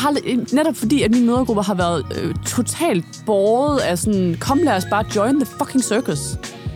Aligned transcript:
jeg 0.00 0.04
har 0.04 0.54
netop 0.54 0.76
fordi, 0.76 1.02
at 1.02 1.10
mine 1.10 1.26
mødergrupper 1.26 1.62
har 1.62 1.74
været 1.74 2.04
øh, 2.22 2.34
totalt 2.46 3.04
båret 3.26 3.78
af 3.78 3.98
sådan, 3.98 4.36
kom 4.40 4.58
lad 4.58 4.76
os 4.76 4.84
bare 4.90 5.04
join 5.16 5.40
the 5.40 5.46
fucking 5.58 5.84
circus. 5.84 6.18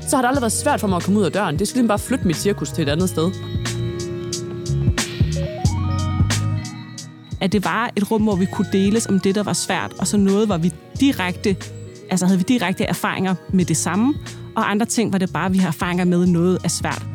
Så 0.09 0.17
har 0.17 0.23
det 0.23 0.29
aldrig 0.29 0.43
været 0.43 0.53
svært 0.53 0.81
for 0.81 0.89
mig 0.89 0.97
at 0.97 1.03
komme 1.03 1.21
ud 1.21 1.25
af 1.25 1.33
døren. 1.33 1.59
Det 1.59 1.69
skal 1.69 1.77
ligesom 1.79 1.89
bare 1.89 1.99
flytte 1.99 2.27
mit 2.27 2.37
cirkus 2.37 2.71
til 2.71 2.83
et 2.83 2.89
andet 2.89 3.09
sted. 3.09 3.31
at 7.41 7.53
det 7.53 7.65
var 7.65 7.91
et 7.97 8.11
rum, 8.11 8.23
hvor 8.23 8.37
vi 8.37 8.47
kunne 8.47 8.69
deles 8.73 9.07
om 9.07 9.21
det, 9.21 9.35
der 9.35 9.43
var 9.43 9.53
svært, 9.53 9.93
og 9.99 10.07
så 10.07 10.17
noget, 10.17 10.47
hvor 10.47 10.57
vi 10.57 10.73
direkte, 11.01 11.57
altså 12.11 12.27
havde 12.27 12.39
vi 12.39 12.45
direkte 12.49 12.85
erfaringer 12.85 13.35
med 13.53 13.65
det 13.65 13.77
samme, 13.77 14.15
og 14.57 14.71
andre 14.71 14.87
ting 14.87 15.13
var 15.13 15.19
det 15.19 15.33
bare, 15.33 15.47
at 15.47 15.53
vi 15.53 15.59
har 15.59 15.69
erfaringer 15.69 16.05
med 16.05 16.27
noget 16.27 16.59
er 16.65 16.69
svært. 16.69 17.14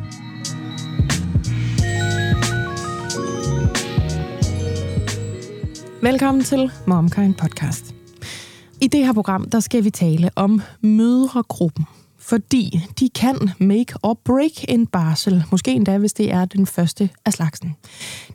Velkommen 6.02 6.44
til 6.44 6.70
MomKind 6.86 7.34
Podcast. 7.34 7.94
I 8.80 8.86
det 8.86 9.06
her 9.06 9.12
program, 9.12 9.50
der 9.50 9.60
skal 9.60 9.84
vi 9.84 9.90
tale 9.90 10.30
om 10.36 10.62
mødregruppen. 10.80 11.84
Fordi 12.18 12.80
de 13.00 13.08
kan 13.08 13.50
make 13.58 13.94
or 14.02 14.14
break 14.24 14.64
en 14.68 14.86
barsel. 14.86 15.44
Måske 15.50 15.72
endda, 15.72 15.98
hvis 15.98 16.12
det 16.12 16.32
er 16.32 16.44
den 16.44 16.66
første 16.66 17.10
af 17.24 17.32
slagsen. 17.32 17.76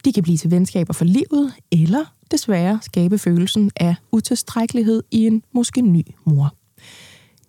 De 0.05 0.13
kan 0.13 0.23
blive 0.23 0.37
til 0.37 0.51
venskaber 0.51 0.93
for 0.93 1.05
livet, 1.05 1.53
eller 1.71 2.13
desværre 2.31 2.79
skabe 2.81 3.17
følelsen 3.17 3.71
af 3.75 3.95
utilstrækkelighed 4.11 5.03
i 5.11 5.27
en 5.27 5.43
måske 5.51 5.81
ny 5.81 6.03
mor. 6.25 6.53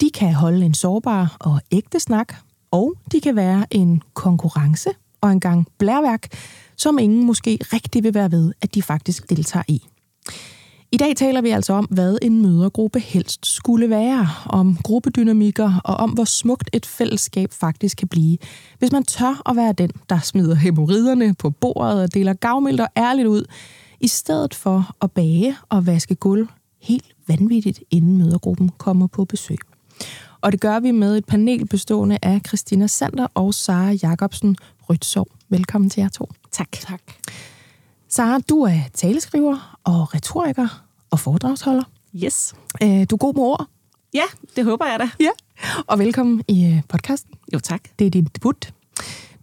De 0.01 0.11
kan 0.11 0.35
holde 0.35 0.67
en 0.67 0.75
sårbar 0.75 1.37
og 1.41 1.61
ægte 1.73 2.01
snak, 2.01 2.35
og 2.71 2.95
de 3.13 3.21
kan 3.21 3.37
være 3.37 3.67
en 3.71 4.03
konkurrence 4.15 4.91
og 5.21 5.33
en 5.33 5.41
gang 5.41 5.67
blærværk, 5.79 6.29
som 6.77 6.99
ingen 6.99 7.27
måske 7.27 7.59
rigtig 7.73 8.05
vil 8.05 8.15
være 8.15 8.31
ved, 8.31 8.53
at 8.61 8.75
de 8.75 8.83
faktisk 8.83 9.31
deltager 9.31 9.65
i. 9.69 9.83
I 10.93 10.97
dag 10.97 11.17
taler 11.17 11.41
vi 11.41 11.51
altså 11.51 11.73
om, 11.73 11.85
hvad 11.85 12.19
en 12.23 12.43
mødergruppe 12.43 13.01
helst 13.01 13.47
skulle 13.47 13.91
være, 13.91 14.29
om 14.47 14.79
gruppedynamikker 14.85 15.81
og 15.85 15.97
om, 15.97 16.11
hvor 16.11 16.25
smukt 16.25 16.71
et 16.73 16.87
fællesskab 16.87 17.53
faktisk 17.53 17.97
kan 17.97 18.09
blive, 18.09 18.39
hvis 18.79 18.93
man 18.93 19.05
tør 19.05 19.43
at 19.51 19.57
være 19.57 19.73
den, 19.73 19.91
der 20.09 20.19
smider 20.19 20.55
hemorriderne 20.55 21.35
på 21.35 21.51
bordet 21.51 22.03
og 22.03 22.15
deler 22.15 22.33
gavmildt 22.33 22.81
og 22.81 22.89
ærligt 22.97 23.29
ud, 23.29 23.45
i 24.01 24.09
stedet 24.09 24.55
for 24.55 24.97
at 25.03 25.13
bage 25.13 25.57
og 25.69 25.87
vaske 25.87 26.15
gulv 26.15 26.49
helt 26.81 27.15
vanvittigt, 27.29 27.83
inden 27.91 28.19
mødergruppen 28.19 28.71
kommer 28.79 29.07
på 29.07 29.25
besøg. 29.25 29.59
Og 30.41 30.53
det 30.53 30.61
gør 30.61 30.81
vi 30.81 30.91
med 30.91 31.17
et 31.17 31.25
panel 31.25 31.67
bestående 31.67 32.19
af 32.23 32.41
Christina 32.47 32.87
Sander 32.87 33.27
og 33.35 33.55
Sara 33.55 33.93
Jacobsen 34.03 34.57
Rytsov. 34.91 35.27
Velkommen 35.49 35.91
til 35.91 36.01
jer 36.01 36.09
to. 36.09 36.31
Tak. 36.53 36.73
Tak. 36.73 37.01
Sara, 38.09 38.39
du 38.49 38.63
er 38.63 38.79
taleskriver 38.95 39.79
og 39.85 40.15
retoriker 40.15 40.85
og 41.11 41.21
foredragsholder. 41.21 41.83
Yes. 42.25 42.55
Øh, 42.83 42.89
Du 42.89 43.15
er 43.15 43.19
god 43.19 43.35
med 43.35 43.43
ord. 43.43 43.67
Ja, 44.15 44.23
det 44.57 44.65
håber 44.65 44.87
jeg 44.87 44.99
da. 44.99 45.11
Ja. 45.21 45.31
Og 45.87 45.99
velkommen 45.99 46.43
i 46.49 46.67
øh, 46.67 46.83
podcasten. 46.89 47.35
Jo, 47.55 47.59
tak. 47.59 47.81
Det 47.99 48.07
er 48.07 48.11
din 48.11 48.25
debut. 48.35 48.73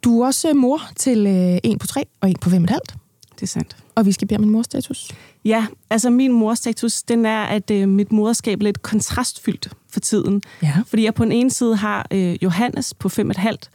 Du 0.03 0.21
er 0.21 0.25
også 0.25 0.49
øh, 0.49 0.55
mor 0.55 0.81
til 0.95 1.27
en 1.63 1.79
på 1.79 1.87
tre 1.87 2.05
og 2.21 2.29
en 2.29 2.35
på 2.41 2.49
fem 2.49 2.61
og 2.61 2.63
et 2.63 2.69
halvt. 2.69 2.95
Det 3.35 3.43
er 3.43 3.47
sandt. 3.47 3.77
Og 3.95 4.05
vi 4.05 4.11
skal 4.11 4.27
bede 4.27 4.37
om 4.37 4.43
en 4.43 4.49
morstatus. 4.49 5.11
Ja, 5.45 5.65
altså 5.89 6.09
min 6.09 6.31
morstatus, 6.31 7.03
den 7.03 7.25
er, 7.25 7.43
at 7.43 7.71
øh, 7.71 7.89
mit 7.89 8.11
moderskab 8.11 8.59
er 8.59 8.63
lidt 8.63 8.81
kontrastfyldt 8.81 9.69
for 9.89 9.99
tiden. 9.99 10.41
Ja. 10.61 10.73
Fordi 10.87 11.03
jeg 11.03 11.13
på 11.13 11.23
den 11.23 11.31
ene 11.31 11.51
side 11.51 11.75
har 11.75 12.07
øh, 12.11 12.43
Johannes 12.43 12.93
på 12.93 13.09
fem 13.09 13.27
og 13.29 13.31
et 13.31 13.37
halvt, 13.37 13.69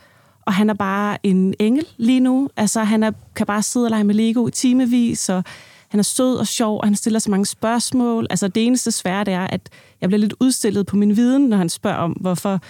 og 0.48 0.54
han 0.54 0.70
er 0.70 0.74
bare 0.74 1.18
en 1.22 1.54
engel 1.58 1.86
lige 1.96 2.20
nu. 2.20 2.48
Altså, 2.56 2.84
han 2.84 3.02
er, 3.02 3.12
kan 3.36 3.46
bare 3.46 3.62
sidde 3.62 3.86
og 3.86 3.90
lege 3.90 4.04
med 4.04 4.14
Lego 4.14 4.46
i 4.46 4.50
timevis, 4.50 5.28
og 5.28 5.44
han 5.88 6.00
er 6.00 6.04
sød 6.04 6.36
og 6.36 6.46
sjov, 6.46 6.78
og 6.78 6.86
han 6.86 6.94
stiller 6.94 7.18
så 7.18 7.30
mange 7.30 7.46
spørgsmål. 7.46 8.26
Altså, 8.30 8.48
det 8.48 8.66
eneste 8.66 8.92
svære, 8.92 9.24
det 9.24 9.34
er, 9.34 9.46
at 9.46 9.60
jeg 10.00 10.08
bliver 10.08 10.18
lidt 10.20 10.34
udstillet 10.40 10.86
på 10.86 10.96
min 10.96 11.16
viden, 11.16 11.48
når 11.48 11.56
han 11.56 11.68
spørger 11.68 11.96
om, 11.96 12.12
hvorfor 12.12 12.60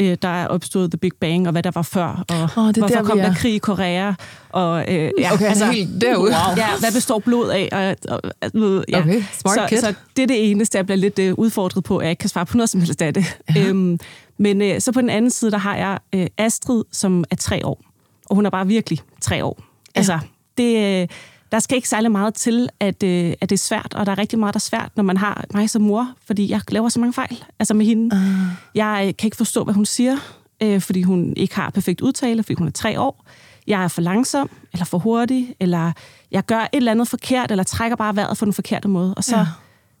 øh, 0.00 0.16
der 0.22 0.28
er 0.28 0.46
opstået 0.46 0.90
The 0.90 0.98
Big 0.98 1.12
Bang, 1.20 1.46
og 1.46 1.52
hvad 1.52 1.62
der 1.62 1.70
var 1.74 1.82
før, 1.82 2.24
og 2.28 2.28
det 2.28 2.56
er 2.56 2.72
hvorfor 2.72 2.94
der, 2.94 3.02
kom 3.02 3.18
er. 3.18 3.22
der 3.22 3.34
krig 3.34 3.54
i 3.54 3.58
Korea, 3.58 4.12
og 4.48 4.94
øh, 4.94 5.10
ja, 5.18 5.32
Okay, 5.32 5.44
er 5.44 5.72
helt 5.72 6.00
derude. 6.00 6.30
Wow. 6.30 6.56
Ja, 6.56 6.68
hvad 6.80 6.92
består 6.92 7.18
blod 7.18 7.50
af? 7.50 7.68
Og, 7.72 8.14
og, 8.14 8.20
og, 8.42 8.84
ja. 8.88 9.00
Okay, 9.00 9.22
smart 9.32 9.54
så, 9.54 9.66
kid. 9.68 9.78
så 9.78 9.94
det 10.16 10.22
er 10.22 10.26
det 10.26 10.50
eneste, 10.50 10.78
jeg 10.78 10.86
bliver 10.86 10.98
lidt 10.98 11.18
øh, 11.18 11.34
udfordret 11.34 11.84
på, 11.84 11.98
at 11.98 12.04
jeg 12.04 12.10
ikke 12.10 12.20
kan 12.20 12.28
svare 12.28 12.46
på 12.46 12.56
noget 12.56 12.70
som 12.70 12.80
helst 12.80 13.02
af 13.02 13.14
det. 13.14 13.38
Ja. 13.54 13.68
Øhm, 13.68 13.98
men 14.38 14.62
øh, 14.62 14.80
så 14.80 14.92
på 14.92 15.00
den 15.00 15.10
anden 15.10 15.30
side, 15.30 15.50
der 15.50 15.58
har 15.58 15.76
jeg 15.76 15.98
øh, 16.14 16.26
Astrid, 16.38 16.84
som 16.92 17.24
er 17.30 17.36
tre 17.36 17.66
år. 17.66 17.80
Og 18.30 18.36
hun 18.36 18.46
er 18.46 18.50
bare 18.50 18.66
virkelig 18.66 18.98
tre 19.20 19.44
år. 19.44 19.58
Ja. 19.58 19.98
Altså, 19.98 20.18
det, 20.58 21.02
øh, 21.02 21.08
der 21.52 21.58
skal 21.58 21.76
ikke 21.76 21.88
særlig 21.88 22.10
meget 22.10 22.34
til, 22.34 22.68
at, 22.80 23.02
øh, 23.02 23.32
at 23.40 23.50
det 23.50 23.56
er 23.56 23.58
svært, 23.58 23.94
og 23.94 24.06
der 24.06 24.12
er 24.12 24.18
rigtig 24.18 24.38
meget, 24.38 24.54
der 24.54 24.58
er 24.58 24.60
svært, 24.60 24.90
når 24.96 25.02
man 25.02 25.16
har 25.16 25.44
mig 25.54 25.70
som 25.70 25.82
mor, 25.82 26.08
fordi 26.26 26.50
jeg 26.50 26.60
laver 26.68 26.88
så 26.88 27.00
mange 27.00 27.12
fejl 27.12 27.44
altså 27.58 27.74
med 27.74 27.86
hende. 27.86 28.16
Uh. 28.16 28.20
Jeg 28.74 29.04
øh, 29.08 29.14
kan 29.18 29.26
ikke 29.26 29.36
forstå, 29.36 29.64
hvad 29.64 29.74
hun 29.74 29.86
siger, 29.86 30.16
øh, 30.62 30.80
fordi 30.80 31.02
hun 31.02 31.32
ikke 31.36 31.54
har 31.54 31.70
perfekt 31.70 32.00
udtale, 32.00 32.42
fordi 32.42 32.54
hun 32.54 32.66
er 32.66 32.70
tre 32.72 33.00
år. 33.00 33.24
Jeg 33.66 33.84
er 33.84 33.88
for 33.88 34.00
langsom, 34.02 34.50
eller 34.72 34.84
for 34.84 34.98
hurtig, 34.98 35.54
eller 35.60 35.92
jeg 36.30 36.44
gør 36.44 36.60
et 36.60 36.68
eller 36.72 36.90
andet 36.92 37.08
forkert, 37.08 37.50
eller 37.50 37.64
trækker 37.64 37.96
bare 37.96 38.16
vejret 38.16 38.38
på 38.38 38.44
den 38.44 38.52
forkerte 38.52 38.88
måde, 38.88 39.14
og 39.14 39.24
så, 39.24 39.36
Ja. 39.36 39.46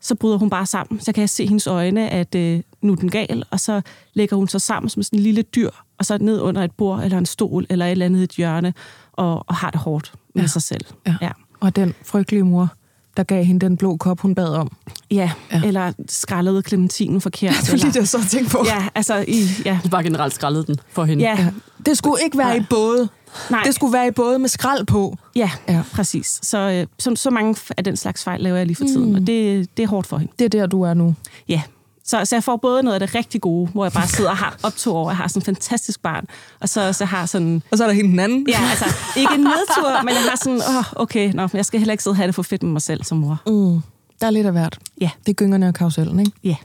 så 0.00 0.14
bryder 0.14 0.38
hun 0.38 0.50
bare 0.50 0.66
sammen. 0.66 1.00
Så 1.00 1.12
kan 1.12 1.20
jeg 1.20 1.28
se 1.30 1.46
hendes 1.46 1.66
øjne, 1.66 2.08
at 2.10 2.34
øh, 2.34 2.60
nu 2.82 2.92
er 2.92 2.96
den 2.96 3.10
gal, 3.10 3.44
og 3.50 3.60
så 3.60 3.80
lægger 4.14 4.36
hun 4.36 4.48
sig 4.48 4.60
sammen 4.60 4.88
som 4.90 5.02
sådan 5.02 5.18
en 5.18 5.22
lille 5.22 5.42
dyr, 5.42 5.70
og 5.98 6.04
så 6.04 6.18
ned 6.20 6.40
under 6.40 6.62
et 6.64 6.72
bord, 6.72 7.04
eller 7.04 7.18
en 7.18 7.26
stol, 7.26 7.66
eller 7.70 7.86
et 7.86 7.90
eller 7.90 8.06
andet 8.06 8.22
et 8.22 8.30
hjørne, 8.32 8.74
og, 9.12 9.44
og 9.48 9.54
har 9.54 9.70
det 9.70 9.80
hårdt 9.80 10.12
med 10.34 10.40
Ja. 10.40 10.40
ja. 10.42 10.46
sig 10.46 10.62
selv. 10.62 10.84
Ja. 11.06 11.14
Ja. 11.22 11.30
Og 11.60 11.76
den 11.76 11.94
frygtelige 12.04 12.42
mor, 12.44 12.68
der 13.16 13.22
gav 13.22 13.44
hende 13.44 13.66
den 13.66 13.76
blå 13.76 13.96
kop, 13.96 14.20
hun 14.20 14.34
bad 14.34 14.48
om. 14.48 14.76
Ja. 15.10 15.30
Ja. 15.52 15.58
ja, 15.58 15.62
eller 15.66 15.92
skrællede 16.08 16.62
klementinen 16.62 17.20
forkert. 17.20 17.54
Det 17.62 17.70
var 17.72 17.76
lige 17.76 17.86
det, 17.88 17.96
jeg 17.96 18.08
så 18.08 18.28
tænkte 18.30 18.50
på. 18.52 18.64
Ja, 18.66 18.88
altså, 18.94 19.24
i, 19.28 19.44
ja. 19.64 19.78
Bare 19.90 20.02
generelt 20.02 20.34
skrællet 20.34 20.66
den 20.66 20.76
for 20.92 21.04
hende. 21.04 21.24
Ja, 21.24 21.36
Ja. 21.38 21.50
Det 21.86 21.98
skulle 21.98 22.16
ikke 22.24 22.38
være 22.38 22.56
i 22.56 22.62
både. 22.70 23.08
nej. 23.50 23.62
Det 23.64 23.74
skulle 23.74 23.92
være 23.92 24.08
i 24.08 24.10
både 24.10 24.38
med 24.38 24.48
skrald 24.48 24.86
på. 24.86 25.16
Ja, 25.36 25.50
Ja. 25.68 25.74
ja. 25.74 25.82
præcis. 25.92 26.40
Så, 26.42 26.58
øh, 26.58 26.86
så, 26.98 27.16
så 27.16 27.30
mange 27.30 27.56
af 27.76 27.84
den 27.84 27.96
slags 27.96 28.24
fejl 28.24 28.40
laver 28.40 28.56
jeg 28.56 28.66
lige 28.66 28.76
for 28.76 28.84
tiden, 28.84 29.08
mm. 29.08 29.14
og 29.14 29.20
det, 29.20 29.68
det 29.76 29.82
er 29.82 29.86
hårdt 29.88 30.06
for 30.06 30.18
hende. 30.18 30.32
Det 30.38 30.44
er 30.44 30.48
der, 30.48 30.66
du 30.66 30.82
er 30.82 30.94
nu. 30.94 31.14
Ja. 31.48 31.62
Så, 32.10 32.24
så 32.24 32.36
jeg 32.36 32.44
får 32.44 32.56
både 32.56 32.82
noget 32.82 32.94
af 32.94 33.00
det 33.08 33.14
rigtig 33.14 33.40
gode, 33.40 33.66
hvor 33.70 33.84
jeg 33.84 33.92
bare 33.92 34.06
sidder 34.08 34.30
og 34.30 34.36
har 34.36 34.58
op 34.62 34.76
to 34.76 34.96
år, 34.96 35.10
jeg 35.10 35.16
har 35.16 35.28
sådan 35.28 35.40
en 35.40 35.44
fantastisk 35.44 36.02
barn, 36.02 36.26
og 36.60 36.68
så 36.68 36.86
også 36.88 37.04
har 37.04 37.26
sådan... 37.26 37.62
Og 37.70 37.78
så 37.78 37.84
er 37.84 37.88
der 37.88 37.94
hende 37.94 38.10
den 38.10 38.18
anden. 38.20 38.46
Ja, 38.48 38.58
altså, 38.70 38.84
ikke 39.16 39.34
en 39.34 39.40
nedtur, 39.40 40.02
men 40.04 40.14
jeg 40.14 40.22
har 40.22 40.36
sådan, 40.44 40.60
åh, 40.78 41.02
okay, 41.02 41.32
nå, 41.34 41.48
jeg 41.52 41.64
skal 41.64 41.80
heller 41.80 41.92
ikke 41.92 42.02
sidde 42.02 42.12
og 42.12 42.16
have 42.16 42.26
det 42.26 42.34
for 42.34 42.42
fedt 42.42 42.62
med 42.62 42.72
mig 42.72 42.82
selv 42.82 43.04
som 43.04 43.18
mor. 43.18 43.42
Mm. 43.46 43.80
Der 44.20 44.26
er 44.26 44.30
lidt 44.30 44.46
af 44.46 44.52
hvert. 44.52 44.78
Ja. 45.00 45.10
Det 45.26 45.28
er 45.28 45.34
gyngerne 45.34 45.68
og 45.68 45.74
karusellen, 45.74 46.18
ikke? 46.20 46.32
Ja. 46.44 46.56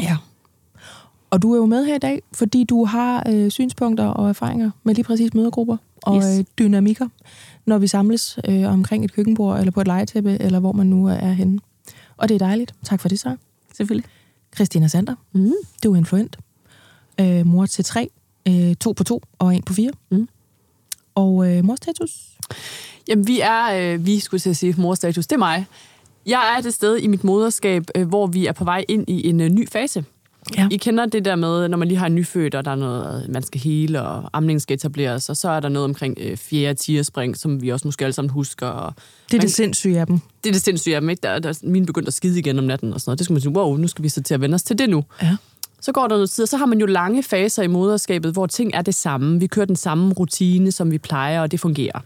Ja. 0.00 0.16
Og 1.30 1.42
du 1.42 1.52
er 1.52 1.56
jo 1.56 1.66
med 1.66 1.84
her 1.86 1.94
i 1.94 1.98
dag, 1.98 2.22
fordi 2.32 2.64
du 2.64 2.84
har 2.84 3.22
øh, 3.28 3.50
synspunkter 3.50 4.04
og 4.06 4.28
erfaringer 4.28 4.70
med 4.84 4.94
lige 4.94 5.04
præcis 5.04 5.34
mødergrupper 5.34 5.76
og 6.02 6.16
Yes. 6.16 6.38
øh, 6.38 6.44
dynamikker, 6.58 7.08
når 7.66 7.78
vi 7.78 7.86
samles 7.86 8.38
øh, 8.48 8.72
omkring 8.72 9.04
et 9.04 9.12
køkkenbord 9.14 9.58
eller 9.58 9.70
på 9.72 9.80
et 9.80 9.86
legetæppe, 9.86 10.36
eller 10.40 10.60
hvor 10.60 10.72
man 10.72 10.86
nu 10.86 11.06
er 11.06 11.32
henne. 11.32 11.58
Og 12.16 12.28
det 12.28 12.34
er 12.34 12.38
dejligt. 12.38 12.74
Tak 12.84 13.00
for 13.00 13.08
det, 13.08 13.20
så. 13.20 13.36
Selvfølgelig. 13.76 14.04
Christina 14.54 14.88
Sander, 14.88 15.14
Mm. 15.32 15.52
du 15.84 15.92
er 15.92 15.96
influent. 15.96 16.36
Øh, 17.20 17.46
mor 17.46 17.66
til 17.66 17.84
tre, 17.84 18.08
øh, 18.48 18.74
to 18.74 18.92
på 18.92 19.04
to 19.04 19.22
og 19.38 19.54
en 19.54 19.62
på 19.62 19.72
fire. 19.72 19.90
Mm. 20.10 20.28
Og 21.14 21.50
øh, 21.50 21.64
morstatus? 21.64 22.10
Jamen, 23.08 23.26
vi 23.26 23.40
er, 23.40 23.64
øh, 23.94 24.06
vi 24.06 24.20
skulle 24.20 24.40
til 24.40 24.50
at 24.50 24.56
sige 24.56 24.74
morstatus, 24.78 25.26
det 25.26 25.34
er 25.36 25.38
mig. 25.38 25.66
Jeg 26.26 26.54
er 26.56 26.60
det 26.62 26.74
sted 26.74 26.96
i 26.98 27.06
mit 27.06 27.24
moderskab, 27.24 27.84
øh, 27.94 28.08
hvor 28.08 28.26
vi 28.26 28.46
er 28.46 28.52
på 28.52 28.64
vej 28.64 28.84
ind 28.88 29.04
i 29.10 29.28
en 29.28 29.40
øh, 29.40 29.48
ny 29.48 29.68
fase. 29.68 30.04
Ja. 30.56 30.68
I 30.70 30.76
kender 30.76 31.06
det 31.06 31.24
der 31.24 31.36
med, 31.36 31.68
når 31.68 31.76
man 31.78 31.88
lige 31.88 31.98
har 31.98 32.06
en 32.06 32.14
nyfødt, 32.14 32.54
og 32.54 32.64
der 32.64 32.70
er 32.70 32.74
noget, 32.74 33.28
man 33.28 33.42
skal 33.42 33.60
hele, 33.60 34.02
og 34.02 34.30
amningen 34.32 34.60
skal 34.60 34.74
etableres, 34.74 35.28
og 35.28 35.36
så 35.36 35.48
er 35.50 35.60
der 35.60 35.68
noget 35.68 35.84
omkring 35.84 36.16
øh, 36.20 36.36
fjerde 36.36 36.74
tierspring, 36.74 37.36
som 37.36 37.62
vi 37.62 37.68
også 37.68 37.88
måske 37.88 38.04
alle 38.04 38.12
sammen 38.12 38.30
husker. 38.30 38.66
Og 38.66 38.94
Det 39.28 39.34
er 39.34 39.38
man- 39.38 39.42
det 39.42 39.52
sindssyge 39.54 40.00
af 40.00 40.06
dem. 40.06 40.18
det 40.44 40.50
er 40.50 40.52
det 40.52 40.62
sindssyge 40.62 40.94
af 40.94 41.00
dem, 41.00 41.10
ikke? 41.10 41.20
Der, 41.22 41.38
der, 41.38 41.58
mine 41.62 41.86
begyndte 41.86 42.06
at 42.08 42.14
skide 42.14 42.38
igen 42.38 42.58
om 42.58 42.64
natten 42.64 42.92
og 42.92 43.00
sådan 43.00 43.10
noget. 43.10 43.18
Det 43.18 43.24
skulle 43.24 43.34
man 43.34 43.40
sige, 43.42 43.52
wow, 43.52 43.76
nu 43.76 43.88
skal 43.88 44.02
vi 44.02 44.08
så 44.08 44.22
til 44.22 44.34
at 44.34 44.40
vende 44.40 44.54
os 44.54 44.62
til 44.62 44.78
det 44.78 44.90
nu. 44.90 45.04
Ja. 45.22 45.36
Så 45.80 45.92
går 45.92 46.02
der 46.02 46.08
noget 46.16 46.30
tid, 46.30 46.42
og 46.42 46.48
så 46.48 46.56
har 46.56 46.66
man 46.66 46.80
jo 46.80 46.86
lange 46.86 47.22
faser 47.22 47.62
i 47.62 47.66
moderskabet, 47.66 48.32
hvor 48.32 48.46
ting 48.46 48.70
er 48.74 48.82
det 48.82 48.94
samme. 48.94 49.40
Vi 49.40 49.46
kører 49.46 49.66
den 49.66 49.76
samme 49.76 50.12
rutine, 50.14 50.72
som 50.72 50.90
vi 50.90 50.98
plejer, 50.98 51.40
og 51.40 51.50
det 51.50 51.60
fungerer. 51.60 52.00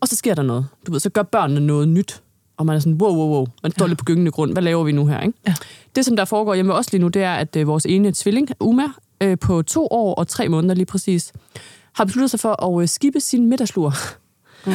Og 0.00 0.08
så 0.08 0.16
sker 0.16 0.34
der 0.34 0.42
noget. 0.42 0.66
Du 0.86 0.92
ved, 0.92 1.00
så 1.00 1.10
gør 1.10 1.22
børnene 1.22 1.60
noget 1.60 1.88
nyt. 1.88 2.20
Og 2.56 2.66
man 2.66 2.76
er 2.76 2.80
sådan, 2.80 2.94
wow, 3.02 3.14
wow, 3.16 3.28
wow. 3.28 3.46
Man 3.62 3.72
står 3.72 3.84
ja. 3.84 3.88
lidt 3.88 3.98
på 3.98 4.04
gyngende 4.04 4.30
grund. 4.30 4.52
Hvad 4.52 4.62
laver 4.62 4.84
vi 4.84 4.92
nu 4.92 5.06
her, 5.06 5.20
ikke? 5.20 5.38
Ja. 5.46 5.54
Det, 5.96 6.04
som 6.04 6.16
der 6.16 6.24
foregår 6.24 6.54
hjemme 6.54 6.68
ved 6.72 6.78
os 6.78 6.92
lige 6.92 7.02
nu, 7.02 7.08
det 7.08 7.22
er, 7.22 7.34
at 7.34 7.56
øh, 7.56 7.66
vores 7.66 7.86
ene 7.86 8.12
tvilling, 8.12 8.48
Uma, 8.60 8.84
øh, 9.20 9.38
på 9.38 9.62
to 9.62 9.88
år 9.90 10.14
og 10.14 10.28
tre 10.28 10.48
måneder 10.48 10.74
lige 10.74 10.86
præcis, 10.86 11.32
har 11.92 12.04
besluttet 12.04 12.30
sig 12.30 12.40
for 12.40 12.64
at 12.76 12.82
øh, 12.82 12.88
skippe 12.88 13.20
sin 13.20 13.46
middagslur. 13.46 13.92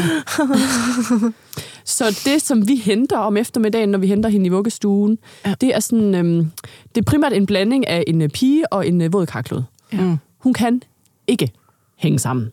Så 1.86 2.22
det, 2.26 2.42
som 2.42 2.68
vi 2.68 2.76
henter 2.76 3.18
om 3.18 3.38
eftermiddagen, 3.38 3.90
når 3.90 4.00
vi 4.00 4.08
henter 4.08 4.30
hende 4.30 4.46
i 4.46 4.50
vuggestuen, 4.50 5.18
Ja. 5.46 5.50
ja. 5.50 5.56
det 5.62 5.76
er 5.76 5.80
sådan, 5.80 6.16
øhm, 6.16 6.52
det 6.96 7.02
er 7.02 7.06
primært 7.06 7.34
en 7.34 7.46
blanding 7.46 7.88
af 7.88 8.04
en 8.08 8.22
øh, 8.22 8.30
pige 8.30 8.74
og 8.74 8.88
en 8.88 9.02
øh, 9.02 9.14
våd 9.14 9.26
karklud. 9.26 9.64
Mm. 9.92 10.18
Hun 10.38 10.54
kan 10.54 10.82
ikke 11.28 11.52
hænge 11.98 12.20
sammen. 12.20 12.52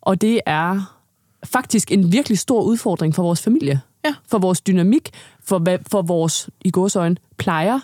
Og 0.00 0.20
det 0.20 0.40
er 0.46 0.96
faktisk 1.44 1.92
en 1.92 2.12
virkelig 2.12 2.38
stor 2.38 2.62
udfordring 2.62 3.14
for 3.14 3.22
vores 3.22 3.42
familie. 3.42 3.80
Ja. 4.04 4.14
For 4.28 4.38
vores 4.38 4.60
dynamik, 4.60 5.10
for, 5.44 5.58
hvad, 5.58 5.78
for 5.90 6.02
vores, 6.02 6.48
i 6.64 6.70
gåsøjne, 6.70 7.16
plejer, 7.38 7.78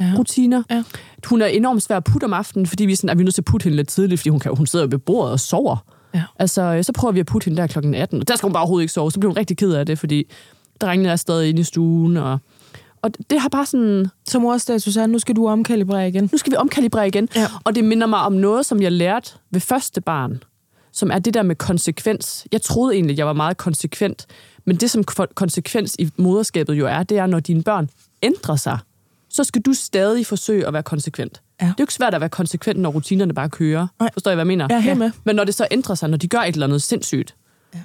Ja. 0.00 0.12
rutiner. 0.18 0.62
Ja. 0.70 0.82
Hun 1.26 1.42
er 1.42 1.46
enormt 1.46 1.82
svær 1.82 1.96
at 1.96 2.04
putte 2.04 2.24
om 2.24 2.32
aftenen, 2.32 2.66
fordi 2.66 2.86
vi 2.86 2.92
er, 2.92 2.96
sådan, 2.96 3.10
at 3.10 3.18
vi 3.18 3.22
er 3.22 3.24
nødt 3.24 3.34
til 3.34 3.40
at 3.40 3.44
putte 3.44 3.64
hende 3.64 3.76
lidt 3.76 3.88
tidligt, 3.88 4.20
fordi 4.20 4.30
hun, 4.30 4.40
kan, 4.40 4.56
hun 4.56 4.66
sidder 4.66 4.86
ved 4.86 4.98
bordet 4.98 5.32
og 5.32 5.40
sover. 5.40 5.76
Ja. 6.14 6.22
Altså, 6.38 6.62
øh, 6.62 6.84
så 6.84 6.92
prøver 6.92 7.12
vi 7.12 7.20
at 7.20 7.26
putte 7.26 7.44
hende 7.44 7.60
der 7.60 7.66
klokken 7.66 7.94
18, 7.94 8.20
og 8.20 8.28
der 8.28 8.36
skal 8.36 8.46
hun 8.46 8.52
bare 8.52 8.60
overhovedet 8.60 8.82
ikke 8.82 8.92
sove. 8.92 9.10
Så 9.12 9.20
bliver 9.20 9.30
hun 9.32 9.36
rigtig 9.38 9.56
ked 9.56 9.72
af 9.72 9.86
det, 9.86 9.98
fordi 9.98 10.24
drengene 10.80 11.08
er 11.08 11.16
stadig 11.16 11.48
inde 11.48 11.60
i 11.60 11.64
stuen, 11.64 12.16
og, 12.16 12.38
og 13.02 13.10
det 13.30 13.40
har 13.40 13.48
bare 13.48 13.66
sådan, 13.66 14.06
Så 14.28 14.38
mor 14.38 14.56
status 14.58 14.96
er, 14.96 15.06
nu 15.06 15.18
skal 15.18 15.36
du 15.36 15.48
omkalibrere 15.48 16.08
igen. 16.08 16.28
nu 16.32 16.38
skal 16.38 16.50
vi 16.52 16.56
omkalibrere 16.56 17.08
igen. 17.08 17.28
Ja. 17.36 17.46
Og 17.64 17.74
det 17.74 17.84
minder 17.84 18.06
mig 18.06 18.20
om 18.20 18.32
noget, 18.32 18.66
som 18.66 18.82
jeg 18.82 18.92
lærte 18.92 19.30
ved 19.50 19.60
første 19.60 20.00
barn, 20.00 20.42
som 20.92 21.10
er 21.10 21.18
det 21.18 21.34
der 21.34 21.42
med 21.42 21.56
konsekvens. 21.56 22.46
Jeg 22.52 22.62
troede 22.62 22.94
egentlig, 22.94 23.14
at 23.14 23.18
jeg 23.18 23.26
var 23.26 23.32
meget 23.32 23.56
konsekvent, 23.56 24.26
men 24.68 24.76
det 24.76 24.90
som 24.90 25.04
ko- 25.04 25.26
konsekvens 25.34 25.96
i 25.98 26.10
moderskabet 26.16 26.74
jo 26.74 26.86
er, 26.86 27.02
det 27.02 27.18
er, 27.18 27.26
når 27.26 27.40
dine 27.40 27.62
børn 27.62 27.90
ændrer 28.22 28.56
sig, 28.56 28.78
så 29.30 29.44
skal 29.44 29.62
du 29.62 29.72
stadig 29.72 30.26
forsøge 30.26 30.66
at 30.66 30.72
være 30.72 30.82
konsekvent. 30.82 31.42
Ja. 31.60 31.64
Det 31.66 31.70
er 31.70 31.74
jo 31.78 31.82
ikke 31.82 31.94
svært 31.94 32.14
at 32.14 32.20
være 32.20 32.30
konsekvent, 32.30 32.80
når 32.80 32.90
rutinerne 32.90 33.34
bare 33.34 33.48
kører. 33.50 33.86
Nej. 34.00 34.10
Forstår 34.12 34.30
I, 34.30 34.34
hvad 34.34 34.42
jeg 34.42 34.46
mener? 34.46 34.68
Er 34.70 34.78
helt 34.78 34.98
med. 34.98 35.10
Men 35.24 35.36
når 35.36 35.44
det 35.44 35.54
så 35.54 35.66
ændrer 35.70 35.94
sig, 35.94 36.08
når 36.08 36.16
de 36.16 36.28
gør 36.28 36.38
et 36.38 36.52
eller 36.52 36.66
andet 36.66 36.82
sindssygt, 36.82 37.34
Ja. 37.74 37.80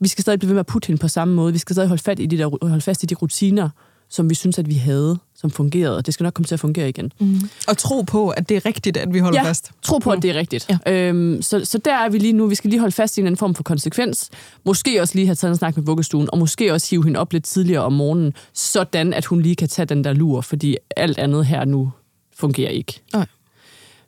vi 0.00 0.08
skal 0.08 0.22
stadig 0.22 0.38
blive 0.38 0.48
ved 0.48 0.54
med 0.54 0.60
at 0.60 0.66
putte 0.66 0.86
hende 0.86 1.00
på 1.00 1.08
samme 1.08 1.34
måde. 1.34 1.52
Vi 1.52 1.58
skal 1.58 1.74
stadig 1.74 1.88
holde, 1.88 2.02
fat 2.02 2.20
i 2.20 2.26
de 2.26 2.38
der, 2.38 2.66
holde 2.68 2.80
fast 2.80 3.02
i 3.02 3.06
de 3.06 3.14
rutiner, 3.14 3.70
som 4.08 4.30
vi 4.30 4.34
synes, 4.34 4.58
at 4.58 4.68
vi 4.68 4.74
havde, 4.74 5.18
som 5.34 5.50
fungerede. 5.50 6.02
Det 6.02 6.14
skal 6.14 6.24
nok 6.24 6.34
komme 6.34 6.46
til 6.46 6.54
at 6.54 6.60
fungere 6.60 6.88
igen. 6.88 7.12
Mm. 7.18 7.40
Og 7.68 7.78
tro 7.78 8.02
på, 8.02 8.28
at 8.28 8.48
det 8.48 8.56
er 8.56 8.66
rigtigt, 8.66 8.96
at 8.96 9.14
vi 9.14 9.18
holder 9.18 9.40
ja, 9.40 9.48
fast. 9.48 9.70
tro 9.82 9.98
på, 9.98 10.10
at 10.10 10.22
det 10.22 10.30
er 10.30 10.34
rigtigt. 10.34 10.70
Ja. 10.86 11.08
Øhm, 11.08 11.42
så, 11.42 11.64
så 11.64 11.78
der 11.78 11.94
er 11.94 12.08
vi 12.08 12.18
lige 12.18 12.32
nu. 12.32 12.46
Vi 12.46 12.54
skal 12.54 12.70
lige 12.70 12.80
holde 12.80 12.92
fast 12.92 13.16
i 13.16 13.20
en 13.20 13.26
anden 13.26 13.36
form 13.36 13.54
for 13.54 13.62
konsekvens. 13.62 14.30
Måske 14.64 15.00
også 15.00 15.14
lige 15.14 15.26
have 15.26 15.34
taget 15.34 15.52
en 15.52 15.56
snak 15.56 15.76
med 15.76 15.84
vuggestuen, 15.84 16.28
og 16.32 16.38
måske 16.38 16.72
også 16.72 16.90
hive 16.90 17.04
hende 17.04 17.20
op 17.20 17.32
lidt 17.32 17.44
tidligere 17.44 17.82
om 17.82 17.92
morgenen, 17.92 18.34
sådan 18.52 19.14
at 19.14 19.24
hun 19.24 19.40
lige 19.40 19.56
kan 19.56 19.68
tage 19.68 19.86
den 19.86 20.04
der 20.04 20.12
lur, 20.12 20.40
fordi 20.40 20.76
alt 20.96 21.18
andet 21.18 21.46
her 21.46 21.64
nu 21.64 21.92
fungerer 22.36 22.70
ikke. 22.70 23.00
Nej. 23.12 23.26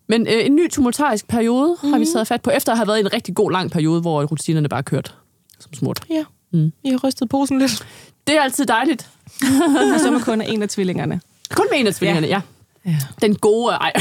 Men 0.09 0.27
øh, 0.27 0.47
en 0.47 0.55
ny 0.55 0.71
tumultarisk 0.71 1.29
periode 1.29 1.77
mm. 1.83 1.91
har 1.91 1.99
vi 1.99 2.07
taget 2.13 2.27
fat 2.27 2.43
på, 2.43 2.51
efter 2.51 2.73
at 2.73 2.79
have 2.79 2.89
været 2.89 2.99
i 2.99 3.01
en 3.01 3.13
rigtig 3.13 3.35
god 3.35 3.53
lang 3.53 3.71
periode, 3.71 4.01
hvor 4.01 4.25
rutinerne 4.25 4.69
bare 4.69 4.83
kørt 4.83 5.15
som 5.59 5.75
smurt. 5.75 6.01
Ja. 6.11 6.25
Mm. 6.53 6.73
I 6.85 6.91
har 6.91 7.01
rystet 7.05 7.29
posen 7.29 7.59
lidt. 7.59 7.87
Det 8.29 8.37
er 8.37 8.43
altid 8.43 8.67
dejligt. 8.67 9.09
Og 9.95 10.01
så 10.01 10.11
med 10.11 10.21
kun 10.21 10.41
en 10.43 10.63
af 10.63 10.69
tvillingerne. 10.69 11.21
Kun 11.55 11.67
med 11.73 11.81
en 11.81 11.87
af 11.87 11.95
tvillingerne, 11.95 12.27
ja. 12.27 12.41
Ja. 12.87 12.97
Den 13.23 13.35
gode, 13.35 13.73
ej. 13.73 13.93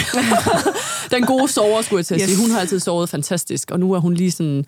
den 1.15 1.25
gode 1.25 1.47
sover, 1.47 1.81
skulle 1.81 1.97
jeg 2.00 2.06
til 2.06 2.15
at 2.15 2.21
Yes. 2.21 2.29
sige. 2.29 2.41
Hun 2.41 2.51
har 2.51 2.59
altid 2.59 2.79
sovet 2.79 3.09
fantastisk, 3.09 3.71
og 3.71 3.79
nu 3.79 3.94
er 3.94 4.00
hun 4.00 4.13
lige 4.13 4.31
sådan... 4.31 4.65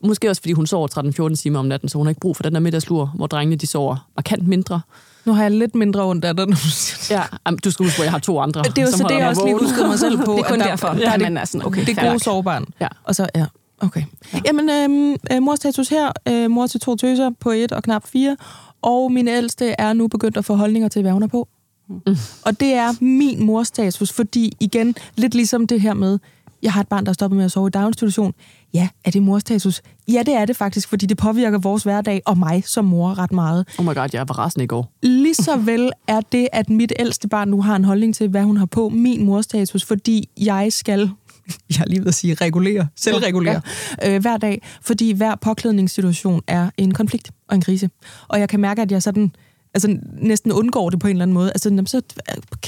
Måske 0.00 0.30
også, 0.30 0.42
fordi 0.42 0.52
hun 0.52 0.66
sover 0.66 1.28
13-14 1.32 1.36
timer 1.36 1.58
om 1.58 1.64
natten, 1.66 1.88
så 1.88 1.98
hun 1.98 2.06
har 2.06 2.10
ikke 2.10 2.20
brug 2.20 2.36
for 2.36 2.42
den 2.42 2.54
der 2.54 2.60
middagslur, 2.60 3.12
hvor 3.14 3.26
drengene 3.26 3.56
de 3.56 3.66
sover 3.66 4.08
markant 4.16 4.48
mindre. 4.48 4.80
Nu 5.24 5.32
har 5.34 5.42
jeg 5.42 5.50
lidt 5.50 5.74
mindre 5.74 6.04
ondt 6.04 6.24
af 6.24 6.36
dig, 6.36 6.46
det. 6.46 7.10
Ja, 7.10 7.22
jamen, 7.46 7.58
du 7.64 7.70
skal 7.70 7.86
huske, 7.86 7.98
at 7.98 8.04
jeg 8.04 8.10
har 8.12 8.18
to 8.18 8.40
andre, 8.40 8.62
Det 8.62 8.78
er 8.78 8.82
jo 8.82 8.90
så 8.90 9.06
det, 9.08 9.14
jeg 9.18 9.28
også 9.28 9.44
lige 9.44 9.58
huskede 9.58 9.86
mig 9.88 9.98
selv 9.98 10.18
på. 10.18 10.32
Det 10.36 10.44
er 10.44 10.48
kun 10.48 10.58
der, 10.60 10.66
derfor. 10.66 10.88
Der 10.88 10.94
Der 10.94 11.06
er 11.08 11.12
er 11.12 11.16
det, 11.16 11.22
man 11.22 11.36
er 11.36 11.44
sådan, 11.44 11.66
okay, 11.66 11.86
det 11.86 11.94
fair 11.96 12.08
gode 12.10 12.24
sovebarn. 12.24 12.66
Ja. 12.80 12.88
Og 13.04 13.14
så, 13.14 13.28
ja, 13.34 13.46
okay. 13.80 14.02
Ja. 14.32 14.40
Jamen, 14.46 14.70
øhm, 14.70 15.16
øh, 15.32 15.42
mor 15.42 15.54
status 15.56 15.88
her. 15.88 16.12
Øh, 16.28 16.50
mor 16.50 16.66
til 16.66 16.80
to 16.80 16.96
tøser 16.96 17.30
på 17.40 17.50
et 17.50 17.72
og 17.72 17.82
knap 17.82 18.06
fire. 18.06 18.36
Og 18.82 19.12
min 19.12 19.28
ældste 19.28 19.74
er 19.78 19.92
nu 19.92 20.08
begyndt 20.08 20.36
at 20.36 20.44
få 20.44 20.54
holdninger 20.54 20.88
til, 20.88 21.02
hvad 21.02 21.12
hun 21.12 21.22
er 21.22 21.26
på. 21.26 21.48
Mm. 21.88 22.16
Og 22.44 22.60
det 22.60 22.74
er 22.74 23.04
min 23.04 23.46
morstatus, 23.46 24.12
fordi 24.12 24.52
igen, 24.60 24.94
lidt 25.16 25.34
ligesom 25.34 25.66
det 25.66 25.80
her 25.80 25.94
med, 25.94 26.18
jeg 26.62 26.72
har 26.72 26.80
et 26.80 26.88
barn, 26.88 27.04
der 27.04 27.10
er 27.10 27.14
stoppet 27.14 27.36
med 27.36 27.44
at 27.44 27.52
sove 27.52 27.66
i 27.66 27.70
daginstitution. 27.70 28.34
Ja, 28.74 28.88
er 29.04 29.10
det 29.10 29.22
morstatus? 29.22 29.82
Ja, 30.08 30.22
det 30.26 30.34
er 30.34 30.44
det 30.44 30.56
faktisk, 30.56 30.88
fordi 30.88 31.06
det 31.06 31.16
påvirker 31.16 31.58
vores 31.58 31.82
hverdag 31.82 32.22
og 32.26 32.38
mig 32.38 32.64
som 32.66 32.84
mor 32.84 33.18
ret 33.18 33.32
meget. 33.32 33.68
Oh 33.78 33.84
my 33.84 33.94
god, 33.94 34.08
jeg 34.12 34.28
var 34.28 34.38
rasende 34.38 34.64
i 34.64 34.66
går. 34.66 34.92
Lige 35.02 35.34
så 35.34 35.56
vel 35.56 35.92
er 36.08 36.20
det, 36.20 36.48
at 36.52 36.70
mit 36.70 36.92
ældste 36.98 37.28
barn 37.28 37.48
nu 37.48 37.62
har 37.62 37.76
en 37.76 37.84
holdning 37.84 38.14
til, 38.14 38.28
hvad 38.28 38.42
hun 38.42 38.56
har 38.56 38.66
på, 38.66 38.88
min 38.88 39.24
morstatus, 39.24 39.84
fordi 39.84 40.28
jeg 40.40 40.72
skal, 40.72 41.10
jeg 41.70 41.78
har 41.78 41.86
lige 41.86 42.00
ved 42.00 42.08
at 42.08 42.14
sige, 42.14 42.34
regulere, 42.34 42.88
selvregulere 42.96 43.60
ja. 44.02 44.14
øh, 44.14 44.20
hver 44.20 44.36
dag, 44.36 44.62
fordi 44.82 45.12
hver 45.12 45.34
påklædningssituation 45.34 46.42
er 46.46 46.70
en 46.76 46.94
konflikt 46.94 47.30
og 47.48 47.54
en 47.54 47.60
krise. 47.60 47.90
Og 48.28 48.40
jeg 48.40 48.48
kan 48.48 48.60
mærke, 48.60 48.82
at 48.82 48.92
jeg 48.92 49.02
sådan 49.02 49.32
altså 49.76 49.98
næsten 50.18 50.52
undgår 50.52 50.90
det 50.90 51.00
på 51.00 51.06
en 51.06 51.10
eller 51.10 51.22
anden 51.22 51.34
måde. 51.34 51.48
Altså, 51.50 51.68
jamen, 51.68 51.86
så, 51.86 52.02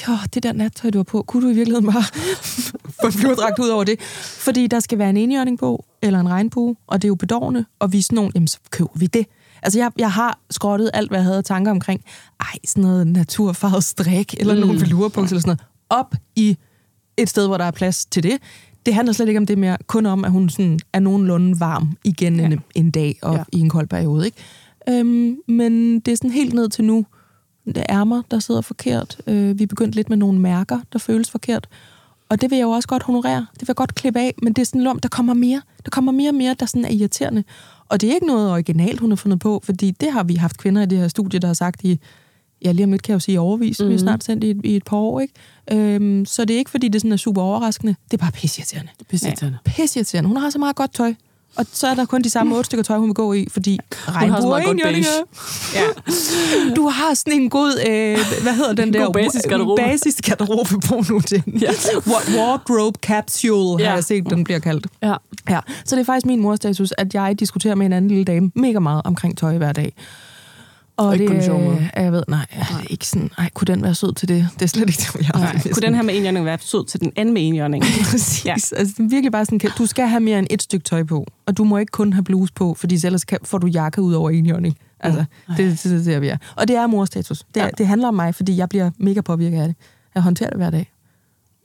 åh, 0.08 0.24
det 0.34 0.42
der 0.42 0.52
nattøj, 0.52 0.90
du 0.90 0.98
har 0.98 1.02
på, 1.02 1.22
kunne 1.22 1.46
du 1.46 1.50
i 1.50 1.54
virkeligheden 1.54 1.92
bare 1.92 2.04
få 3.00 3.06
en 3.06 3.12
flyverdragt 3.12 3.58
ud 3.58 3.68
over 3.68 3.84
det? 3.84 4.00
Fordi 4.22 4.66
der 4.66 4.80
skal 4.80 4.98
være 4.98 5.10
en 5.10 5.16
enhjørning 5.16 5.58
på, 5.58 5.84
eller 6.02 6.20
en 6.20 6.28
regnbue, 6.28 6.76
og 6.86 7.02
det 7.02 7.06
er 7.06 7.08
jo 7.08 7.14
bedårende, 7.14 7.64
og 7.78 7.92
vi 7.92 7.98
er 7.98 8.02
sådan 8.02 8.16
nogle, 8.16 8.30
jamen 8.34 8.48
så 8.48 8.58
køber 8.70 8.90
vi 8.94 9.06
det. 9.06 9.26
Altså, 9.62 9.78
jeg, 9.78 9.90
jeg 9.98 10.12
har 10.12 10.38
skrottet 10.50 10.90
alt, 10.94 11.10
hvad 11.10 11.18
jeg 11.18 11.24
havde 11.24 11.42
tanker 11.42 11.70
omkring. 11.70 12.04
Ej, 12.40 12.58
sådan 12.64 12.82
noget 12.82 13.06
naturfarvet 13.06 13.84
strik, 13.84 14.34
eller 14.40 14.54
mm. 14.54 14.60
nogle 14.60 14.80
velurpunkter, 14.80 15.32
eller 15.32 15.40
sådan 15.40 15.58
noget. 15.90 16.00
Op 16.04 16.14
i 16.36 16.56
et 17.16 17.28
sted, 17.28 17.46
hvor 17.46 17.56
der 17.56 17.64
er 17.64 17.70
plads 17.70 18.06
til 18.06 18.22
det. 18.22 18.38
Det 18.86 18.94
handler 18.94 19.12
slet 19.12 19.28
ikke 19.28 19.38
om 19.38 19.46
det 19.46 19.58
mere, 19.58 19.76
kun 19.86 20.06
om, 20.06 20.24
at 20.24 20.30
hun 20.30 20.48
sådan 20.48 20.78
er 20.92 21.00
nogenlunde 21.00 21.60
varm 21.60 21.96
igen 22.04 22.36
ja. 22.40 22.46
en, 22.46 22.60
en 22.74 22.90
dag 22.90 23.18
og 23.22 23.34
Ja. 23.34 23.42
i 23.52 23.60
en 23.60 23.68
kold 23.68 23.86
periode. 23.86 24.26
Ikke? 24.26 24.36
Øhm, 24.88 25.36
men 25.48 26.00
det 26.00 26.12
er 26.12 26.16
sådan 26.16 26.30
helt 26.30 26.54
ned 26.54 26.68
til 26.68 26.84
nu. 26.84 27.06
Det 27.66 27.76
er 27.76 27.84
ærmer, 28.00 28.22
der 28.30 28.38
sidder 28.38 28.60
forkert. 28.60 29.20
Øh, 29.26 29.58
vi 29.58 29.62
er 29.62 29.66
begyndt 29.66 29.94
lidt 29.94 30.08
med 30.08 30.16
nogle 30.16 30.38
mærker, 30.40 30.80
der 30.92 30.98
føles 30.98 31.30
forkert. 31.30 31.68
Og 32.28 32.40
det 32.40 32.50
vil 32.50 32.56
jeg 32.56 32.64
jo 32.64 32.70
også 32.70 32.88
godt 32.88 33.02
honorere. 33.02 33.36
Det 33.52 33.60
vil 33.60 33.66
jeg 33.68 33.76
godt 33.76 33.94
klippe 33.94 34.20
af, 34.20 34.34
men 34.42 34.52
det 34.52 34.62
er 34.62 34.66
sådan 34.66 34.86
om, 34.86 34.98
der 34.98 35.08
kommer 35.08 35.34
mere. 35.34 35.62
Der 35.84 35.90
kommer 35.90 36.12
mere 36.12 36.30
og 36.30 36.34
mere, 36.34 36.56
der 36.60 36.66
sådan 36.66 36.84
er 36.84 36.88
irriterende. 36.90 37.44
Og 37.88 38.00
det 38.00 38.10
er 38.10 38.14
ikke 38.14 38.26
noget 38.26 38.50
originalt, 38.52 39.00
hun 39.00 39.10
har 39.10 39.16
fundet 39.16 39.40
på, 39.40 39.60
fordi 39.64 39.90
det 39.90 40.12
har 40.12 40.22
vi 40.22 40.34
haft 40.34 40.58
kvinder 40.58 40.82
i 40.82 40.86
det 40.86 40.98
her 40.98 41.08
studie, 41.08 41.40
der 41.40 41.46
har 41.46 41.54
sagt 41.54 41.84
i, 41.84 42.00
ja 42.64 42.72
lige 42.72 42.84
om 42.84 42.90
lidt 42.90 43.02
kan 43.02 43.12
jeg 43.12 43.14
jo 43.14 43.20
sige 43.20 43.40
overvis, 43.40 43.78
mm-hmm. 43.78 43.88
vi 43.88 43.94
har 43.94 43.98
snart 44.00 44.24
sendt 44.24 44.44
i, 44.44 44.50
et- 44.50 44.60
i 44.64 44.76
et 44.76 44.84
par 44.84 44.96
år, 44.96 45.20
ikke? 45.20 45.34
Øhm, 45.72 46.26
så 46.26 46.44
det 46.44 46.54
er 46.54 46.58
ikke, 46.58 46.70
fordi 46.70 46.88
det 46.88 47.00
sådan 47.00 47.12
er 47.12 47.16
super 47.16 47.42
overraskende. 47.42 47.94
Det 48.10 48.16
er 48.20 48.22
bare 48.22 48.32
pisseirriterende. 48.32 48.90
Pisseirriterende. 49.10 49.58
Pisseirriterende. 49.64 50.28
Hun 50.28 50.36
har 50.36 50.50
så 50.50 50.58
meget 50.58 50.76
godt 50.76 50.94
tøj. 50.94 51.14
Og 51.56 51.66
så 51.72 51.86
er 51.86 51.94
der 51.94 52.04
kun 52.04 52.22
de 52.22 52.30
samme 52.30 52.56
otte 52.56 52.66
stykker 52.66 52.84
tøj, 52.84 52.98
hun 52.98 53.08
vil 53.08 53.14
gå 53.14 53.32
i, 53.32 53.46
fordi 53.50 53.78
regnbue 53.92 54.40
meget 54.48 54.60
er 54.60 54.64
godt 54.66 54.74
enhjørninger. 54.74 55.08
beige. 55.72 55.84
Ja. 55.84 56.74
Du 56.76 56.88
har 56.88 57.14
sådan 57.14 57.32
en 57.32 57.50
god, 57.50 57.72
øh, 57.88 58.18
hvad 58.42 58.52
hedder 58.54 58.72
den 58.72 58.88
En 58.88 58.94
der? 58.94 59.04
god 59.04 59.12
basisgarderobe. 59.14 59.82
Basisgarderobe 59.82 60.70
på 60.86 61.04
nu 61.10 61.20
til. 61.20 61.42
Ja. 61.60 61.70
Wa- 61.70 62.38
Wardrobe 62.38 62.98
capsule, 63.02 63.82
Ja. 63.82 63.88
har 63.88 63.94
jeg 63.96 64.04
set, 64.04 64.30
den 64.30 64.44
bliver 64.44 64.58
kaldt. 64.60 64.86
Ja. 65.02 65.14
Ja, 65.50 65.60
så 65.84 65.96
det 65.96 66.00
er 66.00 66.04
faktisk 66.04 66.26
min 66.26 66.40
morstatus, 66.40 66.92
at 66.98 67.14
jeg 67.14 67.40
diskuterer 67.40 67.74
med 67.74 67.86
en 67.86 67.92
anden 67.92 68.08
lille 68.08 68.24
dame 68.24 68.50
mega 68.54 68.78
meget 68.78 69.02
omkring 69.04 69.38
tøj 69.38 69.56
hver 69.58 69.72
dag. 69.72 69.92
Og, 70.98 71.06
Og 71.06 71.14
ikke 71.14 71.22
det, 71.22 71.30
på 71.30 71.36
en 71.36 71.44
sjov 71.44 71.60
måde. 71.60 71.76
øh, 71.76 72.02
Jeg 72.04 72.12
ved, 72.12 72.22
nej, 72.28 72.46
er 72.50 72.64
ikke 72.90 73.06
sådan, 73.06 73.30
ej, 73.38 73.50
kunne 73.54 73.66
den 73.66 73.82
være 73.82 73.94
sød 73.94 74.14
til 74.14 74.28
det? 74.28 74.48
Det 74.54 74.62
er 74.62 74.66
slet 74.66 74.88
ikke 74.88 74.96
det, 74.98 75.14
jeg 75.14 75.26
har. 75.26 75.38
Nej. 75.38 75.62
Kunne 75.72 75.82
den 75.82 75.94
her 75.94 76.02
med 76.02 76.14
enhjørning 76.16 76.44
være 76.46 76.58
sød 76.60 76.86
til 76.86 77.00
den 77.00 77.12
anden 77.16 77.34
med 77.34 77.46
enhjørning? 77.48 77.84
Præcis. 78.10 78.46
Ja. 78.46 78.52
Altså, 78.52 78.94
det 78.98 79.10
virkelig 79.10 79.32
bare 79.32 79.44
sådan, 79.44 79.60
du 79.78 79.86
skal 79.86 80.06
have 80.08 80.20
mere 80.20 80.38
end 80.38 80.46
et 80.50 80.62
stykke 80.62 80.84
tøj 80.84 81.02
på, 81.04 81.26
og 81.46 81.56
du 81.56 81.64
må 81.64 81.78
ikke 81.78 81.90
kun 81.90 82.12
have 82.12 82.24
bluse 82.24 82.52
på, 82.52 82.74
fordi 82.74 83.06
ellers 83.06 83.24
kan, 83.24 83.38
får 83.44 83.58
du 83.58 83.66
jakke 83.66 84.02
ud 84.02 84.12
over 84.14 84.30
enhjørning. 84.30 84.78
Altså, 85.00 85.24
Mm. 85.48 85.54
det, 85.54 85.82
det, 85.82 85.92
det, 85.92 86.06
det 86.06 86.20
vi 86.20 86.28
er. 86.28 86.36
Og 86.56 86.68
det 86.68 86.76
er 86.76 86.86
morstatus. 86.86 87.38
Det, 87.54 87.60
Ja. 87.60 87.68
det 87.78 87.86
handler 87.86 88.08
om 88.08 88.14
mig, 88.14 88.34
fordi 88.34 88.56
jeg 88.56 88.68
bliver 88.68 88.90
mega 88.98 89.20
påvirket 89.20 89.60
af 89.60 89.68
det. 89.68 89.76
Jeg 90.14 90.22
håndterer 90.22 90.48
det 90.50 90.58
hver 90.58 90.70
dag. 90.70 90.92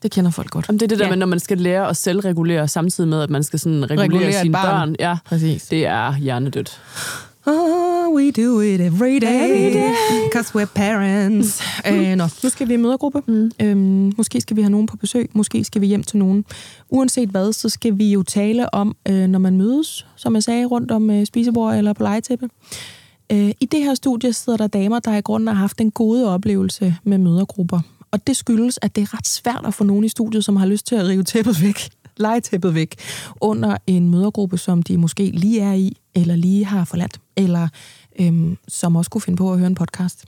Det 0.02 0.10
kender 0.12 0.30
folk 0.30 0.50
godt. 0.50 0.68
Jamen, 0.68 0.80
det 0.80 0.84
er 0.86 0.88
det 0.88 0.98
der 0.98 1.04
Ja. 1.04 1.10
med, 1.10 1.16
når 1.18 1.26
man 1.26 1.40
skal 1.40 1.58
lære 1.58 1.88
at 1.88 1.96
selvregulere, 1.96 2.68
samtidig 2.68 3.08
med, 3.10 3.22
at 3.22 3.30
man 3.30 3.42
skal 3.42 3.58
sådan 3.58 3.90
regulere, 3.90 4.04
Regulere 4.04 4.40
sine 4.40 4.52
barn. 4.52 4.88
børn. 4.88 4.96
Ja, 5.00 5.16
Præcis. 5.24 5.62
det 5.66 5.86
er 5.86 6.16
hjernedødt. 6.16 6.80
Oh, 7.46 7.54
we 8.14 8.30
do 8.30 8.60
it 8.60 8.80
every 8.80 9.18
day, 9.18 9.50
Every 9.50 9.74
day. 9.74 9.94
we're 10.54 10.64
parents. 10.74 11.62
øh, 11.88 12.16
nå, 12.16 12.24
nu 12.42 12.48
skal 12.48 12.68
vi 12.68 12.74
i 12.74 12.76
mødergruppe. 12.76 13.22
Mm. 13.26 13.50
Øhm, 13.60 14.12
måske 14.16 14.40
skal 14.40 14.56
vi 14.56 14.62
have 14.62 14.70
nogen 14.70 14.86
på 14.86 14.96
besøg, 14.96 15.30
måske 15.32 15.64
skal 15.64 15.80
vi 15.80 15.86
hjem 15.86 16.02
til 16.02 16.18
nogen. 16.18 16.44
Uanset 16.88 17.28
hvad, 17.28 17.52
så 17.52 17.68
skal 17.68 17.98
vi 17.98 18.12
jo 18.12 18.22
tale 18.22 18.74
om, 18.74 18.96
øh, 19.08 19.26
når 19.26 19.38
man 19.38 19.56
mødes, 19.56 20.06
som 20.16 20.34
jeg 20.34 20.42
sagde, 20.42 20.64
rundt 20.66 20.90
om 20.90 21.10
øh, 21.10 21.26
spisebord 21.26 21.76
eller 21.76 21.92
på 21.92 22.02
legetæppe. 22.02 22.48
Øh, 23.32 23.50
I 23.60 23.66
det 23.66 23.80
her 23.80 23.94
studie 23.94 24.32
sidder 24.32 24.56
der 24.56 24.66
damer, 24.66 24.98
der 24.98 25.16
i 25.16 25.20
grunden 25.20 25.46
har 25.48 25.54
haft 25.54 25.80
en 25.80 25.90
gode 25.90 26.28
oplevelse 26.34 26.96
med 27.04 27.18
mødergrupper. 27.18 27.80
Og 28.10 28.26
det 28.26 28.36
skyldes, 28.36 28.78
at 28.82 28.96
det 28.96 29.02
er 29.02 29.14
ret 29.16 29.28
svært 29.28 29.62
at 29.66 29.74
få 29.74 29.84
nogen 29.84 30.04
i 30.04 30.08
studiet, 30.08 30.44
som 30.44 30.56
har 30.56 30.66
lyst 30.66 30.86
til 30.86 30.94
at 30.94 31.06
rive 31.06 31.22
tæppet 31.22 31.62
væk, 31.62 31.90
legetæppet 32.16 32.74
væk, 32.74 32.94
under 33.40 33.76
en 33.86 34.10
mødergruppe, 34.10 34.58
som 34.58 34.82
de 34.82 34.98
måske 34.98 35.30
lige 35.30 35.60
er 35.60 35.72
i, 35.72 35.96
eller 36.14 36.36
lige 36.36 36.64
har 36.64 36.84
forladt, 36.84 37.20
eller 37.36 37.68
øhm, 38.18 38.56
som 38.68 38.96
også 38.96 39.10
kunne 39.10 39.22
finde 39.22 39.36
på 39.36 39.52
at 39.52 39.58
høre 39.58 39.66
en 39.66 39.74
podcast. 39.74 40.24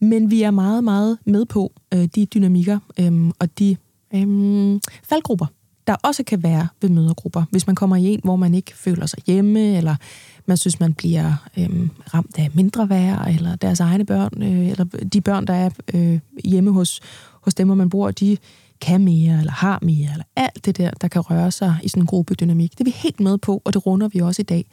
Men 0.00 0.30
vi 0.30 0.42
er 0.42 0.50
meget, 0.50 0.84
meget 0.84 1.18
med 1.24 1.44
på 1.44 1.72
øh, 1.94 2.04
de 2.14 2.26
dynamikker 2.26 2.78
øhm, 3.00 3.32
og 3.38 3.58
de 3.58 3.76
øhm, 4.14 4.80
faldgrupper, 5.02 5.46
der 5.86 5.94
også 6.02 6.22
kan 6.22 6.42
være 6.42 6.68
ved 6.80 6.90
mødergrupper. 6.90 7.44
Hvis 7.50 7.66
man 7.66 7.76
kommer 7.76 7.96
i 7.96 8.04
en, 8.04 8.20
hvor 8.24 8.36
man 8.36 8.54
ikke 8.54 8.76
føler 8.76 9.06
sig 9.06 9.18
hjemme, 9.26 9.76
eller 9.76 9.96
man 10.46 10.56
synes, 10.56 10.80
man 10.80 10.94
bliver 10.94 11.48
øhm, 11.58 11.90
ramt 12.14 12.38
af 12.38 12.50
mindre 12.54 12.88
værd, 12.88 13.28
eller 13.28 13.56
deres 13.56 13.80
egne 13.80 14.06
børn, 14.06 14.42
øh, 14.42 14.68
eller 14.68 14.84
de 14.84 15.20
børn, 15.20 15.46
der 15.46 15.54
er 15.54 15.70
øh, 15.94 16.20
hjemme 16.44 16.70
hos, 16.70 17.00
hos 17.40 17.54
dem, 17.54 17.68
hvor 17.68 17.74
man 17.74 17.90
bor, 17.90 18.10
de 18.10 18.36
kan 18.80 19.04
mere, 19.04 19.38
eller 19.38 19.52
har 19.52 19.78
mere, 19.82 20.12
eller 20.12 20.24
alt 20.36 20.64
det 20.64 20.78
der, 20.78 20.90
der 20.90 21.08
kan 21.08 21.20
røre 21.20 21.50
sig 21.50 21.76
i 21.82 21.88
sådan 21.88 22.02
en 22.02 22.06
gruppedynamik. 22.06 22.72
Det 22.72 22.80
er 22.80 22.84
vi 22.84 22.94
helt 22.96 23.20
med 23.20 23.38
på, 23.38 23.62
og 23.64 23.74
det 23.74 23.86
runder 23.86 24.08
vi 24.08 24.18
også 24.20 24.42
i 24.42 24.44
dag. 24.44 24.70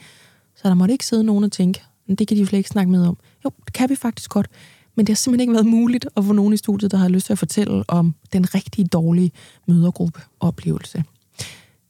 Så 0.56 0.68
der 0.68 0.74
måtte 0.74 0.92
ikke 0.92 1.06
sidde 1.06 1.24
nogen 1.24 1.44
og 1.44 1.52
tænke, 1.52 1.82
men 2.08 2.16
det 2.16 2.28
kan 2.28 2.38
de 2.38 2.42
jo 2.42 2.48
slet 2.48 2.58
ikke 2.58 2.70
snakke 2.70 2.92
med 2.92 3.08
om. 3.08 3.18
Jo, 3.46 3.52
det 3.66 3.74
kan 3.74 3.90
vi 3.90 3.96
faktisk 3.96 4.30
godt. 4.30 4.48
Men 4.96 5.08
det 5.08 5.14
har 5.14 5.16
simpelthen 5.16 5.42
ikke 5.42 5.54
været 5.54 5.66
muligt 5.66 6.08
at 6.18 6.26
få 6.26 6.34
nogen 6.34 6.54
i 6.54 6.58
studiet, 6.58 6.92
der 6.92 6.98
har 6.98 7.08
lyst 7.08 7.26
til 7.26 7.34
at 7.34 7.40
fortælle 7.40 7.84
om 7.88 8.16
den 8.34 8.56
rigtig 8.56 8.94
dårlige 8.94 9.32
mødergruppeoplevelse. 9.68 11.04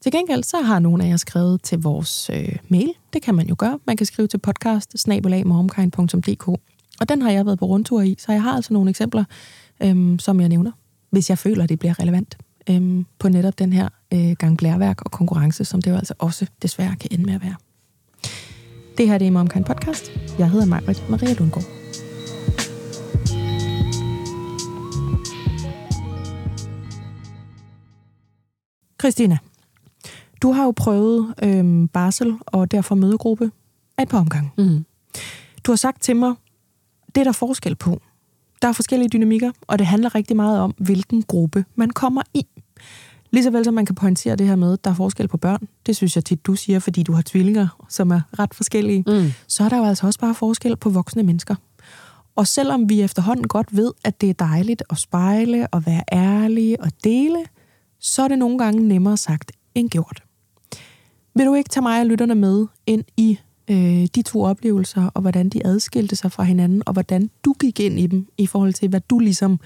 Til 0.00 0.12
gengæld 0.12 0.42
så 0.42 0.60
har 0.60 0.78
nogle 0.78 1.04
af 1.04 1.08
jer 1.08 1.16
skrevet 1.16 1.62
til 1.62 1.78
vores 1.78 2.30
øh, 2.30 2.56
mail. 2.68 2.92
Det 3.12 3.22
kan 3.22 3.34
man 3.34 3.48
jo 3.48 3.54
gøre. 3.58 3.78
Man 3.86 3.96
kan 3.96 4.06
skrive 4.06 4.28
til 4.28 4.38
podcast 4.38 4.94
og 7.00 7.08
den 7.08 7.22
har 7.22 7.30
jeg 7.30 7.46
været 7.46 7.58
på 7.58 7.66
rundtur 7.66 8.02
i, 8.02 8.16
så 8.18 8.32
jeg 8.32 8.42
har 8.42 8.52
altså 8.52 8.72
nogle 8.72 8.90
eksempler, 8.90 9.24
øhm, 9.82 10.18
som 10.18 10.40
jeg 10.40 10.48
nævner, 10.48 10.72
hvis 11.10 11.30
jeg 11.30 11.38
føler, 11.38 11.66
det 11.66 11.78
bliver 11.78 12.00
relevant 12.00 12.38
øhm, 12.70 13.06
på 13.18 13.28
netop 13.28 13.58
den 13.58 13.72
her 13.72 13.88
øh, 14.12 14.32
gang 14.38 14.58
blærværk 14.58 15.02
og 15.02 15.10
konkurrence, 15.10 15.64
som 15.64 15.82
det 15.82 15.90
jo 15.90 15.96
altså 15.96 16.14
også 16.18 16.46
desværre 16.62 16.96
kan 16.96 17.10
ende 17.12 17.24
med 17.24 17.34
at 17.34 17.42
være. 17.42 17.54
Det 18.98 19.08
her 19.08 19.18
det 19.18 19.26
er 19.26 19.30
Momkind 19.30 19.64
Podcast. 19.64 20.12
Jeg 20.38 20.50
hedder 20.50 20.66
Margrethe 20.66 21.10
Maria 21.10 21.34
Lundgaard. 21.34 21.64
Christina, 29.00 29.38
du 30.42 30.52
har 30.52 30.64
jo 30.64 30.70
prøvet 30.70 31.34
øhm, 31.42 31.88
barsel 31.88 32.38
og 32.46 32.70
derfor 32.70 32.94
mødegruppe 32.94 33.50
af 33.98 34.02
et 34.02 34.08
par 34.08 34.18
omgange. 34.18 34.50
Mm. 34.58 34.84
Du 35.64 35.70
har 35.72 35.76
sagt 35.76 36.02
til 36.02 36.16
mig, 36.16 36.34
det 37.14 37.20
er 37.20 37.24
der 37.24 37.32
forskel 37.32 37.74
på. 37.74 38.00
Der 38.62 38.68
er 38.68 38.72
forskellige 38.72 39.08
dynamikker, 39.08 39.52
og 39.66 39.78
det 39.78 39.86
handler 39.86 40.14
rigtig 40.14 40.36
meget 40.36 40.60
om, 40.60 40.74
hvilken 40.78 41.22
gruppe 41.22 41.64
man 41.74 41.90
kommer 41.90 42.22
i. 42.34 42.46
Ligeså 43.30 43.50
vel 43.50 43.64
som 43.64 43.74
man 43.74 43.86
kan 43.86 43.94
pointere 43.94 44.36
det 44.36 44.46
her 44.46 44.56
med, 44.56 44.72
at 44.72 44.84
der 44.84 44.90
er 44.90 44.94
forskel 44.94 45.28
på 45.28 45.36
børn. 45.36 45.68
Det 45.86 45.96
synes 45.96 46.16
jeg 46.16 46.24
tit, 46.24 46.46
du 46.46 46.54
siger, 46.54 46.78
fordi 46.78 47.02
du 47.02 47.12
har 47.12 47.22
tvillinger, 47.26 47.86
som 47.88 48.10
er 48.10 48.20
ret 48.38 48.54
forskellige. 48.54 49.04
Mm. 49.06 49.32
Så 49.48 49.64
er 49.64 49.68
der 49.68 49.76
jo 49.76 49.84
altså 49.84 50.06
også 50.06 50.18
bare 50.18 50.34
forskel 50.34 50.76
på 50.76 50.90
voksne 50.90 51.22
mennesker. 51.22 51.54
Og 52.36 52.46
selvom 52.46 52.88
vi 52.88 53.02
efterhånden 53.02 53.48
godt 53.48 53.76
ved, 53.76 53.92
at 54.04 54.20
det 54.20 54.30
er 54.30 54.34
dejligt 54.34 54.82
at 54.90 54.98
spejle 54.98 55.66
og 55.66 55.86
være 55.86 56.02
ærlige 56.12 56.80
og 56.80 56.90
dele, 57.04 57.38
så 58.00 58.22
er 58.22 58.28
det 58.28 58.38
nogle 58.38 58.58
gange 58.58 58.88
nemmere 58.88 59.16
sagt 59.16 59.52
end 59.74 59.90
gjort. 59.90 60.22
Vil 61.34 61.46
du 61.46 61.54
ikke 61.54 61.70
tage 61.70 61.82
mig 61.82 62.00
og 62.00 62.06
lytterne 62.06 62.34
med 62.34 62.66
ind 62.86 63.04
i 63.16 63.38
øh, 63.70 64.06
de 64.14 64.22
to 64.22 64.42
oplevelser, 64.42 65.10
og 65.14 65.20
hvordan 65.20 65.48
de 65.48 65.66
adskilte 65.66 66.16
sig 66.16 66.32
fra 66.32 66.42
hinanden, 66.42 66.82
og 66.86 66.92
hvordan 66.92 67.30
du 67.44 67.52
gik 67.52 67.80
ind 67.80 67.98
i 67.98 68.06
dem, 68.06 68.26
i 68.38 68.46
forhold 68.46 68.72
til, 68.72 68.88
hvad 68.88 69.00
du 69.10 69.18
ligesom 69.18 69.52
øh, 69.52 69.58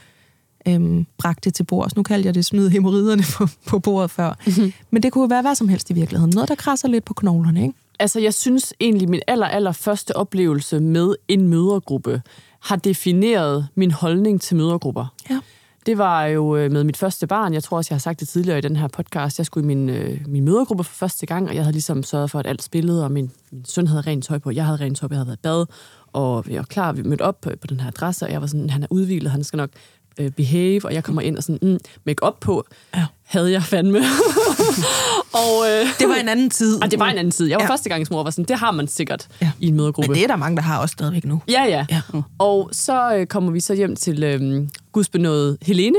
bragte 1.18 1.50
til 1.50 1.64
bords. 1.64 1.96
Nu 1.96 2.02
kaldte 2.02 2.26
jeg 2.26 2.34
det 2.34 2.46
smide 2.46 2.70
hemorriderne 2.70 3.22
på, 3.36 3.46
på 3.66 3.78
bordet 3.78 4.10
før. 4.10 4.34
Mm-hmm. 4.46 4.72
Men 4.90 5.02
det 5.02 5.12
kunne 5.12 5.22
jo 5.22 5.26
være 5.26 5.42
hvad 5.42 5.54
som 5.54 5.68
helst 5.68 5.90
i 5.90 5.92
virkeligheden. 5.92 6.32
Noget, 6.34 6.48
der 6.48 6.54
krasser 6.54 6.88
lidt 6.88 7.04
på 7.04 7.14
knoglerne, 7.14 7.62
ikke? 7.62 7.74
Altså, 7.98 8.20
jeg 8.20 8.34
synes 8.34 8.74
egentlig, 8.80 9.10
min 9.10 9.20
aller, 9.26 9.46
aller 9.46 9.72
første 9.72 10.16
oplevelse 10.16 10.80
med 10.80 11.14
en 11.28 11.48
mødergruppe 11.48 12.22
har 12.60 12.76
defineret 12.76 13.68
min 13.74 13.90
holdning 13.90 14.40
til 14.40 14.56
mødergrupper. 14.56 15.14
Ja. 15.30 15.40
Det 15.86 15.98
var 15.98 16.24
jo 16.24 16.56
øh, 16.56 16.72
med 16.72 16.84
mit 16.84 16.96
første 16.96 17.26
barn. 17.26 17.54
Jeg 17.54 17.62
tror 17.62 17.76
også, 17.76 17.88
jeg 17.90 17.94
har 17.94 18.00
sagt 18.00 18.20
det 18.20 18.28
tidligere 18.28 18.58
i 18.58 18.60
den 18.60 18.76
her 18.76 18.88
podcast. 18.88 19.38
Jeg 19.38 19.46
skulle 19.46 19.64
i 19.64 19.66
min, 19.66 19.88
øh, 19.88 20.20
min 20.26 20.44
mødergruppe 20.44 20.84
for 20.84 20.94
første 20.94 21.26
gang, 21.26 21.48
og 21.48 21.54
jeg 21.54 21.62
havde 21.62 21.72
ligesom 21.72 22.02
sørget 22.02 22.30
for, 22.30 22.38
at 22.38 22.46
alt 22.46 22.62
spillede, 22.62 23.04
og 23.04 23.12
min, 23.12 23.30
min 23.50 23.64
søn 23.64 23.86
havde 23.86 24.00
rent 24.00 24.24
tøj 24.24 24.38
på. 24.38 24.50
Jeg 24.50 24.64
havde 24.64 24.80
rent 24.80 24.98
tøj 24.98 25.08
på, 25.08 25.14
jeg 25.14 25.18
havde 25.18 25.26
været 25.26 25.40
bad, 25.40 25.66
og 26.12 26.44
jeg 26.48 26.56
var 26.56 26.64
klar, 26.64 26.92
vi 26.92 27.02
mødte 27.02 27.22
op 27.22 27.40
på, 27.40 27.50
på 27.60 27.66
den 27.66 27.80
her 27.80 27.88
adresse, 27.88 28.26
og 28.26 28.32
jeg 28.32 28.40
var 28.40 28.46
sådan, 28.46 28.70
han 28.70 28.82
er 28.82 28.86
udvilet, 28.90 29.30
han 29.30 29.44
skal 29.44 29.56
nok 29.56 29.70
øh, 30.20 30.30
behave, 30.30 30.84
og 30.84 30.94
jeg 30.94 31.04
kommer 31.04 31.22
ind 31.22 31.36
og 31.36 31.42
sådan, 31.42 31.58
mm, 31.62 31.78
make 32.06 32.22
op 32.22 32.40
på, 32.40 32.64
ja. 32.96 33.06
havde 33.24 33.52
jeg 33.52 33.62
fandme. 33.62 33.98
og, 35.42 35.68
øh, 35.68 35.86
det 35.98 36.08
var 36.08 36.14
en 36.14 36.28
anden 36.28 36.50
tid. 36.50 36.82
Og 36.82 36.90
det 36.90 36.98
var 36.98 37.06
en 37.06 37.18
anden 37.18 37.30
tid. 37.30 37.46
Jeg 37.46 37.56
var 37.56 37.64
ja. 37.64 37.70
første 37.70 37.88
gang 37.88 38.06
mor, 38.10 38.22
var 38.22 38.30
sådan, 38.30 38.44
det 38.44 38.58
har 38.58 38.70
man 38.70 38.88
sikkert 38.88 39.28
ja. 39.42 39.50
i 39.60 39.68
en 39.68 39.76
mødergruppe. 39.76 40.08
Men 40.08 40.14
det 40.16 40.22
er 40.22 40.26
der 40.26 40.36
mange, 40.36 40.56
der 40.56 40.62
har 40.62 40.78
også 40.78 40.92
stadigvæk 40.92 41.24
nu. 41.24 41.42
Ja, 41.48 41.64
ja. 41.64 41.86
ja. 41.90 42.00
Og 42.38 42.70
så 42.72 43.14
øh, 43.14 43.26
kommer 43.26 43.52
vi 43.52 43.60
så 43.60 43.74
hjem 43.74 43.96
til 43.96 44.22
øh, 44.22 44.68
gudsbenået 44.92 45.58
Helene, 45.62 45.98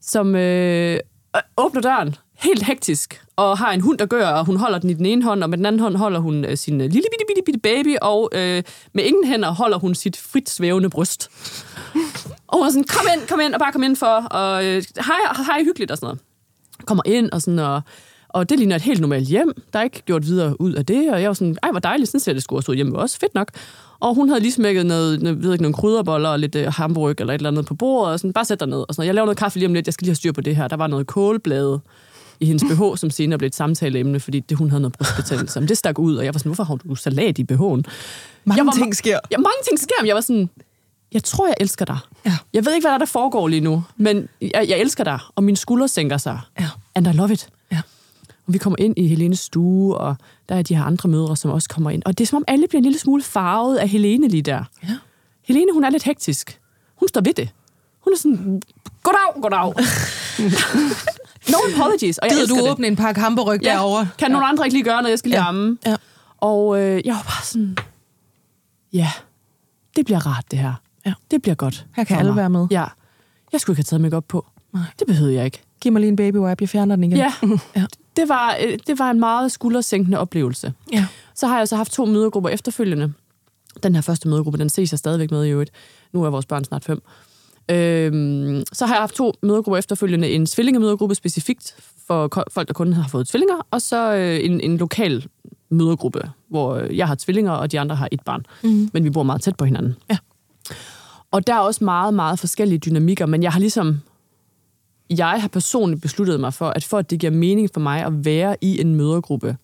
som 0.00 0.34
øh, 0.34 0.98
åbner 1.56 1.80
døren 1.80 2.16
helt 2.44 2.62
hektisk, 2.62 3.22
og 3.36 3.58
har 3.58 3.72
en 3.72 3.80
hund, 3.80 3.98
der 3.98 4.06
gør, 4.06 4.28
og 4.28 4.44
hun 4.44 4.56
holder 4.56 4.78
den 4.78 4.90
i 4.90 4.94
den 4.94 5.06
ene 5.06 5.24
hånd, 5.24 5.42
og 5.42 5.50
med 5.50 5.58
den 5.58 5.66
anden 5.66 5.80
hånd 5.80 5.96
holder 5.96 6.18
hun 6.18 6.44
øh, 6.44 6.56
sin 6.56 6.80
øh, 6.80 6.90
lille 6.90 7.08
bitte, 7.12 7.24
bitte, 7.28 7.42
bitte 7.46 7.60
baby, 7.60 7.96
og 8.02 8.30
øh, 8.32 8.62
med 8.92 9.04
ingen 9.04 9.24
hænder 9.24 9.50
holder 9.50 9.78
hun 9.78 9.94
sit 9.94 10.16
frit 10.16 10.50
svævende 10.50 10.90
bryst. 10.90 11.30
og 12.48 12.58
hun 12.58 12.66
er 12.66 12.70
sådan, 12.70 12.84
kom 12.84 13.06
ind, 13.14 13.28
kom 13.28 13.40
ind, 13.40 13.54
og 13.54 13.60
bare 13.60 13.72
kom 13.72 13.82
ind 13.82 13.96
for, 13.96 14.26
og 14.30 14.64
øh, 14.64 14.82
hej, 14.96 15.44
hej, 15.46 15.64
hyggeligt 15.64 15.90
og 15.90 15.96
sådan 15.96 16.06
noget. 16.06 16.20
Kommer 16.86 17.02
ind, 17.06 17.30
og 17.30 17.42
sådan, 17.42 17.58
og, 17.58 17.82
og 18.28 18.48
det 18.48 18.58
ligner 18.58 18.76
et 18.76 18.82
helt 18.82 19.00
normalt 19.00 19.28
hjem. 19.28 19.52
Der 19.72 19.78
er 19.78 19.82
ikke 19.82 20.02
gjort 20.02 20.26
videre 20.26 20.60
ud 20.60 20.72
af 20.72 20.86
det, 20.86 21.12
og 21.12 21.20
jeg 21.20 21.28
var 21.28 21.34
sådan, 21.34 21.56
ej, 21.62 21.70
hvor 21.70 21.80
dejligt, 21.80 22.10
sådan 22.10 22.20
ser 22.20 22.32
det 22.32 22.42
skulle 22.42 22.58
også 22.58 22.72
ud 22.72 22.76
hjemme 22.76 22.98
også, 22.98 23.18
fedt 23.18 23.34
nok. 23.34 23.50
Og 24.00 24.14
hun 24.14 24.28
havde 24.28 24.40
lige 24.40 24.52
smækket 24.52 24.86
noget, 24.86 25.22
noget, 25.22 25.42
ved 25.42 25.52
ikke, 25.52 25.62
nogle 25.62 25.74
krydderboller 25.74 26.28
og 26.28 26.38
lidt 26.38 26.54
øh, 26.54 26.72
hamburg 26.72 27.14
eller 27.18 27.34
et 27.34 27.38
eller 27.38 27.50
andet 27.50 27.66
på 27.66 27.74
bordet, 27.74 28.12
og 28.12 28.20
sådan, 28.20 28.32
bare 28.32 28.44
sæt 28.44 28.60
dig 28.60 28.68
ned. 28.68 28.84
Og 28.88 28.94
sådan, 28.94 29.06
jeg 29.06 29.14
laver 29.14 29.26
noget 29.26 29.38
kaffe 29.38 29.58
lige 29.58 29.68
om 29.68 29.74
lidt, 29.74 29.86
jeg 29.86 29.94
skal 29.94 30.04
lige 30.04 30.10
have 30.10 30.16
styr 30.16 30.32
på 30.32 30.40
det 30.40 30.56
her. 30.56 30.68
Der 30.68 30.76
var 30.76 30.86
noget 30.86 31.06
kålblade 31.06 31.80
i 32.40 32.46
hendes 32.46 32.64
BH, 32.64 32.96
som 32.96 33.10
senere 33.10 33.38
blev 33.38 33.46
et 33.46 33.54
samtaleemne, 33.54 34.20
fordi 34.20 34.40
det, 34.40 34.56
hun 34.58 34.70
havde 34.70 34.80
noget 34.80 34.92
brystbetændelse. 34.92 35.60
Men 35.60 35.68
det 35.68 35.78
stak 35.78 35.98
ud, 35.98 36.16
og 36.16 36.24
jeg 36.24 36.34
var 36.34 36.38
sådan, 36.38 36.50
hvorfor 36.50 36.64
har 36.64 36.74
du 36.76 36.94
salat 36.94 37.38
i 37.38 37.42
BH'en? 37.42 37.56
Mange 37.56 37.84
jeg 38.56 38.66
var, 38.66 38.72
ting 38.72 38.96
sker. 38.96 39.18
Ja, 39.30 39.36
mange 39.36 39.62
ting 39.68 39.78
sker, 39.78 39.94
men 40.00 40.06
jeg 40.06 40.14
var 40.14 40.20
sådan, 40.20 40.50
jeg 41.12 41.24
tror, 41.24 41.46
jeg 41.46 41.54
elsker 41.60 41.84
dig. 41.84 41.98
Ja. 42.26 42.36
Jeg 42.52 42.64
ved 42.64 42.74
ikke, 42.74 42.84
hvad 42.84 42.92
der, 42.92 42.98
der 42.98 43.06
foregår 43.06 43.48
lige 43.48 43.60
nu, 43.60 43.84
men 43.96 44.28
jeg, 44.40 44.66
jeg 44.68 44.78
elsker 44.78 45.04
dig, 45.04 45.18
og 45.34 45.44
mine 45.44 45.56
skuldre 45.56 45.88
sænker 45.88 46.16
sig. 46.16 46.40
Ja. 46.60 46.68
And 46.94 47.06
I 47.06 47.12
love 47.12 47.32
it. 47.32 47.48
Ja. 47.72 47.80
Og 48.46 48.52
vi 48.52 48.58
kommer 48.58 48.76
ind 48.78 48.98
i 48.98 49.06
Helenes 49.06 49.38
stue, 49.38 49.96
og 49.96 50.16
der 50.48 50.54
er 50.54 50.62
de 50.62 50.76
her 50.76 50.84
andre 50.84 51.08
mødre, 51.08 51.36
som 51.36 51.50
også 51.50 51.68
kommer 51.68 51.90
ind. 51.90 52.02
Og 52.06 52.18
det 52.18 52.24
er 52.24 52.26
som 52.26 52.36
om 52.36 52.44
alle 52.46 52.68
bliver 52.68 52.78
en 52.78 52.84
lille 52.84 52.98
smule 52.98 53.22
farvet 53.22 53.76
af 53.76 53.88
Helene 53.88 54.28
lige 54.28 54.42
der. 54.42 54.64
Ja. 54.82 54.96
Helene, 55.42 55.72
hun 55.72 55.84
er 55.84 55.90
lidt 55.90 56.02
hektisk. 56.02 56.58
Hun 56.96 57.08
står 57.08 57.20
ved 57.20 57.34
det. 57.34 57.48
Hun 58.00 58.12
er 58.12 58.18
sådan, 58.18 58.62
goddag, 59.02 59.42
goddag. 59.42 59.74
no 61.52 61.56
apologies. 61.74 62.18
Og 62.18 62.28
jeg 62.28 62.36
Gider 62.36 62.46
du 62.46 62.54
det. 62.54 62.70
åbne 62.70 62.86
en 62.86 62.96
pakke 62.96 63.20
hamburg 63.20 63.62
ja. 63.62 63.70
derovre? 63.70 64.08
Kan 64.18 64.30
nogen 64.30 64.46
andre 64.48 64.64
ikke 64.66 64.74
lige 64.76 64.84
gøre 64.84 64.96
noget? 65.02 65.10
Jeg 65.10 65.18
skal 65.18 65.28
lige 65.30 65.40
Ja. 65.42 65.48
amme. 65.48 65.78
Ja. 65.86 65.96
Og 66.40 66.80
øh, 66.80 67.00
jeg 67.04 67.14
var 67.14 67.22
bare 67.22 67.44
sådan, 67.44 67.76
ja, 68.92 69.10
det 69.96 70.04
bliver 70.04 70.26
rart 70.26 70.44
det 70.50 70.58
her. 70.58 70.72
Ja. 71.06 71.12
Det 71.30 71.42
bliver 71.42 71.54
godt. 71.54 71.86
Her 71.96 72.04
kan 72.04 72.18
alle 72.18 72.30
mig. 72.30 72.36
være 72.36 72.50
med. 72.50 72.66
Ja. 72.70 72.84
Jeg 73.52 73.60
skulle 73.60 73.74
ikke 73.74 73.78
have 73.78 73.84
taget 73.84 74.00
mig 74.00 74.14
op 74.14 74.28
på. 74.28 74.46
Nej. 74.72 74.82
Det 74.98 75.06
behøvede 75.06 75.34
jeg 75.34 75.44
ikke. 75.44 75.62
Giv 75.80 75.92
mig 75.92 76.00
lige 76.00 76.08
en 76.08 76.16
baby 76.16 76.36
wipe, 76.36 76.62
jeg 76.62 76.68
fjerner 76.68 76.96
den 76.96 77.04
igen. 77.04 77.16
Ja, 77.16 77.32
ja. 77.76 77.84
det 78.16 78.28
var, 78.28 78.56
øh, 78.66 78.78
det 78.86 78.98
var 78.98 79.10
en 79.10 79.20
meget 79.20 79.52
skuldersænkende 79.52 80.18
oplevelse. 80.18 80.72
ja. 80.92 81.06
Så 81.34 81.46
har 81.46 81.58
jeg 81.58 81.68
så 81.68 81.76
haft 81.76 81.92
to 81.92 82.04
mødergrupper 82.04 82.50
efterfølgende. 82.50 83.12
Den 83.82 83.94
her 83.94 84.02
første 84.02 84.28
mødergruppe, 84.28 84.58
den 84.58 84.68
ses 84.68 84.92
jeg 84.92 84.98
stadigvæk 84.98 85.30
med 85.30 85.44
i 85.44 85.50
øvrigt. 85.50 85.70
Nu 86.12 86.24
er 86.24 86.30
vores 86.30 86.46
børn 86.46 86.64
snart 86.64 86.84
fem. 86.84 87.02
Øhm, 87.70 88.62
så 88.72 88.86
har 88.86 88.94
jeg 88.94 89.02
haft 89.02 89.14
to 89.14 89.32
mødergrupper 89.42 89.78
efterfølgende. 89.78 90.30
En 90.30 90.46
tvillingemødergruppe 90.46 91.14
specifikt 91.14 91.76
for 92.06 92.44
folk, 92.50 92.68
der 92.68 92.74
kun 92.74 92.92
har 92.92 93.08
fået 93.08 93.28
tvillinger, 93.28 93.66
og 93.70 93.82
så 93.82 94.14
øh, 94.14 94.44
en, 94.44 94.60
en 94.60 94.76
lokal 94.76 95.26
mødergruppe, 95.70 96.30
hvor 96.48 96.74
øh, 96.74 96.96
jeg 96.96 97.08
har 97.08 97.14
tvillinger, 97.14 97.52
og 97.52 97.72
de 97.72 97.80
andre 97.80 97.96
har 97.96 98.08
et 98.12 98.20
barn. 98.20 98.46
Mm. 98.62 98.90
Men 98.92 99.04
vi 99.04 99.10
bor 99.10 99.22
meget 99.22 99.42
tæt 99.42 99.56
på 99.56 99.64
hinanden. 99.64 99.94
Ja. 100.10 100.16
Og 101.30 101.46
der 101.46 101.54
er 101.54 101.58
også 101.58 101.84
meget, 101.84 102.14
meget 102.14 102.38
forskellige 102.38 102.78
dynamikker, 102.78 103.26
men 103.26 103.42
jeg 103.42 103.52
har 103.52 103.60
ligesom... 103.60 104.00
Jeg 105.10 105.40
har 105.40 105.48
personligt 105.48 106.02
besluttet 106.02 106.40
mig 106.40 106.54
for, 106.54 106.68
at 106.68 106.84
for 106.84 106.98
at 106.98 107.10
det 107.10 107.20
giver 107.20 107.32
mening 107.32 107.70
for 107.74 107.80
mig 107.80 108.04
at 108.04 108.24
være 108.24 108.56
i 108.60 108.80
en 108.80 108.94
mødergruppe, 108.94 109.56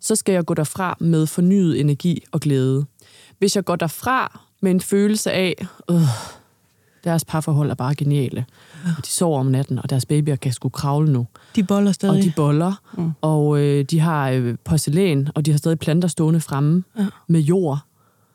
så 0.00 0.16
skal 0.16 0.32
jeg 0.32 0.44
gå 0.44 0.54
derfra 0.54 0.96
med 1.00 1.26
fornyet 1.26 1.80
energi 1.80 2.24
og 2.32 2.40
glæde. 2.40 2.84
Hvis 3.38 3.56
jeg 3.56 3.64
går 3.64 3.76
derfra 3.76 4.40
med 4.60 4.70
en 4.70 4.80
følelse 4.80 5.32
af, 5.32 5.66
øh, 5.90 5.96
deres 7.04 7.24
parforhold 7.24 7.70
er 7.70 7.74
bare 7.74 7.94
geniale, 7.94 8.44
og 8.98 9.04
de 9.06 9.10
sover 9.10 9.40
om 9.40 9.46
natten, 9.46 9.78
og 9.78 9.90
deres 9.90 10.06
babyer 10.06 10.36
kan 10.36 10.52
sgu 10.52 10.68
kravle 10.68 11.12
nu, 11.12 11.26
De 11.56 11.62
boller 11.64 11.92
stadig. 11.92 12.16
og 12.18 12.22
de 12.24 12.32
boller, 12.36 12.72
mm. 12.98 13.10
og 13.20 13.58
øh, 13.60 13.84
de 13.84 14.00
har 14.00 14.30
øh, 14.30 14.54
porcelæn, 14.64 15.28
og 15.34 15.46
de 15.46 15.50
har 15.50 15.58
stadig 15.58 15.78
planter 15.78 16.08
stående 16.08 16.40
fremme 16.40 16.84
Ja. 16.98 17.06
med 17.28 17.40
jord, 17.40 17.78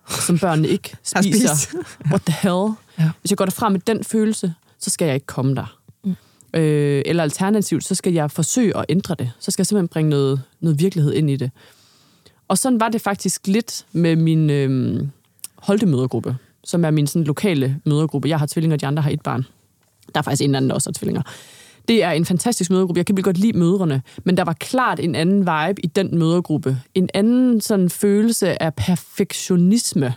som 0.10 0.40
børnene 0.40 0.68
ikke 0.68 0.96
spiser. 1.22 1.78
What 2.06 2.22
the 2.22 2.36
hell? 2.42 2.74
Ja. 3.00 3.10
Hvis 3.22 3.32
jeg 3.32 3.38
går 3.38 3.46
derfra 3.46 3.70
med 3.70 3.80
den 3.80 4.04
følelse, 4.04 4.54
så 4.80 4.90
skal 4.90 5.06
jeg 5.06 5.16
ikke 5.16 5.28
komme 5.28 5.56
der. 5.56 5.78
Mm. 6.04 6.16
Øh, 6.54 7.02
eller 7.06 7.24
alternativt, 7.24 7.84
så 7.84 7.96
skal 7.96 8.14
jeg 8.14 8.32
forsøge 8.32 8.78
at 8.78 8.86
ændre 8.90 9.16
det. 9.20 9.32
Så 9.40 9.52
skal 9.52 9.62
jeg 9.62 9.68
simpelthen 9.68 9.88
bringe 9.88 10.10
noget, 10.10 10.42
noget 10.60 10.80
virkelighed 10.80 11.14
ind 11.14 11.30
i 11.30 11.36
det. 11.36 11.52
Og 12.48 12.58
sådan 12.58 12.80
var 12.80 12.90
det 12.90 13.02
faktisk 13.02 13.48
lidt 13.48 13.86
med 13.92 14.16
min 14.16 14.50
øh, 14.50 15.08
holdemødergruppe, 15.56 16.38
som 16.68 16.86
er 16.86 16.92
min 16.92 17.08
sådan, 17.08 17.24
lokale 17.24 17.80
mødergruppe. 17.86 18.30
Jeg 18.30 18.40
har 18.40 18.46
tvillinger, 18.46 18.78
de 18.78 18.88
andre 18.88 19.04
har 19.04 19.10
et 19.10 19.22
barn. 19.22 19.46
Der 20.14 20.20
er 20.20 20.24
faktisk 20.24 20.44
en 20.44 20.56
anden, 20.56 20.70
der 20.70 20.76
også 20.76 20.90
har 20.90 20.94
tvillinger. 20.94 21.22
Det 21.88 22.04
er 22.04 22.12
en 22.12 22.26
fantastisk 22.26 22.72
mødergruppe. 22.72 23.00
Jeg 23.00 23.06
kan 23.06 23.14
virkelig 23.18 23.26
godt 23.26 23.38
lide 23.38 23.58
mødrene, 23.58 24.02
men 24.24 24.38
der 24.38 24.44
var 24.44 24.54
klart 24.54 25.00
en 25.00 25.16
anden 25.16 25.40
vibe 25.40 25.82
i 25.84 25.88
den 25.88 26.18
mødergruppe. 26.18 26.78
En 26.96 27.10
anden 27.14 27.62
sådan 27.62 27.90
følelse 27.90 28.62
af 28.62 28.74
perfektionisme 28.74 30.14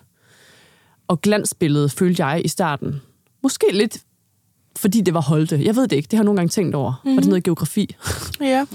og 1.09 1.21
glansbillede, 1.21 1.88
følte 1.88 2.26
jeg 2.26 2.45
i 2.45 2.49
starten. 2.49 3.00
Måske 3.42 3.66
lidt 3.73 3.99
fordi 4.76 5.00
det 5.00 5.14
var 5.14 5.21
Holte. 5.21 5.61
Jeg 5.64 5.76
ved 5.76 5.88
det 5.88 5.97
ikke. 5.97 6.07
Det 6.07 6.12
har 6.12 6.23
jeg 6.23 6.25
nogle 6.25 6.38
gange 6.38 6.49
tænkt 6.49 6.75
over. 6.75 6.92
Mm-hmm. 6.92 7.16
Var 7.16 7.21
det 7.21 7.28
noget 7.28 7.45
geografi? 7.45 7.97
Ja, 8.40 8.66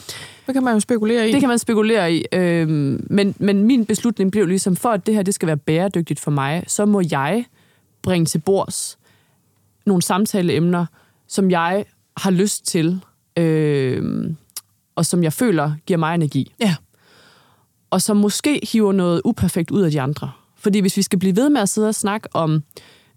det 0.48 0.53
kan 0.53 0.63
man 0.63 0.74
jo 0.74 0.79
spekulere 0.79 1.29
i. 1.29 1.32
Det 1.32 1.39
kan 1.39 1.50
man 1.50 1.60
spekulere 1.60 2.13
i. 2.13 2.25
Øhm, 2.32 3.08
men, 3.10 3.36
men 3.39 3.63
min 3.63 3.86
beslutning 3.86 4.32
blev 4.32 4.46
ligesom, 4.46 4.75
for 4.75 4.89
at 4.89 5.05
det 5.05 5.15
her 5.15 5.24
det 5.24 5.34
skal 5.34 5.48
være 5.48 5.58
bæredygtigt 5.58 6.20
for 6.20 6.32
mig, 6.32 6.63
så 6.67 6.86
må 6.86 7.01
jeg 7.12 7.46
bringe 8.05 8.25
til 8.25 8.39
bords 8.39 8.97
nogle 9.85 10.01
samtaleemner, 10.01 10.85
som 11.27 11.51
jeg 11.51 11.85
har 12.17 12.31
lyst 12.31 12.65
til, 12.67 13.00
øhm, 13.38 14.35
og 14.95 15.05
som 15.05 15.24
jeg 15.24 15.33
føler 15.33 15.74
giver 15.85 15.97
mig 15.97 16.15
energi. 16.15 16.53
Ja. 16.59 16.75
Og 17.89 18.01
som 18.01 18.17
måske 18.17 18.67
hiver 18.71 18.91
noget 18.91 19.21
uperfekt 19.25 19.71
ud 19.71 19.81
af 19.81 19.91
de 19.91 20.01
andre. 20.01 20.31
Fordi 20.55 20.79
hvis 20.79 20.97
vi 20.97 21.01
skal 21.01 21.19
blive 21.19 21.35
ved 21.35 21.50
med 21.50 21.62
at 21.62 21.69
sidde 21.69 21.88
og 21.88 21.95
snakke 21.95 22.27
om 22.33 22.63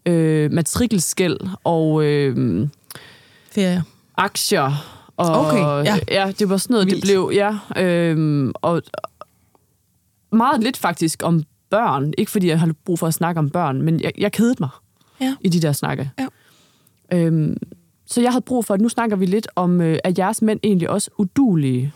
øh, 0.07 0.53
matrikelskæld 0.53 1.37
og 1.65 2.05
øh, 2.05 2.69
Ferie. 3.51 3.85
aktier. 4.17 4.95
Og, 5.17 5.47
Okay, 5.47 5.85
ja. 5.85 5.99
ja. 6.09 6.33
det 6.39 6.49
var 6.51 6.57
sådan 6.57 6.75
noget, 6.75 6.87
Vildt. 6.87 7.03
det 7.03 7.09
blev. 7.09 7.31
Ja, 7.35 7.59
øh, 7.83 8.51
og 8.55 8.83
meget 10.33 10.63
lidt 10.63 10.77
faktisk 10.77 11.23
om 11.25 11.43
børn. 11.71 12.13
Ikke 12.19 12.31
fordi 12.31 12.49
jeg 12.49 12.61
har 12.61 12.73
brug 12.85 12.99
for 12.99 13.07
at 13.07 13.15
snakke 13.15 13.39
om 13.39 13.51
børn, 13.51 13.83
men 13.83 14.01
jeg, 14.01 14.13
jeg 14.19 14.33
kedede 14.33 14.57
mig 14.61 14.69
Ja. 15.21 15.35
i 15.41 15.49
de 15.49 15.61
der 15.63 15.73
snakke. 15.73 16.11
Ja. 16.19 16.27
Øhm, 17.13 17.57
så 18.07 18.21
jeg 18.21 18.33
havde 18.33 18.43
brug 18.45 18.65
for, 18.65 18.75
at 18.75 18.81
nu 18.81 18.89
snakker 18.89 19.17
vi 19.17 19.27
lidt 19.27 19.49
om, 19.57 19.81
øh, 19.81 19.99
er 20.05 20.13
jeres 20.19 20.43
mænd 20.43 20.61
egentlig 20.63 20.91
også 20.91 21.11
udulige? 21.19 21.93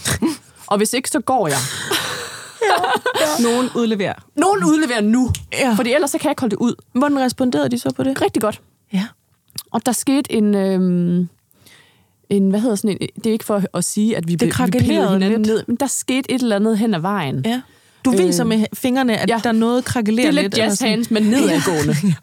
og 0.70 0.76
hvis 0.76 0.92
ikke, 0.92 1.08
så 1.10 1.20
går 1.20 1.48
jeg. 1.48 1.56
Nogen 3.42 3.68
udleverer. 3.76 4.14
Nogen 4.36 4.64
udleverer 4.64 5.00
nu, 5.00 5.30
Ja. 5.52 5.74
fordi 5.76 5.92
ellers 5.92 6.10
så 6.10 6.18
kan 6.18 6.24
jeg 6.24 6.30
ikke 6.32 6.40
holde 6.42 6.50
det 6.56 6.60
ud. 6.60 6.74
Hvordan 6.92 7.18
responderede 7.20 7.68
de 7.68 7.78
så 7.78 7.92
på 7.96 8.02
det? 8.02 8.22
Rigtig 8.22 8.42
godt. 8.42 8.60
Ja. 8.92 9.06
Og 9.70 9.86
der 9.86 9.92
skete 9.92 10.32
en... 10.32 10.54
Øhm, 10.54 11.28
en, 12.30 12.50
hvad 12.50 12.60
hedder 12.60 12.76
sådan 12.76 12.96
en, 13.00 13.08
det 13.16 13.26
er 13.26 13.32
ikke 13.32 13.44
for 13.44 13.62
at 13.74 13.84
sige, 13.84 14.16
at 14.16 14.28
vi, 14.28 14.34
Det 14.34 14.48
vi 14.58 14.70
pillede 14.78 15.08
hinanden 15.12 15.42
lidt. 15.42 15.46
ned, 15.52 15.64
men 15.66 15.76
der 15.76 15.86
skete 15.86 16.30
et 16.32 16.42
eller 16.42 16.56
andet 16.56 16.78
hen 16.78 16.94
ad 16.94 17.00
vejen. 17.00 17.42
ja. 17.44 17.60
Du 18.04 18.10
viser 18.10 18.44
med 18.44 18.64
fingrene, 18.74 19.18
at 19.18 19.28
ja. 19.28 19.40
der 19.42 19.48
er 19.48 19.52
noget 19.52 19.84
krakelerer 19.84 20.30
Det 20.30 20.38
er 20.38 20.42
lidt. 20.42 20.54
lidt 20.56 20.58
jazz 20.64 20.80
hands, 20.80 21.10
men 21.10 21.22
nedadgående. 21.22 21.94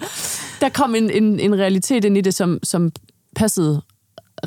der 0.60 0.68
kom 0.68 0.94
en, 0.94 1.10
en, 1.10 1.40
en 1.40 1.58
realitet 1.58 2.04
ind 2.04 2.18
i 2.18 2.20
det, 2.20 2.34
som, 2.34 2.58
som 2.62 2.92
passede 3.36 3.82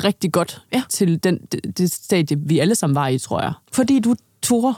rigtig 0.03 0.31
godt 0.31 0.61
Ja. 0.73 0.83
til 0.89 1.23
den, 1.23 1.39
det, 1.51 1.77
det 1.77 1.91
stadie, 1.93 2.37
vi 2.45 2.59
alle 2.59 2.75
sammen 2.75 2.95
var 2.95 3.07
i, 3.07 3.17
tror 3.17 3.41
jeg. 3.41 3.53
Fordi 3.71 3.99
du 3.99 4.15
turde. 4.41 4.75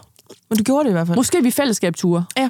Men 0.49 0.57
du 0.57 0.63
gjorde 0.63 0.83
det 0.83 0.89
i 0.89 0.93
hvert 0.93 1.07
fald. 1.07 1.15
Måske 1.17 1.43
vi 1.43 1.51
fællesskabsture. 1.51 2.25
Ja. 2.37 2.49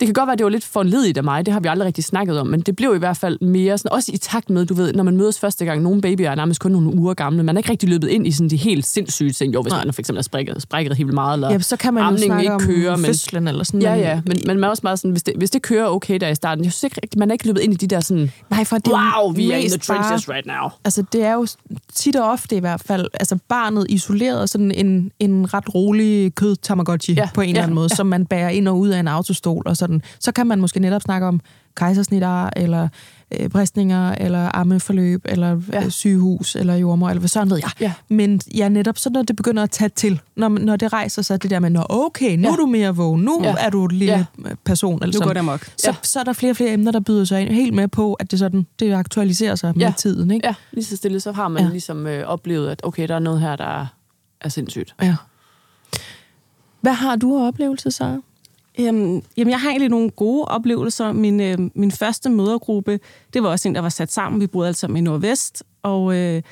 Det 0.00 0.06
kan 0.06 0.12
godt 0.14 0.26
være, 0.26 0.32
at 0.32 0.38
det 0.38 0.44
var 0.44 0.50
lidt 0.50 0.64
foranledigt 0.64 1.18
af 1.18 1.24
mig, 1.24 1.46
det 1.46 1.52
har 1.54 1.60
vi 1.60 1.68
aldrig 1.68 1.86
rigtig 1.86 2.04
snakket 2.04 2.40
om, 2.40 2.46
men 2.46 2.60
det 2.60 2.76
blev 2.76 2.94
i 2.96 2.98
hvert 2.98 3.16
fald 3.16 3.40
mere 3.40 3.78
sådan, 3.78 3.92
også 3.92 4.12
i 4.14 4.16
takt 4.16 4.50
med, 4.50 4.66
du 4.66 4.74
ved, 4.74 4.92
når 4.92 5.04
man 5.04 5.16
mødes 5.16 5.38
første 5.38 5.64
gang, 5.64 5.82
nogle 5.82 6.00
babyer 6.00 6.30
er 6.30 6.34
nærmest 6.34 6.60
kun 6.60 6.72
nogle 6.72 6.94
uger 6.94 7.14
gamle, 7.14 7.42
man 7.42 7.56
er 7.56 7.58
ikke 7.60 7.70
rigtig 7.70 7.88
løbet 7.88 8.08
ind 8.08 8.26
i 8.26 8.32
sådan 8.32 8.48
de 8.50 8.56
helt 8.56 8.86
sindssyge 8.86 9.30
ting, 9.30 9.54
jo, 9.54 9.62
hvis 9.62 9.72
Nej. 9.72 9.84
man 9.84 9.94
for 9.94 10.02
eksempel 10.02 10.18
er 10.18 10.22
sprækket, 10.22 10.62
sprækket 10.62 10.96
helt 10.96 11.12
meget, 11.14 11.34
eller 11.34 11.50
Ja, 11.50 11.58
så 11.58 11.76
kan 11.76 11.94
man 11.94 12.12
jo 12.12 12.18
snakke 12.18 12.42
ikke 12.42 12.54
om 12.54 12.60
kører, 12.60 12.96
men 12.96 13.04
fødslen 13.06 13.48
eller 13.48 13.64
sådan. 13.64 13.82
Ja, 13.82 13.94
ja, 13.94 14.20
men, 14.26 14.36
men 14.46 14.56
man 14.56 14.64
er 14.64 14.68
også 14.68 14.80
meget 14.82 14.98
sådan, 14.98 15.10
hvis 15.10 15.22
det, 15.22 15.34
hvis 15.36 15.50
det 15.50 15.62
kører 15.62 15.86
okay 15.88 16.18
der 16.20 16.28
i 16.28 16.34
starten, 16.34 16.64
jeg 16.64 16.72
synes 16.72 16.84
ikke 16.84 17.00
rigtig, 17.02 17.18
man 17.18 17.30
er 17.30 17.32
ikke 17.32 17.46
løbet 17.46 17.60
ind 17.60 17.72
i 17.72 17.76
de 17.76 17.86
der 17.86 18.00
sådan, 18.00 18.32
Nej, 18.50 18.64
for 18.64 18.78
det 18.78 18.92
wow, 18.92 19.32
vi 19.32 19.50
er 19.50 19.56
in 19.56 19.68
the 19.68 19.76
mest 19.76 19.88
bare- 19.88 19.98
trenches 19.98 20.28
right 20.28 20.46
now. 20.46 20.68
Altså, 20.84 21.04
det 21.12 21.22
er 21.24 21.32
jo 21.32 21.46
tit 21.94 22.16
og 22.16 22.30
ofte 22.30 22.56
i 22.56 22.60
hvert 22.60 22.80
fald, 22.80 23.06
altså 23.14 23.38
barnet 23.48 23.86
isoleret, 23.88 24.50
sådan 24.50 24.72
en, 24.72 25.10
en 25.18 25.54
ret 25.54 25.74
rolig 25.74 26.34
kød 26.34 26.56
tamagotchi 26.56 27.14
ja, 27.14 27.28
på 27.34 27.40
en 27.40 27.46
ja, 27.46 27.50
eller 27.50 27.62
anden 27.62 27.74
måde, 27.74 27.88
ja. 27.92 27.96
som 27.96 28.06
man 28.06 28.26
bærer 28.26 28.48
ind 28.48 28.68
og 28.68 28.78
ud 28.78 28.88
af 28.88 29.00
en 29.00 29.08
autostol, 29.08 29.62
og 29.66 29.76
sådan. 29.88 30.02
Så 30.20 30.32
kan 30.32 30.46
man 30.46 30.60
måske 30.60 30.80
netop 30.80 31.02
snakke 31.02 31.26
om 31.26 31.40
kejsersnitter, 31.76 32.50
eller 32.56 32.88
øh, 33.40 33.48
bristninger, 33.48 34.12
eller 34.12 34.56
ammeforløb, 34.56 35.22
eller 35.24 35.60
ja. 35.72 35.84
Øh, 35.84 35.90
sygehus, 35.90 36.56
eller 36.56 36.74
jordmor, 36.74 37.08
eller 37.08 37.20
hvad 37.20 37.28
sådan 37.28 37.50
ved 37.50 37.56
jeg. 37.56 37.70
Ja. 37.80 37.92
Men 38.08 38.40
ja, 38.54 38.68
netop 38.68 38.98
så 38.98 39.10
når 39.10 39.22
det 39.22 39.36
begynder 39.36 39.62
at 39.62 39.70
tage 39.70 39.88
til, 39.88 40.20
når, 40.36 40.48
når 40.48 40.76
det 40.76 40.92
rejser 40.92 41.22
sig, 41.22 41.42
det 41.42 41.50
der 41.50 41.58
med, 41.58 41.70
når 41.70 41.86
okay, 41.90 42.36
nu 42.36 42.42
ja. 42.42 42.52
Er 42.52 42.56
du 42.56 42.66
mere 42.66 42.96
vågen, 42.96 43.22
nu 43.22 43.40
ja. 43.42 43.54
Er 43.58 43.70
du 43.70 43.84
en 43.84 43.96
lille 43.96 44.26
ja. 44.44 44.54
Person, 44.64 44.94
eller 44.94 45.06
Nu 45.06 45.12
sådan 45.12 45.26
går 45.26 45.32
det 45.32 45.38
amok. 45.40 45.64
så, 45.64 45.70
Ja. 45.90 45.94
så 46.02 46.20
er 46.20 46.24
der 46.24 46.32
flere 46.32 46.52
og 46.52 46.56
flere 46.56 46.72
emner, 46.72 46.92
der 46.92 47.00
byder 47.00 47.24
sig 47.24 47.40
ind. 47.42 47.50
Helt 47.50 47.74
med 47.74 47.88
på, 47.88 48.14
at 48.14 48.30
det, 48.30 48.38
sådan, 48.38 48.66
det 48.78 48.92
aktualiserer 48.94 49.54
sig 49.54 49.72
med 49.76 49.86
Ja. 49.86 49.92
tiden. 49.96 50.30
Ikke? 50.30 50.46
Ja, 50.46 50.54
lige 50.72 50.84
så 50.84 50.96
stille, 50.96 51.20
så 51.20 51.32
har 51.32 51.48
man 51.48 51.62
Ja. 51.62 51.68
ligesom 51.70 52.06
øh, 52.06 52.26
oplevet, 52.26 52.68
at 52.70 52.80
okay, 52.84 53.08
der 53.08 53.14
er 53.14 53.18
noget 53.18 53.40
her, 53.40 53.56
der 53.56 53.86
er 54.40 54.48
sindssygt. 54.48 54.94
Ja. 55.02 55.16
Hvad 56.80 56.92
har 56.92 57.16
du 57.16 57.38
af 57.42 57.46
oplevelser, 57.46 57.90
Sara? 57.90 58.16
Øhm, 58.80 59.22
jamen, 59.36 59.50
jeg 59.50 59.60
har 59.60 59.68
egentlig 59.70 59.90
nogle 59.90 60.10
gode 60.10 60.44
oplevelser. 60.44 61.12
Min, 61.12 61.40
øh, 61.40 61.58
min 61.74 61.90
første 61.90 62.30
mødergruppe, 62.30 63.00
det 63.34 63.42
var 63.42 63.48
også 63.48 63.68
en, 63.68 63.74
der 63.74 63.80
var 63.80 63.88
sat 63.88 64.12
sammen. 64.12 64.40
Vi 64.40 64.46
boede 64.46 64.66
alle 64.66 64.76
sammen 64.76 64.96
i 64.96 65.00
Nordvest, 65.00 65.62
og 65.82 66.14
øh, 66.16 66.42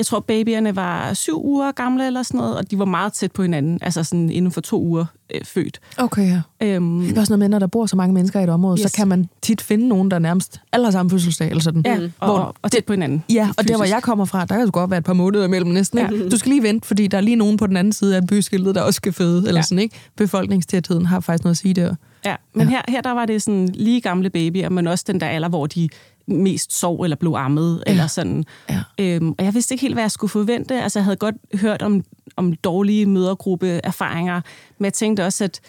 jeg 0.00 0.06
tror, 0.06 0.20
babyerne 0.20 0.76
var 0.76 1.14
syv 1.14 1.44
uger 1.44 1.72
gamle 1.72 2.06
eller 2.06 2.22
sådan 2.22 2.38
noget, 2.38 2.56
og 2.56 2.70
de 2.70 2.78
var 2.78 2.84
meget 2.84 3.12
tæt 3.12 3.32
på 3.32 3.42
hinanden, 3.42 3.78
altså 3.82 4.04
sådan 4.04 4.30
inden 4.30 4.52
for 4.52 4.60
to 4.60 4.82
uger 4.82 5.04
øh, 5.34 5.40
født. 5.44 5.80
Okay, 5.98 6.26
ja. 6.28 6.40
Øhm, 6.66 7.00
Det 7.00 7.16
er 7.16 7.20
også 7.20 7.32
noget 7.32 7.38
med, 7.38 7.48
når 7.48 7.58
der 7.58 7.66
bor 7.66 7.86
så 7.86 7.96
mange 7.96 8.14
mennesker 8.14 8.40
i 8.40 8.44
et 8.44 8.48
område, 8.48 8.80
yes. 8.82 8.90
Så 8.90 8.96
kan 8.96 9.08
man 9.08 9.28
tit 9.42 9.60
finde 9.60 9.88
nogen, 9.88 10.10
der 10.10 10.18
nærmest 10.18 10.60
alle 10.72 10.86
har 10.86 10.90
samme 10.90 11.10
fødselsdag, 11.10 11.48
eller 11.48 11.62
sådan. 11.62 11.82
ja, 11.86 11.98
Mm. 11.98 12.12
og, 12.18 12.28
Hvor- 12.28 12.38
og, 12.38 12.54
og 12.62 12.72
tæt 12.72 12.84
på 12.84 12.92
hinanden. 12.92 13.24
Ja, 13.32 13.48
og 13.58 13.68
der, 13.68 13.74
hvor 13.76 13.84
fysisk. 13.84 13.94
jeg 13.94 14.02
kommer 14.02 14.24
fra, 14.24 14.40
der 14.44 14.54
kan 14.56 14.64
det 14.66 14.72
godt 14.72 14.90
være 14.90 14.98
et 14.98 15.04
par 15.04 15.12
måneder 15.12 15.44
imellem 15.44 15.70
næsten. 15.70 15.98
Ikke? 15.98 16.16
Ja. 16.24 16.28
Du 16.28 16.36
skal 16.38 16.50
lige 16.50 16.62
vente, 16.62 16.86
fordi 16.88 17.06
der 17.06 17.16
er 17.16 17.22
lige 17.22 17.36
nogen 17.36 17.56
på 17.56 17.66
den 17.66 17.76
anden 17.76 17.92
side 17.92 18.16
af 18.16 18.26
byskiltet, 18.26 18.74
der 18.74 18.82
også 18.82 18.96
skal 18.96 19.12
føde. 19.12 19.38
Eller 19.48 19.58
Ja. 19.58 19.62
sådan, 19.62 19.78
ikke? 19.82 19.96
Befolkningstætheden 20.16 21.06
har 21.06 21.20
faktisk 21.20 21.44
noget 21.44 21.54
at 21.54 21.58
sige 21.58 21.74
der. 21.74 21.94
Ja, 22.24 22.36
men 22.54 22.66
ja. 22.68 22.70
Her, 22.70 22.82
her 22.88 23.00
der 23.00 23.10
var 23.12 23.26
det 23.26 23.42
sådan 23.42 23.68
lige 23.68 24.00
gamle 24.00 24.30
babyer, 24.30 24.68
men 24.68 24.86
også 24.86 25.04
den 25.06 25.20
der 25.20 25.26
alder, 25.26 25.48
hvor 25.48 25.66
de 25.66 25.88
mest 26.26 26.78
sov 26.78 27.02
eller 27.02 27.16
blev 27.16 27.34
ammet, 27.36 27.82
Ja. 27.86 27.90
eller 27.90 28.06
sådan. 28.06 28.44
Ja. 28.70 28.82
Øhm, 28.98 29.34
og 29.38 29.44
jeg 29.44 29.54
vidste 29.54 29.74
ikke 29.74 29.82
helt, 29.82 29.94
hvad 29.94 30.02
jeg 30.02 30.10
skulle 30.10 30.30
forvente. 30.30 30.82
Altså, 30.82 30.98
jeg 30.98 31.04
havde 31.04 31.16
godt 31.16 31.34
hørt 31.54 31.82
om, 31.82 32.04
om 32.36 32.52
dårlige 32.52 33.06
mødergruppe-erfaringer, 33.06 34.40
men 34.78 34.84
jeg 34.84 34.92
tænkte 34.92 35.26
også, 35.26 35.44
at 35.44 35.60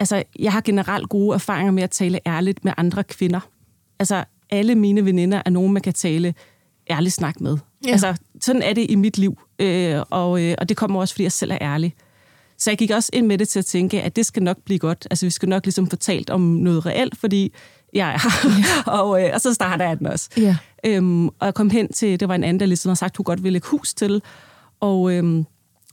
altså, 0.00 0.22
jeg 0.38 0.52
har 0.52 0.60
generelt 0.60 1.08
gode 1.08 1.34
erfaringer 1.34 1.72
med 1.72 1.82
at 1.82 1.90
tale 1.90 2.18
ærligt 2.26 2.64
med 2.64 2.72
andre 2.76 3.04
kvinder. 3.04 3.40
Altså, 3.98 4.24
alle 4.50 4.74
mine 4.74 5.04
veninder 5.04 5.42
er 5.46 5.50
nogen, 5.50 5.72
man 5.72 5.82
kan 5.82 5.92
tale 5.92 6.34
ærligt 6.90 7.14
snak 7.14 7.40
med. 7.40 7.58
Ja. 7.86 7.90
Altså, 7.90 8.14
sådan 8.40 8.62
er 8.62 8.72
det 8.72 8.90
i 8.90 8.94
mit 8.94 9.18
liv, 9.18 9.38
øh, 9.58 10.00
og, 10.10 10.42
øh, 10.42 10.54
og 10.58 10.68
det 10.68 10.76
kommer 10.76 11.00
også, 11.00 11.14
fordi 11.14 11.22
jeg 11.22 11.32
selv 11.32 11.50
er 11.50 11.58
ærlig. 11.60 11.94
Så 12.58 12.70
jeg 12.70 12.78
gik 12.78 12.90
også 12.90 13.10
ind 13.12 13.26
med 13.26 13.38
det 13.38 13.48
til 13.48 13.58
at 13.58 13.66
tænke, 13.66 14.02
at 14.02 14.16
det 14.16 14.26
skal 14.26 14.42
nok 14.42 14.56
blive 14.64 14.78
godt. 14.78 15.06
Altså, 15.10 15.26
vi 15.26 15.30
skal 15.30 15.48
nok 15.48 15.66
ligesom 15.66 15.86
få 15.90 15.96
talt 15.96 16.30
om 16.30 16.40
noget 16.40 16.86
reelt, 16.86 17.18
fordi 17.18 17.52
jeg 17.92 18.08
er 18.14 18.18
her. 18.18 18.92
og, 18.92 19.22
øh, 19.24 19.30
og 19.34 19.40
så 19.40 19.54
starter 19.54 19.88
jeg 19.88 19.98
den 19.98 20.06
også. 20.06 20.28
Ja. 20.36 20.56
Øhm, 20.86 21.26
og 21.28 21.34
jeg 21.46 21.54
kom 21.54 21.70
hen 21.70 21.92
til, 21.92 22.20
det 22.20 22.28
var 22.28 22.34
en 22.34 22.44
anden, 22.44 22.60
der 22.60 22.66
ligesom 22.66 22.88
har 22.90 22.94
sagt, 22.94 23.16
hun 23.16 23.24
godt 23.24 23.42
ville 23.42 23.52
lægge 23.52 23.68
hus 23.68 23.94
til. 23.94 24.22
Og 24.80 25.12
øhm, 25.12 25.44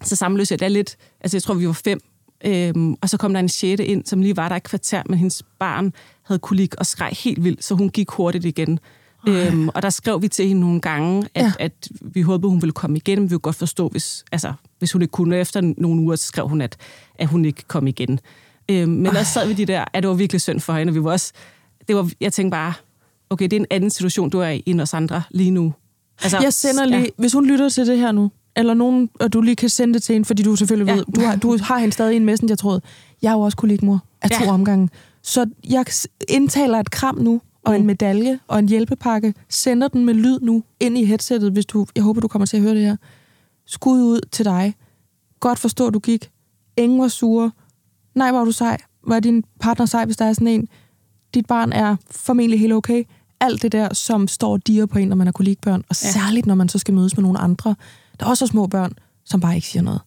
så 0.04 0.16
sammenløste 0.16 0.54
jeg 0.54 0.60
det 0.60 0.72
lidt. 0.72 0.96
Altså, 1.22 1.38
jeg 1.38 1.44
tror, 1.44 1.54
vi 1.54 1.68
var 1.68 1.74
fem. 1.74 2.00
Øhm, 2.46 2.96
og 3.02 3.10
så 3.10 3.18
kom 3.18 3.34
der 3.34 3.40
en 3.40 3.50
sjette 3.50 3.86
ind, 3.86 4.06
som 4.06 4.22
lige 4.22 4.38
var 4.38 4.50
der 4.50 4.56
et 4.56 4.64
kvarter, 4.64 5.04
men 5.10 5.18
hendes 5.18 5.44
barn 5.60 5.94
havde 6.26 6.40
kolik 6.40 6.76
og 6.76 6.86
skreg 6.86 7.10
helt 7.24 7.44
vildt, 7.44 7.64
så 7.64 7.76
hun 7.76 7.90
gik 7.90 8.10
hurtigt 8.10 8.46
igen. 8.46 8.80
Øhm, 9.28 9.70
og 9.70 9.82
der 9.82 9.90
skrev 9.90 10.22
vi 10.22 10.28
til 10.28 10.48
hende 10.48 10.62
nogle 10.62 10.82
gange, 10.82 11.28
at, 11.36 11.44
Ja. 11.46 11.52
at 11.60 11.88
vi 12.02 12.22
håbede, 12.22 12.50
hun 12.50 12.62
ville 12.62 12.74
komme 12.74 12.98
igen, 12.98 13.20
men 13.20 13.30
vi 13.30 13.34
kunne 13.34 13.40
godt 13.40 13.56
forstå, 13.56 13.88
hvis, 13.88 14.26
altså, 14.32 14.54
hvis 14.80 14.92
hun 14.92 15.02
ikke 15.02 15.12
kunne. 15.12 15.38
Efter 15.38 15.74
nogle 15.78 16.02
uger, 16.02 16.16
så 16.16 16.28
skrev 16.28 16.48
hun, 16.48 16.62
at, 16.62 16.78
at 17.16 17.28
hun 17.28 17.46
ikke 17.46 17.64
kom 17.68 17.88
igen. 17.88 18.20
Øhm, 18.70 18.90
men 18.92 19.06
der 19.06 19.24
sad 19.24 19.48
vi 19.48 19.54
de 19.54 19.66
der, 19.66 19.86
at 19.94 20.04
det 20.04 20.10
var 20.10 20.16
virkelig 20.16 20.42
synd 20.42 20.60
for 20.60 20.74
hende, 20.74 20.92
og 20.92 20.96
vi 20.96 21.04
var 21.04 21.12
også, 21.12 21.34
det 21.89 21.97
var, 21.97 22.12
jeg 22.21 22.34
tænkte 22.34 22.56
bare, 22.56 22.73
okay, 23.30 23.43
det 23.45 23.54
er 23.54 23.60
en 23.60 23.65
anden 23.69 23.89
situation, 23.89 24.30
du 24.30 24.39
er 24.39 24.49
i 24.49 24.63
end 24.65 24.82
os 24.82 24.93
andre 24.93 25.23
lige 25.32 25.52
nu. 25.52 25.73
Altså, 26.23 26.38
Jeg 26.41 26.54
sender 26.54 26.86
lige, 26.86 26.99
ja. 26.99 27.06
hvis 27.17 27.34
hun 27.34 27.45
lytter 27.45 27.69
til 27.69 27.88
det 27.88 27.97
her 27.97 28.12
nu, 28.12 28.32
eller 28.56 28.73
nogen, 28.73 29.10
og 29.19 29.34
du 29.34 29.41
lige 29.41 29.56
kan 29.56 29.69
sende 29.69 29.93
det 29.93 30.04
til 30.04 30.13
hende, 30.13 30.25
fordi 30.25 30.43
du 30.43 30.56
selvfølgelig 30.56 30.91
ja. 30.91 30.95
Ved, 30.97 31.06
du 31.15 31.21
har, 31.21 31.36
du 31.36 31.58
har 31.62 31.78
hende 31.80 31.93
stadig 31.93 32.13
i 32.13 32.15
en 32.15 32.25
messenger-tråd. 32.25 32.82
Jeg 33.21 33.30
er 33.30 33.34
jo 33.34 33.39
også 33.39 33.58
kollegmor 33.58 34.04
af 34.21 34.30
to 34.30 34.43
Ja. 34.43 34.52
omgange. 34.52 34.89
Så 35.21 35.49
jeg 35.69 35.86
indtaler 36.30 36.80
et 36.80 36.91
kram 36.91 37.17
nu, 37.17 37.41
og 37.65 37.75
en 37.75 37.82
Mm. 37.82 37.88
medalje, 37.88 38.39
og 38.47 38.60
en 38.60 38.69
hjælpepakke. 38.69 39.34
Sender 39.49 39.88
den 39.88 40.06
med 40.06 40.13
lyd 40.13 40.39
nu 40.39 40.63
ind 40.80 40.97
i 40.97 41.04
headsettet, 41.06 41.52
hvis 41.52 41.65
du, 41.65 41.86
jeg 41.95 42.04
håber, 42.04 42.21
du 42.21 42.28
kommer 42.28 42.45
til 42.45 42.58
at 42.58 42.63
høre 42.63 42.75
det 42.75 42.82
her. 42.82 42.95
Skud 43.65 44.02
ud 44.02 44.19
til 44.32 44.45
dig. 44.45 44.75
Godt 45.39 45.60
forstå, 45.60 45.89
du 45.89 45.99
gik. 45.99 46.30
Ingen 46.78 46.99
var 47.02 47.08
sure. 47.08 47.52
Nej, 48.15 48.30
er 48.30 48.45
du 48.45 48.52
sej. 48.52 48.78
Var 49.08 49.19
din 49.19 49.43
partner 49.60 49.86
sej, 49.86 50.06
hvis 50.06 50.17
der 50.17 50.25
er 50.25 50.34
sådan 50.34 50.47
en? 50.47 50.67
Dit 51.34 51.46
barn 51.46 51.72
er 51.72 51.96
formentlig 52.12 52.60
helt 52.60 52.74
okay. 52.74 53.04
Alt 53.42 53.62
det 53.62 53.72
der, 53.72 53.94
som 53.94 54.28
står 54.28 54.52
og 54.52 54.68
diger 54.68 54.86
på 54.86 55.00
en, 55.00 55.08
når 55.08 55.15
man 55.15 55.28
er 55.28 55.32
kollegbørn. 55.32 55.84
Og 55.89 55.96
Ja. 56.04 56.12
særligt, 56.12 56.46
når 56.46 56.56
man 56.56 56.70
så 56.70 56.80
skal 56.80 56.94
mødes 56.94 57.18
med 57.18 57.24
nogle 57.24 57.39
andre. 57.39 57.76
Der 58.20 58.26
er 58.26 58.30
også 58.30 58.48
små 58.48 58.68
børn, 58.68 58.94
som 59.26 59.39
bare 59.42 59.56
ikke 59.56 59.68
siger 59.68 59.84
noget. 59.84 60.02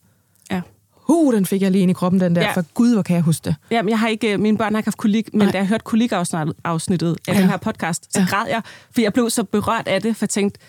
Ja. 0.51 0.61
Uh, 1.09 1.35
den 1.35 1.47
fik 1.47 1.63
jeg 1.63 1.71
lige 1.71 1.83
ind 1.83 1.91
i 1.91 1.95
kroppen, 1.95 2.21
den 2.21 2.37
der. 2.37 2.43
Ja. 2.43 2.53
For 2.53 2.63
gud, 2.75 2.93
hvor 2.95 3.03
kan 3.03 3.15
jeg 3.17 3.23
huske 3.23 3.45
det. 3.45 3.55
Jamen, 3.71 3.89
jeg 3.89 3.99
har 3.99 4.09
ikke, 4.09 4.33
øh, 4.33 4.41
mine 4.41 4.59
børn 4.59 4.73
har 4.73 4.79
ikke 4.79 4.87
haft 4.87 4.97
kolik, 4.97 5.29
men 5.35 5.39
Nej. 5.43 5.51
da 5.53 5.59
jeg 5.59 5.67
hørte 5.67 5.85
kolikafsnittet 5.85 7.17
af 7.29 7.35
Ja. 7.35 7.41
den 7.41 7.49
her 7.51 7.57
podcast, 7.57 8.13
så 8.15 8.21
Ja. 8.21 8.27
græd 8.31 8.47
jeg, 8.49 8.63
for 8.91 9.01
jeg 9.01 9.13
blev 9.13 9.31
så 9.31 9.45
berørt 9.45 9.89
af 9.89 10.03
det, 10.03 10.17
for 10.17 10.25
jeg 10.25 10.31
tænkte, 10.31 10.61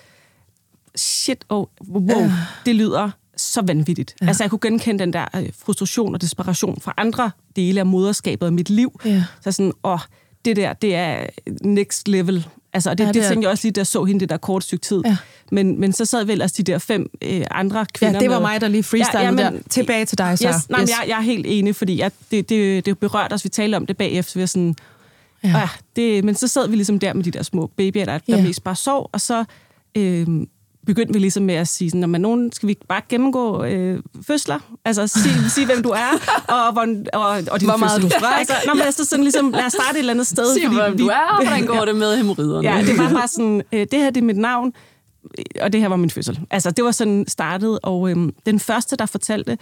shit, 0.96 1.46
oh, 1.50 1.66
wow, 1.90 2.08
Ja. 2.10 2.20
ja. 2.24 2.32
det 2.66 2.76
lyder 2.76 3.10
så 3.38 3.62
vanvittigt. 3.62 4.16
Ja. 4.22 4.28
Altså, 4.28 4.44
jeg 4.44 4.50
kunne 4.50 4.60
genkende 4.60 5.00
den 5.00 5.14
der 5.14 5.26
øh, 5.36 5.50
frustration 5.66 6.14
og 6.16 6.22
desperation 6.22 6.82
fra 6.82 6.94
andre 6.98 7.32
dele 7.56 7.80
af 7.80 7.86
moderskabet 7.86 8.46
af 8.46 8.52
mit 8.54 8.70
liv. 8.70 9.00
Ja. 9.06 9.24
Så 9.42 9.52
sådan, 9.52 9.72
åh, 9.84 10.00
det 10.46 10.56
der, 10.56 10.74
det 10.74 10.96
er 10.96 11.26
next 11.62 12.08
level. 12.08 12.48
Altså, 12.74 12.90
og 12.90 12.98
det, 12.98 13.04
Ja, 13.04 13.08
det 13.08 13.16
det, 13.16 13.24
er- 13.26 13.30
tænkte 13.30 13.46
jeg 13.46 13.52
også 13.52 13.66
lige, 13.68 13.72
da 13.74 13.80
jeg 13.80 13.88
så 13.88 14.04
hende 14.04 14.20
det 14.20 14.30
der 14.30 14.38
kort 14.38 14.64
stykke 14.64 14.82
tid. 14.84 15.02
Ja. 15.06 15.18
Men, 15.52 15.80
men 15.80 15.94
så 15.94 16.06
sad 16.06 16.26
vel 16.26 16.42
også 16.42 16.56
de 16.58 16.64
der 16.64 16.78
fem 16.78 17.10
øh, 17.22 17.46
andre 17.52 17.86
kvinder 17.94 18.14
Ja, 18.16 18.20
det 18.20 18.30
var 18.30 18.40
med. 18.40 18.48
mig, 18.48 18.62
der 18.62 18.68
lige 18.68 18.84
freestylede 18.84 19.28
ja, 19.28 19.32
ja, 19.32 19.52
der. 19.56 19.60
Tilbage 19.70 20.06
til 20.06 20.18
dig, 20.18 20.38
så. 20.38 20.48
Yes, 20.48 20.70
nej, 20.70 20.82
yes. 20.82 20.90
Jeg, 20.90 21.06
jeg 21.08 21.18
er 21.18 21.22
helt 21.22 21.46
enig, 21.50 21.76
fordi 21.76 21.98
jeg, 22.00 22.12
det, 22.32 22.50
det, 22.50 22.86
det 22.86 23.00
berørte 23.00 23.34
os. 23.34 23.44
Vi 23.44 23.50
talte 23.50 23.76
om 23.76 23.86
det 23.86 23.98
bagefter, 23.98 24.32
så 24.32 24.40
vi 24.40 24.42
var 24.42 24.46
sådan... 24.46 24.76
Ja. 25.44 25.50
Ja, 25.50 25.70
det, 25.96 26.24
men 26.24 26.36
så 26.36 26.48
sad 26.48 26.70
vi 26.70 26.76
ligesom 26.76 27.00
der 27.00 27.14
med 27.14 27.24
de 27.24 27.32
der 27.32 27.44
små 27.44 27.68
babyer, 27.78 28.06
der, 28.06 28.18
der 28.18 28.38
Ja. 28.38 28.44
mest 28.44 28.64
bare 28.64 28.76
sov, 28.76 29.10
og 29.12 29.22
så 29.22 29.44
øh, 29.98 30.28
begyndte 30.86 31.14
vi 31.14 31.20
ligesom 31.20 31.44
med 31.44 31.56
at 31.56 31.68
sige, 31.68 31.90
sådan, 31.90 32.10
når 32.10 32.20
nogen 32.20 32.52
skal 32.52 32.70
vi 32.70 32.78
bare 32.90 33.02
gennemgå 33.10 33.64
øh, 33.64 34.00
fødsler, 34.28 34.60
altså 34.86 35.08
sige, 35.08 35.50
sige, 35.50 35.66
hvem 35.66 35.84
du 35.84 35.90
er, 35.90 36.10
og, 36.48 36.74
hvor, 36.74 36.88
og, 37.14 37.44
og 37.52 37.60
din 37.60 37.70
Hvor 37.70 37.78
meget 37.78 38.02
fødsel. 38.02 38.04
du 38.04 38.10
strækker. 38.10 38.38
altså, 38.38 38.54
når 38.66 38.74
man 38.74 38.92
så 38.92 39.06
sådan 39.06 39.24
ligesom, 39.24 39.52
lad 39.52 39.66
os 39.66 39.74
starte 39.74 39.96
et 39.96 40.00
eller 40.00 40.14
andet 40.14 40.28
sted. 40.28 40.54
Sig, 40.54 40.70
hvem 40.70 40.98
du 40.98 41.08
er, 41.08 41.20
og 41.40 41.46
hvordan 41.46 41.66
går 41.66 41.86
det 41.90 41.96
med 41.96 42.18
hemorriderne? 42.18 42.70
Ja, 42.70 42.82
det 42.86 42.98
var 42.98 43.10
bare 43.14 43.28
sådan, 43.28 43.62
øh, 43.72 43.80
det 43.92 44.00
her 44.00 44.10
det 44.10 44.22
er 44.22 44.26
mit 44.26 44.38
navn, 44.38 44.74
og 45.62 45.74
det 45.74 45.82
her 45.82 45.88
var 45.88 45.96
min 45.96 46.10
fødsel. 46.10 46.40
Altså, 46.52 46.72
det 46.72 46.84
var 46.86 46.92
sådan 46.92 47.26
startet, 47.28 47.80
og 47.84 48.10
øhm, 48.10 48.34
den 48.46 48.60
første, 48.60 48.96
der 48.96 49.06
fortalte, 49.06 49.58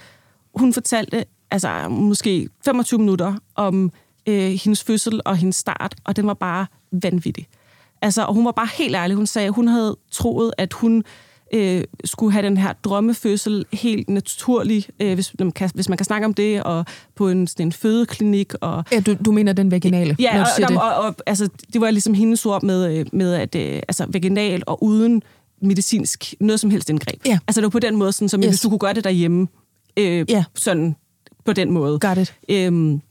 hun 0.56 0.74
fortalte 0.74 1.26
altså 1.52 1.88
måske 1.90 2.50
25 2.66 3.00
minutter 3.00 3.34
om 3.56 3.92
øh, 4.28 4.52
hendes 4.64 4.84
fødsel 4.84 5.22
og 5.26 5.38
hendes 5.38 5.56
start, 5.56 5.96
og 6.04 6.16
den 6.16 6.28
var 6.28 6.34
bare 6.34 6.66
vanvittig. 6.92 7.48
Altså, 8.02 8.24
og 8.26 8.34
hun 8.34 8.46
var 8.46 8.52
bare 8.52 8.70
helt 8.78 8.96
ærlig. 8.96 9.16
Hun 9.16 9.28
sagde, 9.28 9.48
at 9.48 9.54
hun 9.54 9.68
havde 9.68 9.98
troet, 10.12 10.52
at 10.58 10.74
hun 10.74 11.04
øh, 11.54 11.84
skulle 12.06 12.32
have 12.34 12.46
den 12.46 12.58
her 12.58 12.74
drømmefødsel 12.74 13.66
helt 13.74 14.10
naturlig, 14.10 14.86
øh, 15.00 15.14
hvis, 15.14 15.32
man 15.40 15.52
kan, 15.52 15.70
hvis 15.74 15.90
man 15.90 15.98
kan 15.98 16.06
snakke 16.06 16.26
om 16.26 16.34
det, 16.34 16.64
og 16.64 16.86
på 17.16 17.30
en, 17.30 17.48
sådan 17.48 17.66
en 17.66 17.72
fødeklinik, 17.72 18.54
og 18.62 18.84
Ja, 18.92 19.00
du, 19.00 19.16
du 19.26 19.32
mener 19.32 19.54
den 19.54 19.72
vaginale, 19.72 20.10
når 20.10 20.16
Ja, 20.20 20.36
du 20.38 20.42
og, 20.42 20.48
siger 20.56 20.68
og, 20.68 20.72
det. 20.74 20.82
og, 20.82 20.96
og 20.96 21.16
altså, 21.26 21.50
det 21.74 21.82
var 21.82 21.92
ligesom 21.92 22.14
hendes 22.14 22.46
ord 22.46 22.64
med, 22.64 22.98
øh, 22.98 23.06
med 23.14 23.34
at 23.34 23.56
øh, 23.56 23.76
altså, 23.88 24.06
vaginal 24.10 24.64
og 24.68 24.84
uden 24.84 25.22
medicinsk 25.62 26.34
noget 26.40 26.60
som 26.60 26.70
helst 26.70 26.90
indgreb. 26.90 27.22
Ja. 27.26 27.40
Altså 27.48 27.62
det 27.62 27.64
var 27.64 27.70
på 27.70 27.80
den 27.80 27.96
måde, 27.96 28.12
sådan, 28.12 28.30
som 28.30 28.42
yes. 28.44 28.50
hvis 28.50 28.62
du 28.62 28.70
kunne 28.70 28.80
gøre 28.80 28.94
det 28.94 29.04
derhjemme, 29.04 29.48
øh, 29.98 30.26
Ja. 30.30 30.44
sådan 30.56 30.96
på 31.46 31.54
den 31.54 31.72
måde. 31.72 32.00
Got 32.00 32.18
it. 32.18 32.34
Øhm, 32.50 33.02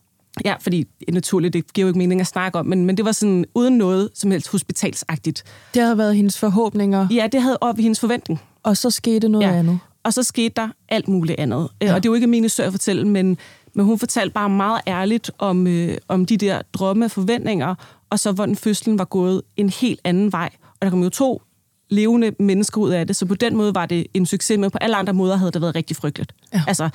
ja, 0.44 0.54
fordi 0.60 0.86
naturligt, 1.12 1.52
det 1.52 1.72
giver 1.72 1.82
jo 1.84 1.88
ikke 1.88 1.98
mening 1.98 2.20
at 2.20 2.26
snakke 2.26 2.58
om, 2.58 2.66
men, 2.66 2.84
men 2.84 2.96
det 2.96 3.04
var 3.04 3.12
sådan 3.12 3.44
uden 3.54 3.78
noget 3.78 4.08
som 4.14 4.30
helst 4.30 4.48
hospitalsagtigt. 4.48 5.44
Det 5.74 5.82
havde 5.82 5.98
været 5.98 6.16
hendes 6.16 6.38
forhåbninger, 6.38 7.08
Ja, 7.10 7.28
det 7.32 7.42
havde 7.42 7.58
op 7.60 7.78
i 7.78 7.82
hendes 7.82 8.00
forventning. 8.00 8.40
og 8.62 8.76
så 8.76 8.90
skete 8.90 9.28
noget 9.28 9.46
Ja. 9.46 9.52
andet. 9.52 9.78
Og 10.04 10.12
så 10.12 10.22
skete 10.22 10.52
der 10.56 10.68
alt 10.88 11.08
muligt 11.08 11.40
andet. 11.40 11.68
Ja. 11.80 11.86
Ja. 11.86 11.94
Og 11.94 12.02
det 12.02 12.08
er 12.08 12.10
jo 12.10 12.14
ikke 12.14 12.26
min 12.26 12.42
historie 12.42 12.66
at 12.66 12.72
fortælle, 12.72 13.08
men, 13.08 13.38
men 13.74 13.84
hun 13.86 13.98
fortalte 13.98 14.32
bare 14.32 14.50
meget 14.50 14.80
ærligt 14.86 15.30
om, 15.38 15.66
øh, 15.66 15.96
om 16.08 16.26
de 16.26 16.36
der 16.36 16.62
drømme 16.72 17.04
og 17.04 17.10
forventninger, 17.10 17.74
og 18.10 18.18
så 18.18 18.32
hvordan 18.32 18.56
fødslen 18.56 18.98
var 18.98 19.04
gået 19.04 19.42
en 19.56 19.68
helt 19.70 20.00
anden 20.04 20.32
vej. 20.32 20.50
Og 20.62 20.76
der 20.82 20.90
kom 20.90 21.02
jo 21.02 21.08
to 21.08 21.42
levende 21.90 22.32
mennesker 22.38 22.80
ud 22.80 22.90
af 22.90 23.06
det, 23.06 23.16
så 23.16 23.26
på 23.26 23.34
den 23.34 23.56
måde 23.56 23.74
var 23.74 23.86
det 23.86 24.06
en 24.14 24.26
succes, 24.26 24.58
men 24.58 24.70
på 24.70 24.78
alle 24.80 24.96
andre 24.96 25.12
måder 25.12 25.36
havde 25.36 25.52
det 25.52 25.60
været 25.62 25.74
rigtig 25.74 25.96
frygteligt. 25.96 26.32
Ja. 26.54 26.62
Altså, 26.66 26.88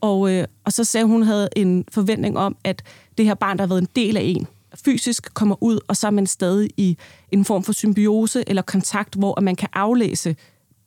og, 0.00 0.30
øh, 0.32 0.46
og 0.64 0.72
så 0.72 0.84
sagde 0.84 1.04
hun, 1.04 1.12
hun 1.12 1.22
havde 1.22 1.48
en 1.56 1.84
forventning 1.92 2.38
om, 2.38 2.56
at 2.64 2.82
det 3.18 3.26
her 3.26 3.34
barn, 3.34 3.56
der 3.56 3.62
har 3.62 3.68
været 3.68 3.80
en 3.80 3.88
del 3.96 4.16
af 4.16 4.22
en, 4.22 4.46
fysisk 4.84 5.34
kommer 5.34 5.62
ud, 5.62 5.78
og 5.88 5.96
så 5.96 6.06
er 6.06 6.10
man 6.10 6.26
stadig 6.26 6.70
i 6.76 6.96
en 7.32 7.44
form 7.44 7.62
for 7.62 7.72
symbiose 7.72 8.44
eller 8.46 8.62
kontakt, 8.62 9.14
hvor 9.14 9.40
man 9.40 9.56
kan 9.56 9.68
aflæse 9.72 10.36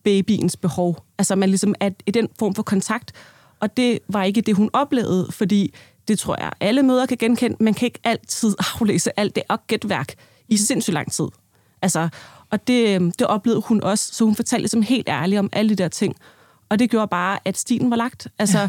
babyens 0.04 0.58
behov. 0.58 1.06
Altså 1.18 1.36
man 1.36 1.50
ligesom 1.50 1.76
er 1.80 1.90
i 2.06 2.12
den 2.12 2.28
form 2.40 2.56
for 2.56 2.64
kontakt, 2.64 3.12
og 3.60 3.78
det 3.78 4.00
var 4.08 4.24
ikke 4.24 4.42
det, 4.42 4.56
hun 4.56 4.70
oplevede, 4.74 5.28
fordi 5.32 5.74
det 6.08 6.20
tror 6.20 6.36
jeg, 6.40 6.52
alle 6.60 6.84
møder 6.84 7.06
kan 7.06 7.18
genkende. 7.18 7.58
Man 7.60 7.74
kan 7.74 7.86
ikke 7.86 8.00
altid 8.04 8.56
aflæse 8.76 9.20
alt 9.20 9.36
det 9.36 9.44
og 9.50 9.68
gætværk 9.68 10.14
i 10.48 10.58
sindssygt 10.58 10.94
lang 10.94 11.12
tid. 11.12 11.28
Altså, 11.82 12.10
og 12.50 12.68
det, 12.68 12.96
øhm, 12.96 13.12
det 13.12 13.28
oplevede 13.28 13.62
hun 13.62 13.84
også, 13.84 14.14
så 14.14 14.26
hun 14.26 14.36
fortalte 14.36 14.62
ligesom 14.62 14.82
helt 14.82 15.10
ærligt 15.10 15.40
om 15.40 15.50
alle 15.54 15.70
de 15.70 15.76
der 15.76 15.88
ting. 15.88 16.16
Og 16.70 16.80
det 16.80 16.90
gjorde 16.90 17.08
bare, 17.08 17.40
at 17.46 17.58
stilen 17.58 17.90
var 17.90 17.98
lagt. 17.98 18.28
Altså, 18.40 18.60
ja. 18.60 18.68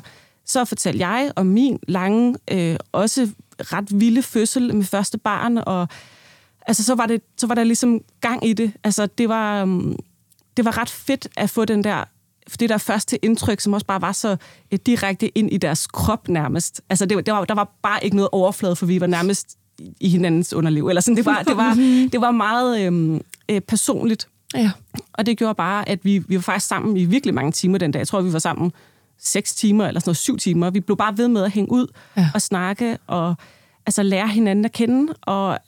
Så 0.53 0.65
fortalte 0.65 0.99
jeg 1.09 1.33
om 1.37 1.47
min 1.47 1.79
lange, 1.89 2.37
øh, 2.51 2.77
også 2.93 3.29
ret 3.61 4.01
vilde 4.01 4.23
fødsel 4.23 4.75
med 4.75 4.85
første 4.85 5.19
barn, 5.19 5.59
og 5.59 5.89
altså, 6.67 6.85
så, 6.85 6.95
var 6.95 7.07
det, 7.07 7.23
så 7.37 7.47
var 7.47 7.55
der 7.55 7.65
ligesom 7.65 8.01
gang 8.21 8.47
i 8.47 8.53
det. 8.53 8.73
Altså, 8.85 9.07
det 9.07 9.29
var, 9.29 9.63
um, 9.63 9.97
det 10.57 10.65
var 10.65 10.79
ret 10.79 10.91
fedt 10.91 11.29
at 11.37 11.51
få 11.51 11.65
den 11.65 11.85
der 11.85 12.05
det 12.61 12.69
der 12.69 12.79
første 12.79 13.25
indtryk, 13.25 13.61
som 13.61 13.73
også 13.73 13.87
bare 13.87 14.01
var 14.01 14.13
så 14.13 14.37
øh, 14.73 14.79
direkte 14.87 15.39
ind 15.39 15.53
i 15.53 15.57
deres 15.57 15.87
krop 15.87 16.29
nærmest. 16.29 16.81
Altså, 16.91 17.07
det, 17.07 17.17
var- 17.17 17.23
det 17.23 17.35
var, 17.35 17.45
der 17.45 17.55
var 17.55 17.71
bare 17.83 18.05
ikke 18.05 18.17
noget 18.17 18.29
overflade, 18.33 18.77
for 18.77 18.87
vi 18.87 19.01
var 19.01 19.07
nærmest 19.07 19.57
i- 19.79 19.93
i 20.01 20.09
hinandens 20.09 20.53
underliv. 20.55 20.89
Eller 20.89 21.01
sådan, 21.01 21.17
det, 21.17 21.27
var, 21.27 21.43
det, 21.43 21.57
var, 21.57 21.75
det 22.13 22.21
var 22.21 22.31
meget 22.31 22.81
øhm, 22.87 23.21
øh, 23.49 23.61
personligt. 23.61 24.29
Ja. 24.55 24.71
Og 25.13 25.27
det 25.27 25.39
gjorde 25.39 25.55
bare, 25.55 25.89
at 25.89 26.05
vi, 26.05 26.19
vi 26.19 26.35
var 26.35 26.41
faktisk 26.43 26.67
sammen 26.67 26.97
i 26.97 27.05
virkelig 27.05 27.35
mange 27.35 27.53
timer 27.53 27.79
den 27.79 27.91
dag. 27.91 27.99
Jeg 27.99 28.09
tror, 28.09 28.21
vi 28.21 28.33
var 28.33 28.39
sammen 28.39 28.73
seks 29.23 29.55
timer 29.55 29.87
eller 29.87 30.01
sådan 30.01 30.09
noget, 30.09 30.17
syv 30.17 30.37
timer. 30.39 30.71
Vi 30.71 30.81
blev 30.81 30.97
bare 30.97 31.19
ved 31.19 31.29
med 31.29 31.43
at 31.45 31.51
hænge 31.51 31.73
ud 31.73 31.87
Ja. 32.17 32.21
ja. 32.21 32.29
og 32.35 32.43
snakke 32.43 32.99
og 33.07 33.35
altså, 33.87 34.03
lære 34.03 34.29
hinanden 34.29 34.65
at 34.65 34.73
kende. 34.73 35.13
Og 35.23 35.59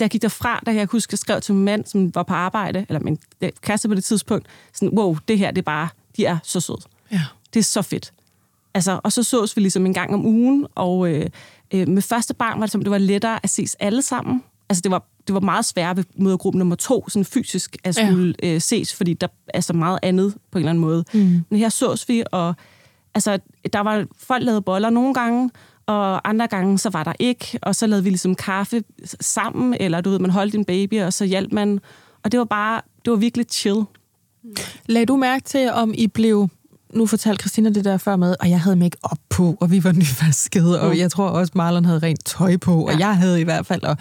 da 0.00 0.04
jeg 0.04 0.10
gik 0.10 0.22
derfra, 0.22 0.60
da 0.66 0.74
jeg 0.74 0.88
kunne 0.88 0.96
huske, 0.96 1.12
jeg 1.12 1.18
skrev 1.18 1.40
til 1.40 1.54
min 1.54 1.64
mand, 1.64 1.84
som 1.86 2.14
var 2.14 2.22
på 2.22 2.34
arbejde, 2.34 2.86
eller 2.88 3.00
min 3.00 3.18
kæreste 3.60 3.88
på 3.88 3.94
det 3.94 4.04
tidspunkt, 4.04 4.46
sådan, 4.72 4.98
wow, 4.98 5.16
det 5.28 5.38
her, 5.38 5.50
det 5.50 5.58
er 5.58 5.62
bare, 5.62 5.88
de 6.16 6.24
er 6.26 6.38
så 6.42 6.60
søde. 6.60 6.78
ja. 7.12 7.20
Det 7.54 7.60
er 7.60 7.64
så 7.64 7.82
fedt. 7.82 8.12
Altså, 8.74 9.00
og 9.04 9.12
så 9.12 9.22
sås 9.22 9.56
vi 9.56 9.60
ligesom 9.60 9.86
en 9.86 9.94
gang 9.94 10.14
om 10.14 10.26
ugen, 10.26 10.66
og 10.74 11.08
øh, 11.10 11.26
øh, 11.74 11.88
med 11.88 12.02
første 12.02 12.34
barn 12.34 12.60
var 12.60 12.66
det, 12.66 12.72
som 12.72 12.82
det 12.82 12.90
var 12.90 12.98
lettere 12.98 13.40
at 13.42 13.50
ses 13.50 13.74
alle 13.80 14.02
sammen. 14.02 14.42
Altså, 14.68 14.80
det 14.82 14.90
var, 14.90 15.04
det 15.26 15.34
var 15.34 15.40
meget 15.40 15.64
sværere 15.64 15.96
ved 15.96 16.04
mødergruppe 16.16 16.58
nummer 16.58 16.76
to, 16.76 17.08
sådan 17.08 17.24
fysisk 17.24 17.76
at 17.84 17.98
Ja. 17.98 18.06
skulle 18.06 18.34
øh, 18.42 18.60
ses, 18.60 18.94
fordi 18.94 19.14
der 19.14 19.26
er 19.48 19.60
så 19.60 19.72
meget 19.72 19.98
andet 20.02 20.34
på 20.50 20.58
en 20.58 20.62
eller 20.62 20.70
anden 20.70 20.80
måde. 20.82 21.04
Mm. 21.14 21.44
Men 21.50 21.58
her 21.58 21.68
sås 21.68 22.08
vi, 22.08 22.24
og 22.32 22.54
altså, 23.14 23.38
der 23.72 23.80
var 23.80 24.06
folk 24.18 24.44
lavede 24.44 24.62
boller 24.62 24.90
nogle 24.90 25.14
gange, 25.14 25.50
og 25.86 26.28
andre 26.28 26.46
gange, 26.46 26.78
så 26.78 26.90
var 26.90 27.04
der 27.04 27.12
ikke, 27.18 27.58
og 27.62 27.74
så 27.74 27.86
lavede 27.86 28.04
vi 28.04 28.10
ligesom 28.10 28.34
kaffe 28.34 28.82
sammen, 29.20 29.76
eller 29.80 30.00
du 30.00 30.10
ved, 30.10 30.18
man 30.18 30.30
holdt 30.30 30.54
en 30.54 30.64
baby, 30.64 31.02
og 31.02 31.12
så 31.12 31.24
hjalp 31.24 31.52
man. 31.52 31.80
Og 32.24 32.32
det 32.32 32.38
var 32.38 32.44
bare, 32.44 32.80
det 33.04 33.10
var 33.10 33.16
virkelig 33.16 33.46
chill. 33.50 33.82
Lagde 34.86 35.06
du 35.06 35.16
mærke 35.16 35.44
til, 35.44 35.70
om 35.72 35.94
I 35.96 36.06
blev... 36.06 36.48
Nu 36.94 37.06
fortalte 37.06 37.42
Christina 37.42 37.70
det 37.70 37.84
der 37.84 37.96
før 37.96 38.16
med, 38.16 38.36
og 38.40 38.50
jeg 38.50 38.60
havde 38.60 38.76
make 38.76 38.96
op 39.02 39.18
på, 39.30 39.56
og 39.60 39.70
vi 39.70 39.84
var 39.84 39.92
nyvaskede, 39.92 40.80
og 40.80 40.90
Mm. 40.90 40.98
jeg 40.98 41.10
tror 41.10 41.28
også, 41.28 41.52
Marlon 41.56 41.84
havde 41.84 41.98
rent 41.98 42.24
tøj 42.24 42.56
på, 42.56 42.86
og 42.86 42.92
Ja. 42.92 42.98
jeg 42.98 43.16
havde 43.16 43.40
i 43.40 43.44
hvert 43.44 43.66
fald. 43.66 43.82
Og 43.82 43.96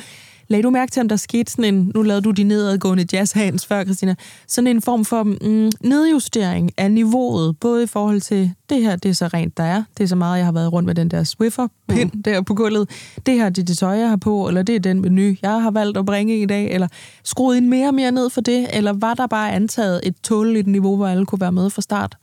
lagde 0.53 0.63
du 0.63 0.69
mærke 0.69 0.91
til, 0.91 1.01
om 1.01 1.09
der 1.09 1.15
skete 1.15 1.51
sådan 1.51 1.73
en... 1.73 1.91
Nu 1.95 2.01
lavede 2.01 2.21
du 2.21 2.31
de 2.31 2.43
nedadgående 2.43 3.05
jazzhands 3.13 3.65
før, 3.65 3.83
Christina. 3.83 4.15
Sådan 4.47 4.67
en 4.67 4.81
form 4.81 5.05
for 5.05 5.23
mm, 5.23 5.71
nedjustering 5.81 6.71
af 6.77 6.91
niveauet, 6.91 7.59
både 7.59 7.83
i 7.83 7.87
forhold 7.87 8.21
til, 8.21 8.51
det 8.69 8.81
her, 8.81 8.95
det 8.95 9.09
er 9.09 9.13
så 9.13 9.27
rent, 9.27 9.57
der 9.57 9.63
er. 9.63 9.83
Det 9.97 10.03
er 10.03 10.07
så 10.07 10.15
meget, 10.15 10.37
jeg 10.37 10.45
har 10.45 10.51
været 10.51 10.73
rundt 10.73 10.87
med 10.87 10.95
den 10.95 11.11
der 11.11 11.23
Swiffer-pind 11.23 12.11
mm. 12.13 12.23
der 12.23 12.41
på 12.41 12.53
gulvet. 12.53 12.89
Det 13.25 13.33
her, 13.33 13.49
det 13.49 13.61
er 13.61 13.65
det 13.65 13.77
tøj, 13.77 13.97
jeg 13.97 14.09
har 14.09 14.15
på, 14.15 14.47
eller 14.47 14.63
det 14.63 14.75
er 14.75 14.79
den 14.79 15.01
menu, 15.01 15.35
jeg 15.41 15.61
har 15.61 15.71
valgt 15.71 15.97
at 15.97 16.05
bringe 16.05 16.41
i 16.41 16.45
dag, 16.45 16.71
eller 16.71 16.87
skruet 17.23 17.57
en 17.57 17.69
mere 17.69 17.87
og 17.87 17.93
mere 17.93 18.11
ned 18.11 18.29
for 18.29 18.41
det, 18.41 18.67
eller 18.73 18.93
var 18.93 19.13
der 19.13 19.27
bare 19.27 19.51
antaget 19.51 19.99
et 20.03 20.15
tåleligt 20.23 20.67
niveau, 20.67 20.95
hvor 20.95 21.07
alle 21.07 21.25
kunne 21.25 21.41
være 21.41 21.51
med 21.51 21.69
fra 21.69 21.81
start? 21.81 22.17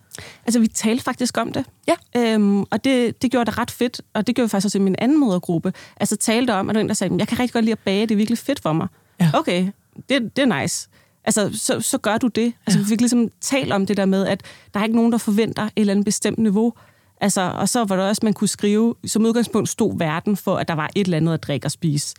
Altså, 0.47 0.61
vi 0.61 0.67
talte 0.69 1.05
faktisk 1.05 1.37
om 1.39 1.53
det. 1.53 1.65
Ja. 1.89 1.95
Øhm, 2.17 2.61
og 2.63 2.85
det, 2.85 3.23
det 3.23 3.31
gjorde 3.31 3.51
det 3.51 3.59
ret 3.59 3.71
fedt, 3.71 4.01
og 4.15 4.27
det 4.27 4.35
gjorde 4.35 4.47
vi 4.47 4.51
faktisk 4.51 4.65
også 4.67 4.79
i 4.79 4.81
min 4.81 4.95
anden 4.99 5.21
modergruppe. 5.21 5.73
Altså, 5.97 6.17
talte 6.17 6.55
om, 6.55 6.69
at 6.69 6.75
der 6.75 6.81
en, 6.81 6.89
der 6.89 6.95
sagde, 6.95 7.17
jeg 7.19 7.29
kan 7.29 7.39
rigtig 7.39 7.53
godt 7.53 7.65
lide 7.65 7.73
at 7.73 7.79
bage, 7.79 8.03
det 8.03 8.11
er 8.11 8.17
virkelig 8.17 8.39
fedt 8.39 8.61
for 8.63 8.73
mig. 8.73 8.89
Ja. 9.21 9.31
Okay, 9.35 9.69
det, 10.09 10.37
det 10.37 10.43
er 10.51 10.61
nice. 10.61 10.89
Altså, 11.25 11.51
så, 11.55 11.81
så 11.81 11.99
gør 11.99 12.17
du 12.19 12.27
det. 12.27 12.53
Altså, 12.67 12.79
Ja. 12.79 12.83
vi 12.85 12.89
fik 12.89 13.01
ligesom 13.01 13.29
talt 13.41 13.73
om 13.73 13.87
det 13.87 13.97
der 13.97 14.05
med, 14.05 14.27
at 14.27 14.43
der 14.75 14.81
er 14.81 14.85
ikke 14.85 14.97
nogen, 14.97 15.13
der 15.13 15.19
forventer 15.19 15.63
et 15.63 15.71
eller 15.77 15.91
andet 15.93 16.05
bestemt 16.05 16.39
niveau. 16.39 16.73
Altså, 17.21 17.41
og 17.41 17.69
så 17.69 17.85
var 17.85 17.97
der 17.97 18.03
også, 18.09 18.21
man 18.25 18.33
kunne 18.33 18.49
skrive, 18.49 18.95
som 19.07 19.25
udgangspunkt 19.25 19.69
stod 19.69 19.99
verden 19.99 20.37
for, 20.37 20.57
at 20.57 20.69
der 20.69 20.75
var 20.75 20.91
et 20.97 21.05
eller 21.05 21.17
andet 21.17 21.35
at 21.35 21.43
drikke 21.43 21.67
og 21.67 21.71
spise. 21.71 22.15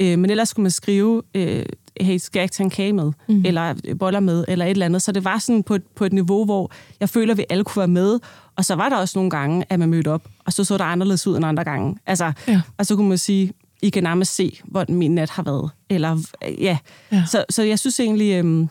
Øh, 0.00 0.18
men 0.18 0.30
ellers 0.30 0.48
skulle 0.48 0.64
man 0.64 0.70
skrive, 0.70 1.22
øh, 1.34 1.66
hey, 2.00 2.16
skal 2.18 2.38
jeg 2.38 2.44
ikke 2.44 2.52
tage 2.52 2.64
en 2.64 2.70
kage 2.70 2.92
med? 2.92 3.12
Mm. 3.28 3.42
Eller 3.46 3.74
boller 3.98 4.20
med? 4.20 4.44
Eller 4.48 4.64
et 4.64 4.70
eller 4.70 4.86
andet. 4.86 5.02
Så 5.02 5.12
det 5.12 5.24
var 5.24 5.38
sådan 5.38 5.62
på 5.62 5.74
et, 5.74 5.82
på 5.96 6.04
et 6.04 6.12
niveau, 6.12 6.44
hvor 6.44 6.70
jeg 7.00 7.08
føler, 7.08 7.34
at 7.34 7.38
vi 7.38 7.44
alle 7.50 7.64
kunne 7.64 7.80
være 7.80 7.88
med. 7.88 8.18
Og 8.56 8.64
så 8.64 8.74
var 8.74 8.88
der 8.88 8.96
også 8.96 9.18
nogle 9.18 9.30
gange, 9.30 9.64
at 9.70 9.78
man 9.78 9.88
mødte 9.88 10.08
op, 10.08 10.28
og 10.46 10.52
så 10.52 10.64
så 10.64 10.78
der 10.78 10.84
anderledes 10.84 11.26
ud 11.26 11.36
end 11.36 11.46
andre 11.46 11.64
gange. 11.64 11.96
Altså, 12.06 12.32
Ja. 12.48 12.60
Og 12.78 12.86
så 12.86 12.96
kunne 12.96 13.08
man 13.08 13.18
sige, 13.18 13.52
I 13.82 13.90
kan 13.90 14.02
nærmest 14.02 14.34
se, 14.34 14.60
hvordan 14.64 14.94
min 14.94 15.14
nat 15.14 15.30
har 15.30 15.42
været. 15.42 15.70
Eller, 15.90 16.18
ja. 16.42 16.78
Ja. 17.12 17.24
Så, 17.26 17.44
så 17.50 17.62
jeg 17.62 17.78
synes 17.78 18.00
egentlig, 18.00 18.32
øhm, 18.32 18.68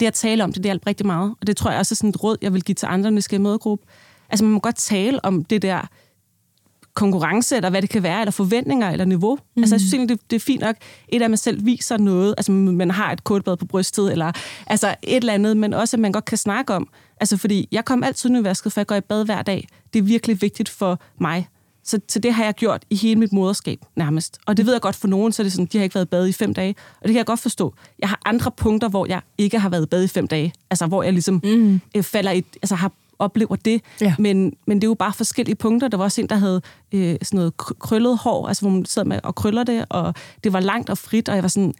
det 0.00 0.06
at 0.06 0.14
tale 0.14 0.44
om 0.44 0.52
det, 0.52 0.56
det 0.56 0.64
hjalp 0.64 0.86
rigtig 0.86 1.06
meget. 1.06 1.34
Og 1.40 1.46
det 1.46 1.56
tror 1.56 1.70
jeg 1.70 1.78
også 1.78 1.92
er 1.92 1.96
sådan 1.96 2.10
et 2.10 2.22
råd, 2.22 2.36
jeg 2.42 2.52
vil 2.52 2.64
give 2.64 2.74
til 2.74 2.86
andre, 2.86 3.10
når 3.10 3.20
skal 3.20 3.38
i 3.38 3.42
mødegruppe. 3.42 3.86
Altså 4.30 4.44
man 4.44 4.52
må 4.52 4.58
godt 4.58 4.76
tale 4.76 5.24
om 5.24 5.44
det 5.44 5.62
der 5.62 5.88
konkurrence, 6.96 7.56
eller 7.56 7.70
hvad 7.70 7.82
det 7.82 7.90
kan 7.90 8.02
være, 8.02 8.20
eller 8.20 8.32
forventninger, 8.32 8.90
eller 8.90 9.04
niveau. 9.04 9.38
Mm. 9.56 9.62
Altså 9.62 9.74
jeg 9.74 9.80
synes 9.80 9.94
egentlig, 9.94 10.18
det, 10.18 10.30
det 10.30 10.36
er 10.36 10.40
fint 10.40 10.60
nok, 10.60 10.76
et 11.08 11.20
af 11.22 11.24
at 11.24 11.30
man 11.30 11.38
selv 11.38 11.66
viser 11.66 11.96
noget, 11.96 12.34
altså 12.38 12.52
man 12.52 12.90
har 12.90 13.12
et 13.12 13.24
kodebad 13.24 13.56
på 13.56 13.64
brystet, 13.66 14.12
eller 14.12 14.32
altså 14.66 14.94
et 15.02 15.16
eller 15.16 15.32
andet, 15.32 15.56
men 15.56 15.74
også 15.74 15.96
at 15.96 16.00
man 16.00 16.12
godt 16.12 16.24
kan 16.24 16.38
snakke 16.38 16.74
om. 16.74 16.88
Altså 17.20 17.36
fordi 17.36 17.68
jeg 17.72 17.84
kommer 17.84 18.06
altid 18.06 18.30
nyvasket, 18.30 18.72
for 18.72 18.80
jeg 18.80 18.86
går 18.86 18.94
i 18.94 19.00
bad 19.00 19.24
hver 19.24 19.42
dag. 19.42 19.68
Det 19.92 19.98
er 19.98 20.02
virkelig 20.02 20.42
vigtigt 20.42 20.68
for 20.68 21.00
mig. 21.20 21.48
Så, 21.84 22.00
så 22.08 22.18
det 22.18 22.32
har 22.32 22.44
jeg 22.44 22.54
gjort 22.54 22.84
i 22.90 22.96
hele 22.96 23.20
mit 23.20 23.32
moderskab 23.32 23.78
nærmest. 23.96 24.38
Og 24.46 24.56
det 24.56 24.66
ved 24.66 24.72
jeg 24.72 24.80
godt 24.80 24.96
for 24.96 25.08
nogen, 25.08 25.32
så 25.32 25.42
er 25.42 25.44
det 25.44 25.52
sådan, 25.52 25.66
de 25.66 25.78
har 25.78 25.82
ikke 25.82 25.94
været 25.94 26.04
i 26.04 26.08
bad 26.08 26.28
i 26.28 26.32
fem 26.32 26.54
dage. 26.54 26.74
Og 27.00 27.02
det 27.02 27.08
kan 27.08 27.16
jeg 27.16 27.26
godt 27.26 27.40
forstå. 27.40 27.74
Jeg 27.98 28.08
har 28.08 28.20
andre 28.24 28.50
punkter, 28.50 28.88
hvor 28.88 29.06
jeg 29.06 29.20
ikke 29.38 29.58
har 29.58 29.68
været 29.68 29.82
i 29.82 29.86
bad 29.86 30.04
i 30.04 30.08
fem 30.08 30.28
dage. 30.28 30.52
Altså 30.70 30.86
hvor 30.86 31.02
jeg 31.02 31.12
ligesom 31.12 31.40
mm. 31.44 31.80
øh, 31.96 32.02
falder 32.02 32.30
i, 32.30 32.44
altså 32.62 32.74
har 32.74 32.92
oplever 33.18 33.56
det. 33.56 33.82
Ja. 34.00 34.14
Men, 34.18 34.52
men 34.66 34.76
det 34.76 34.84
er 34.84 34.88
jo 34.88 34.94
bare 34.94 35.12
forskellige 35.12 35.56
punkter. 35.56 35.88
Der 35.88 35.96
var 35.96 36.04
også 36.04 36.20
en, 36.20 36.28
der 36.28 36.36
havde 36.36 36.62
øh, 36.92 37.16
sådan 37.22 37.36
noget 37.36 37.56
krøllet 37.56 38.18
hår, 38.18 38.48
altså 38.48 38.62
hvor 38.62 38.70
man 38.70 38.84
sidder 38.84 39.08
med 39.08 39.20
og 39.22 39.34
krøller 39.34 39.64
det, 39.64 39.84
og 39.88 40.14
det 40.44 40.52
var 40.52 40.60
langt 40.60 40.90
og 40.90 40.98
frit, 40.98 41.28
og 41.28 41.34
jeg 41.34 41.42
var 41.42 41.48
sådan, 41.48 41.74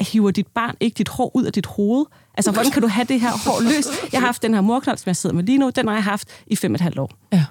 hiver 0.00 0.30
dit 0.30 0.46
barn 0.46 0.74
ikke 0.80 0.94
dit 0.94 1.08
hår 1.08 1.36
ud 1.36 1.44
af 1.44 1.52
dit 1.52 1.66
hoved? 1.66 2.04
Altså, 2.34 2.50
hvordan 2.50 2.70
kan 2.70 2.82
du 2.82 2.88
have 2.88 3.04
det 3.04 3.20
her 3.20 3.30
hår 3.30 3.62
løs? 3.62 3.86
Jeg 4.12 4.20
har 4.20 4.26
haft 4.26 4.42
den 4.42 4.54
her 4.54 4.60
morknold, 4.60 4.98
som 4.98 5.06
jeg 5.06 5.16
sidder 5.16 5.36
med 5.36 5.44
lige 5.44 5.58
nu, 5.58 5.70
den 5.70 5.88
har 5.88 5.94
jeg 5.94 6.04
haft 6.04 6.28
i 6.46 6.56
fem 6.56 6.72
og 6.72 6.74
et 6.74 6.80
halvt 6.80 6.98
år. 6.98 7.10
Ja. 7.32 7.44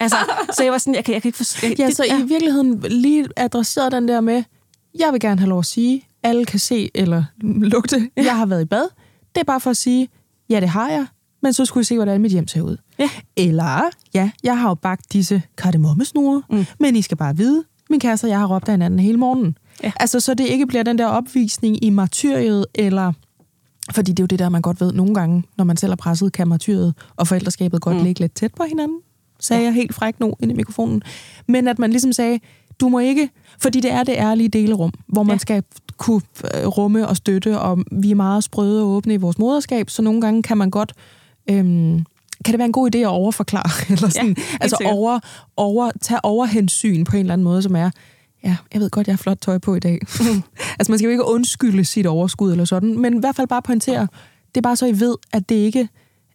Altså, 0.00 0.16
så 0.52 0.62
jeg 0.62 0.72
var 0.72 0.78
sådan, 0.78 0.94
jeg 0.94 1.04
kan, 1.04 1.14
jeg 1.14 1.22
kan 1.22 1.28
ikke 1.28 1.36
forstå... 1.36 1.66
Ja, 1.78 1.90
så 1.90 2.04
i 2.04 2.22
virkeligheden 2.22 2.80
lige 2.80 3.28
adresseret 3.36 3.92
den 3.92 4.08
der 4.08 4.20
med, 4.20 4.42
jeg 4.98 5.12
vil 5.12 5.20
gerne 5.20 5.40
have 5.40 5.48
lov 5.48 5.58
at 5.58 5.66
sige, 5.66 6.02
alle 6.22 6.44
kan 6.44 6.58
se 6.58 6.90
eller 6.94 7.24
lugte, 7.42 8.10
jeg 8.16 8.36
har 8.36 8.46
været 8.46 8.62
i 8.62 8.64
bad. 8.64 8.88
Det 9.34 9.40
er 9.40 9.44
bare 9.44 9.60
for 9.60 9.70
at 9.70 9.76
sige, 9.76 10.08
ja, 10.50 10.60
det 10.60 10.68
har 10.68 10.90
jeg, 10.90 11.06
men 11.42 11.52
så 11.52 11.64
skulle 11.64 11.82
I 11.82 11.84
se, 11.84 11.94
hvordan 11.96 12.20
mit 12.20 12.32
hjem 12.32 12.48
ser 12.48 12.60
ud. 12.62 12.76
Ja. 12.98 13.10
Eller, 13.36 13.82
ja, 14.14 14.30
jeg 14.42 14.58
har 14.58 14.68
jo 14.68 14.74
bagt 14.74 15.12
disse 15.12 15.42
kardemommesnure, 15.58 16.42
mm. 16.50 16.66
men 16.80 16.96
I 16.96 17.02
skal 17.02 17.16
bare 17.16 17.36
vide, 17.36 17.64
min 17.90 18.00
kæreste 18.00 18.24
og 18.24 18.28
jeg 18.28 18.38
har 18.38 18.46
råbt 18.46 18.68
af 18.68 18.72
hinanden 18.72 19.00
hele 19.00 19.18
morgenen. 19.18 19.58
Ja. 19.82 19.92
Altså, 20.00 20.20
så 20.20 20.34
det 20.34 20.46
ikke 20.46 20.66
bliver 20.66 20.82
den 20.82 20.98
der 20.98 21.06
opvisning 21.06 21.84
i 21.84 21.90
martyriet, 21.90 22.66
eller... 22.74 23.12
Fordi 23.92 24.12
det 24.12 24.18
er 24.18 24.22
jo 24.22 24.26
det 24.26 24.38
der, 24.38 24.48
man 24.48 24.62
godt 24.62 24.80
ved 24.80 24.92
nogle 24.92 25.14
gange, 25.14 25.44
når 25.56 25.64
man 25.64 25.76
selv 25.76 25.92
er 25.92 25.96
presset, 25.96 26.32
kan 26.32 26.48
martyriet 26.48 26.94
og 27.16 27.26
forældreskabet 27.26 27.80
godt 27.80 27.96
mm. 27.96 28.02
ligge 28.02 28.20
lidt 28.20 28.34
tæt 28.34 28.54
på 28.54 28.64
hinanden. 28.68 28.98
Sagde 29.40 29.62
jeg 29.64 29.72
helt 29.74 29.94
frækt 29.94 30.20
nu 30.20 30.34
ind 30.40 30.52
i 30.52 30.54
mikrofonen. 30.54 31.02
Men 31.48 31.68
at 31.68 31.78
man 31.78 31.90
ligesom 31.90 32.12
sagde, 32.12 32.40
du 32.80 32.88
må 32.88 32.98
ikke... 32.98 33.30
Fordi 33.58 33.80
det 33.80 33.92
er 33.92 34.02
det 34.02 34.12
ærlige 34.12 34.48
delerum, 34.48 34.92
hvor 35.08 35.22
man 35.22 35.34
Ja. 35.34 35.38
skal 35.38 35.62
kunne 35.96 36.20
øh, 36.44 36.66
rumme 36.66 37.08
og 37.08 37.16
støtte, 37.16 37.60
og 37.60 37.84
vi 37.92 38.10
er 38.10 38.14
meget 38.14 38.44
sprøde 38.44 38.82
og 38.82 38.88
åbne 38.88 39.14
i 39.14 39.16
vores 39.16 39.38
moderskab, 39.38 39.90
så 39.90 40.02
nogle 40.02 40.20
gange 40.20 40.42
kan 40.42 40.56
man 40.58 40.70
godt... 40.70 40.92
Øhm, 41.50 42.04
kan 42.44 42.52
det 42.52 42.58
være 42.58 42.66
en 42.66 42.72
god 42.72 42.94
idé 42.94 42.98
at 42.98 43.06
overforklare? 43.06 43.70
Eller 43.92 44.08
sådan, 44.08 44.26
helt 44.26 44.58
altså 44.60 44.76
sikkert. 44.80 44.96
over, 44.96 45.20
over, 45.56 45.90
tage 46.00 46.24
overhensyn 46.24 47.04
på 47.04 47.16
en 47.16 47.20
eller 47.20 47.32
anden 47.32 47.44
måde, 47.44 47.62
som 47.62 47.76
er, 47.76 47.90
ja, 48.44 48.56
jeg 48.72 48.80
ved 48.80 48.90
godt, 48.90 49.06
jeg 49.06 49.12
har 49.12 49.18
flot 49.18 49.38
tøj 49.40 49.58
på 49.58 49.74
i 49.74 49.80
dag. 49.80 49.98
altså 50.78 50.92
man 50.92 50.98
skal 50.98 51.04
jo 51.04 51.10
ikke 51.10 51.24
undskylde 51.24 51.84
sit 51.84 52.06
overskud 52.06 52.52
eller 52.52 52.64
sådan, 52.64 52.98
men 52.98 53.16
i 53.16 53.20
hvert 53.20 53.36
fald 53.36 53.48
bare 53.48 53.62
pointere, 53.62 54.08
det 54.48 54.56
er 54.56 54.62
bare 54.62 54.76
så 54.76 54.86
I 54.86 55.00
ved, 55.00 55.16
at 55.32 55.48
det 55.48 55.54
ikke 55.54 55.88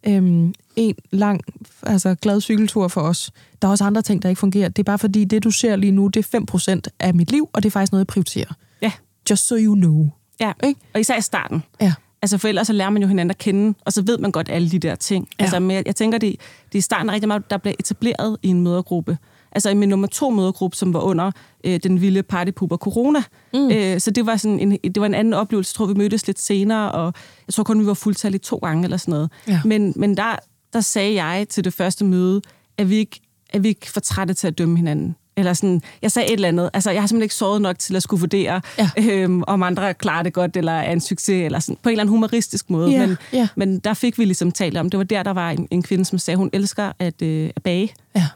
øhm, 0.08 0.54
en 0.76 0.95
lang 1.12 1.41
altså, 1.84 2.15
glad 2.15 2.41
cykeltur 2.41 2.88
for 2.88 3.02
os. 3.02 3.32
Der 3.62 3.67
er 3.67 3.71
også 3.71 3.84
andre 3.84 4.02
ting, 4.02 4.21
der 4.21 4.30
ikke 4.30 4.39
fungerer. 4.39 4.69
Det 4.69 4.80
er 4.80 4.84
bare 4.84 5.00
fordi, 5.00 5.26
det 5.26 5.43
du 5.43 5.52
ser 5.52 5.76
lige 5.76 5.91
nu, 5.91 6.08
det 6.08 6.34
er 6.34 6.39
5% 6.86 6.95
af 7.00 7.13
mit 7.13 7.32
liv, 7.32 7.50
og 7.54 7.63
det 7.63 7.69
er 7.69 7.71
faktisk 7.71 7.91
noget, 7.91 8.00
jeg 8.00 8.08
prioriterer. 8.08 8.54
Ja, 8.82 8.91
Just 9.30 9.47
so 9.47 9.56
you 9.56 9.76
know. 9.76 10.10
ja. 10.39 10.52
Ikke? 10.63 10.80
Og 10.93 11.00
især 11.00 11.17
i 11.17 11.21
starten. 11.21 11.63
Ja. 11.82 11.93
Altså 12.21 12.38
for 12.38 12.47
ellers 12.47 12.67
så 12.67 12.73
lærer 12.73 12.89
man 12.89 13.01
jo 13.01 13.07
hinanden 13.07 13.29
at 13.29 13.38
kende, 13.38 13.77
og 13.86 13.93
så 13.93 14.01
ved 14.01 14.17
man 14.17 14.31
godt 14.31 14.49
alle 14.49 14.71
de 14.71 14.79
der 14.79 14.95
ting. 14.95 15.27
Ja. 15.39 15.43
Altså, 15.43 15.60
men 15.60 15.71
jeg, 15.71 15.84
jeg 15.86 15.95
tænker, 15.95 16.17
det, 16.17 16.36
det 16.71 16.77
er 16.77 16.81
starten 16.81 17.12
rigtig 17.12 17.27
meget, 17.27 17.49
der 17.49 17.57
bliver 17.57 17.75
etableret 17.79 18.38
i 18.43 18.47
en 18.47 18.62
mødergruppe. 18.62 19.17
Altså 19.51 19.69
i 19.69 19.73
min 19.73 19.89
nummer 19.89 20.07
to 20.07 20.29
mødergruppe, 20.29 20.77
som 20.77 20.93
var 20.93 20.99
under 20.99 21.31
øh, 21.63 21.79
den 21.84 22.01
vilde 22.01 22.23
partypuber 22.23 22.77
corona. 22.77 23.23
Mm. 23.53 23.71
Øh, 23.71 23.99
så 23.99 24.12
det 24.12 24.25
var, 24.25 24.36
sådan 24.36 24.60
en, 24.60 24.71
det 24.71 24.99
var 24.99 25.05
en 25.05 25.13
anden 25.13 25.34
oplevelse. 25.34 25.71
Jeg 25.73 25.75
tror, 25.75 25.86
vi 25.86 25.93
mødtes 25.93 26.27
lidt 26.27 26.39
senere, 26.39 26.91
og 26.91 27.13
jeg 27.47 27.53
tror 27.53 27.63
kun, 27.63 27.79
vi 27.79 27.86
var 27.86 27.93
fuldtallige 27.93 28.39
to 28.39 28.57
gange 28.57 28.84
eller 28.84 28.97
sådan 28.97 29.12
noget. 29.12 29.31
Ja. 29.47 29.62
Men, 29.65 29.93
men 29.95 30.17
der, 30.17 30.36
der 30.73 30.81
sagde 30.81 31.23
jeg 31.23 31.47
til 31.49 31.63
det 31.63 31.73
første 31.73 32.05
møde, 32.05 32.41
at 32.77 32.89
vi 32.89 32.95
ikke, 32.95 33.19
at 33.49 33.63
vi 33.63 33.67
ikke 33.67 33.91
for 33.91 33.99
trætte 33.99 34.34
til 34.34 34.47
at 34.47 34.57
dømme 34.57 34.77
hinanden. 34.77 35.15
Eller 35.37 35.53
sådan, 35.53 35.81
jeg 36.01 36.11
sagde 36.11 36.27
et 36.27 36.33
eller 36.33 36.47
andet. 36.47 36.69
Altså, 36.73 36.91
jeg 36.91 37.01
har 37.01 37.07
simpelthen 37.07 37.23
ikke 37.25 37.35
sovet 37.35 37.61
nok 37.61 37.79
til 37.79 37.95
at 37.95 38.03
skulle 38.03 38.19
vurdere, 38.19 38.61
Ja. 38.77 38.89
øhm, 38.97 39.43
om 39.47 39.63
andre 39.63 39.93
klarer 39.93 40.23
det 40.23 40.33
godt, 40.33 40.57
eller 40.57 40.71
er 40.71 40.91
en 40.91 41.01
succes, 41.01 41.45
eller 41.45 41.59
sådan, 41.59 41.77
på 41.83 41.89
en 41.89 41.93
eller 41.93 42.01
anden 42.03 42.11
humoristisk 42.11 42.69
måde. 42.69 42.91
Ja, 42.91 43.07
men, 43.07 43.17
ja. 43.33 43.47
men 43.55 43.79
der 43.79 43.93
fik 43.93 44.17
vi 44.17 44.25
ligesom 44.25 44.51
talt 44.51 44.77
om, 44.77 44.89
det 44.89 44.97
var 44.97 45.03
der, 45.03 45.23
der 45.23 45.31
var 45.31 45.51
en, 45.51 45.67
en 45.71 45.83
kvinde, 45.83 46.05
som 46.05 46.19
sagde, 46.19 46.37
hun 46.37 46.49
elsker 46.53 46.91
at, 46.99 47.21
øh, 47.21 47.49
at 47.55 47.63
bage. 47.63 47.93
ja. 48.15 48.27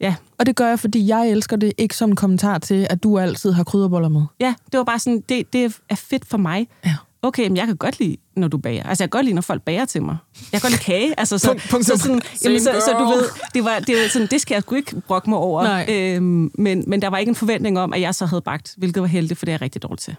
Ja. 0.00 0.14
Og 0.38 0.46
det 0.46 0.56
gør 0.56 0.68
jeg, 0.68 0.80
fordi 0.80 1.06
jeg 1.08 1.28
elsker 1.30 1.56
det 1.56 1.72
ikke 1.78 1.96
som 1.96 2.10
en 2.10 2.16
kommentar 2.16 2.58
til, 2.58 2.86
at 2.90 3.02
du 3.02 3.18
altid 3.18 3.52
har 3.52 3.64
krydderboller 3.64 4.08
med. 4.08 4.22
ja, 4.40 4.54
det 4.72 4.78
var 4.78 4.84
bare 4.84 4.98
sådan, 4.98 5.20
det, 5.28 5.52
det 5.52 5.78
er 5.88 5.94
fedt 5.96 6.26
for 6.26 6.38
mig. 6.38 6.68
Ja. 6.86 6.94
Okay, 7.22 7.48
men 7.48 7.56
jeg 7.56 7.66
kan 7.66 7.76
godt 7.76 7.98
lide, 7.98 8.16
når 8.36 8.48
du 8.48 8.58
bager. 8.58 8.82
Altså, 8.82 9.04
jeg 9.04 9.10
kan 9.10 9.18
godt 9.18 9.24
lide, 9.24 9.34
når 9.34 9.42
folk 9.42 9.62
bager 9.62 9.84
til 9.84 10.02
mig. 10.02 10.16
Jeg 10.52 10.60
kan 10.60 10.70
godt 10.70 10.72
lide 10.72 10.82
kage. 10.82 11.14
Altså, 11.20 11.38
så, 11.38 11.48
Punkt, 11.48 11.68
punktum. 11.70 11.96
så, 11.96 12.02
sådan, 12.02 12.20
jamen, 12.44 12.60
så, 12.60 12.72
så 12.84 12.96
du 12.98 13.04
ved, 13.04 13.24
det, 13.54 13.64
var, 13.64 13.78
det, 13.78 13.96
var 13.96 14.08
sådan, 14.08 14.28
det 14.30 14.40
skal 14.40 14.54
jeg 14.54 14.62
sgu 14.62 14.74
ikke 14.74 15.00
brokke 15.00 15.30
mig 15.30 15.38
over. 15.38 15.62
Nej. 15.62 15.86
Øhm, 15.88 16.50
men, 16.54 16.84
men 16.86 17.02
der 17.02 17.08
var 17.08 17.18
ikke 17.18 17.30
en 17.30 17.36
forventning 17.36 17.78
om, 17.78 17.92
at 17.92 18.00
jeg 18.00 18.14
så 18.14 18.26
havde 18.26 18.42
bagt, 18.42 18.74
hvilket 18.76 19.00
var 19.00 19.06
heldigt, 19.06 19.38
for 19.38 19.46
det 19.46 19.52
er 19.52 19.54
jeg 19.54 19.62
rigtig 19.62 19.82
dårligt 19.82 20.02
til. 20.02 20.16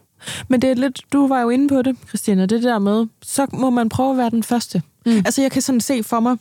Men 0.47 0.61
det 0.61 0.69
er 0.69 0.73
lidt, 0.73 1.01
du 1.13 1.27
var 1.27 1.41
jo 1.41 1.49
inde 1.49 1.67
på 1.67 1.81
det, 1.81 1.97
Christina, 2.07 2.45
det 2.45 2.63
der 2.63 2.79
med, 2.79 3.05
så 3.21 3.47
må 3.53 3.69
man 3.69 3.89
prøve 3.89 4.11
at 4.11 4.17
være 4.17 4.29
den 4.29 4.43
første. 4.43 4.81
Mm. 5.05 5.17
Altså 5.17 5.41
jeg 5.41 5.51
kan 5.51 5.61
sådan 5.61 5.81
se 5.81 6.03
for 6.03 6.19
mig, 6.19 6.37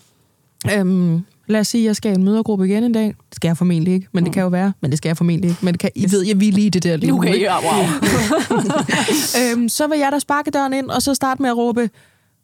øhm, 0.72 1.24
lad 1.50 1.60
os 1.60 1.68
sige, 1.68 1.84
jeg 1.84 1.96
skal 1.96 2.12
i 2.12 2.14
en 2.14 2.24
mødergruppe 2.24 2.66
igen 2.66 2.84
en 2.84 2.92
dag. 2.92 3.04
Det 3.06 3.14
skal 3.36 3.48
jeg 3.48 3.56
formentlig 3.56 3.94
ikke, 3.94 4.08
men 4.12 4.24
det 4.24 4.32
kan 4.32 4.42
jo 4.42 4.48
være. 4.48 4.72
Men 4.80 4.90
det 4.90 4.98
skal 4.98 5.08
jeg 5.08 5.16
formentlig 5.16 5.50
ikke. 5.50 5.64
Men 5.64 5.74
det 5.74 5.80
kan, 5.80 5.90
I 5.94 6.12
ved, 6.12 6.26
jeg 6.26 6.40
vil 6.40 6.54
lige 6.54 6.70
det 6.70 6.82
der 6.82 6.96
lige 6.96 7.10
nu, 7.10 7.18
Okay, 7.18 7.34
ikke? 7.34 7.46
ja, 7.46 7.56
wow. 7.56 7.84
øhm, 9.56 9.68
så 9.68 9.86
vil 9.86 9.98
jeg 9.98 10.12
da 10.12 10.18
sparke 10.18 10.50
døren 10.50 10.72
ind, 10.72 10.90
og 10.90 11.02
så 11.02 11.14
starte 11.14 11.42
med 11.42 11.50
at 11.50 11.56
råbe, 11.56 11.90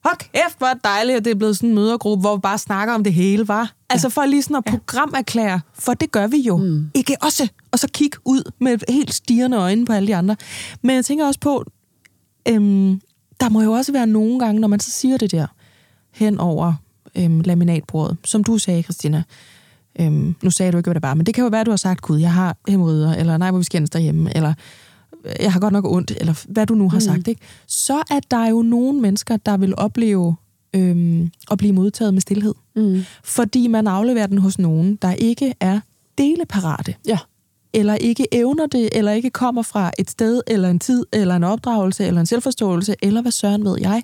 Hold 0.05 0.19
kæft, 0.19 0.59
hvor 0.59 0.73
dejligt, 0.85 1.17
at 1.17 1.25
det 1.25 1.31
er 1.31 1.35
blevet 1.35 1.57
sådan 1.57 1.69
en 1.69 1.75
mødergruppe, 1.75 2.21
hvor 2.21 2.37
vi 2.37 2.41
bare 2.41 2.59
snakker 2.59 2.95
om 2.95 3.05
det 3.05 3.13
hele, 3.13 3.49
var. 3.49 3.73
Altså 3.91 4.09
for 4.09 4.27
lige 4.27 4.43
sådan 4.43 4.57
at 4.57 4.65
programerklære, 4.65 5.61
for 5.75 5.95
det 5.95 6.13
gør 6.13 6.27
vi 6.27 6.37
jo. 6.37 6.57
Mm. 6.57 6.91
Ikke 6.95 7.17
også. 7.23 7.49
Og 7.73 7.79
så 7.79 7.89
kigge 7.95 8.19
ud 8.25 8.53
med 8.61 8.79
helt 8.89 9.15
stirrende 9.15 9.57
øjne 9.57 9.87
på 9.87 9.93
alle 9.93 10.07
de 10.07 10.17
andre. 10.17 10.37
Men 10.83 10.97
jeg 10.97 11.05
tænker 11.05 11.27
også 11.27 11.41
på, 11.41 11.65
øhm, 12.49 13.01
der 13.41 13.49
må 13.49 13.63
jo 13.63 13.73
også 13.73 13.93
være 13.93 14.07
nogle 14.07 14.39
gange, 14.39 14.61
når 14.61 14.69
man 14.69 14.81
så 14.81 14.91
siger 14.91 15.17
det 15.17 15.33
der, 15.33 15.47
hen 16.15 16.41
over 16.41 16.75
øhm, 17.17 17.41
laminatbordet, 17.41 18.17
som 18.25 18.45
du 18.45 18.59
sagde, 18.59 18.83
Christina. 18.83 19.23
Øhm, 20.01 20.35
nu 20.43 20.51
sagde 20.51 20.73
du 20.73 20.77
ikke, 20.79 20.87
hvad 20.87 20.95
det 20.95 21.03
var, 21.03 21.15
men 21.15 21.27
det 21.27 21.35
kan 21.35 21.45
jo 21.45 21.49
være, 21.49 21.61
at 21.61 21.67
du 21.67 21.71
har 21.73 21.77
sagt, 21.77 22.01
gud, 22.01 22.19
jeg 22.19 22.33
har 22.33 22.57
hemorrider, 22.69 23.15
eller 23.15 23.37
nej, 23.37 23.51
hvor 23.51 23.59
vi 23.59 23.65
skændes 23.65 23.91
derhjemme, 23.91 24.37
eller 24.37 24.55
jeg 25.41 25.53
har 25.53 25.61
godt 25.61 25.73
nok 25.73 25.85
ondt, 25.85 26.13
eller 26.21 26.45
hvad 26.49 26.67
du 26.67 26.75
nu 26.75 26.89
har 26.89 26.97
mm. 26.97 27.01
sagt, 27.01 27.29
ikke? 27.29 27.41
så 27.67 27.97
er 28.11 28.21
der 28.31 28.47
jo 28.47 28.63
nogle 28.63 29.01
mennesker, 29.01 29.37
der 29.37 29.57
vil 29.57 29.75
opleve 29.77 30.37
øhm, 30.75 31.31
at 31.51 31.59
blive 31.59 31.73
modtaget 31.73 32.15
med 32.15 32.21
stillhed. 32.21 32.55
Mm. 32.77 33.03
Fordi 33.25 33.67
man 33.67 33.87
afleverer 33.87 34.27
den 34.27 34.39
hos 34.39 34.59
nogen, 34.59 34.99
der 35.03 35.13
ikke 35.13 35.55
er 35.61 35.81
deleparate, 36.19 36.95
Ja. 37.07 37.19
eller 37.73 37.95
ikke 37.95 38.27
evner 38.33 38.67
det, 38.67 38.89
eller 38.93 39.13
ikke 39.13 39.31
kommer 39.31 39.63
fra 39.63 39.91
et 39.99 40.11
sted, 40.11 40.41
eller 40.47 40.71
en 40.71 40.79
tid, 40.79 41.05
eller 41.13 41.37
en 41.37 41.45
opdragelse, 41.45 42.07
eller 42.07 42.21
en 42.21 42.27
selvforståelse, 42.27 42.95
eller 43.03 43.23
hvad 43.23 43.33
søren 43.33 43.65
ved 43.65 43.77
jeg, 43.81 44.03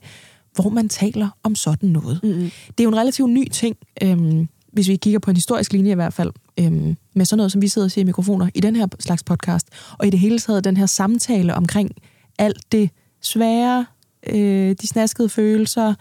hvor 0.55 0.69
man 0.69 0.89
taler 0.89 1.29
om 1.43 1.55
sådan 1.55 1.89
noget. 1.89 2.21
Mm. 2.23 2.51
Det 2.69 2.81
er 2.81 2.85
jo 2.85 2.89
en 2.89 2.97
relativt 2.97 3.31
ny 3.31 3.49
ting, 3.49 3.77
øhm, 4.03 4.49
hvis 4.73 4.89
vi 4.89 4.97
kigger 4.97 5.19
på 5.19 5.31
en 5.31 5.37
historisk 5.37 5.73
linje 5.73 5.93
i 5.93 5.95
hvert 5.95 6.15
fald, 6.15 6.31
øhm, 6.61 6.97
med 7.15 7.25
sådan 7.25 7.37
noget, 7.37 7.53
som 7.53 7.63
vi 7.63 7.69
sidder 7.69 7.87
og 7.87 7.91
siger 7.91 8.03
i 8.03 8.07
mikrofoner 8.07 8.49
i 8.55 8.61
den 8.61 8.77
her 8.77 8.87
slags 9.01 9.23
podcast, 9.23 9.69
og 9.99 10.07
i 10.07 10.11
det 10.11 10.21
hele 10.21 10.39
taget 10.39 10.65
den 10.65 10.77
her 10.77 10.87
samtale 10.87 11.55
omkring 11.55 11.91
alt 12.39 12.73
det 12.73 12.91
svære, 13.21 13.87
øh, 14.27 14.77
de 14.83 14.87
snaskede 14.87 15.29
følelser, 15.29 15.95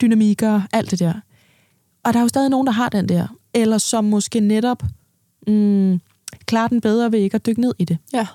dynamikker, 0.00 0.62
alt 0.72 0.90
det 0.90 0.98
der. 0.98 1.12
Og 2.04 2.12
der 2.12 2.18
er 2.18 2.22
jo 2.22 2.28
stadig 2.28 2.50
nogen, 2.50 2.66
der 2.66 2.72
har 2.72 2.88
den 2.88 3.08
der, 3.08 3.26
eller 3.54 3.78
som 3.78 4.04
måske 4.04 4.40
netop 4.40 4.82
mm, 5.46 6.00
klarer 6.46 6.68
den 6.68 6.80
bedre 6.80 7.12
ved 7.12 7.18
ikke 7.18 7.34
at 7.34 7.46
dykke 7.46 7.60
ned 7.60 7.74
i 7.78 7.84
det. 7.84 7.98
Ja. 8.12 8.26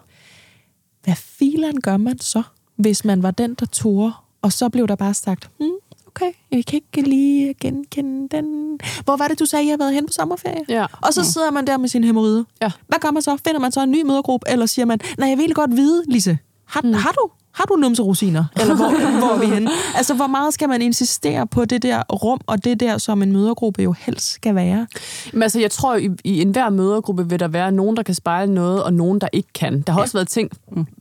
Hvad 1.04 1.16
filan 1.16 1.76
gør 1.76 1.98
man 1.98 2.20
så, 2.20 2.44
hvis 2.76 3.06
man 3.06 3.24
var 3.24 3.32
den, 3.32 3.54
der 3.54 3.66
tog, 3.66 4.12
og 4.42 4.54
så 4.54 4.70
blev 4.70 4.88
der 4.88 4.96
bare 4.96 5.14
sagt, 5.14 5.50
hmm, 5.60 5.72
okay, 6.08 6.32
jeg 6.52 6.66
kan 6.66 6.82
ikke 6.96 7.10
lige 7.10 7.54
genkende 7.54 8.38
den. 8.38 8.80
Hvor 9.04 9.18
var 9.18 9.28
det, 9.28 9.40
du 9.40 9.46
sagde, 9.46 9.66
jeg 9.66 9.72
har 9.72 9.78
været 9.78 9.94
hen 9.94 10.06
på 10.06 10.14
sommerferie? 10.14 10.66
Ja. 10.70 10.86
Og 11.02 11.14
så 11.14 11.24
sidder 11.24 11.52
man 11.52 11.68
der 11.68 11.78
med 11.78 11.90
sin 11.90 12.04
hemorrhide. 12.04 12.46
Ja. 12.62 12.72
Hvad 12.88 13.00
gør 13.00 13.12
man 13.12 13.22
så? 13.22 13.38
Finder 13.46 13.60
man 13.60 13.72
så 13.72 13.84
en 13.84 13.92
ny 13.92 14.02
mødergruppe, 14.02 14.50
eller 14.50 14.66
siger 14.66 14.86
man, 14.86 15.00
nej, 15.18 15.30
jeg 15.30 15.38
vil 15.38 15.54
godt 15.54 15.72
vide, 15.72 16.04
Lise, 16.08 16.38
har, 16.66 16.82
mm. 16.82 16.94
har 16.94 17.12
du 17.12 17.30
har 17.58 17.66
du 17.66 17.76
numserosiner? 17.76 18.46
Eller 18.56 18.76
hvor, 18.76 18.90
hvor 19.20 19.36
er 19.36 19.40
vi 19.40 19.46
henne? 19.46 19.70
Altså, 19.96 20.14
hvor 20.14 20.28
meget 20.28 20.54
skal 20.54 20.70
man 20.70 20.82
insistere 20.82 21.48
på 21.48 21.66
det 21.66 21.82
der 21.84 22.04
rum, 22.04 22.42
og 22.48 22.64
det 22.64 22.80
der, 22.80 22.98
som 22.98 23.22
en 23.22 23.32
mødergruppe 23.32 23.84
jo 23.84 23.92
helst 24.00 24.32
skal 24.32 24.56
være? 24.56 24.88
Men 25.34 25.44
altså, 25.44 25.60
jeg 25.60 25.72
tror, 25.72 25.96
i, 25.96 26.10
i 26.24 26.42
enhver 26.42 26.70
mødergruppe 26.70 27.30
vil 27.30 27.40
der 27.40 27.48
være 27.48 27.72
nogen, 27.72 27.98
der 27.98 28.04
kan 28.04 28.16
spejle 28.16 28.54
noget, 28.54 28.84
og 28.84 28.94
nogen, 28.94 29.22
der 29.22 29.28
ikke 29.34 29.50
kan. 29.54 29.82
Der 29.82 29.94
har 29.94 30.00
ja. 30.00 30.04
også 30.04 30.14
været 30.14 30.28
ting, 30.28 30.52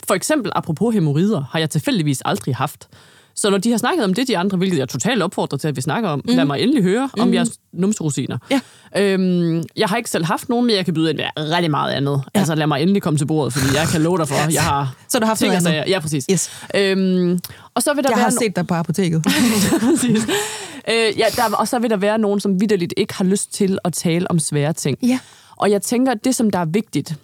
for 0.08 0.14
eksempel 0.14 0.52
apropos 0.54 0.94
hemorrider, 0.94 1.44
har 1.50 1.58
jeg 1.58 1.70
tilfældigvis 1.70 2.22
aldrig 2.24 2.56
haft. 2.56 2.88
Så 3.36 3.50
når 3.50 3.58
de 3.58 3.70
har 3.70 3.78
snakket 3.78 4.04
om 4.04 4.14
det, 4.14 4.28
de 4.28 4.38
andre, 4.38 4.58
hvilket 4.58 4.78
jeg 4.78 4.88
totalt 4.88 5.22
opfordrer 5.22 5.58
til, 5.58 5.68
at 5.68 5.76
vi 5.76 5.80
snakker 5.80 6.08
om, 6.08 6.22
mm. 6.24 6.36
lad 6.36 6.44
mig 6.44 6.60
endelig 6.60 6.82
høre 6.82 7.10
om 7.18 7.34
jeres 7.34 7.50
numserosiner. 7.72 8.38
Ja. 8.50 8.60
Øhm, 8.96 9.62
jeg 9.76 9.88
har 9.88 9.96
ikke 9.96 10.10
selv 10.10 10.24
haft 10.24 10.48
nogen, 10.48 10.66
men 10.66 10.76
jeg 10.76 10.84
kan 10.84 10.94
byde 10.94 11.10
ind 11.10 11.18
med 11.18 11.50
rigtig 11.50 11.70
meget 11.70 11.92
andet. 11.92 12.22
Ja. 12.34 12.38
Altså 12.40 12.54
lad 12.54 12.66
mig 12.66 12.82
endelig 12.82 13.02
komme 13.02 13.18
til 13.18 13.26
bordet, 13.26 13.52
fordi 13.52 13.76
jeg 13.76 13.88
kan 13.88 14.00
love 14.02 14.18
dig 14.18 14.28
for, 14.28 14.52
jeg 14.52 14.62
har 14.62 14.94
Så 15.08 15.18
du 15.18 15.24
har 15.24 15.28
haft 15.28 15.38
ting 15.38 15.52
noget 15.52 15.66
og 15.66 15.72
andet? 15.74 15.90
Ja, 15.90 16.00
præcis. 16.00 16.26
Yes. 16.32 16.50
Øhm, 16.74 17.38
og 17.74 17.82
så 17.82 17.94
vil 17.94 18.04
der 18.04 18.10
Jeg 18.10 18.16
være 18.16 18.22
har 18.24 18.30
no- 18.30 18.38
set 18.44 18.56
dig 18.56 18.66
på 18.66 18.74
apoteket. 18.74 19.22
Præcis. 19.90 20.22
Øh, 20.90 21.18
ja, 21.18 21.24
der, 21.36 21.56
og 21.58 21.68
så 21.68 21.78
vil 21.78 21.90
der 21.90 21.96
være 21.96 22.18
nogen, 22.18 22.40
som 22.40 22.60
vidderligt 22.60 22.94
ikke 22.96 23.14
har 23.14 23.24
lyst 23.24 23.54
til 23.54 23.78
at 23.84 23.92
tale 23.92 24.30
om 24.30 24.38
svære 24.38 24.72
ting. 24.72 24.98
Ja. 25.02 25.18
Og 25.56 25.70
jeg 25.70 25.82
tænker, 25.82 26.12
at 26.12 26.24
det, 26.24 26.34
som 26.34 26.50
der 26.50 26.58
er 26.58 26.64
vigtigt, 26.64 27.14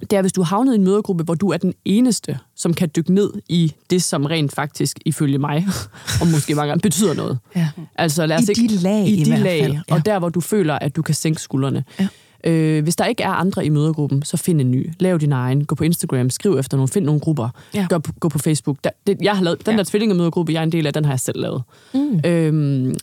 det 0.00 0.12
er, 0.12 0.20
hvis 0.20 0.32
du 0.32 0.42
har 0.42 0.56
havnet 0.56 0.72
i 0.72 0.76
en 0.76 0.84
mødergruppe, 0.84 1.24
hvor 1.24 1.34
du 1.34 1.48
er 1.50 1.56
den 1.56 1.74
eneste, 1.84 2.38
som 2.56 2.74
kan 2.74 2.90
dykke 2.96 3.14
ned 3.14 3.32
i 3.48 3.72
det, 3.90 4.02
som 4.02 4.24
rent 4.24 4.52
faktisk, 4.52 4.98
ifølge 5.06 5.38
mig, 5.38 5.66
og 6.20 6.26
måske 6.26 6.54
mange 6.54 6.68
gange, 6.68 6.80
betyder 6.80 7.14
noget. 7.14 7.38
Ja. 7.56 7.68
Altså, 7.96 8.26
lad 8.26 8.36
os 8.36 8.48
I 8.48 8.50
ikke, 8.50 8.74
de 8.74 8.78
lag 8.78 9.06
i, 9.08 9.12
i 9.12 9.24
de 9.24 9.30
hvert 9.30 9.40
lag, 9.40 9.62
fald, 9.62 9.72
ja. 9.72 9.94
og 9.94 10.06
der, 10.06 10.18
hvor 10.18 10.28
du 10.28 10.40
føler, 10.40 10.74
at 10.74 10.96
du 10.96 11.02
kan 11.02 11.14
sænke 11.14 11.40
skuldrene. 11.40 11.84
Ja. 12.00 12.08
Øh, 12.46 12.82
hvis 12.82 12.96
der 12.96 13.04
ikke 13.04 13.22
er 13.22 13.28
andre 13.28 13.66
i 13.66 13.68
mødergruppen, 13.68 14.22
så 14.22 14.36
find 14.36 14.60
en 14.60 14.70
ny. 14.70 14.90
Lav 14.98 15.18
din 15.18 15.32
egen. 15.32 15.64
Gå 15.64 15.74
på 15.74 15.84
Instagram, 15.84 16.30
skriv 16.30 16.56
efter 16.58 16.76
nogle, 16.76 16.88
find 16.88 17.04
nogle 17.04 17.20
grupper. 17.20 17.48
Ja. 17.74 17.86
Gå, 17.90 17.98
på, 17.98 18.12
gå 18.20 18.28
på 18.28 18.38
Facebook. 18.38 18.76
Der, 18.84 18.90
det, 19.06 19.16
jeg 19.22 19.36
har 19.36 19.44
lavet, 19.44 19.66
den 19.66 19.72
ja. 19.72 19.78
der 19.78 19.84
tvillingemødergruppe, 19.84 20.52
jeg 20.52 20.58
er 20.58 20.62
en 20.62 20.72
del 20.72 20.86
af, 20.86 20.92
den 20.92 21.04
har 21.04 21.12
jeg 21.12 21.20
selv 21.20 21.40
lavet. 21.40 21.62
Mm. 21.94 22.20
Øhm, 22.24 22.94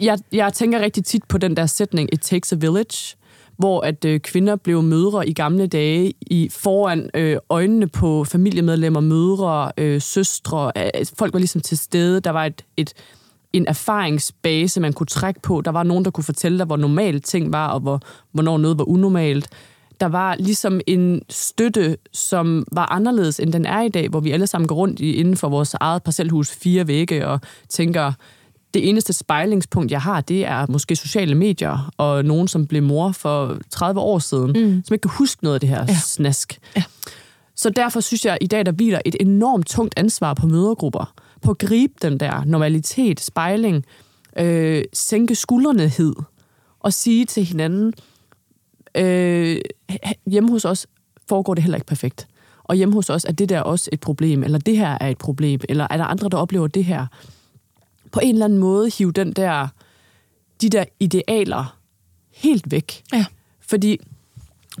jeg, 0.00 0.18
jeg 0.32 0.52
tænker 0.52 0.80
rigtig 0.80 1.04
tit 1.04 1.24
på 1.24 1.38
den 1.38 1.56
der 1.56 1.66
sætning, 1.66 2.08
it 2.14 2.20
takes 2.20 2.52
a 2.52 2.56
village, 2.56 3.16
hvor 3.60 3.80
at 3.80 4.04
øh, 4.04 4.20
kvinder 4.20 4.56
blev 4.56 4.82
mødre 4.82 5.28
i 5.28 5.32
gamle 5.32 5.66
dage 5.66 6.12
i 6.20 6.48
foran 6.52 7.10
øh, 7.14 7.36
øjnene 7.50 7.88
på 7.88 8.24
familiemedlemmer, 8.24 9.00
mødre, 9.00 9.72
øh, 9.78 10.00
søstre. 10.00 10.72
Øh, 10.76 11.06
folk 11.18 11.32
var 11.32 11.38
ligesom 11.38 11.60
til 11.60 11.78
stede. 11.78 12.20
Der 12.20 12.30
var 12.30 12.44
et, 12.44 12.64
et, 12.76 12.92
en 13.52 13.66
erfaringsbase, 13.68 14.80
man 14.80 14.92
kunne 14.92 15.06
trække 15.06 15.40
på. 15.40 15.60
Der 15.60 15.70
var 15.70 15.82
nogen, 15.82 16.04
der 16.04 16.10
kunne 16.10 16.24
fortælle 16.24 16.58
dig, 16.58 16.66
hvor 16.66 16.76
normalt 16.76 17.24
ting 17.24 17.52
var, 17.52 17.68
og 17.68 17.80
hvor, 17.80 18.00
hvornår 18.32 18.58
noget 18.58 18.78
var 18.78 18.88
unormalt. 18.88 19.48
Der 20.00 20.06
var 20.06 20.36
ligesom 20.38 20.80
en 20.86 21.22
støtte, 21.28 21.96
som 22.12 22.66
var 22.72 22.92
anderledes, 22.92 23.40
end 23.40 23.52
den 23.52 23.66
er 23.66 23.82
i 23.82 23.88
dag, 23.88 24.08
hvor 24.08 24.20
vi 24.20 24.30
alle 24.30 24.46
sammen 24.46 24.68
går 24.68 24.76
rundt 24.76 25.00
i, 25.00 25.12
inden 25.12 25.36
for 25.36 25.48
vores 25.48 25.74
eget 25.74 26.02
parcelhus 26.02 26.50
fire 26.50 26.86
vægge 26.86 27.26
og 27.26 27.40
tænker, 27.68 28.12
det 28.74 28.88
eneste 28.88 29.12
spejlingspunkt, 29.12 29.90
jeg 29.90 30.00
har, 30.00 30.20
det 30.20 30.46
er 30.46 30.66
måske 30.68 30.96
sociale 30.96 31.34
medier, 31.34 31.92
og 31.96 32.24
nogen, 32.24 32.48
som 32.48 32.66
blev 32.66 32.82
mor 32.82 33.12
for 33.12 33.58
30 33.70 34.00
år 34.00 34.18
siden, 34.18 34.46
mm. 34.46 34.82
som 34.86 34.94
ikke 34.94 35.02
kan 35.02 35.10
huske 35.10 35.44
noget 35.44 35.54
af 35.54 35.60
det 35.60 35.68
her 35.68 35.84
ja. 35.88 35.94
snask. 35.94 36.58
Ja. 36.76 36.82
Så 37.56 37.70
derfor 37.70 38.00
synes 38.00 38.24
jeg, 38.24 38.32
at 38.32 38.38
i 38.40 38.46
dag 38.46 38.66
der 38.66 38.72
hviler 38.72 39.00
et 39.04 39.16
enormt 39.20 39.66
tungt 39.66 39.94
ansvar 39.96 40.34
på 40.34 40.46
mødergrupper, 40.46 41.14
på 41.42 41.50
at 41.50 41.58
gribe 41.58 41.92
den 42.02 42.20
der 42.20 42.44
normalitet, 42.44 43.20
spejling, 43.20 43.84
øh, 44.38 44.84
sænke 44.92 45.34
skuldrenehed, 45.34 46.14
og 46.80 46.92
sige 46.92 47.24
til 47.24 47.44
hinanden, 47.44 47.92
øh, 48.96 49.60
hjemme 50.26 50.50
hos 50.50 50.64
os 50.64 50.86
foregår 51.28 51.54
det 51.54 51.62
heller 51.62 51.76
ikke 51.76 51.86
perfekt. 51.86 52.28
Og 52.64 52.76
hjemme 52.76 52.94
hos 52.94 53.10
os 53.10 53.24
er 53.24 53.32
det 53.32 53.48
der 53.48 53.60
også 53.60 53.90
et 53.92 54.00
problem, 54.00 54.42
eller 54.42 54.58
det 54.58 54.76
her 54.76 54.98
er 55.00 55.08
et 55.08 55.18
problem, 55.18 55.60
eller 55.68 55.86
er 55.90 55.96
der 55.96 56.04
andre, 56.04 56.28
der 56.28 56.36
oplever 56.36 56.66
det 56.66 56.84
her? 56.84 57.06
På 58.12 58.20
en 58.22 58.34
eller 58.34 58.44
anden 58.44 58.58
måde 58.58 58.90
hive 58.98 59.12
den 59.12 59.32
der, 59.32 59.68
de 60.60 60.68
der 60.68 60.84
idealer 61.00 61.76
helt 62.34 62.70
væk. 62.70 63.02
Ja. 63.12 63.24
Fordi 63.60 63.98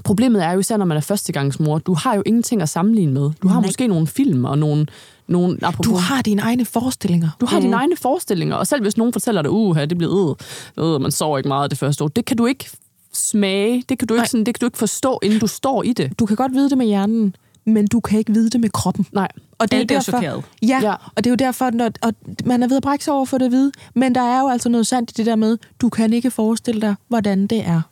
problemet 0.04 0.44
er 0.44 0.52
jo 0.52 0.60
især, 0.60 0.76
når 0.76 0.84
man 0.84 0.96
er 0.96 1.00
førstegangsmor, 1.00 1.78
du 1.78 1.94
har 1.94 2.14
jo 2.14 2.22
ingenting 2.26 2.62
at 2.62 2.68
sammenligne 2.68 3.12
med. 3.12 3.30
Du 3.42 3.48
har 3.48 3.60
Nej. 3.60 3.66
måske 3.68 3.86
nogle 3.86 4.06
film 4.06 4.44
og 4.44 4.58
nogle... 4.58 4.86
nogle 5.26 5.58
apropos, 5.62 5.86
Du 5.86 5.96
har 5.96 6.22
dine 6.22 6.42
egne 6.42 6.64
forestillinger. 6.64 7.28
du 7.40 7.46
har 7.46 7.58
mm. 7.58 7.62
dine 7.62 7.76
egne 7.76 7.96
forestillinger, 7.96 8.56
og 8.56 8.66
selv 8.66 8.82
hvis 8.82 8.96
nogen 8.96 9.12
fortæller 9.12 9.42
dig, 9.42 9.50
uh, 9.50 9.76
det 9.76 9.98
bliver 9.98 10.36
øh, 10.78 10.94
øh, 10.94 11.00
man 11.00 11.10
sover 11.10 11.38
ikke 11.38 11.48
meget 11.48 11.70
det 11.70 11.78
første 11.78 12.04
år, 12.04 12.08
det 12.08 12.24
kan 12.24 12.36
du 12.36 12.46
ikke 12.46 12.70
smage, 13.12 13.84
det 13.88 13.98
kan 13.98 14.08
du 14.08 14.14
Nej. 14.14 14.22
ikke, 14.22 14.30
sådan, 14.30 14.46
det 14.46 14.54
kan 14.54 14.60
du 14.60 14.66
ikke 14.66 14.78
forstå, 14.78 15.18
inden 15.22 15.38
du 15.38 15.46
står 15.46 15.82
i 15.82 15.92
det. 15.92 16.18
Du 16.18 16.26
kan 16.26 16.36
godt 16.36 16.52
vide 16.52 16.70
det 16.70 16.78
med 16.78 16.86
hjernen, 16.86 17.36
men 17.72 17.86
du 17.86 18.00
kan 18.00 18.18
ikke 18.18 18.32
vide 18.32 18.50
det 18.50 18.60
med 18.60 18.70
kroppen. 18.70 19.06
Nej. 19.12 19.28
Og 19.58 19.70
det 19.70 19.80
er 19.80 19.84
derfor, 19.84 20.02
chokeret. 20.02 20.44
Ja, 20.62 20.80
ja, 20.82 20.94
og 21.16 21.24
det 21.24 21.26
er 21.26 21.30
jo 21.30 21.36
derfor, 21.36 21.70
når, 21.70 21.90
og 22.02 22.14
man 22.44 22.62
er 22.62 22.68
ved 22.68 22.76
at 22.76 22.82
brække 22.82 23.04
sig 23.04 23.14
over 23.14 23.24
for 23.24 23.38
det 23.38 23.46
at 23.46 23.52
vide, 23.52 23.72
men 23.94 24.14
der 24.14 24.20
er 24.20 24.40
jo 24.40 24.48
altså 24.48 24.68
noget 24.68 24.86
sandt 24.86 25.10
i 25.10 25.14
det 25.14 25.26
der 25.26 25.36
med, 25.36 25.58
du 25.80 25.88
kan 25.88 26.12
ikke 26.12 26.30
forestille 26.30 26.80
dig, 26.80 26.94
hvordan 27.08 27.46
det 27.46 27.66
er 27.66 27.82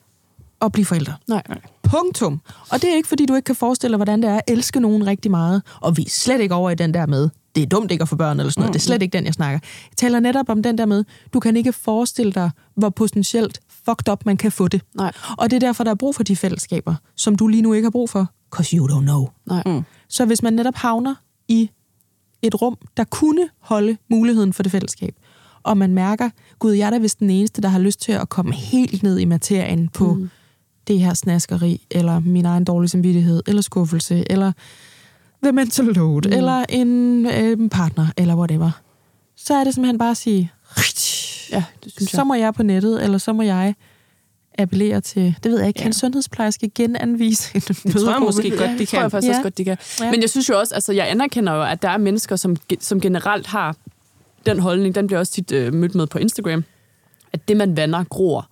at 0.61 0.71
blive 0.71 0.85
forældre. 0.85 1.13
Nej. 1.27 1.43
Punktum. 1.83 2.41
Og 2.69 2.81
det 2.81 2.91
er 2.91 2.95
ikke, 2.95 3.07
fordi 3.09 3.25
du 3.25 3.35
ikke 3.35 3.45
kan 3.45 3.55
forestille 3.55 3.91
dig, 3.91 3.97
hvordan 3.97 4.21
det 4.21 4.29
er 4.29 4.35
at 4.35 4.41
elske 4.47 4.79
nogen 4.79 5.07
rigtig 5.07 5.31
meget. 5.31 5.61
Og 5.81 5.97
vi 5.97 6.01
er 6.01 6.09
slet 6.09 6.41
ikke 6.41 6.55
over 6.55 6.69
i 6.69 6.75
den 6.75 6.93
der 6.93 7.05
med, 7.05 7.29
det 7.55 7.63
er 7.63 7.67
dumt 7.67 7.91
ikke 7.91 8.01
at 8.01 8.09
få 8.09 8.15
børn 8.15 8.39
eller 8.39 8.51
sådan 8.51 8.61
noget. 8.61 8.73
Det 8.73 8.79
er 8.79 8.83
slet 8.83 9.01
ikke 9.01 9.17
den, 9.17 9.25
jeg 9.25 9.33
snakker. 9.33 9.59
Jeg 9.91 9.97
taler 9.97 10.19
netop 10.19 10.49
om 10.49 10.63
den 10.63 10.77
der 10.77 10.85
med, 10.85 11.03
du 11.33 11.39
kan 11.39 11.57
ikke 11.57 11.73
forestille 11.73 12.31
dig, 12.31 12.51
hvor 12.75 12.89
potentielt 12.89 13.59
fucked 13.85 14.09
up 14.11 14.25
man 14.25 14.37
kan 14.37 14.51
få 14.51 14.67
det. 14.67 14.81
Nej. 14.95 15.11
Og 15.37 15.51
det 15.51 15.55
er 15.55 15.59
derfor, 15.59 15.83
der 15.83 15.91
er 15.91 15.95
brug 15.95 16.15
for 16.15 16.23
de 16.23 16.35
fællesskaber, 16.35 16.95
som 17.15 17.35
du 17.35 17.47
lige 17.47 17.61
nu 17.61 17.73
ikke 17.73 17.85
har 17.85 17.91
brug 17.91 18.09
for. 18.09 18.27
Cause 18.51 18.77
you 18.77 18.87
don't 18.87 19.01
know. 19.01 19.27
Nej. 19.45 19.63
Mm. 19.65 19.83
Så 20.07 20.25
hvis 20.25 20.43
man 20.43 20.53
netop 20.53 20.75
havner 20.75 21.15
i 21.47 21.69
et 22.41 22.61
rum, 22.61 22.77
der 22.97 23.03
kunne 23.03 23.49
holde 23.59 23.97
muligheden 24.09 24.53
for 24.53 24.63
det 24.63 24.71
fællesskab, 24.71 25.15
og 25.63 25.77
man 25.77 25.93
mærker, 25.93 26.29
gud, 26.59 26.71
jeg 26.71 26.85
er 26.85 26.89
da 26.89 26.97
vist 26.97 27.19
den 27.19 27.29
eneste, 27.29 27.61
der 27.61 27.69
har 27.69 27.79
lyst 27.79 28.01
til 28.01 28.11
at 28.11 28.29
komme 28.29 28.53
helt 28.53 29.03
ned 29.03 29.19
i 29.19 29.25
materien 29.25 29.87
på 29.87 30.13
mm. 30.13 30.29
det 30.87 30.99
her 30.99 31.13
snaskeri, 31.13 31.85
eller 31.91 32.19
min 32.19 32.45
egen 32.45 32.63
dårlige 32.63 32.89
samvittighed, 32.89 33.43
eller 33.47 33.61
skuffelse, 33.61 34.31
eller 34.31 34.51
the 35.43 35.51
mental 35.51 35.85
load, 35.85 36.21
mm. 36.25 36.33
eller 36.33 36.65
en 36.69 37.25
øh, 37.25 37.69
partner, 37.69 38.07
eller 38.17 38.35
whatever, 38.35 38.71
så 39.35 39.53
er 39.53 39.63
det 39.63 39.73
simpelthen 39.73 39.97
bare 39.97 40.11
at 40.11 40.17
sige, 40.17 40.51
Ja, 41.51 41.63
det 41.83 41.91
synes 41.91 42.09
så 42.11 42.17
jeg. 42.17 42.27
må 42.27 42.33
jeg 42.33 42.53
på 42.53 42.63
nettet, 42.63 43.03
eller 43.03 43.17
så 43.17 43.33
må 43.33 43.41
jeg 43.41 43.75
appellere 44.61 45.01
til, 45.01 45.35
det 45.43 45.51
ved 45.51 45.59
jeg 45.59 45.67
ikke, 45.67 45.77
kan 45.77 45.83
Ja. 45.85 45.87
en 45.89 45.93
sundhedsplejerske 45.93 46.69
genanvise 46.75 47.55
en 47.55 47.61
Det 47.61 47.75
tror 48.01 48.11
jeg 48.11 48.19
måske 48.21 48.49
godt, 48.49 48.69
de 48.69 48.77
Det 48.77 48.87
tror 48.87 48.97
jeg 48.97 49.03
kan. 49.03 49.11
faktisk 49.11 49.27
Ja. 49.27 49.31
også 49.31 49.41
godt, 49.43 49.57
de 49.57 49.63
kan. 49.65 49.77
Ja. 50.01 50.11
Men 50.11 50.21
jeg 50.21 50.29
synes 50.29 50.49
jo 50.49 50.59
også, 50.59 50.75
altså 50.75 50.93
jeg 50.93 51.11
anerkender 51.11 51.53
jo, 51.53 51.63
at 51.63 51.81
der 51.81 51.89
er 51.89 51.97
mennesker, 51.97 52.35
som, 52.35 52.55
som 52.79 53.01
generelt 53.01 53.47
har 53.47 53.75
den 54.45 54.59
holdning, 54.59 54.95
den 54.95 55.07
bliver 55.07 55.19
også 55.19 55.31
tit 55.31 55.51
øh, 55.51 55.73
mødt 55.73 55.95
med 55.95 56.07
på 56.07 56.17
Instagram, 56.17 56.63
at 57.33 57.47
det, 57.47 57.57
man 57.57 57.77
vander, 57.77 58.03
gror. 58.03 58.48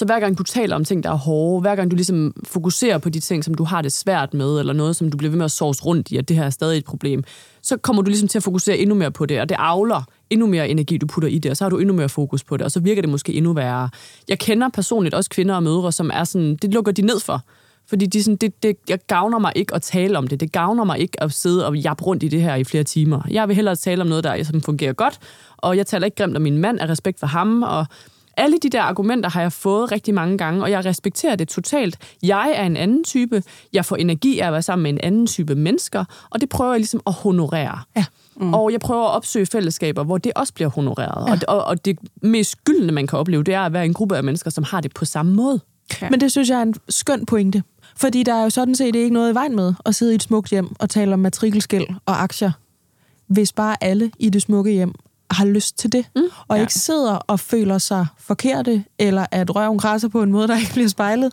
Så 0.00 0.06
hver 0.06 0.20
gang 0.20 0.38
du 0.38 0.42
taler 0.42 0.76
om 0.76 0.84
ting, 0.84 1.04
der 1.04 1.10
er 1.10 1.14
hårde, 1.14 1.60
hver 1.60 1.76
gang 1.76 1.90
du 1.90 1.96
ligesom 1.96 2.34
fokuserer 2.44 2.98
på 2.98 3.08
de 3.08 3.20
ting, 3.20 3.44
som 3.44 3.54
du 3.54 3.64
har 3.64 3.82
det 3.82 3.92
svært 3.92 4.34
med, 4.34 4.58
eller 4.58 4.72
noget, 4.72 4.96
som 4.96 5.10
du 5.10 5.16
bliver 5.16 5.30
ved 5.30 5.36
med 5.36 5.44
at 5.44 5.50
sovs 5.50 5.86
rundt 5.86 6.10
i, 6.10 6.16
at 6.16 6.28
det 6.28 6.36
her 6.36 6.44
er 6.44 6.50
stadig 6.50 6.78
et 6.78 6.84
problem, 6.84 7.24
så 7.62 7.76
kommer 7.76 8.02
du 8.02 8.08
ligesom 8.08 8.28
til 8.28 8.38
at 8.38 8.42
fokusere 8.42 8.78
endnu 8.78 8.94
mere 8.94 9.10
på 9.10 9.26
det, 9.26 9.40
og 9.40 9.48
det 9.48 9.56
avler 9.58 10.02
endnu 10.30 10.46
mere 10.46 10.68
energi, 10.68 10.96
du 10.96 11.06
putter 11.06 11.28
i 11.28 11.38
det, 11.38 11.50
og 11.50 11.56
så 11.56 11.64
har 11.64 11.70
du 11.70 11.78
endnu 11.78 11.94
mere 11.94 12.08
fokus 12.08 12.44
på 12.44 12.56
det, 12.56 12.64
og 12.64 12.70
så 12.70 12.80
virker 12.80 13.02
det 13.02 13.10
måske 13.10 13.32
endnu 13.32 13.52
værre. 13.52 13.90
Jeg 14.28 14.38
kender 14.38 14.68
personligt 14.68 15.14
også 15.14 15.30
kvinder 15.30 15.54
og 15.54 15.62
mødre, 15.62 15.92
som 15.92 16.10
er 16.14 16.24
sådan, 16.24 16.56
det 16.56 16.74
lukker 16.74 16.92
de 16.92 17.02
ned 17.02 17.20
for. 17.20 17.42
Fordi 17.88 18.06
de 18.06 18.22
sådan, 18.22 18.36
det, 18.36 18.62
det 18.62 18.76
jeg 18.88 18.98
gavner 19.06 19.38
mig 19.38 19.52
ikke 19.56 19.74
at 19.74 19.82
tale 19.82 20.18
om 20.18 20.26
det. 20.26 20.40
Det 20.40 20.52
gavner 20.52 20.84
mig 20.84 20.98
ikke 20.98 21.22
at 21.22 21.32
sidde 21.32 21.66
og 21.66 21.76
jappe 21.76 22.04
rundt 22.04 22.22
i 22.22 22.28
det 22.28 22.42
her 22.42 22.54
i 22.54 22.64
flere 22.64 22.84
timer. 22.84 23.22
Jeg 23.30 23.48
vil 23.48 23.56
hellere 23.56 23.76
tale 23.76 24.02
om 24.02 24.08
noget, 24.08 24.24
der 24.24 24.44
som 24.44 24.60
fungerer 24.60 24.92
godt, 24.92 25.18
og 25.56 25.76
jeg 25.76 25.86
taler 25.86 26.04
ikke 26.04 26.16
grimt 26.16 26.36
om 26.36 26.42
min 26.42 26.58
mand 26.58 26.80
af 26.80 26.88
respekt 26.88 27.20
for 27.20 27.26
ham, 27.26 27.62
og 27.62 27.86
alle 28.40 28.58
de 28.58 28.70
der 28.70 28.82
argumenter 28.82 29.30
har 29.30 29.40
jeg 29.40 29.52
fået 29.52 29.92
rigtig 29.92 30.14
mange 30.14 30.38
gange, 30.38 30.62
og 30.62 30.70
jeg 30.70 30.84
respekterer 30.84 31.36
det 31.36 31.48
totalt. 31.48 31.96
Jeg 32.22 32.52
er 32.56 32.64
en 32.64 32.76
anden 32.76 33.04
type. 33.04 33.42
Jeg 33.72 33.84
får 33.84 33.96
energi 33.96 34.38
af 34.38 34.46
at 34.46 34.52
være 34.52 34.62
sammen 34.62 34.82
med 34.82 34.90
en 34.90 34.98
anden 35.02 35.26
type 35.26 35.54
mennesker, 35.54 36.04
og 36.30 36.40
det 36.40 36.48
prøver 36.48 36.72
jeg 36.72 36.80
ligesom 36.80 37.00
at 37.06 37.12
honorere. 37.12 37.78
Ja. 37.96 38.04
Mm. 38.36 38.54
Og 38.54 38.72
jeg 38.72 38.80
prøver 38.80 39.04
at 39.04 39.10
opsøge 39.10 39.46
fællesskaber, 39.46 40.04
hvor 40.04 40.18
det 40.18 40.32
også 40.36 40.54
bliver 40.54 40.70
honoreret. 40.70 41.28
Ja. 41.28 41.32
Og, 41.48 41.58
og, 41.58 41.64
og 41.64 41.84
det 41.84 41.98
mest 42.22 42.50
skyldende, 42.50 42.94
man 42.94 43.06
kan 43.06 43.18
opleve, 43.18 43.42
det 43.42 43.54
er 43.54 43.60
at 43.60 43.72
være 43.72 43.84
en 43.84 43.94
gruppe 43.94 44.16
af 44.16 44.24
mennesker, 44.24 44.50
som 44.50 44.64
har 44.64 44.80
det 44.80 44.94
på 44.94 45.04
samme 45.04 45.34
måde. 45.34 45.60
Ja. 46.02 46.10
Men 46.10 46.20
det 46.20 46.30
synes 46.30 46.48
jeg 46.50 46.58
er 46.58 46.62
en 46.62 46.74
skøn 46.88 47.26
pointe. 47.26 47.62
Fordi 47.96 48.22
der 48.22 48.34
er 48.34 48.42
jo 48.42 48.50
sådan 48.50 48.74
set 48.74 48.96
ikke 48.96 49.14
noget 49.14 49.32
i 49.32 49.34
vejen 49.34 49.56
med 49.56 49.74
at 49.86 49.94
sidde 49.94 50.12
i 50.12 50.14
et 50.14 50.22
smukt 50.22 50.50
hjem 50.50 50.68
og 50.78 50.90
tale 50.90 51.12
om 51.12 51.18
matrikelskæld 51.18 51.86
og 52.06 52.22
aktier, 52.22 52.52
hvis 53.26 53.52
bare 53.52 53.76
alle 53.80 54.10
i 54.18 54.30
det 54.30 54.42
smukke 54.42 54.72
hjem 54.72 54.94
har 55.30 55.44
lyst 55.44 55.78
til 55.78 55.92
det, 55.92 56.06
mm, 56.16 56.22
og 56.48 56.56
ja. 56.56 56.60
ikke 56.60 56.74
sidder 56.74 57.12
og 57.12 57.40
føler 57.40 57.78
sig 57.78 58.06
forkerte, 58.18 58.84
eller 58.98 59.26
at 59.30 59.56
røven 59.56 59.78
krasser 59.78 60.08
på 60.08 60.22
en 60.22 60.32
måde, 60.32 60.48
der 60.48 60.56
ikke 60.60 60.72
bliver 60.72 60.88
spejlet. 60.88 61.32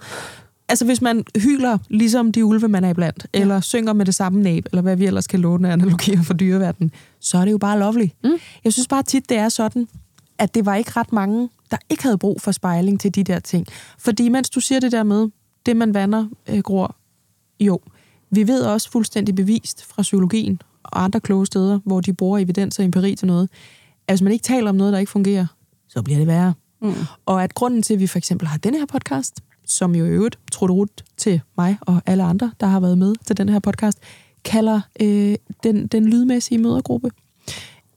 Altså 0.70 0.86
hvis 0.86 1.02
man 1.02 1.24
hyler 1.38 1.78
ligesom 1.90 2.32
de 2.32 2.46
ulve, 2.46 2.68
man 2.68 2.84
er 2.84 2.90
iblandt, 2.90 3.28
ja. 3.34 3.40
eller 3.40 3.62
synger 3.62 3.94
med 3.94 4.06
det 4.06 4.16
samme 4.16 4.42
næb, 4.42 4.66
eller 4.72 4.82
hvad 4.82 4.96
vi 4.96 5.06
ellers 5.06 5.28
kan 5.28 5.40
låne 5.40 5.68
af 5.68 5.74
analogier 5.74 6.24
fra 6.24 6.34
dyreverdenen, 6.34 6.92
så 7.20 7.38
er 7.38 7.46
det 7.46 7.52
jo 7.52 7.58
bare 7.58 7.80
lovely. 7.80 8.08
Mm. 8.24 8.32
Jeg 8.64 8.74
synes 8.74 8.88
bare 8.88 9.04
tit, 9.04 9.30
det 9.30 9.38
er 9.38 9.50
sådan, 9.50 9.88
at 10.38 10.56
det 10.56 10.66
var 10.66 10.76
ikke 10.76 10.92
ret 10.96 11.14
mange, 11.14 11.50
der 11.72 11.78
ikke 11.90 12.04
havde 12.04 12.18
brug 12.18 12.42
for 12.42 12.52
spejling 12.52 13.00
til 13.00 13.16
de 13.16 13.24
der 13.24 13.40
ting. 13.40 13.68
Fordi 13.98 14.30
mens 14.30 14.50
du 14.50 14.60
siger 14.60 14.80
det 14.80 14.92
der 14.92 15.04
med, 15.04 15.28
det 15.66 15.78
man 15.78 15.94
vander, 15.94 16.26
øh, 16.50 16.60
gror, 16.60 16.96
jo, 17.60 17.80
vi 18.30 18.48
ved 18.48 18.62
også 18.62 18.92
fuldstændig 18.92 19.36
bevist 19.36 19.86
fra 19.86 20.02
psykologien 20.02 20.62
og 20.84 21.04
andre 21.04 21.20
kloge 21.20 21.46
steder, 21.46 21.80
hvor 21.86 22.02
de 22.02 22.14
bruger 22.14 22.40
evidens 22.40 22.80
og 22.80 22.86
empiri 22.86 23.16
til 23.16 23.28
noget, 23.28 23.50
at 24.08 24.14
hvis 24.14 24.22
man 24.22 24.34
ikke 24.34 24.44
taler 24.44 24.70
om 24.70 24.76
noget, 24.76 24.94
der 24.94 25.00
ikke 25.00 25.12
fungerer, 25.12 25.46
så 25.88 26.02
bliver 26.02 26.18
det 26.18 26.28
værre. 26.28 26.54
Mm. 26.82 26.94
Og 27.26 27.44
at 27.44 27.54
grunden 27.54 27.82
til, 27.82 27.94
at 27.94 28.00
vi 28.00 28.08
for 28.08 28.18
eksempel 28.18 28.48
har 28.48 28.58
denne 28.58 28.78
her 28.78 28.86
podcast, 28.86 29.42
som 29.66 29.96
jo 29.96 30.06
i 30.06 30.10
øvrigt 30.10 30.40
trudt 30.52 31.04
til 31.18 31.42
mig 31.58 31.78
og 31.82 32.02
alle 32.06 32.24
andre, 32.24 32.52
der 32.60 32.68
har 32.68 32.80
været 32.80 32.98
med 32.98 33.16
til 33.26 33.38
den 33.38 33.50
her 33.50 33.60
podcast, 33.60 34.00
kalder 34.44 34.82
øh, 35.02 35.36
den, 35.64 35.88
den 35.88 36.08
lydmæssige 36.08 36.58
mødergruppe, 36.58 37.12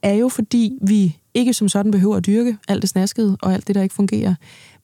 er 0.02 0.14
jo 0.14 0.28
fordi 0.28 0.78
vi 0.82 1.18
ikke 1.34 1.54
som 1.54 1.68
sådan 1.68 1.92
behøver 1.92 2.16
at 2.16 2.26
dyrke 2.26 2.56
alt 2.68 2.82
det 2.82 2.90
snaskede 2.90 3.36
og 3.42 3.54
alt 3.54 3.66
det, 3.66 3.74
der 3.74 3.82
ikke 3.82 3.94
fungerer, 3.94 4.34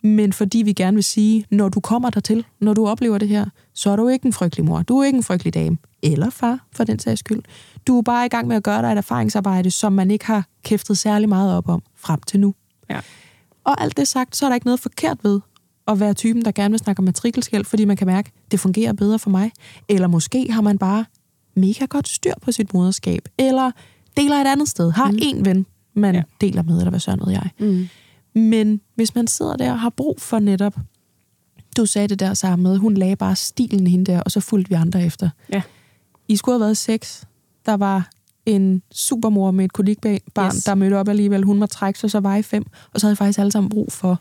men 0.02 0.32
fordi 0.32 0.58
vi 0.58 0.72
gerne 0.72 0.94
vil 0.94 1.04
sige, 1.04 1.44
når 1.50 1.68
du 1.68 1.80
kommer 1.80 2.10
dertil, 2.10 2.44
når 2.60 2.74
du 2.74 2.86
oplever 2.86 3.18
det 3.18 3.28
her, 3.28 3.46
så 3.76 3.90
er 3.90 3.96
du 3.96 4.08
ikke 4.08 4.26
en 4.26 4.32
frygtelig 4.32 4.64
mor, 4.64 4.82
du 4.82 4.98
er 4.98 5.04
ikke 5.04 5.16
en 5.16 5.22
frygtelig 5.22 5.54
dame, 5.54 5.78
eller 6.02 6.30
far, 6.30 6.66
for 6.72 6.84
den 6.84 6.98
sags 6.98 7.18
skyld. 7.18 7.42
Du 7.86 7.98
er 7.98 8.02
bare 8.02 8.26
i 8.26 8.28
gang 8.28 8.48
med 8.48 8.56
at 8.56 8.62
gøre 8.62 8.82
dig 8.82 8.92
et 8.92 8.98
erfaringsarbejde, 8.98 9.70
som 9.70 9.92
man 9.92 10.10
ikke 10.10 10.26
har 10.26 10.46
kæftet 10.62 10.98
særlig 10.98 11.28
meget 11.28 11.56
op 11.56 11.68
om 11.68 11.82
frem 11.96 12.20
til 12.26 12.40
nu. 12.40 12.54
Ja. 12.90 13.00
Og 13.64 13.82
alt 13.82 13.96
det 13.96 14.08
sagt, 14.08 14.36
så 14.36 14.46
er 14.46 14.50
der 14.50 14.54
ikke 14.54 14.66
noget 14.66 14.80
forkert 14.80 15.18
ved 15.22 15.40
at 15.88 16.00
være 16.00 16.14
typen, 16.14 16.44
der 16.44 16.50
gerne 16.52 16.72
vil 16.72 16.78
snakke 16.78 17.00
om 17.00 17.04
matrikelskæld, 17.04 17.64
fordi 17.64 17.84
man 17.84 17.96
kan 17.96 18.06
mærke, 18.06 18.32
at 18.46 18.52
det 18.52 18.60
fungerer 18.60 18.92
bedre 18.92 19.18
for 19.18 19.30
mig. 19.30 19.52
Eller 19.88 20.08
måske 20.08 20.52
har 20.52 20.60
man 20.60 20.78
bare 20.78 21.04
mega 21.56 21.84
godt 21.84 22.08
styr 22.08 22.32
på 22.42 22.52
sit 22.52 22.74
moderskab. 22.74 23.28
Eller 23.38 23.70
deler 24.16 24.36
et 24.36 24.46
andet 24.46 24.68
sted. 24.68 24.90
Har 24.90 25.10
mm. 25.10 25.18
en 25.22 25.44
ven, 25.44 25.66
man 25.94 26.14
ja. 26.14 26.22
deler 26.40 26.62
med, 26.62 26.78
eller 26.78 26.90
hvad 26.90 27.00
sådan 27.00 27.18
noget 27.18 27.32
jeg. 27.32 27.50
Mm. 27.58 27.88
Men 28.40 28.80
hvis 28.94 29.14
man 29.14 29.26
sidder 29.26 29.56
der 29.56 29.72
og 29.72 29.80
har 29.80 29.90
brug 29.90 30.20
for 30.20 30.38
netop, 30.38 30.76
du 31.76 31.86
sagde 31.86 32.08
det 32.08 32.20
der 32.20 32.34
sammen 32.34 32.62
med, 32.62 32.76
hun 32.76 32.94
lagde 32.94 33.16
bare 33.16 33.36
stilen 33.36 33.86
hende 33.86 34.12
der, 34.12 34.20
og 34.20 34.30
så 34.30 34.40
fulgte 34.40 34.68
vi 34.68 34.74
andre 34.74 35.02
efter. 35.04 35.30
Ja. 35.52 35.62
I 36.28 36.36
skulle 36.36 36.54
have 36.54 36.60
været 36.60 36.76
seks. 36.76 37.24
Der 37.66 37.76
var 37.76 38.10
en 38.46 38.82
supermor 38.92 39.50
med 39.50 39.64
et 39.64 39.72
kolikbarn, 39.72 40.54
yes. 40.56 40.64
der 40.64 40.74
mødte 40.74 40.94
op 40.94 41.08
alligevel. 41.08 41.44
Hun 41.44 41.60
var 41.60 41.66
trække 41.66 41.98
sig, 42.00 42.10
så 42.10 42.20
var 42.20 42.36
I 42.36 42.42
fem. 42.42 42.64
Og 42.94 43.00
så 43.00 43.06
havde 43.06 43.12
I 43.12 43.16
faktisk 43.16 43.38
alle 43.38 43.52
sammen 43.52 43.70
brug 43.70 43.92
for 43.92 44.20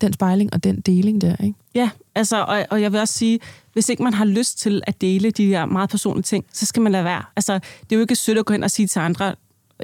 den 0.00 0.12
spejling 0.12 0.52
og 0.52 0.64
den 0.64 0.80
deling 0.80 1.20
der, 1.20 1.36
ikke? 1.42 1.58
Ja, 1.74 1.90
altså, 2.14 2.42
og, 2.42 2.66
og 2.70 2.82
jeg 2.82 2.92
vil 2.92 3.00
også 3.00 3.14
sige, 3.14 3.40
hvis 3.72 3.88
ikke 3.88 4.02
man 4.02 4.14
har 4.14 4.24
lyst 4.24 4.58
til 4.58 4.82
at 4.86 5.00
dele 5.00 5.30
de 5.30 5.46
her 5.46 5.66
meget 5.66 5.90
personlige 5.90 6.22
ting, 6.22 6.44
så 6.52 6.66
skal 6.66 6.82
man 6.82 6.92
lade 6.92 7.04
være. 7.04 7.22
Altså, 7.36 7.54
det 7.54 7.92
er 7.92 7.96
jo 7.96 8.00
ikke 8.00 8.16
sødt 8.16 8.38
at 8.38 8.46
gå 8.46 8.52
hen 8.52 8.64
og 8.64 8.70
sige 8.70 8.86
til 8.86 8.98
andre, 8.98 9.34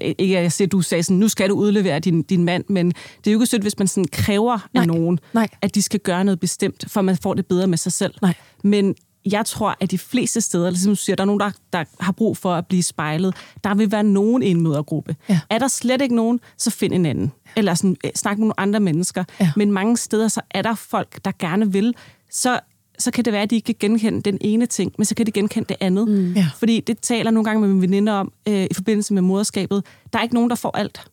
ikke 0.01 0.37
at 0.39 0.43
jeg 0.43 0.53
siger, 0.53 0.69
du 0.69 0.81
sagde 0.81 1.03
sådan, 1.03 1.17
nu 1.17 1.29
skal 1.29 1.49
du 1.49 1.55
udlevere 1.55 1.99
din, 1.99 2.23
din 2.23 2.45
mand, 2.45 2.65
men 2.69 2.89
det 2.89 3.27
er 3.27 3.33
jo 3.33 3.39
ikke 3.39 3.47
sødt, 3.47 3.63
hvis 3.63 3.79
man 3.79 3.89
sådan 3.89 4.09
kræver 4.13 4.69
Nej. 4.75 4.83
af 4.83 4.87
nogen, 4.87 5.19
Nej. 5.33 5.49
at 5.63 5.75
de 5.75 5.83
skal 5.83 6.01
gøre 6.01 6.25
noget 6.25 6.41
bestemt, 6.41 6.85
for 6.89 7.03
man 7.03 7.17
får 7.17 7.35
det 7.35 7.47
bedre 7.47 7.67
med 7.67 7.79
sig 7.79 7.93
selv. 7.93 8.15
Nej. 8.23 8.35
Men 8.65 8.95
jeg 9.27 9.47
tror, 9.47 9.77
at 9.81 9.91
de 9.91 9.99
fleste 9.99 10.41
steder, 10.41 10.71
ligesom 10.71 10.93
du 10.93 10.97
siger, 10.97 11.17
der 11.17 11.23
er 11.23 11.27
nogen, 11.27 11.41
der, 11.41 11.51
der 11.73 11.85
har 12.01 12.13
brug 12.13 12.37
for 12.37 12.55
at 12.55 12.67
blive 12.67 12.83
spejlet. 12.83 13.35
Der 13.65 13.75
vil 13.75 13.93
være 13.93 14.03
nogen 14.03 14.43
i 14.43 14.49
en 14.49 14.61
mødergruppe. 14.63 15.17
Ja. 15.29 15.41
Er 15.51 15.59
der 15.59 15.69
slet 15.69 16.03
ikke 16.03 16.17
nogen, 16.17 16.41
så 16.59 16.71
find 16.71 16.93
en 16.95 17.07
anden. 17.07 17.33
Eller 17.57 17.75
sådan, 17.75 17.97
øh, 18.05 18.11
snak 18.15 18.39
med 18.39 18.41
nogle 18.41 18.61
andre 18.61 18.81
mennesker. 18.81 19.25
Ja. 19.41 19.53
Men 19.57 19.73
mange 19.73 19.97
steder, 19.97 20.29
så 20.29 20.41
er 20.51 20.63
der 20.63 20.75
folk, 20.75 21.25
der 21.25 21.33
gerne 21.39 21.73
vil. 21.73 21.95
Så, 22.31 22.61
så 22.99 23.11
kan 23.11 23.25
det 23.25 23.33
være, 23.33 23.43
at 23.43 23.51
de 23.51 23.57
ikke 23.57 23.67
kan 23.67 23.91
genkende 23.91 24.21
den 24.21 24.39
ene 24.41 24.67
ting, 24.67 24.93
men 24.99 25.05
så 25.05 25.15
kan 25.15 25.27
de 25.27 25.33
genkende 25.33 25.69
det 25.69 25.77
andet. 25.81 26.09
Mm. 26.09 26.33
Ja. 26.33 26.47
Fordi 26.57 26.81
det 26.81 26.99
taler 26.99 27.31
nogle 27.31 27.45
gange 27.45 27.61
med 27.61 27.69
mine 27.69 27.83
veninder 27.83 28.13
om, 28.13 28.33
øh, 28.49 28.65
i 28.71 28.75
forbindelse 28.75 29.15
med 29.15 29.23
moderskabet. 29.23 29.85
Der 30.13 30.19
er 30.19 30.23
ikke 30.23 30.35
nogen, 30.35 30.51
der 30.51 30.57
får 30.57 30.77
alt. 30.77 31.05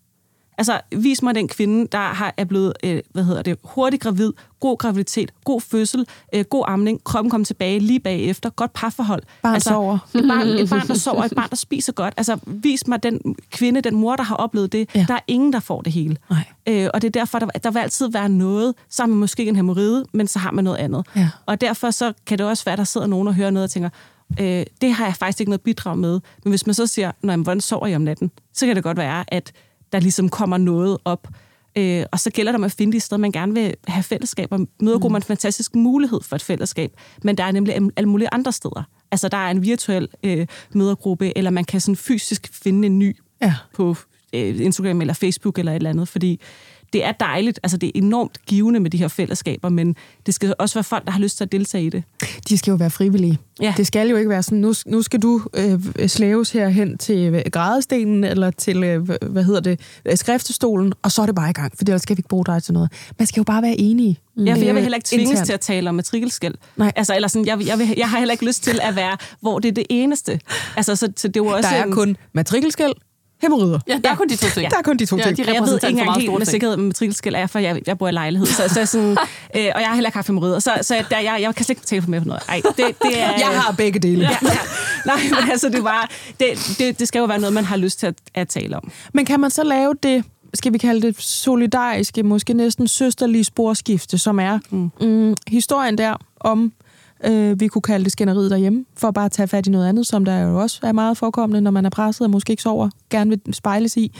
Altså, 0.61 0.81
vis 0.91 1.21
mig 1.21 1.35
den 1.35 1.47
kvinde, 1.47 1.87
der 1.91 1.97
har, 1.97 2.33
er 2.37 2.45
blevet, 2.45 2.73
øh, 2.83 3.01
hvad 3.11 3.23
hedder 3.23 3.41
det, 3.41 3.57
hurtigt 3.63 4.03
gravid, 4.03 4.33
god 4.59 4.77
graviditet, 4.77 5.31
god 5.43 5.61
fødsel, 5.61 6.05
øh, 6.35 6.45
god 6.45 6.63
amning, 6.67 7.03
kroppen 7.03 7.31
kommer 7.31 7.45
tilbage 7.45 7.79
lige 7.79 7.99
bagefter, 7.99 8.49
godt 8.49 8.73
parforhold. 8.73 9.23
Barn 9.41 9.53
altså, 9.53 9.69
sover. 9.69 9.97
Et 10.15 10.27
barn, 10.27 10.47
et 10.47 10.69
barn, 10.69 10.87
der 10.87 10.93
sover, 10.93 11.23
et 11.23 11.33
barn, 11.35 11.49
der 11.49 11.55
spiser 11.55 11.93
godt. 11.93 12.13
Altså, 12.17 12.37
vis 12.47 12.87
mig 12.87 13.03
den 13.03 13.35
kvinde, 13.51 13.81
den 13.81 13.95
mor, 13.95 14.15
der 14.15 14.23
har 14.23 14.35
oplevet 14.35 14.71
det. 14.71 14.89
Ja. 14.95 15.05
Der 15.07 15.13
er 15.13 15.19
ingen, 15.27 15.53
der 15.53 15.59
får 15.59 15.81
det 15.81 15.93
hele. 15.93 16.17
Nej. 16.29 16.43
Øh, 16.67 16.89
og 16.93 17.01
det 17.01 17.07
er 17.07 17.19
derfor, 17.19 17.39
der, 17.39 17.47
der 17.47 17.71
vil 17.71 17.79
altid 17.79 18.11
være 18.11 18.29
noget, 18.29 18.75
så 18.89 19.03
har 19.03 19.07
man 19.07 19.17
måske 19.17 19.45
en 19.45 19.55
hemorrhide, 19.55 20.05
men 20.13 20.27
så 20.27 20.39
har 20.39 20.51
man 20.51 20.63
noget 20.63 20.77
andet. 20.77 21.05
Ja. 21.15 21.29
Og 21.45 21.61
derfor 21.61 21.91
så 21.91 22.13
kan 22.25 22.37
det 22.37 22.45
også 22.45 22.65
være, 22.65 22.73
at 22.73 22.77
der 22.77 22.83
sidder 22.83 23.07
nogen 23.07 23.27
og 23.27 23.35
hører 23.35 23.49
noget 23.49 23.63
og 23.63 23.71
tænker, 23.71 23.89
øh, 24.39 24.65
det 24.81 24.93
har 24.93 25.05
jeg 25.05 25.15
faktisk 25.15 25.39
ikke 25.39 25.49
noget 25.49 25.61
bidrag 25.61 25.97
med. 25.97 26.19
Men 26.43 26.51
hvis 26.51 26.65
man 26.65 26.73
så 26.73 26.87
siger, 26.87 27.11
Nå, 27.21 27.31
jamen, 27.31 27.43
hvordan 27.43 27.61
sover 27.61 27.87
jeg 27.87 27.95
om 27.95 28.01
natten? 28.01 28.31
Så 28.53 28.65
kan 28.65 28.75
det 28.75 28.83
godt 28.83 28.97
være, 28.97 29.33
at 29.33 29.51
der 29.91 29.99
ligesom 29.99 30.29
kommer 30.29 30.57
noget 30.57 30.97
op. 31.05 31.27
Øh, 31.77 32.05
og 32.11 32.19
så 32.19 32.29
gælder 32.31 32.51
det 32.51 32.57
om 32.57 32.63
at 32.63 32.71
finde 32.71 32.93
de 32.93 32.99
steder, 32.99 33.19
man 33.19 33.31
gerne 33.31 33.53
vil 33.53 33.73
have 33.87 34.03
fællesskaber. 34.03 34.65
Mødergruppe 34.81 35.09
mm. 35.09 35.15
er 35.15 35.19
en 35.19 35.23
fantastisk 35.23 35.75
mulighed 35.75 36.21
for 36.23 36.35
et 36.35 36.41
fællesskab, 36.41 36.91
men 37.23 37.37
der 37.37 37.43
er 37.43 37.51
nemlig 37.51 37.75
alle 37.95 38.09
mulige 38.09 38.29
andre 38.31 38.51
steder. 38.51 38.83
Altså, 39.11 39.27
der 39.27 39.37
er 39.37 39.51
en 39.51 39.63
virtuel 39.63 40.07
øh, 40.23 40.47
mødergruppe, 40.73 41.37
eller 41.37 41.51
man 41.51 41.65
kan 41.65 41.81
sådan 41.81 41.95
fysisk 41.95 42.49
finde 42.53 42.85
en 42.85 42.99
ny 42.99 43.17
Ja. 43.41 43.55
på 43.75 43.95
øh, 44.33 44.61
Instagram 44.61 45.01
eller 45.01 45.13
Facebook 45.13 45.59
eller 45.59 45.71
et 45.71 45.75
eller 45.75 45.89
andet, 45.89 46.07
fordi 46.07 46.39
det 46.93 47.05
er 47.05 47.11
dejligt, 47.11 47.59
altså 47.63 47.77
det 47.77 47.87
er 47.87 47.91
enormt 47.95 48.37
givende 48.45 48.79
med 48.79 48.91
de 48.91 48.97
her 48.97 49.07
fællesskaber, 49.07 49.69
men 49.69 49.95
det 50.25 50.33
skal 50.33 50.53
også 50.59 50.75
være 50.75 50.83
folk, 50.83 51.05
der 51.05 51.11
har 51.11 51.19
lyst 51.19 51.37
til 51.37 51.43
at 51.43 51.51
deltage 51.51 51.83
i 51.85 51.89
det. 51.89 52.03
De 52.49 52.57
skal 52.57 52.71
jo 52.71 52.75
være 52.77 52.89
frivillige. 52.89 53.37
Ja. 53.61 53.73
Det 53.77 53.87
skal 53.87 54.09
jo 54.09 54.15
ikke 54.15 54.29
være 54.29 54.43
sådan, 54.43 54.57
nu, 54.57 54.73
nu 54.85 55.01
skal 55.01 55.19
du 55.19 55.41
øh, 55.53 55.79
slæves 56.07 56.51
herhen 56.51 56.97
til 56.97 57.17
øh, 57.33 57.41
grædestenen, 57.51 58.23
eller 58.23 58.51
til, 58.51 58.83
øh, 58.83 59.09
hvad 59.21 59.43
hedder 59.43 59.59
det, 59.59 59.79
øh, 60.05 60.17
skriftestolen, 60.17 60.93
og 61.01 61.11
så 61.11 61.21
er 61.21 61.25
det 61.25 61.35
bare 61.35 61.49
i 61.49 61.53
gang, 61.53 61.73
for 61.77 61.83
ellers 61.85 62.01
skal 62.01 62.17
vi 62.17 62.19
ikke 62.19 62.29
bruge 62.29 62.45
dig 62.45 62.63
til 62.63 62.73
noget. 62.73 62.91
Man 63.19 63.25
skal 63.27 63.39
jo 63.39 63.43
bare 63.43 63.61
være 63.61 63.75
enige. 63.79 64.17
Ja, 64.37 64.53
for 64.53 64.57
jeg 64.65 64.73
vil 64.75 64.81
heller 64.81 64.95
ikke 64.97 65.07
tvinges 65.07 65.29
internt. 65.29 65.45
til 65.45 65.53
at 65.53 65.59
tale 65.59 65.89
om 65.89 65.95
matrikelskæld. 65.95 66.53
Nej. 66.77 66.91
Altså, 66.95 67.15
eller 67.15 67.27
sådan, 67.27 67.45
jeg, 67.45 67.67
jeg, 67.67 67.79
vil, 67.79 67.93
jeg 67.97 68.09
har 68.09 68.17
heller 68.17 68.31
ikke 68.31 68.45
lyst 68.45 68.63
til 68.63 68.79
at 68.81 68.95
være, 68.95 69.17
hvor 69.41 69.59
det 69.59 69.69
er 69.69 69.73
det 69.73 69.85
eneste. 69.89 70.39
Altså, 70.75 70.95
så, 70.95 71.11
så 71.17 71.27
det 71.27 71.37
er 71.37 71.43
jo 71.43 71.47
også 71.47 71.69
Der 71.69 71.75
er 71.75 71.83
en- 71.83 71.91
kun 71.91 72.17
matrikelskæld, 72.33 72.91
hemorrider. 73.41 73.79
Ja, 73.87 73.99
der 74.03 74.09
er 74.09 74.15
kun 74.15 74.29
de 74.29 74.35
to 74.35 74.47
ting. 74.53 74.71
Der 74.71 74.77
er 74.77 74.81
kun 74.81 74.97
de 74.97 75.05
to 75.05 75.17
Ja, 75.17 75.23
ting. 75.23 75.37
de 75.37 75.53
jeg 75.53 75.61
ved 75.61 75.73
ikke 75.75 75.87
engang 75.87 76.19
helt 76.19 76.37
med 76.37 76.45
sikkerhed, 76.45 76.75
hvad 76.75 76.85
matrikelskæld 76.85 77.35
er, 77.35 77.47
for 77.47 77.59
jeg, 77.59 77.81
jeg 77.87 77.97
bor 77.97 78.07
i 78.07 78.11
lejlighed. 78.11 78.47
Så, 78.47 78.67
så 78.67 78.85
sådan, 78.85 79.11
øh, 79.57 79.71
og 79.75 79.81
jeg 79.81 79.87
har 79.87 79.93
heller 79.93 80.07
ikke 80.07 80.17
haft 80.17 80.27
hemorrider, 80.27 80.59
så, 80.59 80.71
så 80.81 81.03
der, 81.09 81.19
jeg, 81.19 81.37
jeg 81.41 81.55
kan 81.55 81.65
slet 81.65 81.77
ikke 81.77 81.85
tale 81.87 82.01
for 82.01 82.09
mere 82.09 82.21
på 82.21 82.27
noget. 82.27 82.43
Ej, 82.49 82.61
det, 82.65 82.75
det 82.77 83.21
er, 83.21 83.31
Jeg 83.37 83.61
har 83.61 83.71
begge 83.77 83.99
dele. 83.99 84.21
Ja, 84.23 84.37
ja. 84.41 84.49
Nej, 85.05 85.19
men 85.29 85.51
altså, 85.51 85.69
det, 85.69 85.83
var, 85.83 86.09
det, 86.39 86.75
det, 86.79 86.99
det 86.99 87.07
skal 87.07 87.19
jo 87.19 87.25
være 87.25 87.39
noget, 87.39 87.53
man 87.53 87.65
har 87.65 87.77
lyst 87.77 87.99
til 87.99 88.07
at, 88.07 88.15
at 88.33 88.47
tale 88.47 88.77
om. 88.77 88.91
Men 89.13 89.25
kan 89.25 89.39
man 89.39 89.49
så 89.51 89.63
lave 89.63 89.93
det, 90.03 90.23
skal 90.53 90.73
vi 90.73 90.77
kalde 90.77 91.07
det 91.07 91.21
solidariske, 91.21 92.23
måske 92.23 92.53
næsten 92.53 92.87
søsterlige 92.87 93.43
sporskifte, 93.43 94.17
som 94.17 94.39
er 94.39 94.59
mm. 94.69 94.91
Mm, 95.01 95.35
historien 95.47 95.97
der 95.97 96.15
om, 96.39 96.71
øh, 97.25 97.59
vi 97.59 97.67
kunne 97.67 97.81
kalde 97.81 98.03
det 98.03 98.11
skænderiet 98.11 98.51
derhjemme, 98.51 98.85
for 98.97 99.11
bare 99.11 99.25
at 99.25 99.31
tage 99.31 99.47
fat 99.47 99.67
i 99.67 99.69
noget 99.69 99.87
andet, 99.87 100.07
som 100.07 100.25
der 100.25 100.39
jo 100.39 100.61
også 100.61 100.79
er 100.83 100.91
meget 100.91 101.17
forekommende, 101.17 101.61
når 101.61 101.71
man 101.71 101.85
er 101.85 101.89
presset 101.89 102.21
og 102.25 102.31
måske 102.31 102.51
ikke 102.51 102.63
sover, 102.63 102.89
gerne 103.09 103.29
vil 103.29 103.53
spejles 103.53 103.97
i. 103.97 104.15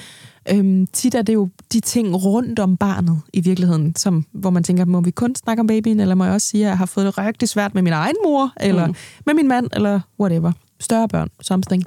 Øhm, 0.51 0.87
tit 0.93 1.15
er 1.15 1.21
det 1.21 1.33
jo 1.33 1.49
de 1.73 1.79
ting 1.79 2.15
rundt 2.23 2.59
om 2.59 2.77
barnet 2.77 3.21
i 3.33 3.41
virkeligheden, 3.41 3.95
som, 3.95 4.25
hvor 4.31 4.49
man 4.49 4.63
tænker, 4.63 4.85
må 4.85 5.01
vi 5.01 5.11
kun 5.11 5.35
snakke 5.35 5.59
om 5.61 5.67
babyen, 5.67 5.99
eller 5.99 6.15
må 6.15 6.23
jeg 6.23 6.33
også 6.33 6.47
sige, 6.47 6.63
at 6.63 6.69
jeg 6.69 6.77
har 6.77 6.85
fået 6.85 7.05
det 7.05 7.17
rigtig 7.17 7.49
svært 7.49 7.73
med 7.73 7.81
min 7.81 7.93
egen 7.93 8.15
mor, 8.25 8.53
eller 8.59 8.87
mm. 8.87 8.95
med 9.25 9.33
min 9.33 9.47
mand, 9.47 9.67
eller 9.73 9.99
whatever. 10.19 10.51
Større 10.79 11.07
børn, 11.07 11.27
something. 11.41 11.83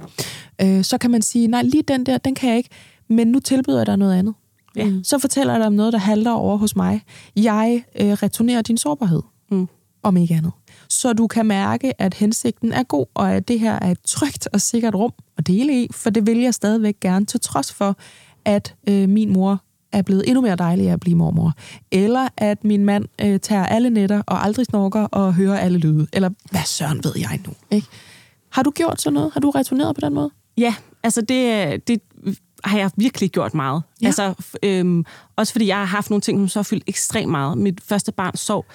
Øh, 0.62 0.84
så 0.84 0.98
kan 0.98 1.10
man 1.10 1.22
sige, 1.22 1.46
nej, 1.46 1.62
lige 1.62 1.82
den 1.88 2.06
der, 2.06 2.18
den 2.18 2.34
kan 2.34 2.48
jeg 2.48 2.56
ikke, 2.56 2.70
men 3.08 3.26
nu 3.28 3.40
tilbyder 3.40 3.78
jeg 3.78 3.86
dig 3.86 3.96
noget 3.96 4.14
andet. 4.14 4.34
Ja. 4.76 4.92
Så 5.02 5.18
fortæller 5.18 5.52
jeg 5.52 5.60
dig 5.60 5.66
om 5.66 5.72
noget, 5.72 5.92
der 5.92 5.98
halter 5.98 6.30
over 6.32 6.56
hos 6.56 6.76
mig. 6.76 7.02
Jeg 7.36 7.84
øh, 8.00 8.06
returnerer 8.12 8.62
din 8.62 8.78
sårbarhed, 8.78 9.22
Mm. 9.50 9.68
om 10.02 10.16
ikke 10.16 10.34
andet. 10.34 10.52
Så 10.94 11.12
du 11.12 11.26
kan 11.26 11.46
mærke, 11.46 12.02
at 12.02 12.14
hensigten 12.14 12.72
er 12.72 12.82
god, 12.82 13.06
og 13.14 13.32
at 13.32 13.48
det 13.48 13.60
her 13.60 13.78
er 13.82 13.90
et 13.90 13.98
trygt 14.04 14.48
og 14.52 14.60
sikkert 14.60 14.94
rum 14.94 15.12
at 15.38 15.46
dele 15.46 15.82
i, 15.82 15.88
for 15.90 16.10
det 16.10 16.26
vil 16.26 16.38
jeg 16.38 16.54
stadigvæk 16.54 17.00
gerne, 17.00 17.26
til 17.26 17.40
trods 17.40 17.72
for, 17.72 17.96
at 18.44 18.74
øh, 18.88 19.08
min 19.08 19.32
mor 19.32 19.62
er 19.92 20.02
blevet 20.02 20.24
endnu 20.26 20.40
mere 20.40 20.56
dejlig 20.56 20.88
af 20.88 20.92
at 20.92 21.00
blive 21.00 21.16
mormor. 21.16 21.52
Eller 21.90 22.28
at 22.36 22.64
min 22.64 22.84
mand 22.84 23.04
øh, 23.20 23.40
tager 23.40 23.66
alle 23.66 23.90
nætter 23.90 24.22
og 24.26 24.44
aldrig 24.44 24.66
snorker 24.66 25.02
og 25.02 25.34
hører 25.34 25.58
alle 25.58 25.78
lyde. 25.78 26.06
Eller 26.12 26.30
hvad 26.50 26.64
søren 26.66 27.04
ved 27.04 27.12
jeg 27.16 27.40
nu? 27.46 27.52
Ikke? 27.70 27.86
Har 28.50 28.62
du 28.62 28.70
gjort 28.70 29.02
sådan 29.02 29.14
noget? 29.14 29.32
Har 29.32 29.40
du 29.40 29.50
returneret 29.50 29.94
på 29.94 30.00
den 30.00 30.14
måde? 30.14 30.30
Ja, 30.56 30.74
altså 31.02 31.20
det, 31.20 31.88
det 31.88 32.00
har 32.64 32.78
jeg 32.78 32.90
virkelig 32.96 33.30
gjort 33.30 33.54
meget. 33.54 33.82
Ja. 34.02 34.06
Altså, 34.06 34.34
øhm, 34.62 35.04
også 35.36 35.52
fordi 35.52 35.66
jeg 35.66 35.76
har 35.76 35.84
haft 35.84 36.10
nogle 36.10 36.20
ting, 36.20 36.38
som 36.38 36.48
så 36.48 36.58
har 36.58 36.64
fyldt 36.64 36.84
ekstremt 36.86 37.30
meget. 37.30 37.58
Mit 37.58 37.80
første 37.80 38.12
barn 38.12 38.36
sov 38.36 38.66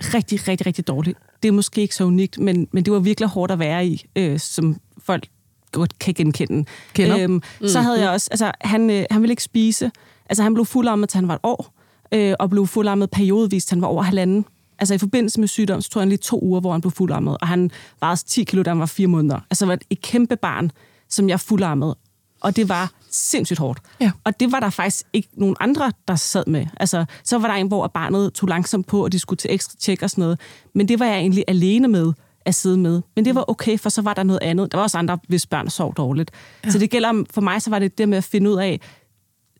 rigtig, 0.00 0.48
rigtig, 0.48 0.66
rigtig 0.66 0.86
dårligt. 0.86 1.18
Det 1.42 1.48
er 1.48 1.52
måske 1.52 1.80
ikke 1.80 1.94
så 1.94 2.04
unikt, 2.04 2.38
men, 2.38 2.68
men 2.72 2.84
det 2.84 2.92
var 2.92 2.98
virkelig 2.98 3.28
hårdt 3.28 3.52
at 3.52 3.58
være 3.58 3.86
i, 3.86 4.04
øh, 4.16 4.38
som 4.38 4.76
folk 4.98 5.28
godt 5.72 5.98
kan 5.98 6.14
genkende. 6.14 6.64
Kender. 6.94 7.18
Øhm, 7.18 7.42
så 7.66 7.80
havde 7.80 8.00
jeg 8.00 8.10
også, 8.10 8.28
altså 8.30 8.52
han, 8.60 8.90
øh, 8.90 9.04
han 9.10 9.22
ville 9.22 9.32
ikke 9.32 9.42
spise. 9.42 9.90
Altså 10.28 10.42
han 10.42 10.54
blev 10.54 10.66
fuldarmet, 10.66 11.08
til 11.08 11.18
han 11.18 11.28
var 11.28 11.34
et 11.34 11.40
år, 11.42 11.74
øh, 12.12 12.34
og 12.38 12.50
blev 12.50 12.66
fuldarmet 12.66 13.10
periodevist, 13.10 13.68
til 13.68 13.74
han 13.74 13.82
var 13.82 13.88
over 13.88 14.02
halvanden. 14.02 14.44
Altså 14.78 14.94
i 14.94 14.98
forbindelse 14.98 15.40
med 15.40 15.48
sygdom, 15.48 15.80
så 15.80 15.90
tog 15.90 16.02
han 16.02 16.08
lige 16.08 16.18
to 16.18 16.40
uger, 16.42 16.60
hvor 16.60 16.72
han 16.72 16.80
blev 16.80 16.90
fuldarmet, 16.90 17.36
og 17.40 17.48
han 17.48 17.70
vejede 18.00 18.20
10 18.26 18.44
kilo, 18.44 18.62
da 18.62 18.70
han 18.70 18.78
var 18.78 18.86
fire 18.86 19.06
måneder. 19.06 19.40
Altså 19.50 19.66
var 19.66 19.78
et 19.90 20.02
kæmpe 20.02 20.36
barn, 20.36 20.70
som 21.08 21.28
jeg 21.28 21.40
fuldarmede, 21.40 21.96
og 22.40 22.56
det 22.56 22.68
var 22.68 22.92
sindssygt 23.16 23.58
hårdt. 23.58 23.80
Ja. 24.00 24.10
Og 24.24 24.40
det 24.40 24.52
var 24.52 24.60
der 24.60 24.70
faktisk 24.70 25.04
ikke 25.12 25.28
nogen 25.36 25.56
andre, 25.60 25.92
der 26.08 26.16
sad 26.16 26.44
med. 26.46 26.66
Altså, 26.80 27.04
så 27.24 27.38
var 27.38 27.48
der 27.48 27.54
en, 27.54 27.66
hvor 27.68 27.86
barnet 27.86 28.32
tog 28.32 28.48
langsomt 28.48 28.86
på, 28.86 29.04
og 29.04 29.12
de 29.12 29.18
skulle 29.18 29.38
til 29.38 29.52
ekstra 29.54 29.76
tjek 29.80 30.02
og 30.02 30.10
sådan 30.10 30.22
noget. 30.22 30.40
Men 30.74 30.88
det 30.88 30.98
var 31.00 31.06
jeg 31.06 31.16
egentlig 31.18 31.44
alene 31.48 31.88
med 31.88 32.12
at 32.44 32.54
sidde 32.54 32.78
med. 32.78 33.02
Men 33.16 33.24
det 33.24 33.34
var 33.34 33.50
okay, 33.50 33.78
for 33.78 33.88
så 33.88 34.02
var 34.02 34.14
der 34.14 34.22
noget 34.22 34.40
andet. 34.42 34.72
Der 34.72 34.78
var 34.78 34.82
også 34.82 34.98
andre, 34.98 35.18
hvis 35.28 35.46
børn 35.46 35.70
sov 35.70 35.94
dårligt. 35.94 36.30
Ja. 36.64 36.70
Så 36.70 36.78
det 36.78 36.90
gælder, 36.90 37.08
om- 37.08 37.26
for 37.30 37.40
mig 37.40 37.62
så 37.62 37.70
var 37.70 37.78
det 37.78 37.98
det 37.98 38.08
med 38.08 38.18
at 38.18 38.24
finde 38.24 38.50
ud 38.50 38.56
af, 38.58 38.80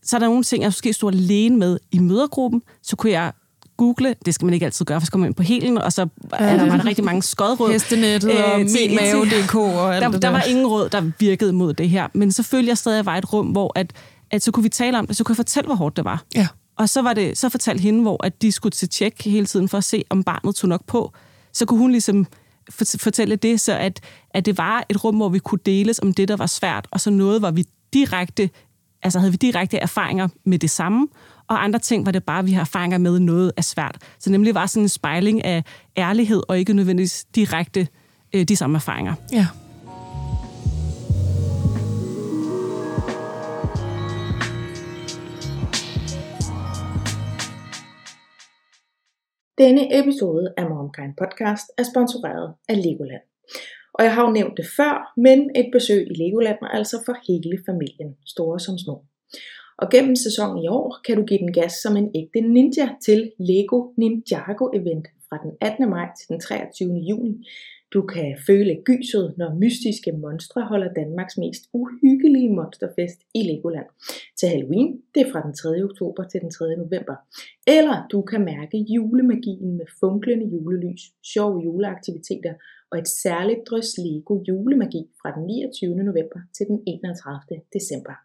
så 0.03 0.17
er 0.17 0.19
der 0.21 0.27
nogle 0.27 0.43
ting, 0.45 0.63
jeg 0.63 0.69
måske 0.69 0.93
stod 0.93 1.13
alene 1.13 1.57
med 1.57 1.79
i 1.93 1.99
mødergruppen, 1.99 2.63
så 2.83 2.97
kunne 2.97 3.13
jeg 3.13 3.33
google, 3.77 4.15
det 4.27 4.35
skal 4.35 4.45
man 4.45 4.55
ikke 4.55 4.67
altid 4.67 4.85
gøre, 4.85 5.01
for 5.01 5.05
så 5.05 5.13
kommer 5.13 5.23
man 5.25 5.29
ind 5.29 5.35
på 5.35 5.43
helen, 5.43 5.79
og 5.79 5.93
så 5.93 6.03
er 6.33 6.57
der, 6.57 6.67
var 6.67 6.77
der 6.77 6.85
rigtig 6.85 7.05
mange 7.05 7.23
skodråd. 7.23 7.73
Hestenettet 7.73 8.45
og 8.45 8.61
Øh, 8.61 8.69
til- 8.69 8.89
minmave.dk 8.91 9.55
og 9.55 9.95
alt 9.95 10.03
der, 10.03 10.11
det 10.11 10.23
der 10.23 10.29
der. 10.29 10.37
var 10.37 10.43
ingen 10.43 10.67
råd, 10.67 10.89
der 10.89 11.11
virkede 11.19 11.53
mod 11.53 11.75
det 11.75 11.89
her. 11.91 12.09
Men 12.15 12.33
selvfølgelig 12.33 12.69
jeg 12.69 12.79
stadig 12.79 13.07
var 13.07 13.17
et 13.17 13.33
rum, 13.33 13.47
hvor 13.47 13.73
at, 13.79 13.93
at 14.31 14.43
så 14.43 14.51
kunne 14.53 14.63
vi 14.63 14.69
tale 14.69 14.99
om 14.99 15.07
det, 15.07 15.17
så 15.17 15.25
kunne 15.25 15.33
jeg 15.33 15.37
fortælle, 15.37 15.67
hvor 15.67 15.75
hårdt 15.75 15.97
det 15.97 16.05
var. 16.05 16.25
Ja. 16.35 16.49
Og 16.79 16.89
så 16.89 17.03
var 17.03 17.13
det 17.13 17.39
så 17.39 17.49
fortalte 17.49 17.83
hende, 17.83 18.03
hvor 18.03 18.25
at 18.27 18.43
de 18.43 18.53
skulle 18.53 18.71
til 18.73 18.89
tjek 18.89 19.25
hele 19.25 19.47
tiden 19.47 19.69
for 19.69 19.79
at 19.79 19.85
se, 19.85 20.05
om 20.11 20.23
barnet 20.25 20.55
tog 20.57 20.69
nok 20.69 20.85
på. 20.87 21.13
Så 21.53 21.67
kunne 21.67 21.79
hun 21.79 21.91
ligesom 21.91 22.27
fort- 22.71 22.97
fortælle 23.01 23.37
det, 23.37 23.61
så 23.61 23.73
at, 23.79 24.01
at 24.31 24.47
det 24.47 24.59
var 24.59 24.85
et 24.89 25.05
rum, 25.05 25.17
hvor 25.17 25.29
vi 25.29 25.39
kunne 25.39 25.59
deles 25.67 25.99
om 26.03 26.13
det, 26.15 26.29
der 26.29 26.37
var 26.37 26.47
svært, 26.47 26.87
og 26.91 27.01
så 27.01 27.11
noget, 27.11 27.41
hvor 27.41 27.51
vi 27.51 27.65
direkte 27.93 28.51
altså 29.03 29.19
havde 29.19 29.31
vi 29.33 29.37
direkte 29.37 29.77
erfaringer 29.79 30.29
med 30.47 30.59
det 30.59 30.71
samme, 30.71 31.07
og 31.49 31.65
andre 31.65 31.79
ting 31.79 32.07
var 32.07 32.13
det 32.13 32.25
bare, 32.25 32.39
at 32.39 32.47
vi 32.47 32.53
har 32.53 32.61
erfaringer 32.61 32.99
med 32.99 33.19
noget 33.19 33.53
er 33.57 33.63
svært. 33.63 33.97
Så 34.19 34.31
nemlig 34.31 34.55
var 34.55 34.67
sådan 34.67 34.83
en 34.83 34.89
spejling 34.89 35.45
af 35.45 35.65
ærlighed, 35.97 36.43
og 36.49 36.59
ikke 36.59 36.73
nødvendigvis 36.73 37.25
direkte 37.35 37.89
øh, 38.35 38.45
de 38.45 38.57
samme 38.57 38.77
erfaringer. 38.77 39.15
Ja. 39.33 39.47
Denne 49.59 50.01
episode 50.01 50.55
af 50.57 50.65
MomKind 50.71 51.15
Podcast 51.19 51.67
er 51.79 51.83
sponsoreret 51.93 52.55
af 52.69 52.77
Legoland. 52.77 53.23
Og 53.95 54.05
jeg 54.05 54.15
har 54.15 54.23
jo 54.23 54.31
nævnt 54.31 54.57
det 54.57 54.67
før, 54.77 55.13
men 55.17 55.51
et 55.57 55.69
besøg 55.73 56.07
i 56.11 56.15
Legoland 56.23 56.59
er 56.63 56.69
altså 56.69 57.03
for 57.07 57.17
hele 57.29 57.59
familien, 57.67 58.17
store 58.27 58.61
som 58.61 58.79
små. 58.79 59.05
Og 59.79 59.91
gennem 59.91 60.17
sæsonen 60.17 60.65
i 60.65 60.69
år 60.69 61.01
kan 61.07 61.17
du 61.17 61.25
give 61.25 61.39
den 61.45 61.53
gas 61.53 61.73
som 61.73 61.97
en 61.97 62.11
ægte 62.15 62.41
ninja 62.41 62.89
til 63.07 63.33
Lego 63.39 63.79
Ninjago 63.99 64.67
Event 64.79 65.07
fra 65.29 65.37
den 65.43 65.53
18. 65.61 65.91
maj 65.91 66.09
til 66.19 66.27
den 66.29 66.41
23. 66.41 66.95
juni. 67.11 67.35
Du 67.95 68.03
kan 68.03 68.29
føle 68.47 68.83
gyset, 68.89 69.35
når 69.39 69.59
mystiske 69.63 70.13
monstre 70.13 70.63
holder 70.71 70.93
Danmarks 71.01 71.37
mest 71.39 71.63
uhyggelige 71.73 72.55
monsterfest 72.59 73.21
i 73.35 73.41
Legoland. 73.51 73.89
Til 74.39 74.49
Halloween, 74.49 74.91
det 75.15 75.21
er 75.23 75.31
fra 75.33 75.43
den 75.47 75.55
3. 75.55 75.85
oktober 75.89 76.23
til 76.29 76.41
den 76.41 76.51
3. 76.51 76.77
november. 76.85 77.17
Eller 77.77 77.97
du 78.13 78.23
kan 78.31 78.43
mærke 78.45 78.77
julemagien 78.95 79.77
med 79.79 79.87
funklende 80.01 80.47
julelys, 80.55 81.03
sjove 81.33 81.57
juleaktiviteter 81.67 82.55
og 82.91 82.99
et 82.99 83.09
særligt 83.23 83.63
drøs 83.69 83.91
Lego 84.05 84.35
julemagi 84.49 85.03
fra 85.21 85.29
den 85.37 85.45
29. 85.47 85.95
november 86.11 86.41
til 86.57 86.67
den 86.71 86.79
31. 86.87 87.63
december. 87.77 88.17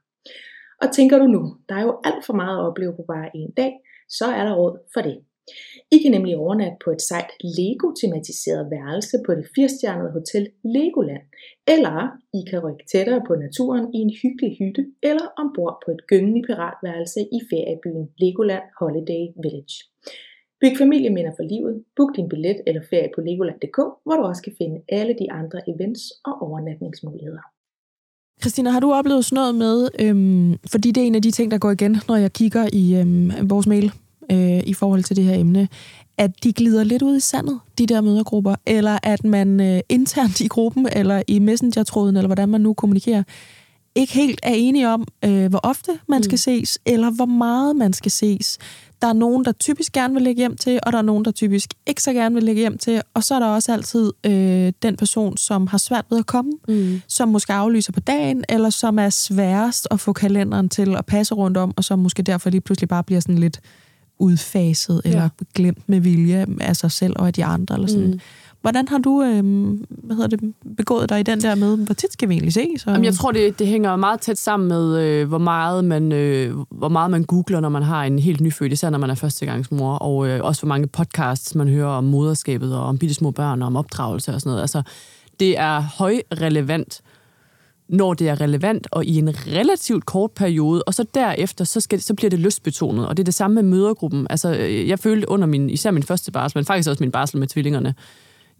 Og 0.81 0.87
tænker 0.95 1.17
du 1.19 1.27
nu, 1.27 1.41
der 1.69 1.75
er 1.75 1.81
jo 1.81 1.99
alt 2.03 2.25
for 2.25 2.33
meget 2.33 2.57
at 2.57 2.65
opleve 2.69 2.93
på 2.95 3.03
bare 3.07 3.29
en 3.35 3.51
dag, 3.51 3.73
så 4.09 4.25
er 4.25 4.43
der 4.45 4.55
råd 4.55 4.75
for 4.93 5.01
det. 5.01 5.17
I 5.95 5.97
kan 6.01 6.11
nemlig 6.11 6.37
overnatte 6.37 6.77
på 6.83 6.89
et 6.91 7.01
sejt 7.01 7.31
Lego-tematiseret 7.57 8.63
værelse 8.75 9.15
på 9.25 9.31
det 9.37 9.45
firestjernede 9.55 10.11
hotel 10.17 10.45
Legoland, 10.75 11.25
eller 11.73 11.95
I 12.39 12.41
kan 12.49 12.59
rykke 12.65 12.85
tættere 12.91 13.21
på 13.27 13.33
naturen 13.35 13.85
i 13.95 13.97
en 14.05 14.13
hyggelig 14.21 14.51
hytte, 14.59 14.83
eller 15.09 15.27
ombord 15.41 15.75
på 15.85 15.91
et 15.95 16.01
gyngende 16.11 16.41
piratværelse 16.47 17.19
i 17.37 17.39
feriebyen 17.49 18.05
Legoland 18.23 18.65
Holiday 18.79 19.23
Village. 19.43 19.77
Byg 20.61 20.75
familieminder 20.83 21.33
for 21.37 21.45
livet, 21.53 21.75
book 21.95 22.11
din 22.15 22.29
billet 22.29 22.59
eller 22.67 22.83
ferie 22.89 23.09
på 23.15 23.21
legoland.dk, 23.21 23.79
hvor 24.05 24.15
du 24.17 24.23
også 24.31 24.43
kan 24.43 24.55
finde 24.61 24.77
alle 24.97 25.13
de 25.21 25.31
andre 25.31 25.59
events 25.71 26.03
og 26.27 26.33
overnatningsmuligheder. 26.45 27.45
Christina, 28.41 28.69
har 28.69 28.79
du 28.79 28.93
oplevet 28.93 29.25
sådan 29.25 29.35
noget 29.35 29.55
med, 29.55 29.89
øhm, 29.99 30.55
fordi 30.71 30.91
det 30.91 31.03
er 31.03 31.07
en 31.07 31.15
af 31.15 31.21
de 31.21 31.31
ting, 31.31 31.51
der 31.51 31.57
går 31.57 31.71
igen, 31.71 32.01
når 32.07 32.15
jeg 32.15 32.33
kigger 32.33 32.69
i 32.73 32.95
øhm, 32.95 33.31
vores 33.41 33.67
mail 33.67 33.91
øh, 34.31 34.59
i 34.65 34.73
forhold 34.73 35.03
til 35.03 35.15
det 35.15 35.23
her 35.23 35.39
emne, 35.39 35.67
at 36.17 36.43
de 36.43 36.53
glider 36.53 36.83
lidt 36.83 37.01
ud 37.01 37.17
i 37.17 37.19
sandet, 37.19 37.59
de 37.77 37.85
der 37.85 38.01
mødergrupper, 38.01 38.55
eller 38.65 38.99
at 39.03 39.23
man 39.23 39.59
øh, 39.59 39.79
internt 39.89 40.41
i 40.41 40.47
gruppen, 40.47 40.87
eller 40.91 41.23
i 41.27 41.39
messenger-tråden, 41.39 42.17
eller 42.17 42.27
hvordan 42.27 42.49
man 42.49 42.61
nu 42.61 42.73
kommunikerer, 42.73 43.23
ikke 43.95 44.13
helt 44.13 44.39
er 44.43 44.53
enige 44.53 44.89
om, 44.89 45.07
øh, 45.25 45.49
hvor 45.49 45.59
ofte 45.63 45.91
man 46.07 46.23
skal 46.23 46.37
ses, 46.37 46.79
eller 46.85 47.11
hvor 47.11 47.25
meget 47.25 47.75
man 47.75 47.93
skal 47.93 48.11
ses. 48.11 48.57
Der 49.01 49.07
er 49.07 49.13
nogen, 49.13 49.45
der 49.45 49.51
typisk 49.51 49.91
gerne 49.91 50.13
vil 50.13 50.23
lægge 50.23 50.39
hjem 50.39 50.57
til, 50.57 50.79
og 50.83 50.91
der 50.91 50.97
er 50.97 51.01
nogen, 51.01 51.25
der 51.25 51.31
typisk 51.31 51.73
ikke 51.87 52.03
så 52.03 52.13
gerne 52.13 52.35
vil 52.35 52.43
lægge 52.43 52.59
hjem 52.59 52.77
til. 52.77 53.01
Og 53.13 53.23
så 53.23 53.35
er 53.35 53.39
der 53.39 53.47
også 53.47 53.73
altid 53.73 54.11
øh, 54.25 54.73
den 54.83 54.97
person, 54.97 55.37
som 55.37 55.67
har 55.67 55.77
svært 55.77 56.05
ved 56.09 56.19
at 56.19 56.25
komme, 56.25 56.51
mm. 56.67 57.01
som 57.07 57.29
måske 57.29 57.53
aflyser 57.53 57.91
på 57.91 57.99
dagen, 57.99 58.43
eller 58.49 58.69
som 58.69 58.99
er 58.99 59.09
sværest 59.09 59.87
at 59.91 59.99
få 59.99 60.13
kalenderen 60.13 60.69
til 60.69 60.95
at 60.95 61.05
passe 61.05 61.35
rundt 61.35 61.57
om, 61.57 61.73
og 61.77 61.83
som 61.83 61.99
måske 61.99 62.23
derfor 62.23 62.49
lige 62.49 62.61
pludselig 62.61 62.89
bare 62.89 63.03
bliver 63.03 63.21
sådan 63.21 63.37
lidt 63.37 63.59
udfaset, 64.19 65.01
eller 65.05 65.29
glemt 65.55 65.89
med 65.89 65.99
vilje 65.99 66.45
af 66.61 66.75
sig 66.75 66.91
selv 66.91 67.13
og 67.15 67.27
af 67.27 67.33
de 67.33 67.45
andre. 67.45 67.75
Eller 67.75 67.87
sådan. 67.87 68.11
Mm. 68.11 68.19
Hvordan 68.61 68.87
har 68.87 68.97
du 68.97 69.23
øh, 69.23 69.43
hvad 69.87 70.15
hedder 70.15 70.37
det, 70.37 70.53
begået 70.77 71.09
dig 71.09 71.19
i 71.19 71.23
den 71.23 71.41
der 71.41 71.55
med, 71.55 71.77
hvor 71.77 71.93
tit 71.93 72.13
skal 72.13 72.29
vi 72.29 72.33
egentlig 72.33 72.53
ses? 72.53 72.85
Og... 72.85 72.91
Jamen, 72.91 73.05
jeg 73.05 73.13
tror, 73.13 73.31
det, 73.31 73.59
det 73.59 73.67
hænger 73.67 73.95
meget 73.95 74.21
tæt 74.21 74.37
sammen 74.37 74.69
med, 74.69 74.99
øh, 74.99 75.27
hvor, 75.27 75.37
meget 75.37 75.85
man, 75.85 76.11
øh, 76.11 76.57
hvor 76.69 76.89
meget 76.89 77.11
man 77.11 77.23
googler, 77.23 77.59
når 77.59 77.69
man 77.69 77.83
har 77.83 78.03
en 78.03 78.19
helt 78.19 78.41
nyfødt, 78.41 78.71
især 78.71 78.89
når 78.89 78.97
man 78.97 79.09
er 79.09 79.15
førstegangsmor, 79.15 79.95
og 79.95 80.27
øh, 80.27 80.39
også 80.43 80.61
hvor 80.61 80.67
mange 80.67 80.87
podcasts 80.87 81.55
man 81.55 81.67
hører 81.67 81.87
om 81.87 82.03
moderskabet, 82.03 82.75
og 82.75 82.83
om 82.83 82.97
bitte 82.97 83.15
små 83.15 83.31
børn, 83.31 83.61
og 83.61 83.67
om 83.67 83.75
opdragelse 83.75 84.33
og 84.33 84.41
sådan 84.41 84.49
noget. 84.49 84.61
Altså, 84.61 84.81
det 85.39 85.57
er 85.57 85.79
højrelevant, 85.79 87.01
når 87.89 88.13
det 88.13 88.29
er 88.29 88.41
relevant, 88.41 88.87
og 88.91 89.05
i 89.05 89.17
en 89.17 89.29
relativt 89.47 90.05
kort 90.05 90.31
periode, 90.31 90.83
og 90.83 90.93
så 90.93 91.05
derefter, 91.13 91.65
så, 91.65 91.79
skal, 91.79 92.01
så 92.01 92.13
bliver 92.13 92.29
det 92.29 92.39
lystbetonet, 92.39 93.07
og 93.07 93.17
det 93.17 93.23
er 93.23 93.25
det 93.25 93.33
samme 93.33 93.55
med 93.55 93.63
mødergruppen. 93.63 94.27
Altså, 94.29 94.55
øh, 94.55 94.87
jeg 94.87 94.99
følte 94.99 95.29
under 95.29 95.47
min, 95.47 95.69
især 95.69 95.91
min 95.91 96.03
første 96.03 96.31
barsel, 96.31 96.57
men 96.57 96.65
faktisk 96.65 96.89
også 96.89 97.03
min 97.03 97.11
barsel 97.11 97.39
med 97.39 97.47
tvillingerne, 97.47 97.95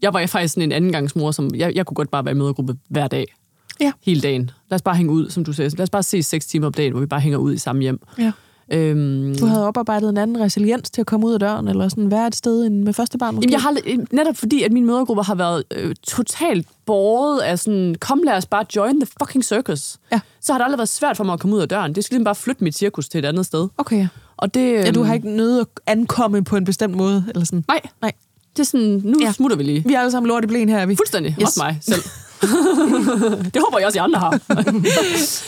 jeg 0.02 0.14
var 0.14 0.26
faktisk 0.26 0.54
sådan 0.54 0.68
en 0.68 0.72
andengangsmor, 0.72 1.30
som 1.30 1.54
jeg, 1.54 1.72
jeg 1.74 1.86
kunne 1.86 1.94
godt 1.94 2.10
bare 2.10 2.24
være 2.24 2.34
i 2.34 2.38
mødergruppe 2.38 2.76
hver 2.88 3.08
dag. 3.08 3.34
Ja. 3.80 3.92
Hele 4.02 4.20
dagen. 4.20 4.50
Lad 4.70 4.74
os 4.74 4.82
bare 4.82 4.94
hænge 4.94 5.12
ud, 5.12 5.30
som 5.30 5.44
du 5.44 5.52
sagde. 5.52 5.70
Lad 5.70 5.82
os 5.82 5.90
bare 5.90 6.02
se 6.02 6.22
seks 6.22 6.46
timer 6.46 6.66
om 6.66 6.72
dagen, 6.72 6.92
hvor 6.92 7.00
vi 7.00 7.06
bare 7.06 7.20
hænger 7.20 7.38
ud 7.38 7.54
i 7.54 7.58
samme 7.58 7.82
hjem. 7.82 8.00
Ja. 8.18 8.32
Øhm, 8.72 9.36
Du 9.40 9.46
havde 9.46 9.66
oparbejdet 9.66 10.08
en 10.08 10.16
anden 10.16 10.40
resiliens 10.40 10.90
til 10.90 11.00
at 11.00 11.06
komme 11.06 11.26
ud 11.26 11.32
af 11.32 11.40
døren, 11.40 11.68
eller 11.68 11.88
sådan 11.88 12.10
være 12.10 12.26
et 12.26 12.36
sted 12.36 12.66
end 12.66 12.82
med 12.82 12.92
første 12.92 13.18
barn 13.18 13.34
måske? 13.34 13.50
Jamen, 13.50 13.52
jeg 13.52 13.60
har, 13.60 14.16
netop 14.16 14.36
fordi, 14.36 14.62
at 14.62 14.72
mine 14.72 14.86
mødergrupper 14.86 15.24
har 15.24 15.34
været 15.34 15.64
øh, 15.70 15.94
totalt 16.02 16.66
båret 16.86 17.40
af 17.40 17.58
sådan, 17.58 17.94
kom 18.00 18.22
lad 18.24 18.34
os 18.34 18.46
bare 18.46 18.64
join 18.76 19.00
the 19.00 19.08
fucking 19.20 19.44
circus. 19.44 19.96
Ja. 20.12 20.20
Så 20.40 20.52
har 20.52 20.58
det 20.58 20.64
aldrig 20.64 20.78
været 20.78 20.88
svært 20.88 21.16
for 21.16 21.24
mig 21.24 21.32
at 21.32 21.40
komme 21.40 21.56
ud 21.56 21.60
af 21.60 21.68
døren. 21.68 21.94
Det 21.94 22.04
skal 22.04 22.14
ligesom 22.14 22.24
bare 22.24 22.34
flytte 22.34 22.64
mit 22.64 22.76
cirkus 22.76 23.08
til 23.08 23.18
et 23.18 23.24
andet 23.24 23.46
sted. 23.46 23.68
Okay, 23.78 23.98
ja. 23.98 24.08
Og 24.36 24.54
det, 24.54 24.72
ja. 24.72 24.90
du 24.90 25.00
øhm, 25.00 25.06
har 25.06 25.14
ikke 25.14 25.30
nødt 25.30 25.60
at 25.60 25.66
ankomme 25.86 26.44
på 26.44 26.56
en 26.56 26.64
bestemt 26.64 26.94
måde, 26.96 27.24
eller 27.28 27.44
sådan? 27.44 27.64
Nej, 27.68 27.80
Nej. 28.02 28.12
Det 28.56 28.60
er 28.60 28.64
sådan, 28.64 29.00
nu 29.04 29.18
Ja. 29.20 29.26
ja. 29.26 29.32
smutter 29.32 29.56
vi 29.56 29.62
lige. 29.62 29.82
Vi 29.86 29.94
er 29.94 29.98
alle 30.00 30.10
sammen 30.10 30.28
lort 30.28 30.44
i 30.44 30.46
blæen 30.46 30.68
her, 30.68 30.78
er 30.78 30.86
vi? 30.86 30.96
Fuldstændig. 30.96 31.36
Yes. 31.40 31.46
Også 31.48 31.60
mig 31.60 31.78
selv. 31.80 32.02
det 33.54 33.62
håber 33.64 33.78
jeg 33.78 33.86
også, 33.86 33.98
I 33.98 34.00
andre 34.00 34.18
har. 34.18 34.40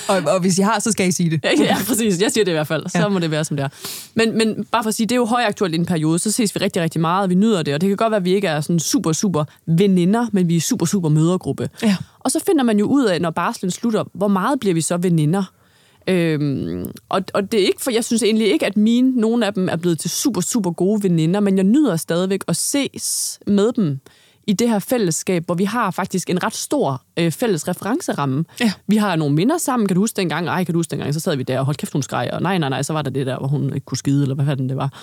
Og, 0.12 0.34
og 0.34 0.40
hvis 0.40 0.58
I 0.58 0.62
har, 0.62 0.78
så 0.78 0.92
skal 0.92 1.08
I 1.08 1.12
sige 1.12 1.30
det. 1.30 1.40
ja, 1.58 1.76
præcis. 1.86 2.20
Jeg 2.20 2.32
siger 2.32 2.44
det 2.44 2.52
i 2.52 2.54
hvert 2.54 2.66
fald. 2.66 2.82
Så 2.88 2.98
Ja. 2.98 3.02
ja. 3.02 3.08
må 3.08 3.18
det 3.18 3.30
være, 3.30 3.44
som 3.44 3.56
det 3.56 3.64
er. 3.64 3.68
Men, 4.14 4.38
men 4.38 4.64
bare 4.72 4.82
for 4.82 4.88
at 4.88 4.94
sige, 4.94 5.06
det 5.06 5.12
er 5.12 5.16
jo 5.16 5.24
højaktuelt 5.24 5.74
i 5.74 5.78
en 5.78 5.86
periode, 5.86 6.18
så 6.18 6.30
ses 6.32 6.54
vi 6.54 6.60
rigtig, 6.60 6.82
rigtig 6.82 7.00
meget, 7.00 7.22
og 7.22 7.30
vi 7.30 7.34
nyder 7.34 7.62
det. 7.62 7.74
Og 7.74 7.80
det 7.80 7.88
kan 7.88 7.96
godt 7.96 8.10
være, 8.10 8.16
at 8.18 8.24
vi 8.24 8.34
ikke 8.34 8.46
er 8.48 8.60
sådan 8.60 8.80
super, 8.80 9.12
super 9.12 9.44
veninder, 9.66 10.26
men 10.32 10.48
vi 10.48 10.56
er 10.56 10.60
super, 10.60 10.86
super 10.86 11.08
mødergruppe. 11.08 11.70
Ja. 11.82 11.96
Og 12.20 12.30
så 12.30 12.40
finder 12.46 12.62
man 12.64 12.78
jo 12.78 12.86
ud 12.86 13.04
af, 13.04 13.20
når 13.20 13.30
barslen 13.30 13.70
slutter, 13.70 14.04
hvor 14.14 14.28
meget 14.28 14.60
bliver 14.60 14.74
vi 14.74 14.80
så 14.80 14.96
veninder? 14.96 15.44
Øhm, 16.08 16.90
og, 17.08 17.22
og 17.34 17.52
det 17.52 17.62
er 17.62 17.66
ikke, 17.66 17.82
for 17.82 17.90
jeg 17.90 18.04
synes 18.04 18.22
egentlig 18.22 18.52
ikke, 18.52 18.66
at 18.66 18.76
mine, 18.76 19.10
nogle 19.10 19.46
af 19.46 19.54
dem 19.54 19.68
er 19.68 19.76
blevet 19.76 19.98
til 19.98 20.10
super, 20.10 20.40
super 20.40 20.70
gode 20.70 21.02
veninder, 21.02 21.40
men 21.40 21.56
jeg 21.56 21.64
nyder 21.64 21.96
stadigvæk 21.96 22.40
at 22.48 22.56
ses 22.56 23.38
med 23.46 23.72
dem 23.72 24.00
i 24.46 24.52
det 24.52 24.68
her 24.68 24.78
fællesskab, 24.78 25.46
hvor 25.46 25.54
vi 25.54 25.64
har 25.64 25.90
faktisk 25.90 26.30
en 26.30 26.42
ret 26.42 26.54
stor 26.54 27.02
øh, 27.16 27.32
fælles 27.32 27.68
referenceramme. 27.68 28.44
Ja. 28.60 28.72
Vi 28.86 28.96
har 28.96 29.16
nogle 29.16 29.34
minder 29.34 29.58
sammen. 29.58 29.86
Kan 29.86 29.94
du 29.94 30.00
huske 30.00 30.16
dengang? 30.16 30.46
Ej, 30.46 30.64
kan 30.64 30.72
du 30.72 30.78
huske 30.78 30.90
dengang? 30.90 31.14
Så 31.14 31.20
sad 31.20 31.36
vi 31.36 31.42
der 31.42 31.58
og 31.58 31.64
holdt 31.64 31.78
kæft, 31.78 31.92
hun 31.92 32.02
skreg. 32.02 32.30
Og 32.32 32.42
nej, 32.42 32.58
nej, 32.58 32.68
nej, 32.68 32.82
så 32.82 32.92
var 32.92 33.02
der 33.02 33.10
det 33.10 33.26
der, 33.26 33.38
hvor 33.38 33.48
hun 33.48 33.74
ikke 33.74 33.84
kunne 33.84 33.98
skide, 33.98 34.22
eller 34.22 34.34
hvad 34.34 34.44
fanden 34.44 34.68
det 34.68 34.76
var. 34.76 35.00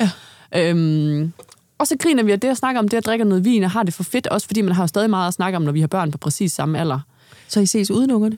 Ja. 0.54 0.70
Øhm, 0.70 1.34
og 1.78 1.88
så 1.88 1.96
griner 2.00 2.24
vi 2.24 2.32
af 2.32 2.40
det 2.40 2.48
at 2.48 2.58
snakke 2.58 2.80
om 2.80 2.88
det 2.88 2.98
at 2.98 3.06
drikke 3.06 3.26
noget 3.26 3.46
vin, 3.46 3.64
og 3.64 3.72
har 3.72 3.84
det 3.84 3.94
for 3.94 4.04
fedt, 4.04 4.28
også 4.28 4.48
fordi 4.48 4.62
man 4.62 4.76
har 4.76 4.84
jo 4.84 4.88
stadig 4.88 5.10
meget 5.10 5.28
at 5.28 5.34
snakke 5.34 5.56
om, 5.56 5.62
når 5.62 5.72
vi 5.72 5.80
har 5.80 5.88
børn 5.88 6.12
på 6.12 6.18
præcis 6.18 6.52
samme 6.52 6.80
alder. 6.80 7.00
Så 7.48 7.60
I 7.60 7.66
ses 7.66 7.92
uden 7.92 8.12
ungerne? 8.12 8.38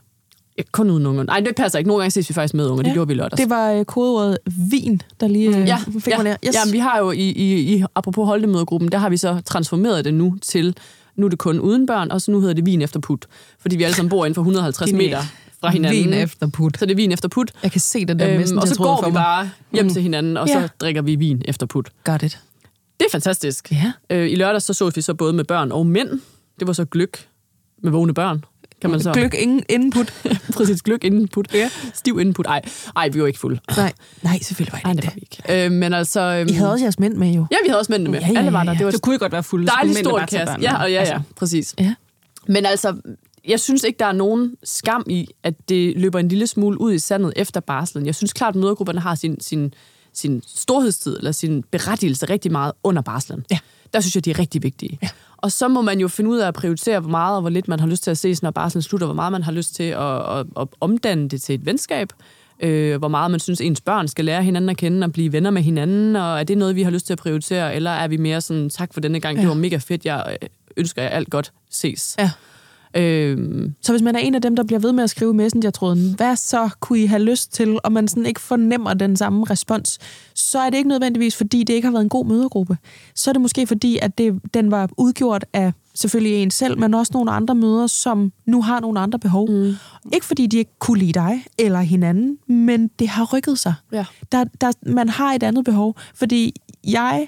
Kun 0.72 0.90
uden 0.90 1.06
unger. 1.06 1.24
Nej, 1.24 1.40
det 1.40 1.56
passer 1.56 1.80
ikke. 1.80 1.88
Nogle 1.88 2.02
gange 2.02 2.12
ses 2.12 2.30
vi 2.30 2.34
faktisk 2.34 2.54
med 2.54 2.68
unger. 2.68 2.84
Ja. 2.84 2.88
Det 2.90 2.94
gjorde 2.94 3.08
vi 3.08 3.14
lørdags. 3.14 3.40
Det 3.42 3.50
var 3.50 3.72
øh, 3.72 3.86
kodeordet 3.86 4.38
vin, 4.72 5.02
der 5.20 5.28
lige 5.28 5.58
øh, 5.58 5.68
ja, 5.68 5.78
fik 6.00 6.08
ja, 6.08 6.18
mig 6.18 6.26
der. 6.26 6.36
yes. 6.48 6.54
ja, 6.56 6.72
vi 6.72 6.78
har 6.78 7.00
jo 7.00 7.12
i, 7.12 7.18
i, 7.30 7.76
i 7.76 7.84
apropos 7.96 8.26
holdemødergruppen, 8.28 8.92
der 8.92 8.98
har 8.98 9.10
vi 9.10 9.18
så 9.18 9.42
transformeret 9.46 10.06
det 10.06 10.14
nu 10.14 10.36
til, 10.42 10.76
nu 11.16 11.26
er 11.26 11.30
det 11.30 11.40
kun 11.40 11.60
uden 11.60 11.86
børn, 11.86 12.12
og 12.12 12.22
så 12.22 12.32
nu 12.32 12.40
hedder 12.40 12.54
det 12.54 12.66
vin 12.66 12.82
efter 12.82 13.00
put. 13.00 13.26
Fordi 13.60 13.76
vi 13.76 13.84
alle 13.84 13.96
sammen 13.96 14.10
bor 14.10 14.26
inden 14.26 14.36
for 14.36 14.42
150 14.42 14.90
Det 14.90 14.94
er 14.94 14.98
meter 14.98 15.22
fra 15.60 15.70
hinanden. 15.70 16.04
Vin 16.04 16.14
efter 16.14 16.48
put. 16.48 16.78
Så 16.80 16.86
det 16.86 16.92
er 16.92 16.96
vin 16.96 17.12
efter 17.12 17.30
put. 17.30 17.52
Jeg 17.64 17.72
kan 17.72 17.82
se 17.82 18.06
den 18.06 18.20
der 18.20 18.30
Øhm, 18.30 18.40
messen, 18.40 18.58
og 18.60 18.68
så 18.68 18.76
går 18.76 19.02
vi 19.06 19.12
mig. 19.12 19.22
bare 19.22 19.50
hjem 19.74 19.90
til 19.90 20.02
hinanden, 20.02 20.38
og 20.38 20.48
Ja. 20.48 20.54
så 20.62 20.68
drikker 20.80 21.02
vi 21.02 21.16
vin 21.16 21.42
efter 21.46 21.66
put. 21.66 21.90
Got 22.04 22.24
it. 22.24 22.40
Det 23.00 23.06
er 23.06 23.12
fantastisk. 23.12 23.72
Ja. 23.72 23.92
Øh, 24.10 24.32
I 24.32 24.36
lørdags 24.36 24.66
så 24.66 24.74
så 24.74 24.90
vi 24.96 25.02
så 25.02 25.14
både 25.14 25.34
med 25.34 25.44
børn 25.44 25.72
og 25.72 25.86
mænd. 25.88 26.10
Det 26.60 26.68
var 26.68 26.74
så 26.74 26.86
gløk 26.86 27.28
med 27.84 27.92
vågne 27.92 28.14
børn. 28.14 28.44
Kan 28.84 28.92
man 28.92 29.00
så. 29.02 29.12
Gløk 29.14 29.34
ingen 29.34 29.64
input. 29.70 30.14
Præcis, 30.58 30.82
gløk 30.82 31.04
inden 31.04 31.28
put. 31.28 31.54
Ja. 31.54 31.70
Stiv 31.94 32.20
inden 32.20 32.34
put. 32.34 32.46
Ej, 32.48 32.62
ej, 32.96 33.10
vi 33.10 33.22
var 33.22 33.28
ikke 33.28 33.40
fulde. 33.40 33.60
Nej, 33.78 33.94
nej, 34.22 34.40
selvfølgelig 34.40 34.80
var 34.84 34.92
I 34.92 34.96
det 34.96 35.10
ikke. 35.18 35.66
Øh, 35.66 35.72
men 35.72 35.94
altså... 35.94 36.22
Øhm, 36.22 36.50
I 36.50 36.52
havde 36.54 36.72
også 36.72 36.86
jeres 36.86 37.00
mænd 37.00 37.16
med 37.16 37.28
jo. 37.34 37.46
Ja, 37.52 37.58
vi 37.64 37.68
havde 37.70 37.80
også 37.80 37.92
mændene 37.92 38.12
med. 38.12 38.20
Ja, 38.20 38.28
ja, 38.32 38.38
Alle 38.38 38.54
var 38.54 38.60
ja, 38.60 38.66
der. 38.66 38.72
ja. 38.72 38.78
Det 38.78 38.86
var 38.86 38.92
Så 38.92 39.00
kunne 39.00 39.16
I 39.16 39.18
godt 39.18 39.32
være 39.32 39.44
fulde. 39.44 39.68
dejligt 39.68 39.98
stort 39.98 40.30
børnene. 40.32 40.58
Ja, 40.62 40.82
og 40.84 40.92
ja, 40.92 41.00
Altså, 41.00 41.14
ja, 41.14 41.20
præcis. 41.36 41.76
Ja. 41.80 41.94
Men 42.48 42.66
altså, 42.66 42.96
jeg 43.48 43.60
synes 43.60 43.84
ikke, 43.84 44.00
der 44.00 44.06
er 44.06 44.12
nogen 44.12 44.56
skam 44.64 45.04
i, 45.10 45.28
at 45.44 45.70
det 45.70 45.94
løber 45.98 46.20
en 46.20 46.28
lille 46.28 46.48
smule 46.48 46.82
ud 46.82 46.94
i 46.94 47.00
sandet 47.00 47.34
efter 47.36 47.60
barslen. 47.60 48.06
Jeg 48.06 48.16
synes 48.16 48.34
klart, 48.34 48.56
at 48.56 48.62
mødergrupperne 48.62 49.00
har 49.00 49.16
sin, 49.16 49.42
sin, 49.42 49.74
sin 50.14 50.42
storhedstid, 50.56 51.18
eller 51.18 51.32
sin 51.32 51.64
berettigelse 51.72 52.26
rigtig 52.26 52.52
meget 52.52 52.72
under 52.84 53.02
barslen. 53.02 53.46
Ja. 53.52 53.58
Der 53.94 54.00
synes 54.00 54.16
jeg, 54.16 54.26
de 54.26 54.32
er 54.32 54.40
rigtig 54.40 54.64
vigtige. 54.64 55.00
Ja. 55.02 55.10
Og 55.38 55.52
så 55.52 55.68
må 55.68 55.82
man 55.82 56.00
jo 56.00 56.08
finde 56.08 56.30
ud 56.30 56.38
af 56.38 56.48
at 56.48 56.54
prioritere, 56.54 57.00
hvor 57.00 57.10
meget 57.10 57.36
og 57.36 57.42
hvor 57.42 57.50
lidt 57.50 57.68
man 57.68 57.80
har 57.80 57.88
lyst 57.88 58.04
til 58.04 58.12
at 58.12 58.18
ses, 58.18 58.42
når 58.42 58.52
barslen 58.52 58.82
slutter, 58.82 59.08
hvor 59.08 59.14
meget 59.14 59.32
man 59.32 59.44
har 59.44 59.52
lyst 59.52 59.76
til 59.76 59.84
at, 59.84 60.40
at, 60.40 60.46
at 60.60 60.68
omdanne 60.80 61.30
det 61.30 61.42
til 61.42 61.56
et 61.56 61.66
venskab, 61.66 62.10
Øh, 62.60 62.98
hvor 62.98 63.08
meget 63.08 63.32
man 63.32 63.40
synes, 63.40 63.62
ens 63.62 63.82
børn 63.82 64.08
skal 64.08 64.26
lære 64.26 64.44
hinanden 64.44 64.70
at 64.70 64.78
kende 64.78 65.06
og 65.06 65.14
blive 65.14 65.32
venner 65.32 65.50
med 65.50 65.62
hinanden, 65.62 66.16
og 66.16 66.40
er 66.40 66.44
det 66.44 66.58
noget, 66.58 66.76
vi 66.76 66.84
har 66.84 66.92
lyst 66.92 67.06
til 67.06 67.14
at 67.14 67.20
prioritere, 67.20 67.76
eller 67.76 67.92
er 67.92 68.08
vi 68.08 68.18
mere 68.18 68.42
sådan, 68.42 68.70
tak 68.70 68.94
for 68.94 69.02
denne 69.02 69.20
gang, 69.20 69.36
ja. 69.36 69.42
det 69.42 69.50
var 69.50 69.56
mega 69.56 69.78
fedt, 69.78 70.06
jeg 70.06 70.38
øh, 70.42 70.50
ønsker 70.78 71.02
jer 71.02 71.10
alt 71.10 71.30
godt, 71.30 71.54
ses. 71.70 72.16
Ja. 72.20 72.32
Øhm, 72.96 73.74
Så 73.82 73.92
hvis 73.92 74.02
man 74.02 74.16
er 74.16 74.20
en 74.20 74.36
af 74.36 74.42
dem, 74.42 74.56
der 74.56 74.64
bliver 74.64 74.80
ved 74.80 74.92
med 74.92 75.04
at 75.04 75.10
skrive 75.10 75.34
Messenger-tråden, 75.34 76.14
hvad 76.18 76.36
så 76.36 76.70
kunne 76.80 77.00
I 77.00 77.06
have 77.06 77.22
lyst 77.22 77.54
til, 77.54 77.80
og 77.84 77.92
man 77.92 78.08
sådan 78.08 78.26
ikke 78.26 78.42
fornemmer 78.42 78.94
den 78.94 79.16
samme 79.16 79.46
respons, 79.50 80.00
så 80.36 80.60
er 80.60 80.70
det 80.70 80.78
ikke 80.78 80.90
nødvendigvis, 80.90 81.36
fordi 81.36 81.64
det 81.64 81.74
ikke 81.74 81.86
har 81.86 81.92
været 81.92 82.04
en 82.04 82.10
god 82.10 82.26
mødergruppe. 82.26 82.78
Så 83.16 83.32
er 83.32 83.34
det 83.34 83.42
måske 83.42 83.68
fordi, 83.68 83.98
at 84.02 84.18
det, 84.18 84.40
den 84.54 84.72
var 84.72 84.90
udgjort 84.98 85.46
af 85.54 85.74
selvfølgelig 85.96 86.44
en 86.44 86.52
selv, 86.52 86.80
men 86.80 86.94
også 86.94 87.12
nogle 87.14 87.32
andre 87.32 87.56
møder, 87.56 87.88
som 87.88 88.32
nu 88.46 88.62
har 88.62 88.80
nogle 88.80 89.00
andre 89.00 89.20
behov. 89.20 89.50
Mm. 89.50 89.76
Ikke 90.14 90.26
fordi 90.26 90.48
de 90.48 90.58
ikke 90.58 90.80
kunne 90.80 91.00
lide 91.00 91.14
dig 91.14 91.46
eller 91.58 91.80
hinanden, 91.80 92.38
men 92.48 92.88
det 93.00 93.08
har 93.08 93.34
rykket 93.34 93.60
sig. 93.60 93.74
Ja. 93.92 94.06
Der, 94.32 94.44
der, 94.62 94.72
man 94.86 95.10
har 95.10 95.34
et 95.34 95.44
andet 95.44 95.66
behov, 95.66 95.96
fordi 96.16 96.56
jeg 96.88 97.28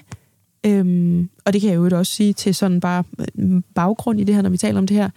øhm, 0.66 1.28
og 1.44 1.52
det 1.52 1.60
kan 1.60 1.70
jeg 1.70 1.76
jo 1.76 1.98
også 1.98 2.12
sige 2.12 2.32
til 2.32 2.54
sådan 2.54 2.80
bare 2.80 3.04
øh, 3.38 3.62
baggrund 3.74 4.20
i 4.20 4.24
det 4.24 4.34
her, 4.34 4.42
når 4.42 4.50
vi 4.50 4.56
taler 4.56 4.78
om 4.78 4.86
det 4.86 4.96
her, 4.96 5.10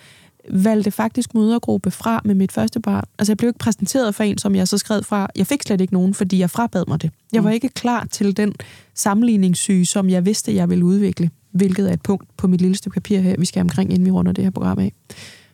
valgte 0.49 0.91
faktisk 0.91 1.33
mødergruppe 1.33 1.91
fra 1.91 2.21
med 2.25 2.35
mit 2.35 2.51
første 2.51 2.79
barn. 2.79 3.03
Altså 3.19 3.31
jeg 3.31 3.37
blev 3.37 3.47
ikke 3.47 3.59
præsenteret 3.59 4.15
for 4.15 4.23
en, 4.23 4.37
som 4.37 4.55
jeg 4.55 4.67
så 4.67 4.77
skrev 4.77 5.03
fra. 5.03 5.27
Jeg 5.35 5.47
fik 5.47 5.63
slet 5.63 5.81
ikke 5.81 5.93
nogen, 5.93 6.13
fordi 6.13 6.39
jeg 6.39 6.49
frabad 6.49 6.83
mig 6.87 7.01
det. 7.01 7.11
Jeg 7.33 7.43
var 7.43 7.49
ikke 7.49 7.69
klar 7.69 8.07
til 8.11 8.37
den 8.37 8.53
sammenligningssyge, 8.93 9.85
som 9.85 10.09
jeg 10.09 10.25
vidste, 10.25 10.55
jeg 10.55 10.69
ville 10.69 10.85
udvikle, 10.85 11.29
hvilket 11.51 11.89
er 11.89 11.93
et 11.93 12.01
punkt 12.01 12.37
på 12.37 12.47
mit 12.47 12.61
lille 12.61 12.75
stykke 12.75 12.93
papir 12.93 13.19
her, 13.19 13.35
vi 13.39 13.45
skal 13.45 13.61
omkring, 13.61 13.91
inden 13.91 14.05
vi 14.05 14.11
runder 14.11 14.31
det 14.31 14.43
her 14.43 14.51
program 14.51 14.79
af. 14.79 14.93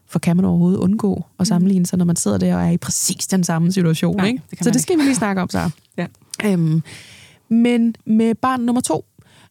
For 0.08 0.20
kan 0.20 0.36
man 0.36 0.46
overhovedet 0.46 0.78
undgå 0.78 1.26
at 1.40 1.48
sammenligne 1.48 1.86
sig, 1.86 1.98
når 1.98 2.06
man 2.06 2.16
sidder 2.16 2.38
der 2.38 2.56
og 2.56 2.66
er 2.66 2.70
i 2.70 2.78
præcis 2.78 3.28
den 3.28 3.44
samme 3.44 3.72
situation? 3.72 4.18
Nej, 4.18 4.28
ikke? 4.28 4.42
det 4.52 4.64
så 4.64 4.72
det 4.72 4.82
skal 4.82 4.98
vi 4.98 5.04
lige 5.04 5.16
snakke 5.16 5.42
om, 5.42 5.50
så. 5.50 5.70
Ja. 5.98 6.08
Øhm, 6.46 6.84
men 7.50 7.96
med 8.06 8.36
barn 8.36 8.62
nummer 8.62 8.82
to, 8.82 9.06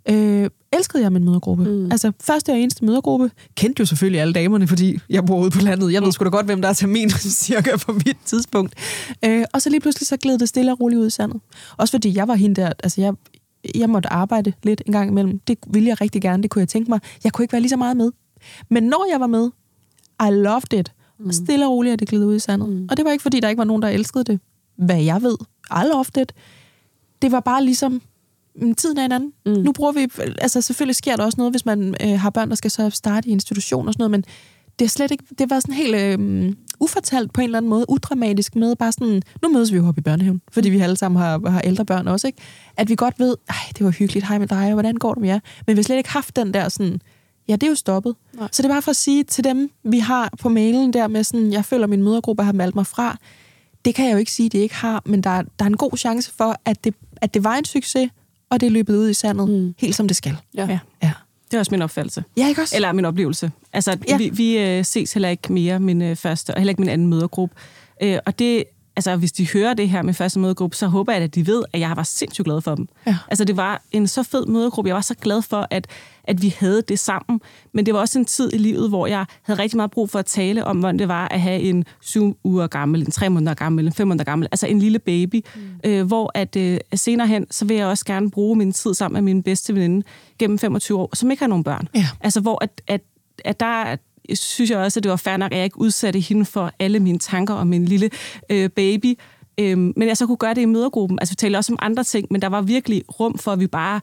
øh, 0.08 0.50
elskede 0.72 1.02
jeg 1.02 1.12
min 1.12 1.24
mødergruppe. 1.24 1.64
Mm. 1.64 1.92
Altså, 1.92 2.12
første 2.20 2.50
og 2.50 2.58
eneste 2.58 2.84
mødergruppe. 2.84 3.30
Kendte 3.56 3.80
jo 3.80 3.86
selvfølgelig 3.86 4.20
alle 4.20 4.34
damerne, 4.34 4.68
fordi 4.68 4.98
jeg 5.10 5.24
bor 5.24 5.40
ude 5.40 5.50
på 5.50 5.60
landet. 5.60 5.92
Jeg 5.92 6.02
ved 6.02 6.12
sgu 6.12 6.24
da 6.24 6.30
godt, 6.30 6.46
hvem 6.46 6.62
der 6.62 6.68
er 6.68 6.72
termin 6.72 7.10
cirka 7.44 7.76
på 7.76 7.92
mit 7.92 8.16
tidspunkt. 8.24 8.74
Øh, 9.24 9.44
og 9.52 9.62
så 9.62 9.70
lige 9.70 9.80
pludselig 9.80 10.06
så 10.06 10.16
gled 10.16 10.38
det 10.38 10.48
stille 10.48 10.72
og 10.72 10.80
roligt 10.80 11.00
ud 11.00 11.06
i 11.06 11.10
sandet. 11.10 11.40
Også 11.76 11.92
fordi 11.92 12.16
jeg 12.16 12.28
var 12.28 12.34
hende 12.34 12.60
der, 12.60 12.72
altså 12.82 13.00
jeg, 13.00 13.14
jeg 13.74 13.90
måtte 13.90 14.12
arbejde 14.12 14.52
lidt 14.62 14.82
en 14.86 14.92
gang 14.92 15.10
imellem. 15.10 15.38
Det 15.38 15.58
ville 15.66 15.88
jeg 15.88 16.00
rigtig 16.00 16.22
gerne, 16.22 16.42
det 16.42 16.50
kunne 16.50 16.60
jeg 16.60 16.68
tænke 16.68 16.90
mig. 16.90 17.00
Jeg 17.24 17.32
kunne 17.32 17.42
ikke 17.42 17.52
være 17.52 17.62
lige 17.62 17.70
så 17.70 17.76
meget 17.76 17.96
med. 17.96 18.10
Men 18.70 18.82
når 18.82 19.06
jeg 19.12 19.20
var 19.20 19.26
med, 19.26 19.50
I 20.20 20.30
loved 20.30 20.72
it. 20.72 20.92
Mm. 21.18 21.26
Og 21.26 21.34
stille 21.34 21.66
og 21.66 21.72
roligt 21.72 21.92
er 21.92 21.96
det 21.96 22.08
glidet 22.08 22.24
ud 22.24 22.36
i 22.36 22.38
sandet. 22.38 22.68
Mm. 22.68 22.86
Og 22.90 22.96
det 22.96 23.04
var 23.04 23.10
ikke, 23.10 23.22
fordi 23.22 23.40
der 23.40 23.48
ikke 23.48 23.58
var 23.58 23.64
nogen, 23.64 23.82
der 23.82 23.88
elskede 23.88 24.24
det. 24.24 24.40
Hvad 24.76 25.02
jeg 25.02 25.22
ved. 25.22 25.36
I 25.70 25.84
loved 25.92 26.16
it. 26.22 26.32
Det 27.22 27.32
var 27.32 27.40
bare 27.40 27.64
ligesom, 27.64 27.92
mm, 27.92 28.00
tiden 28.76 28.98
er 28.98 29.04
en 29.04 29.12
anden. 29.12 29.32
Mm. 29.46 29.52
Nu 29.52 29.72
bruger 29.72 29.92
vi, 29.92 30.08
altså 30.38 30.60
selvfølgelig 30.60 30.96
sker 30.96 31.16
der 31.16 31.24
også 31.24 31.36
noget, 31.38 31.52
hvis 31.52 31.66
man 31.66 31.94
øh, 32.02 32.20
har 32.20 32.30
børn, 32.30 32.48
der 32.48 32.54
skal 32.54 32.70
så 32.70 32.90
starte 32.90 33.28
i 33.28 33.32
institution 33.32 33.86
og 33.88 33.94
sådan 33.94 34.00
noget, 34.02 34.10
men 34.10 34.24
det 34.78 34.84
er 34.84 34.88
slet 34.88 35.10
ikke, 35.10 35.24
det 35.38 35.50
var 35.50 35.60
sådan 35.60 35.74
helt 35.74 35.94
øh, 35.94 36.52
ufortalt 36.80 37.32
på 37.32 37.40
en 37.40 37.44
eller 37.44 37.58
anden 37.58 37.68
måde, 37.70 37.84
udramatisk 37.88 38.56
med 38.56 38.76
bare 38.76 38.92
sådan, 38.92 39.22
nu 39.42 39.48
mødes 39.52 39.72
vi 39.72 39.76
jo 39.76 39.88
op 39.88 39.98
i 39.98 40.00
børnehaven, 40.00 40.40
fordi 40.52 40.68
vi 40.68 40.78
alle 40.80 40.96
sammen 40.96 41.20
har, 41.22 41.50
har 41.50 41.60
ældre 41.60 41.84
børn 41.84 42.08
også, 42.08 42.26
ikke? 42.26 42.38
At 42.76 42.88
vi 42.88 42.94
godt 42.96 43.14
ved, 43.18 43.36
ej, 43.48 43.54
det 43.78 43.84
var 43.84 43.90
hyggeligt, 43.90 44.26
hej 44.26 44.38
med 44.38 44.46
dig, 44.46 44.66
og 44.66 44.72
hvordan 44.72 44.94
går 44.94 45.14
det 45.14 45.20
med 45.20 45.28
jer? 45.28 45.40
Men 45.66 45.76
vi 45.76 45.78
har 45.78 45.84
slet 45.84 45.96
ikke 45.96 46.10
haft 46.10 46.36
den 46.36 46.54
der 46.54 46.68
sådan, 46.68 47.00
ja, 47.48 47.52
det 47.52 47.62
er 47.62 47.68
jo 47.68 47.74
stoppet. 47.74 48.14
Nej. 48.38 48.48
Så 48.52 48.62
det 48.62 48.68
er 48.68 48.72
bare 48.72 48.82
for 48.82 48.90
at 48.90 48.96
sige 48.96 49.24
til 49.24 49.44
dem, 49.44 49.70
vi 49.84 49.98
har 49.98 50.30
på 50.40 50.48
mailen 50.48 50.92
der 50.92 51.08
med 51.08 51.24
sådan, 51.24 51.52
jeg 51.52 51.64
føler, 51.64 51.86
min 51.86 52.02
mødergruppe 52.02 52.42
har 52.42 52.52
meldt 52.52 52.74
mig 52.74 52.86
fra, 52.86 53.16
det 53.84 53.94
kan 53.94 54.06
jeg 54.06 54.12
jo 54.12 54.18
ikke 54.18 54.32
sige, 54.32 54.48
det 54.48 54.58
ikke 54.58 54.74
har, 54.74 55.02
men 55.06 55.20
der, 55.22 55.30
er- 55.30 55.42
der 55.58 55.64
er 55.64 55.66
en 55.66 55.76
god 55.76 55.96
chance 55.96 56.32
for, 56.36 56.56
at 56.64 56.84
det, 56.84 56.94
at 57.16 57.34
det 57.34 57.44
var 57.44 57.54
en 57.56 57.64
succes, 57.64 58.10
og 58.50 58.60
det 58.60 58.66
er 58.66 58.70
løbet 58.70 58.96
ud 58.96 59.08
i 59.10 59.14
sandet, 59.14 59.48
mm. 59.48 59.74
helt 59.78 59.94
som 59.94 60.08
det 60.08 60.16
skal. 60.16 60.36
ja. 60.56 60.66
Ja. 60.66 60.78
Ja, 61.02 61.12
Det 61.50 61.54
er 61.54 61.58
også 61.58 61.70
min 61.72 61.82
opfattelse. 61.82 62.24
ja 62.36 62.48
ikke 62.48 62.60
også? 62.62 62.76
Eller 62.76 62.92
min 62.92 63.04
oplevelse. 63.04 63.50
Altså, 63.72 63.96
Ja. 64.08 64.16
vi, 64.16 64.30
vi 64.34 64.58
øh, 64.58 64.84
ses 64.84 65.12
heller 65.12 65.28
ikke 65.28 65.52
mere 65.52 65.80
min 65.80 66.02
øh, 66.02 66.16
første, 66.16 66.50
og 66.54 66.58
heller 66.60 66.70
ikke 66.70 66.80
min 66.82 66.88
anden 66.90 67.06
mødergruppe. 67.08 67.54
Øh, 68.02 68.18
og 68.26 68.38
det, 68.38 68.64
altså, 68.96 69.16
hvis 69.16 69.32
de 69.32 69.48
hører 69.52 69.74
det 69.74 69.88
her 69.88 70.02
med 70.02 70.14
første 70.14 70.38
mødergruppe, 70.38 70.76
så 70.76 70.86
håber 70.86 71.12
jeg, 71.12 71.22
at 71.22 71.34
de 71.34 71.46
ved, 71.46 71.62
at 71.72 71.80
jeg 71.80 71.92
var 71.96 72.02
sindssygt 72.02 72.44
glad 72.44 72.60
for 72.60 72.74
dem. 72.74 72.88
Ja. 73.06 73.16
Altså, 73.28 73.44
det 73.44 73.56
var 73.56 73.82
en 73.92 74.06
så 74.06 74.22
fed 74.22 74.46
mødergruppe. 74.46 74.88
Jeg 74.88 74.94
var 74.94 75.00
så 75.00 75.14
glad 75.14 75.42
for, 75.42 75.66
at, 75.70 75.86
at 76.24 76.42
vi 76.42 76.54
havde 76.58 76.82
det 76.82 76.98
sammen. 76.98 77.40
Men 77.72 77.86
det 77.86 77.94
var 77.94 78.00
også 78.00 78.18
en 78.18 78.24
tid 78.24 78.52
i 78.52 78.58
livet, 78.58 78.88
hvor 78.88 79.06
jeg 79.06 79.26
havde 79.42 79.62
rigtig 79.62 79.76
meget 79.76 79.90
brug 79.90 80.10
for 80.10 80.18
at 80.18 80.26
tale 80.26 80.64
om, 80.64 80.78
hvordan 80.78 80.98
det 80.98 81.08
var 81.08 81.28
at 81.28 81.40
have 81.40 81.60
en 81.60 81.84
syv 82.00 82.36
uger 82.44 82.66
gammel, 82.66 83.00
en 83.00 83.10
tre 83.10 83.30
måneder 83.30 83.54
gammel, 83.54 83.86
en 83.86 83.92
fem 83.92 84.08
måneder 84.08 84.24
gammel, 84.24 84.48
altså 84.52 84.66
en 84.66 84.78
lille 84.78 84.98
baby. 84.98 85.44
Mm. 85.54 85.60
Øh, 85.84 86.06
hvor 86.06 86.30
at 86.34 86.56
øh, 86.56 86.78
senere 86.94 87.26
hen, 87.26 87.46
så 87.50 87.64
vil 87.64 87.76
jeg 87.76 87.86
også 87.86 88.04
gerne 88.04 88.30
bruge 88.30 88.56
min 88.56 88.72
tid 88.72 88.94
sammen 88.94 89.24
med 89.24 89.34
min 89.34 89.42
bedste 89.42 89.74
veninde 89.74 90.06
gennem 90.38 90.58
25 90.58 90.98
år, 90.98 91.16
som 91.16 91.30
ikke 91.30 91.42
har 91.42 91.48
nogen 91.48 91.64
børn. 91.64 91.88
Ja. 91.94 92.06
Altså, 92.20 92.40
hvor 92.40 92.64
at, 92.64 92.82
at, 92.86 93.00
at 93.44 93.60
der 93.60 93.96
synes 94.34 94.70
jeg 94.70 94.78
også, 94.78 95.00
at 95.00 95.04
det 95.04 95.10
var 95.10 95.16
fair 95.16 95.36
nok, 95.36 95.52
at 95.52 95.56
jeg 95.56 95.64
ikke 95.64 95.80
udsatte 95.80 96.20
hende 96.20 96.44
for 96.44 96.72
alle 96.78 97.00
mine 97.00 97.18
tanker 97.18 97.54
om 97.54 97.66
min 97.66 97.84
lille 97.84 98.10
øh, 98.50 98.70
baby. 98.70 99.18
Øhm, 99.58 99.92
men 99.96 100.08
jeg 100.08 100.16
så 100.16 100.26
kunne 100.26 100.36
gøre 100.36 100.54
det 100.54 100.60
i 100.60 100.64
mødergruppen. 100.64 101.18
Altså, 101.18 101.32
vi 101.32 101.36
talte 101.36 101.56
også 101.56 101.72
om 101.72 101.78
andre 101.82 102.04
ting, 102.04 102.26
men 102.30 102.42
der 102.42 102.48
var 102.48 102.62
virkelig 102.62 103.02
rum 103.20 103.38
for, 103.38 103.52
at 103.52 103.60
vi 103.60 103.66
bare 103.66 104.00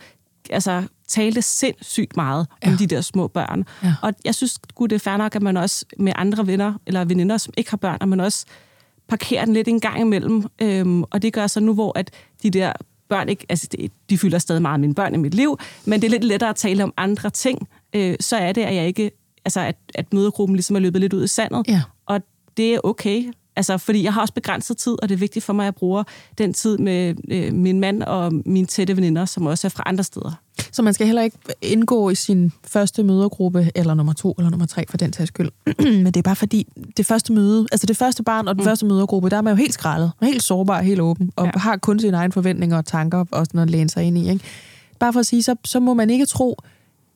altså, 0.49 0.83
talte 1.07 1.41
sindssygt 1.41 2.15
meget 2.15 2.47
ja. 2.63 2.71
om 2.71 2.77
de 2.77 2.87
der 2.87 3.01
små 3.01 3.27
børn. 3.27 3.65
Ja. 3.83 3.93
Og 4.01 4.13
jeg 4.25 4.35
synes 4.35 4.59
gud, 4.75 4.87
det 4.87 4.95
er 4.95 4.99
fair 4.99 5.17
nok, 5.17 5.35
at 5.35 5.41
man 5.41 5.57
også 5.57 5.85
med 5.99 6.13
andre 6.15 6.47
venner 6.47 6.73
eller 6.87 7.05
veninder, 7.05 7.37
som 7.37 7.53
ikke 7.57 7.69
har 7.69 7.77
børn, 7.77 7.97
at 8.01 8.07
man 8.07 8.19
også 8.19 8.45
parkerer 9.07 9.45
den 9.45 9.53
lidt 9.53 9.67
en 9.67 9.79
gang 9.79 10.01
imellem. 10.01 10.45
Øhm, 10.61 11.03
og 11.03 11.21
det 11.21 11.33
gør 11.33 11.47
så 11.47 11.59
nu, 11.59 11.73
hvor 11.73 11.97
at 11.97 12.11
de 12.43 12.49
der 12.49 12.73
børn 13.09 13.29
ikke, 13.29 13.45
altså 13.49 13.67
det, 13.71 13.91
de 14.09 14.17
fylder 14.17 14.39
stadig 14.39 14.61
meget 14.61 14.79
mine 14.79 14.95
børn 14.95 15.13
i 15.13 15.17
mit 15.17 15.33
liv, 15.33 15.59
men 15.85 16.01
det 16.01 16.07
er 16.07 16.11
lidt 16.11 16.23
lettere 16.23 16.49
at 16.49 16.55
tale 16.55 16.83
om 16.83 16.93
andre 16.97 17.29
ting, 17.29 17.67
øh, 17.95 18.15
så 18.19 18.35
er 18.35 18.51
det, 18.51 18.61
at 18.61 18.75
jeg 18.75 18.87
ikke, 18.87 19.11
altså 19.45 19.59
at, 19.59 19.75
at 19.95 20.13
mødergruppen 20.13 20.55
ligesom 20.55 20.75
er 20.75 20.79
løbet 20.79 21.01
lidt 21.01 21.13
ud 21.13 21.23
i 21.23 21.27
sandet. 21.27 21.65
Ja. 21.67 21.81
Og 22.05 22.21
det 22.57 22.73
er 22.73 22.79
okay. 22.83 23.33
Altså, 23.55 23.77
fordi 23.77 24.03
jeg 24.03 24.13
har 24.13 24.21
også 24.21 24.33
begrænset 24.33 24.77
tid, 24.77 24.95
og 25.01 25.09
det 25.09 25.15
er 25.15 25.19
vigtigt 25.19 25.45
for 25.45 25.53
mig, 25.53 25.63
at 25.63 25.65
jeg 25.65 25.75
bruger 25.75 26.03
den 26.37 26.53
tid 26.53 26.77
med 26.77 27.15
øh, 27.31 27.53
min 27.53 27.79
mand 27.79 28.03
og 28.03 28.33
mine 28.45 28.67
tætte 28.67 28.95
veninder, 28.95 29.25
som 29.25 29.45
også 29.45 29.67
er 29.67 29.69
fra 29.69 29.83
andre 29.85 30.03
steder. 30.03 30.31
Så 30.71 30.81
man 30.81 30.93
skal 30.93 31.07
heller 31.07 31.21
ikke 31.21 31.37
indgå 31.61 32.09
i 32.09 32.15
sin 32.15 32.51
første 32.67 33.03
mødergruppe, 33.03 33.71
eller 33.75 33.93
nummer 33.93 34.13
to, 34.13 34.35
eller 34.37 34.49
nummer 34.49 34.65
tre 34.65 34.85
for 34.89 34.97
den 34.97 35.13
sags 35.13 35.27
skyld. 35.27 35.49
Men 36.03 36.05
det 36.05 36.17
er 36.17 36.21
bare 36.21 36.35
fordi, 36.35 36.67
det 36.97 37.05
første 37.05 37.33
møde, 37.33 37.67
altså 37.71 37.87
det 37.87 37.97
første 37.97 38.23
barn 38.23 38.47
og 38.47 38.55
den 38.55 38.61
mm. 38.61 38.67
første 38.67 38.85
mødergruppe, 38.85 39.29
der 39.29 39.37
er 39.37 39.41
man 39.41 39.51
jo 39.51 39.57
helt 39.57 39.73
skrællet, 39.73 40.11
helt 40.21 40.43
sårbar, 40.43 40.81
helt 40.81 41.01
åben, 41.01 41.31
og 41.35 41.45
ja. 41.45 41.59
Har 41.59 41.77
kun 41.77 41.99
sine 41.99 42.17
egne 42.17 42.33
forventninger 42.33 42.77
og 42.77 42.85
tanker 42.85 43.19
og 43.31 43.45
sådan 43.45 43.57
noget 43.57 43.67
at 43.67 43.71
læne 43.71 43.89
sig 43.89 44.03
ind 44.03 44.17
i. 44.17 44.29
Ikke? 44.29 44.45
Bare 44.99 45.13
for 45.13 45.19
at 45.19 45.25
sige, 45.25 45.43
så, 45.43 45.55
så 45.65 45.79
må 45.79 45.93
man 45.93 46.09
ikke 46.09 46.25
tro, 46.25 46.57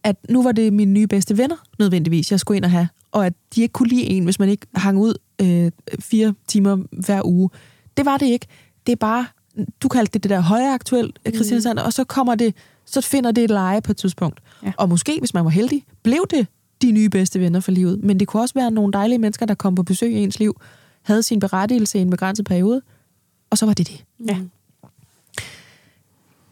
at 0.05 0.15
nu 0.29 0.43
var 0.43 0.51
det 0.51 0.73
mine 0.73 0.91
nye 0.91 1.07
bedste 1.07 1.37
venner, 1.37 1.55
nødvendigvis, 1.79 2.31
jeg 2.31 2.39
skulle 2.39 2.57
ind 2.57 2.65
og 2.65 2.71
have, 2.71 2.89
og 3.11 3.25
at 3.25 3.33
de 3.55 3.61
ikke 3.61 3.71
kunne 3.71 3.89
lide 3.89 4.03
en, 4.03 4.23
hvis 4.23 4.39
man 4.39 4.49
ikke 4.49 4.67
hang 4.75 4.97
ud 4.97 5.13
øh, 5.41 5.71
fire 5.99 6.33
timer 6.47 6.77
hver 7.05 7.21
uge. 7.25 7.49
Det 7.97 8.05
var 8.05 8.17
det 8.17 8.25
ikke. 8.25 8.47
Det 8.85 8.91
er 8.91 8.95
bare, 8.95 9.25
du 9.81 9.87
kaldte 9.87 10.13
det 10.13 10.23
det 10.23 10.29
der 10.29 10.39
højaktuelt, 10.39 11.19
Christian 11.35 11.61
Sander, 11.61 11.83
og 11.83 11.93
så 11.93 12.03
kommer 12.03 12.35
det, 12.35 12.55
så 12.85 13.01
finder 13.01 13.31
det 13.31 13.43
et 13.43 13.49
leje 13.49 13.81
på 13.81 13.91
et 13.91 13.97
tidspunkt. 13.97 14.39
Ja. 14.63 14.73
Og 14.77 14.89
måske, 14.89 15.19
hvis 15.19 15.33
man 15.33 15.43
var 15.43 15.51
heldig, 15.51 15.85
blev 16.03 16.25
det 16.29 16.47
de 16.81 16.91
nye 16.91 17.09
bedste 17.09 17.39
venner 17.39 17.59
for 17.59 17.71
livet. 17.71 18.03
Men 18.03 18.19
det 18.19 18.27
kunne 18.27 18.43
også 18.43 18.53
være 18.53 18.71
nogle 18.71 18.93
dejlige 18.93 19.17
mennesker, 19.17 19.45
der 19.45 19.55
kom 19.55 19.75
på 19.75 19.83
besøg 19.83 20.11
i 20.11 20.17
ens 20.17 20.39
liv, 20.39 20.61
havde 21.01 21.23
sin 21.23 21.39
berettigelse 21.39 21.97
i 21.97 22.01
en 22.01 22.09
begrænset 22.09 22.45
periode, 22.45 22.81
og 23.49 23.57
så 23.57 23.65
var 23.65 23.73
det 23.73 23.87
det. 23.87 24.03
Ja. 24.27 24.37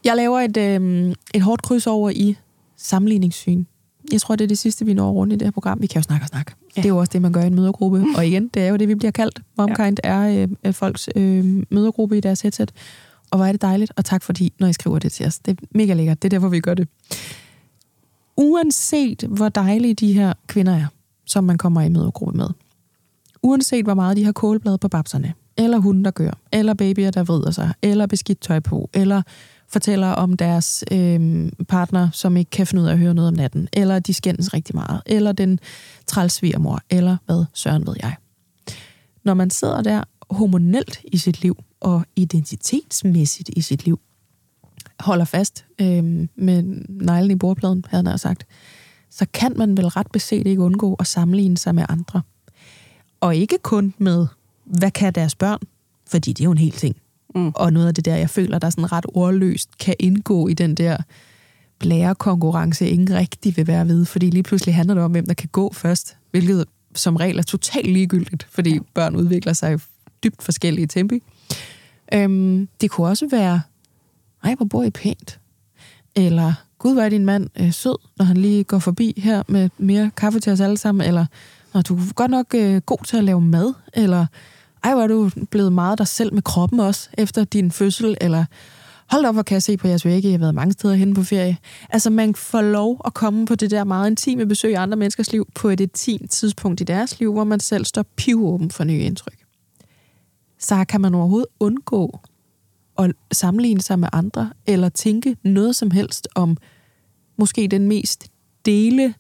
Jeg 0.04 0.16
laver 0.16 0.40
et, 0.40 0.58
øh, 0.58 1.16
et 1.34 1.42
hårdt 1.42 1.62
kryds 1.62 1.88
over 1.88 2.10
i 2.10 2.38
sammenligningssyn. 2.84 3.66
Jeg 4.12 4.22
tror, 4.22 4.36
det 4.36 4.44
er 4.44 4.48
det 4.48 4.58
sidste, 4.58 4.86
vi 4.86 4.94
når 4.94 5.12
rundt 5.12 5.34
i 5.34 5.36
det 5.36 5.46
her 5.46 5.52
program. 5.52 5.82
Vi 5.82 5.88
kan 5.88 6.00
jo 6.00 6.04
snakke 6.04 6.24
og 6.24 6.28
snakke. 6.28 6.52
Ja. 6.78 6.82
Det 6.82 6.86
er 6.86 6.90
jo 6.90 6.98
også 6.98 7.10
det, 7.14 7.22
man 7.22 7.34
gør 7.34 7.42
i 7.42 7.48
en 7.48 7.56
mødergruppe. 7.56 8.06
Og 8.16 8.28
igen, 8.28 8.48
det 8.48 8.64
er 8.64 8.68
jo 8.68 8.76
det, 8.76 8.88
vi 8.88 8.96
bliver 8.96 9.12
kaldt. 9.12 9.42
Momkind 9.58 9.98
ja. 10.04 10.10
er 10.10 10.48
øh, 10.66 10.74
folks 10.74 11.10
øh, 11.16 11.64
mødergruppe 11.70 12.18
i 12.18 12.22
deres 12.22 12.42
headset. 12.42 12.72
Og 13.32 13.38
hvor 13.38 13.46
er 13.46 13.52
det 13.52 13.62
dejligt, 13.62 13.92
og 13.96 14.06
tak 14.06 14.24
fordi, 14.24 14.54
når 14.60 14.68
I 14.68 14.74
skriver 14.74 15.00
det 15.00 15.12
til 15.12 15.26
os. 15.26 15.40
Det 15.40 15.60
er 15.60 15.66
mega 15.76 15.94
lækkert. 15.94 16.22
Det 16.22 16.28
er 16.28 16.30
derfor, 16.30 16.50
vi 16.50 16.60
gør 16.60 16.74
det. 16.74 16.88
Uanset 18.38 19.24
hvor 19.30 19.50
dejlige 19.50 19.94
de 19.94 20.14
her 20.14 20.34
kvinder 20.48 20.74
er, 20.76 20.86
som 21.26 21.44
man 21.44 21.58
kommer 21.58 21.82
i 21.82 21.90
mødergruppe 21.90 22.38
med. 22.38 22.48
Uanset 23.44 23.86
hvor 23.86 23.94
meget 23.94 24.18
de 24.18 24.26
har 24.26 24.32
kålblad 24.32 24.78
på 24.78 24.88
babserne, 24.88 25.34
eller 25.58 25.78
hunde, 25.78 26.04
der 26.04 26.12
gør, 26.12 26.32
eller 26.52 26.74
babyer, 26.74 27.12
der 27.12 27.24
vrider 27.24 27.52
sig, 27.52 27.74
eller 27.82 28.06
beskidt 28.06 28.42
tøj 28.42 28.60
på, 28.60 28.90
eller 28.94 29.22
fortæller 29.68 30.08
om 30.08 30.38
deres 30.38 30.84
øh, 30.92 31.52
partner, 31.68 32.10
som 32.12 32.38
ikke 32.38 32.52
kan 32.52 32.68
finde 32.68 32.84
ud 32.84 32.88
af 32.88 32.92
at 32.92 33.00
høre 33.00 33.14
noget 33.14 33.28
om 33.28 33.34
natten, 33.34 33.68
eller 33.74 34.00
de 34.00 34.14
skændes 34.14 34.54
rigtig 34.54 34.76
meget, 34.76 35.02
eller 35.06 35.32
den 35.32 35.60
trælsvigermor, 36.08 36.80
eller 36.90 37.18
hvad 37.26 37.46
søren 37.54 37.88
ved 37.88 37.96
jeg. 38.04 38.16
Når 39.24 39.34
man 39.34 39.50
sidder 39.50 39.82
der 39.82 40.04
hormonelt 40.30 41.02
i 41.04 41.18
sit 41.18 41.42
liv, 41.42 41.64
og 41.80 42.06
identitetsmæssigt 42.16 43.50
i 43.56 43.62
sit 43.62 43.86
liv, 43.86 44.00
holder 45.00 45.26
fast 45.26 45.66
øh, 45.82 46.28
med 46.36 46.64
neglen 46.88 47.32
i 47.32 47.36
bordpladen, 47.36 47.86
havde 47.90 48.10
han 48.10 48.18
sagt, 48.18 48.48
så 49.10 49.26
kan 49.34 49.54
man 49.58 49.78
vel 49.78 49.88
ret 49.88 50.12
beset 50.12 50.48
ikke 50.48 50.62
undgå 50.62 50.94
at 50.94 51.08
sammenligne 51.08 51.58
sig 51.58 51.76
med 51.76 51.86
andre. 51.90 52.22
Og 53.22 53.36
ikke 53.36 53.58
kun 53.62 53.94
med, 53.98 54.28
hvad 54.64 54.92
kan 54.92 55.14
deres 55.14 55.36
børn, 55.36 55.60
fordi 56.08 56.34
det 56.34 56.42
er 56.42 56.46
jo 56.46 56.52
en 56.52 56.58
hel 56.58 56.72
ting. 56.72 56.96
Mm. 57.36 57.52
Og 57.56 57.74
noget 57.74 57.88
af 57.88 57.94
det 57.94 58.06
der, 58.06 58.16
jeg 58.16 58.30
føler, 58.30 58.60
der 58.60 58.70
sådan 58.70 58.92
ret 58.92 59.06
ordløst 59.14 59.78
kan 59.78 59.96
indgå 60.00 60.48
i 60.48 60.54
den 60.54 60.76
der 60.76 60.98
blærekonkurrence, 61.80 62.90
ingen 62.90 63.16
rigtig 63.16 63.58
vil 63.58 63.68
være 63.68 63.88
ved, 63.88 64.06
fordi 64.06 64.30
lige 64.30 64.44
pludselig 64.44 64.76
handler 64.76 64.94
det 64.94 65.04
om, 65.04 65.12
hvem 65.12 65.26
der 65.26 65.34
kan 65.34 65.50
gå 65.52 65.74
først, 65.74 66.18
hvilket 66.32 66.66
som 66.96 67.16
regel 67.16 67.38
er 67.38 67.44
totalt 67.44 67.88
ligegyldigt, 67.88 68.48
fordi 68.52 68.80
børn 68.94 69.16
udvikler 69.16 69.54
sig 69.54 69.74
i 69.74 69.78
dybt 70.24 70.44
forskellige 70.44 70.88
tempi. 70.88 71.24
Øhm, 72.14 72.68
det 72.82 72.92
kunne 72.92 73.08
også 73.08 73.28
være, 73.32 73.62
ej, 74.44 74.56
hvor 74.56 74.66
bor 74.66 74.84
I 74.84 74.90
pænt? 74.90 75.40
Eller, 76.16 76.54
gud, 76.78 76.94
hvor 76.94 77.02
er 77.02 77.10
din 77.10 77.26
mand 77.26 77.50
øh, 77.60 77.74
sød, 77.74 77.96
når 78.18 78.26
han 78.26 78.38
lige 78.38 78.64
går 78.64 78.80
forbi 78.80 79.14
her 79.18 79.44
med 79.48 79.70
mere 79.78 80.12
kaffe 80.18 80.40
til 80.40 80.52
os 80.52 80.60
alle 80.60 80.78
sammen, 80.78 81.08
eller, 81.08 81.26
når 81.74 81.82
du 81.82 81.96
er 81.96 82.14
godt 82.14 82.32
nok 82.32 82.46
øh, 82.56 82.82
god 82.82 83.06
til 83.06 83.18
at 83.18 83.24
lave 83.24 83.42
mad, 83.42 83.74
eller, 83.94 84.26
ej, 84.84 84.94
hvor 84.94 85.04
er 85.04 85.08
du 85.08 85.32
blevet 85.52 85.74
meget 85.74 85.98
dig 85.98 86.08
selv 86.08 86.34
med 86.34 86.42
kroppen 86.42 86.80
også, 86.80 87.10
efter 87.18 87.44
din 87.44 87.72
fødsel, 87.72 88.18
eller, 88.22 88.46
hold 89.14 89.26
op, 89.26 89.36
hvor 89.36 89.44
kan 89.44 89.54
jeg 89.54 89.64
se 89.64 89.78
på 89.78 89.88
jeres 89.88 90.06
vægge, 90.06 90.30
jeg 90.30 90.34
har 90.34 90.40
været 90.40 90.56
mange 90.56 90.74
steder 90.74 90.94
henne 90.94 91.14
på 91.14 91.24
ferie. 91.24 91.58
Altså, 91.90 92.10
man 92.10 92.36
får 92.36 92.62
lov 92.62 93.02
at 93.06 93.14
komme 93.14 93.46
på 93.46 93.56
det 93.56 93.72
der 93.72 93.84
meget 93.84 94.10
intime 94.10 94.46
besøg 94.46 94.72
i 94.72 94.74
andre 94.74 94.98
menneskers 94.98 95.32
liv, 95.32 95.48
på 95.56 95.70
et 95.70 95.80
intimt 95.80 96.32
tidspunkt 96.32 96.82
i 96.82 96.84
deres 96.84 97.20
liv, 97.20 97.34
hvor 97.34 97.44
man 97.44 97.60
selv 97.60 97.86
står 97.86 98.04
pivåben 98.16 98.72
for 98.72 98.84
nye 98.84 99.00
indtryk. 99.00 99.38
Så 100.60 100.86
kan 100.90 101.02
man 101.02 101.16
overhovedet 101.16 101.48
undgå 101.60 102.20
at 102.98 103.12
sammenligne 103.32 103.82
sig 103.82 104.00
med 104.00 104.08
andre, 104.14 104.52
eller 104.68 104.90
tænke 104.90 105.38
noget 105.44 105.76
som 105.76 105.92
helst 105.92 106.28
om 106.36 106.58
måske 107.38 107.68
den 107.68 107.88
mest 107.88 108.28
dele 108.66 109.14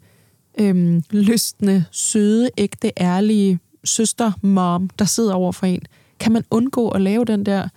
øhm, 0.59 1.03
lystende, 1.09 1.85
søde, 1.91 2.49
ægte, 2.57 2.91
ærlige 2.99 3.59
søster, 3.83 4.31
mom, 4.41 4.89
der 4.99 5.05
sidder 5.05 5.33
over 5.33 5.51
for 5.51 5.65
en. 5.65 5.81
Kan 6.19 6.31
man 6.31 6.43
undgå 6.51 6.89
at 6.89 7.01
lave 7.01 7.25
den 7.25 7.45
der, 7.45 7.67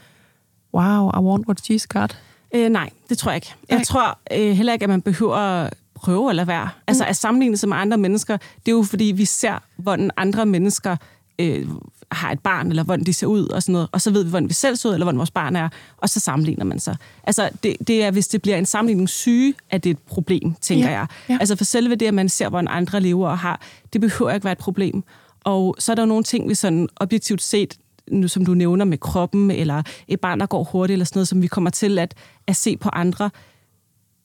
wow, 0.75 1.11
I 1.11 1.19
want 1.19 1.47
what 1.49 1.61
she's 1.71 1.87
got? 1.89 2.19
Øh, 2.55 2.69
nej, 2.69 2.91
det 3.09 3.19
tror 3.19 3.31
jeg 3.31 3.37
ikke. 3.37 3.55
Jeg 3.69 3.77
Nej. 3.77 3.85
tror 3.85 4.19
øh, 4.33 4.57
heller 4.57 4.73
ikke, 4.73 4.83
at 4.83 4.89
man 4.89 5.03
behøver 5.03 5.37
at 5.37 5.75
prøve 5.95 6.31
at 6.31 6.37
lade 6.37 6.47
være. 6.47 6.69
Altså 6.87 7.05
at 7.05 7.17
sammenligne 7.17 7.57
sig 7.57 7.69
med 7.69 7.77
andre 7.77 7.97
mennesker, 7.99 8.37
det 8.37 8.73
er 8.73 8.77
jo 8.77 8.83
fordi, 8.83 9.05
vi 9.05 9.25
ser, 9.25 9.59
hvordan 9.77 10.11
andre 10.17 10.47
mennesker 10.47 10.97
øh, 11.39 11.69
har 12.13 12.31
et 12.33 12.41
barn, 12.41 12.69
eller 12.69 12.83
hvordan 12.83 13.07
de 13.07 13.13
ser 13.15 13.27
ud 13.27 13.49
og 13.49 13.63
sådan 13.63 13.73
noget, 13.73 13.89
og 13.93 14.01
så 14.01 14.11
ved 14.11 14.25
vi, 14.25 14.31
hvordan 14.31 14.49
vi 14.49 14.55
selv 14.55 14.77
ser 14.77 14.89
ud, 14.89 14.95
eller 14.95 15.05
hvordan 15.05 15.19
vores 15.19 15.31
barn 15.31 15.57
er, 15.57 15.69
og 15.97 16.09
så 16.09 16.21
sammenligner 16.21 16.65
man 16.65 16.81
sig. 16.81 16.97
Altså, 17.25 17.51
det, 17.63 17.77
det 17.87 18.05
er, 18.05 18.11
hvis 18.11 18.29
det 18.29 18.43
bliver 18.43 18.57
en 18.57 18.67
sammenligningssyge, 18.67 19.55
at 19.71 19.85
det 19.85 19.91
er 19.91 19.95
et 19.95 19.99
problem, 19.99 20.55
tænker 20.61 20.89
Ja, 20.91 20.99
jeg. 20.99 21.07
ja. 21.29 21.37
Altså 21.41 21.57
for 21.57 21.65
selve 21.65 21.95
det, 21.95 22.07
at 22.07 22.15
man 22.15 22.29
ser, 22.29 22.49
hvordan 22.49 22.69
andre 22.69 23.01
lever 23.01 23.29
og 23.29 23.39
har, 23.39 23.61
det 23.93 24.01
behøver 24.01 24.31
ikke 24.33 24.45
være 24.45 24.53
et 24.53 24.59
problem. 24.59 25.05
Og 25.47 25.76
så 25.78 25.92
er 25.92 25.94
der 25.94 26.03
jo 26.03 26.07
nogle 26.07 26.24
ting, 26.24 26.49
vi 26.49 26.55
sådan 26.55 26.88
objektivt 26.97 27.42
set, 27.42 27.74
nu, 28.11 28.28
som 28.28 28.44
du 28.44 28.55
nævner 28.55 28.84
med 28.84 28.99
kroppen, 28.99 29.51
eller 29.51 29.82
et 30.09 30.20
barn, 30.20 30.40
der 30.40 30.47
går 30.47 30.64
hurtigt, 30.64 30.94
eller 30.94 31.05
sådan 31.05 31.18
noget, 31.18 31.28
som 31.28 31.42
vi 31.42 31.47
kommer 31.47 31.70
til 31.70 31.99
at, 31.99 32.14
at 32.47 32.57
se 32.57 32.76
på 32.76 32.88
andre. 32.92 33.30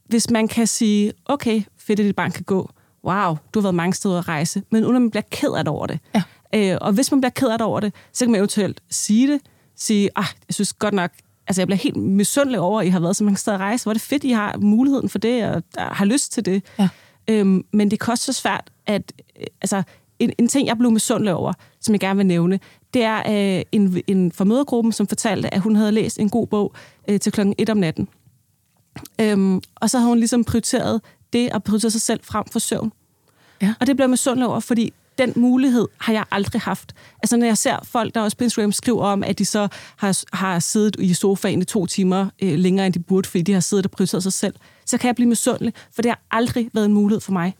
Hvis 0.06 0.30
man 0.30 0.48
kan 0.48 0.68
sige, 0.68 1.14
okay, 1.26 1.62
fedt, 1.78 2.00
at 2.00 2.06
dit 2.06 2.16
barn 2.16 2.32
kan 2.32 2.44
gå. 2.44 2.70
Wow, 3.04 3.38
du 3.54 3.60
har 3.60 3.62
været 3.62 3.76
mange 3.76 3.94
steder 3.94 4.20
at 4.20 4.28
rejse. 4.28 4.64
Men 4.72 4.86
uden 4.86 4.96
at 4.96 5.02
man 5.02 5.12
bliver 5.12 5.24
ked 5.32 5.50
af 5.50 5.64
det 5.64 5.68
over 5.68 5.88
det. 5.88 6.00
Ja. 6.16 6.24
Øh, 6.56 6.78
og 6.82 6.94
hvis 6.94 7.12
man 7.12 7.22
bliver 7.22 7.32
ked 7.32 7.48
af 7.48 7.58
det 7.58 7.68
over 7.68 7.80
det, 7.80 7.94
så 8.14 8.26
kan 8.26 8.32
man 8.32 8.40
eventuelt 8.40 8.82
sige 8.90 9.32
det. 9.32 9.42
Sige, 9.76 10.10
ah, 10.16 10.26
jeg 10.48 10.54
synes 10.54 10.74
godt 10.74 10.94
nok, 10.94 11.12
altså 11.48 11.62
jeg 11.62 11.68
bliver 11.68 11.78
helt 11.78 11.96
misundelig 11.96 12.60
over, 12.60 12.82
at 12.82 12.88
I 12.88 12.90
har 12.90 13.00
været 13.00 13.16
så 13.16 13.24
mange 13.24 13.38
steder 13.38 13.58
at 13.58 13.62
rejse. 13.62 13.86
Hvor 13.86 13.92
er 13.92 13.94
det 13.94 14.02
fedt, 14.02 14.24
I 14.24 14.32
har 14.32 14.58
muligheden 14.58 15.10
for 15.10 15.20
det, 15.20 15.44
og 15.46 15.64
har 15.78 16.06
lyst 16.06 16.32
til 16.32 16.46
det. 16.46 16.64
Ja. 16.80 16.90
Øhm, 17.28 17.66
men 17.74 17.92
det 17.92 18.00
kan 18.00 18.12
også 18.12 18.34
så 18.34 18.34
svært, 18.34 18.72
at 18.86 19.14
øh, 19.40 19.46
altså, 19.62 19.84
en, 20.22 20.34
en 20.38 20.48
ting, 20.48 20.68
jeg 20.68 20.78
blev 20.78 20.92
misundelig 20.92 21.34
over, 21.34 21.54
som 21.80 21.94
jeg 21.94 22.00
gerne 22.00 22.18
vil 22.18 22.26
nævne, 22.26 22.60
det 22.94 23.04
er 23.04 23.18
øh, 23.58 23.64
en, 23.72 24.02
en 24.08 24.32
fra 24.32 24.44
mødergruppen, 24.44 24.92
som 24.92 25.08
fortalte, 25.08 25.54
at 25.54 25.62
hun 25.62 25.76
havde 25.76 25.92
læst 25.92 26.20
en 26.20 26.30
god 26.30 26.48
bog 26.48 26.74
øh, 27.08 27.20
til 27.20 27.32
klokken 27.32 27.56
1 27.58 27.70
om 27.70 27.78
natten. 27.78 28.08
Øhm, 29.22 29.62
og 29.76 29.90
så 29.90 29.98
havde 29.98 30.10
hun 30.10 30.18
ligesom 30.18 30.44
prioriteret 30.44 31.02
det, 31.34 31.52
og 31.52 31.64
prioriteret 31.64 31.92
sig 31.92 32.02
selv 32.02 32.20
frem 32.24 32.46
for 32.52 32.60
søvn. 32.60 32.92
Ja. 33.62 33.74
Og 33.80 33.88
det 33.88 33.96
blev 33.96 34.04
jeg 34.04 34.10
misundelig 34.10 34.48
over, 34.48 34.60
fordi 34.60 34.94
den 35.18 35.34
mulighed 35.36 35.88
har 35.98 36.14
jeg 36.14 36.24
aldrig 36.32 36.62
haft. 36.62 36.96
Altså 37.24 37.38
når 37.38 37.46
jeg 37.46 37.58
ser 37.58 37.78
folk, 37.84 38.16
der 38.16 38.22
også 38.22 38.38
på 38.38 38.44
Instagram 38.44 38.72
skriver 38.72 39.04
om, 39.04 39.24
at 39.24 39.40
de 39.40 39.46
så 39.46 39.68
har, 39.98 40.36
har 40.36 40.60
siddet 40.60 40.96
i 41.00 41.14
sofaen 41.14 41.62
i 41.62 41.66
to 41.66 41.86
timer 41.86 42.28
øh, 42.42 42.60
længere, 42.60 42.86
end 42.86 42.94
de 42.94 43.00
burde, 43.00 43.30
fordi 43.30 43.42
de 43.42 43.54
har 43.54 43.60
siddet 43.60 43.86
og 43.86 43.92
prioriteret 43.92 44.24
sig 44.24 44.34
selv, 44.34 44.56
så 44.86 44.98
kan 44.98 45.08
jeg 45.08 45.16
blive 45.16 45.30
misundelig, 45.30 45.74
for 45.96 46.02
det 46.02 46.12
har 46.12 46.22
aldrig 46.32 46.70
været 46.74 46.86
en 46.86 46.94
mulighed 46.94 47.22
for 47.22 47.32
mig. 47.32 47.56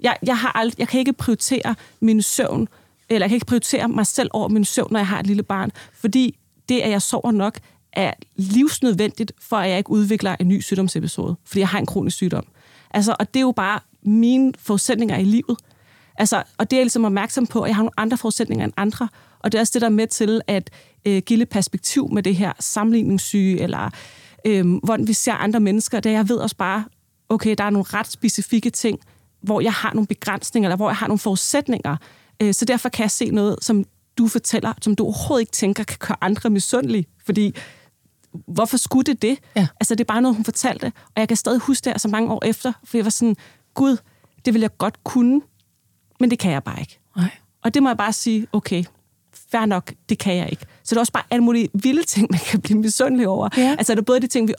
Jeg, 0.00 0.16
jeg, 0.26 0.38
har 0.38 0.52
ald- 0.64 0.74
jeg 0.78 0.88
kan 0.88 1.00
ikke 1.00 1.12
prioritere 1.12 1.74
min 2.00 2.22
søvn, 2.22 2.68
eller 3.08 3.24
jeg 3.24 3.30
kan 3.30 3.36
ikke 3.36 3.46
prioritere 3.46 3.88
mig 3.88 4.06
selv 4.06 4.30
over 4.32 4.48
min 4.48 4.64
søvn, 4.64 4.88
når 4.90 4.98
jeg 4.98 5.06
har 5.06 5.20
et 5.20 5.26
lille 5.26 5.42
barn, 5.42 5.70
fordi 5.94 6.38
det, 6.68 6.80
at 6.80 6.90
jeg 6.90 7.02
sover 7.02 7.30
nok, 7.30 7.58
er 7.92 8.12
livsnødvendigt, 8.36 9.32
for 9.40 9.56
at 9.56 9.70
jeg 9.70 9.78
ikke 9.78 9.90
udvikler 9.90 10.36
en 10.40 10.48
ny 10.48 10.60
sygdomsepisode, 10.60 11.36
fordi 11.44 11.60
jeg 11.60 11.68
har 11.68 11.78
en 11.78 11.86
kronisk 11.86 12.16
sygdom. 12.16 12.46
Altså, 12.90 13.16
og 13.18 13.34
det 13.34 13.40
er 13.40 13.44
jo 13.44 13.52
bare 13.52 13.80
mine 14.02 14.52
forudsætninger 14.58 15.16
i 15.16 15.24
livet. 15.24 15.58
Altså, 16.18 16.42
og 16.58 16.70
det 16.70 16.76
er 16.76 16.80
jeg 16.80 16.84
ligesom 16.84 17.04
opmærksom 17.04 17.46
på, 17.46 17.62
at 17.62 17.68
jeg 17.68 17.76
har 17.76 17.82
nogle 17.82 18.00
andre 18.00 18.16
forudsætninger 18.16 18.64
end 18.64 18.72
andre. 18.76 19.08
Og 19.38 19.52
det 19.52 19.58
er 19.58 19.62
også 19.62 19.70
det, 19.74 19.80
der 19.80 19.86
er 19.86 19.90
med 19.90 20.06
til 20.06 20.40
at 20.46 20.70
øh, 21.06 21.22
give 21.26 21.38
lidt 21.38 21.50
perspektiv 21.50 22.08
med 22.12 22.22
det 22.22 22.36
her 22.36 22.52
sammenligningssyge, 22.60 23.60
eller 23.60 23.90
øh, 24.44 24.74
hvordan 24.84 25.08
vi 25.08 25.12
ser 25.12 25.32
andre 25.32 25.60
mennesker. 25.60 26.00
Det 26.00 26.10
er, 26.10 26.16
jeg 26.16 26.28
ved 26.28 26.36
også 26.36 26.56
bare, 26.56 26.84
okay, 27.28 27.54
der 27.58 27.64
er 27.64 27.70
nogle 27.70 27.86
ret 27.88 28.06
specifikke 28.06 28.70
ting, 28.70 28.98
hvor 29.42 29.60
jeg 29.60 29.72
har 29.72 29.92
nogle 29.94 30.06
begrænsninger, 30.06 30.68
eller 30.68 30.76
hvor 30.76 30.88
jeg 30.88 30.96
har 30.96 31.06
nogle 31.06 31.18
forudsætninger. 31.18 31.96
Øh, 32.42 32.54
så 32.54 32.64
derfor 32.64 32.88
kan 32.88 33.02
jeg 33.02 33.10
se 33.10 33.30
noget, 33.30 33.56
som 33.62 33.84
du 34.18 34.28
fortæller, 34.28 34.72
som 34.82 34.96
du 34.96 35.04
overhovedet 35.04 35.42
ikke 35.42 35.52
tænker, 35.52 35.84
kan 35.84 35.96
gøre 36.00 36.16
andre 36.20 36.50
misundelige. 36.50 37.06
Fordi 37.26 37.54
hvorfor 38.46 38.76
skulle 38.76 39.04
det 39.04 39.22
det? 39.22 39.38
Ja. 39.56 39.66
Altså, 39.80 39.94
det 39.94 40.00
er 40.00 40.12
bare 40.12 40.22
noget, 40.22 40.36
hun 40.36 40.44
fortalte. 40.44 40.86
Og 40.86 41.20
jeg 41.20 41.28
kan 41.28 41.36
stadig 41.36 41.60
huske 41.60 41.90
det 41.90 42.00
så 42.00 42.08
mange 42.08 42.32
år 42.32 42.44
efter, 42.44 42.72
for 42.84 42.96
jeg 42.96 43.04
var 43.04 43.10
sådan, 43.10 43.36
gud, 43.74 43.96
det 44.44 44.54
vil 44.54 44.60
jeg 44.60 44.76
godt 44.78 45.04
kunne, 45.04 45.40
men 46.20 46.30
det 46.30 46.38
kan 46.38 46.52
jeg 46.52 46.64
bare 46.64 46.80
ikke. 46.80 46.98
Nej. 47.16 47.30
Og 47.62 47.74
det 47.74 47.82
må 47.82 47.88
jeg 47.88 47.96
bare 47.96 48.12
sige, 48.12 48.46
okay, 48.52 48.84
fair 49.50 49.66
nok, 49.66 49.92
det 50.08 50.18
kan 50.18 50.36
jeg 50.36 50.48
ikke. 50.50 50.62
Så 50.84 50.90
det 50.94 50.96
er 50.96 51.00
også 51.00 51.12
bare 51.12 51.22
alle 51.30 51.44
mulige 51.44 51.68
vilde 51.74 52.02
ting, 52.04 52.28
man 52.30 52.40
kan 52.46 52.60
blive 52.60 52.78
misundelig 52.78 53.28
over. 53.28 53.48
Ja. 53.56 53.76
Altså 53.78 53.92
er 53.92 53.94
det 53.94 54.04
både 54.04 54.20
de 54.20 54.26
ting, 54.26 54.48
vi 54.48 54.54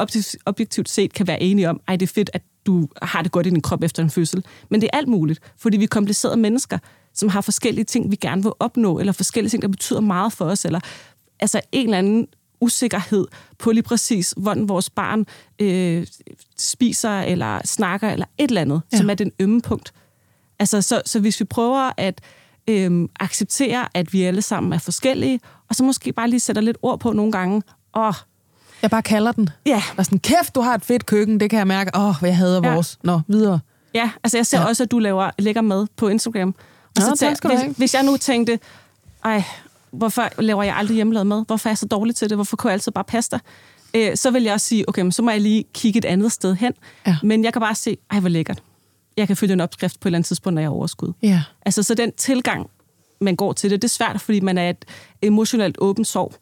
objektivt- 0.45 0.89
set 0.89 1.13
kan 1.13 1.27
være 1.27 1.41
enige 1.41 1.69
om, 1.69 1.81
ej, 1.87 1.95
det 1.95 2.09
er 2.09 2.13
fedt, 2.13 2.29
at 2.33 2.41
du 2.65 2.87
har 3.01 3.21
det 3.21 3.31
godt 3.31 3.47
i 3.47 3.49
din 3.49 3.61
krop 3.61 3.83
efter 3.83 4.03
en 4.03 4.09
fødsel, 4.09 4.43
men 4.69 4.81
det 4.81 4.89
er 4.93 4.97
alt 4.97 5.07
muligt, 5.07 5.39
fordi 5.57 5.77
vi 5.77 5.83
er 5.83 5.87
komplicerede 5.87 6.37
mennesker, 6.37 6.77
som 7.13 7.29
har 7.29 7.41
forskellige 7.41 7.85
ting, 7.85 8.11
vi 8.11 8.15
gerne 8.15 8.43
vil 8.43 8.51
opnå, 8.59 8.99
eller 8.99 9.13
forskellige 9.13 9.49
ting, 9.49 9.61
der 9.61 9.67
betyder 9.67 9.99
meget 9.99 10.33
for 10.33 10.45
os, 10.45 10.65
eller 10.65 10.79
altså 11.39 11.61
en 11.71 11.83
eller 11.83 11.97
anden 11.97 12.27
usikkerhed 12.61 13.27
på 13.59 13.71
lige 13.71 13.83
præcis, 13.83 14.33
hvordan 14.37 14.69
vores 14.69 14.89
barn 14.89 15.25
øh, 15.59 16.07
spiser, 16.57 17.19
eller 17.21 17.61
snakker, 17.65 18.09
eller 18.09 18.25
et 18.37 18.47
eller 18.47 18.61
andet, 18.61 18.81
ja. 18.91 18.97
som 18.97 19.09
er 19.09 19.13
den 19.13 19.31
ømme 19.39 19.61
punkt. 19.61 19.93
Altså, 20.59 20.81
så, 20.81 21.01
så 21.05 21.19
hvis 21.19 21.39
vi 21.39 21.45
prøver 21.45 21.91
at 21.97 22.21
øhm, 22.67 23.09
acceptere, 23.19 23.87
at 23.93 24.13
vi 24.13 24.23
alle 24.23 24.41
sammen 24.41 24.73
er 24.73 24.77
forskellige, 24.77 25.39
og 25.69 25.75
så 25.75 25.83
måske 25.83 26.13
bare 26.13 26.29
lige 26.29 26.39
sætter 26.39 26.61
lidt 26.61 26.77
ord 26.81 26.99
på 26.99 27.11
nogle 27.13 27.31
gange, 27.31 27.61
åh, 27.97 28.13
Jeg 28.81 28.89
bare 28.89 29.01
kalder 29.01 29.31
den. 29.31 29.49
ja, 29.65 29.83
Og 29.97 30.05
sådan, 30.05 30.19
kæft, 30.19 30.55
du 30.55 30.61
har 30.61 30.75
et 30.75 30.85
fedt 30.85 31.05
køkken, 31.05 31.39
det 31.39 31.49
kan 31.49 31.59
jeg 31.59 31.67
mærke. 31.67 31.91
Åh, 31.95 32.07
oh, 32.09 32.15
jeg 32.21 32.37
hader 32.37 32.61
Ja. 32.67 32.73
vores. 32.73 32.99
Nå, 33.03 33.21
videre. 33.27 33.59
ja, 33.93 34.11
altså 34.23 34.37
jeg 34.37 34.45
ser 34.47 34.59
Ja. 34.59 34.65
også, 34.67 34.83
at 34.83 34.91
du 34.91 34.99
laver 34.99 35.29
lækker 35.39 35.61
mad 35.61 35.87
på 35.95 36.07
Instagram. 36.07 36.47
Og 36.49 36.53
Nå, 36.95 37.01
så 37.01 37.15
tak 37.15 37.37
skal 37.37 37.49
have. 37.49 37.65
hvis, 37.67 37.77
hvis 37.77 37.93
jeg 37.93 38.03
nu 38.03 38.17
tænkte, 38.17 38.59
ej, 39.25 39.43
hvorfor 39.91 40.41
laver 40.41 40.63
jeg 40.63 40.75
aldrig 40.75 40.95
hjemmelavet 40.95 41.27
mad? 41.27 41.43
Hvorfor 41.47 41.69
er 41.69 41.71
jeg 41.71 41.77
så 41.77 41.85
dårlig 41.85 42.15
til 42.15 42.29
det? 42.29 42.37
Hvorfor 42.37 42.57
kunne 42.57 42.69
jeg 42.69 42.73
altid 42.73 42.91
bare 42.91 43.03
pasta? 43.03 43.39
Øh, 43.93 44.15
så 44.17 44.31
vil 44.31 44.43
jeg 44.43 44.53
også 44.53 44.67
sige, 44.67 44.89
okay, 44.89 45.01
men 45.01 45.11
så 45.11 45.21
må 45.21 45.31
jeg 45.31 45.41
lige 45.41 45.63
kigge 45.73 45.97
et 45.97 46.05
andet 46.05 46.31
sted 46.31 46.55
hen. 46.55 46.73
Ja. 47.07 47.17
Men 47.23 47.43
jeg 47.43 47.53
kan 47.53 47.59
bare 47.59 47.75
se, 47.75 47.97
ej, 48.11 48.19
hvor 48.19 48.29
lækkert. 48.29 48.63
Jeg 49.17 49.27
kan 49.27 49.37
følge 49.37 49.53
en 49.53 49.61
opskrift 49.61 49.99
på 49.99 50.07
et 50.07 50.09
eller 50.09 50.17
andet 50.17 50.27
tidspunkt, 50.27 50.53
når 50.53 50.61
jeg 50.61 50.69
har 50.69 50.75
overskud. 50.75 51.13
Ja. 51.23 51.43
Altså, 51.65 51.83
så 51.83 51.93
den 51.93 52.11
tilgang, 52.11 52.69
man 53.21 53.35
går 53.35 53.53
til 53.53 53.71
det, 53.71 53.81
det 53.81 53.87
er 53.87 53.89
svært, 53.89 54.21
fordi 54.21 54.39
man 54.39 54.57
er 54.57 54.69
et 54.69 54.85
emotionelt 55.21 55.77
åbent 55.79 56.07
sorg 56.07 56.33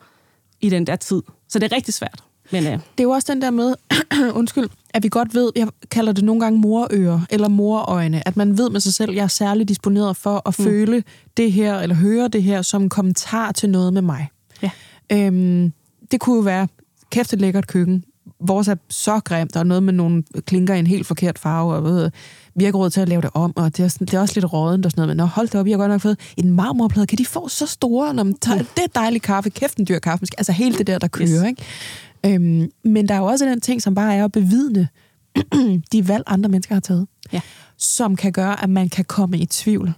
i 0.62 0.70
den 0.70 0.88
der 0.88 0.96
tid. 0.96 1.22
Så 1.50 1.60
det 1.60 1.72
er 1.72 1.76
rigtig 1.76 1.94
svært. 1.94 2.24
Men 2.52 2.66
øh, 2.66 2.72
Det 2.72 2.80
er 2.98 3.04
jo 3.04 3.10
også 3.10 3.34
den 3.34 3.42
der 3.42 3.52
med, 3.52 3.76
undskyld, 4.40 4.70
at 4.94 5.04
vi 5.04 5.10
godt 5.10 5.36
ved, 5.36 5.52
jeg 5.56 5.68
kalder 5.92 6.14
det 6.14 6.24
nogle 6.24 6.42
gange 6.42 6.60
morører 6.60 7.22
eller 7.30 7.48
morøjne, 7.48 8.28
at 8.28 8.38
man 8.38 8.58
ved 8.58 8.70
med 8.70 8.80
sig 8.80 8.94
selv, 8.94 9.14
jeg 9.14 9.24
er 9.24 9.28
særligt 9.28 9.70
disponeret 9.70 10.18
for 10.18 10.42
at 10.48 10.60
mm. 10.60 10.66
føle 10.66 11.04
det 11.38 11.52
her, 11.52 11.80
eller 11.80 11.96
høre 11.96 12.28
det 12.28 12.44
her 12.44 12.62
som 12.62 12.82
en 12.82 12.90
kommentar 12.90 13.52
til 13.52 13.70
noget 13.70 13.94
med 13.94 14.02
mig. 14.02 14.28
Ja. 14.62 14.70
Øhm, 15.12 15.74
det 16.12 16.20
kunne 16.20 16.36
jo 16.36 16.42
være, 16.42 16.68
kæft 17.10 17.34
et 17.34 17.42
lækkert 17.42 17.68
køkken. 17.68 18.04
Vores 18.40 18.68
er 18.68 18.76
så 18.90 19.20
grimt, 19.20 19.54
der 19.54 19.60
er 19.60 19.64
noget 19.64 19.84
med 19.84 19.94
nogle 19.94 20.24
klinker 20.46 20.74
i 20.74 20.80
en 20.80 20.88
helt 20.88 21.08
forkert 21.08 21.40
farve, 21.40 21.74
og 21.74 21.84
ved, 21.84 22.12
vi 22.56 22.64
har 22.64 22.68
ikke 22.68 22.78
råd 22.78 22.90
til 22.90 23.02
at 23.02 23.10
lave 23.10 23.22
det 23.22 23.30
om, 23.34 23.54
og 23.56 23.78
det 23.78 23.84
er, 23.84 23.98
det 24.06 24.14
er 24.14 24.20
også 24.20 24.34
lidt 24.36 24.54
rådent 24.54 24.86
og 24.86 24.92
sådan 24.92 25.02
noget, 25.02 25.08
men 25.10 25.18
nå, 25.18 25.26
hold 25.26 25.48
da 25.48 25.60
op, 25.60 25.68
I 25.68 25.72
har 25.72 25.78
godt 25.78 25.92
nok 25.92 26.02
fået 26.02 26.20
en 26.38 26.50
marmorplade, 26.52 27.08
kan 27.08 27.18
de 27.18 27.26
få 27.26 27.48
så 27.48 27.66
store, 27.66 28.14
når 28.14 28.24
man 28.24 28.34
tager, 28.34 28.58
det 28.58 28.84
er 28.84 28.88
dejlig 28.96 29.22
kaffe, 29.22 29.50
kæft 29.50 29.78
en 29.78 29.86
dyr 29.88 30.00
kaffe, 30.00 30.26
altså 30.38 30.52
hele 30.52 30.78
det 30.78 30.88
der, 30.88 31.00
der 31.00 31.08
kører, 31.08 31.30
Yes. 31.30 31.44
ikke? 31.48 32.36
Øhm, 32.36 32.70
men 32.84 33.08
der 33.08 33.14
er 33.16 33.20
jo 33.20 33.26
også 33.26 33.46
den 33.46 33.62
ting, 33.62 33.82
som 33.82 33.96
bare 33.96 34.16
er 34.16 34.26
at 34.26 34.32
bevidne 34.32 34.88
de 35.92 36.08
valg, 36.08 36.24
andre 36.28 36.50
mennesker 36.50 36.76
har 36.76 36.80
taget, 36.80 37.08
Ja. 37.34 37.42
som 37.78 38.16
kan 38.16 38.32
gøre, 38.32 38.64
at 38.64 38.70
man 38.70 38.90
kan 38.90 39.06
komme 39.06 39.38
i 39.38 39.46
tvivl. 39.46 39.94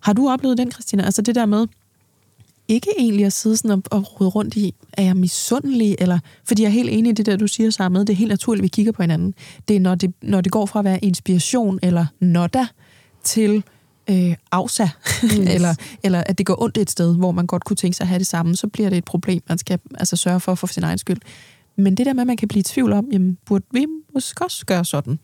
Har 0.00 0.12
du 0.12 0.28
oplevet 0.30 0.58
den, 0.58 0.72
Christina? 0.72 1.02
Altså 1.04 1.22
det 1.22 1.34
der 1.34 1.46
med, 1.46 1.66
ikke 2.68 2.90
egentlig 2.98 3.26
at 3.26 3.32
sidde 3.32 3.56
sådan 3.56 3.70
og, 3.70 3.82
og 3.90 4.20
rode 4.20 4.30
rundt 4.30 4.56
i, 4.56 4.74
er 4.92 5.02
jeg 5.02 5.16
misundelig, 5.16 5.96
eller, 5.98 6.18
fordi 6.44 6.62
jeg 6.62 6.68
er 6.68 6.72
helt 6.72 6.90
enig 6.90 7.10
i 7.10 7.14
det 7.14 7.26
der, 7.26 7.36
du 7.36 7.46
siger 7.46 7.70
sammen 7.70 8.00
det 8.00 8.12
er 8.12 8.16
helt 8.16 8.28
naturligt, 8.28 8.60
at 8.60 8.62
vi 8.62 8.68
kigger 8.68 8.92
på 8.92 9.02
hinanden. 9.02 9.34
Det 9.68 9.76
er, 9.76 9.80
når 9.80 9.94
det, 9.94 10.14
når 10.22 10.40
det 10.40 10.52
går 10.52 10.66
fra 10.66 10.78
at 10.78 10.84
være 10.84 11.04
inspiration 11.04 11.78
eller 11.82 12.06
nodda 12.20 12.66
til 13.24 13.64
øh, 14.10 14.34
afsa, 14.52 14.88
yes. 15.24 15.32
eller, 15.54 15.74
eller 16.02 16.22
at 16.26 16.38
det 16.38 16.46
går 16.46 16.62
ondt 16.62 16.78
et 16.78 16.90
sted, 16.90 17.16
hvor 17.16 17.32
man 17.32 17.46
godt 17.46 17.64
kunne 17.64 17.76
tænke 17.76 17.96
sig 17.96 18.04
at 18.04 18.08
have 18.08 18.18
det 18.18 18.26
samme, 18.26 18.56
så 18.56 18.66
bliver 18.66 18.90
det 18.90 18.98
et 18.98 19.04
problem, 19.04 19.42
man 19.48 19.58
skal 19.58 19.78
altså 19.94 20.16
sørge 20.16 20.40
for 20.40 20.54
for 20.54 20.66
sin 20.66 20.82
egen 20.82 20.98
skyld. 20.98 21.20
Men 21.76 21.94
det 21.94 22.06
der 22.06 22.12
med, 22.12 22.20
at 22.20 22.26
man 22.26 22.36
kan 22.36 22.48
blive 22.48 22.60
i 22.60 22.62
tvivl 22.62 22.92
om, 22.92 23.08
jamen, 23.12 23.38
burde 23.46 23.64
vi 23.72 23.86
måske 24.14 24.44
også 24.44 24.66
gøre 24.66 24.84
sådan? 24.84 25.18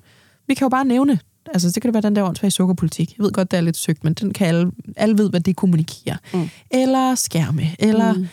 Vi 0.47 0.55
kan 0.55 0.65
jo 0.65 0.69
bare 0.69 0.85
nævne, 0.85 1.19
altså 1.47 1.69
det 1.69 1.83
kan 1.83 1.89
det 1.89 1.95
være 1.95 2.11
den 2.11 2.17
der 2.17 2.23
åndsvage 2.23 2.51
sukkerpolitik. 2.51 3.19
Jeg 3.19 3.25
ved 3.25 3.33
godt, 3.33 3.51
det 3.51 3.57
er 3.57 3.61
lidt 3.61 3.77
søgt, 3.77 4.05
men 4.05 4.15
den 4.15 4.33
kan 4.33 4.47
alle, 4.47 4.73
alle 4.97 5.19
ved, 5.19 5.31
hvad 5.31 5.41
det 5.41 5.57
kommunikerer. 5.57 6.17
Mm. 6.35 6.49
Eller 6.71 7.15
skærme, 7.15 7.63
eller 7.79 8.13
mm. 8.13 8.27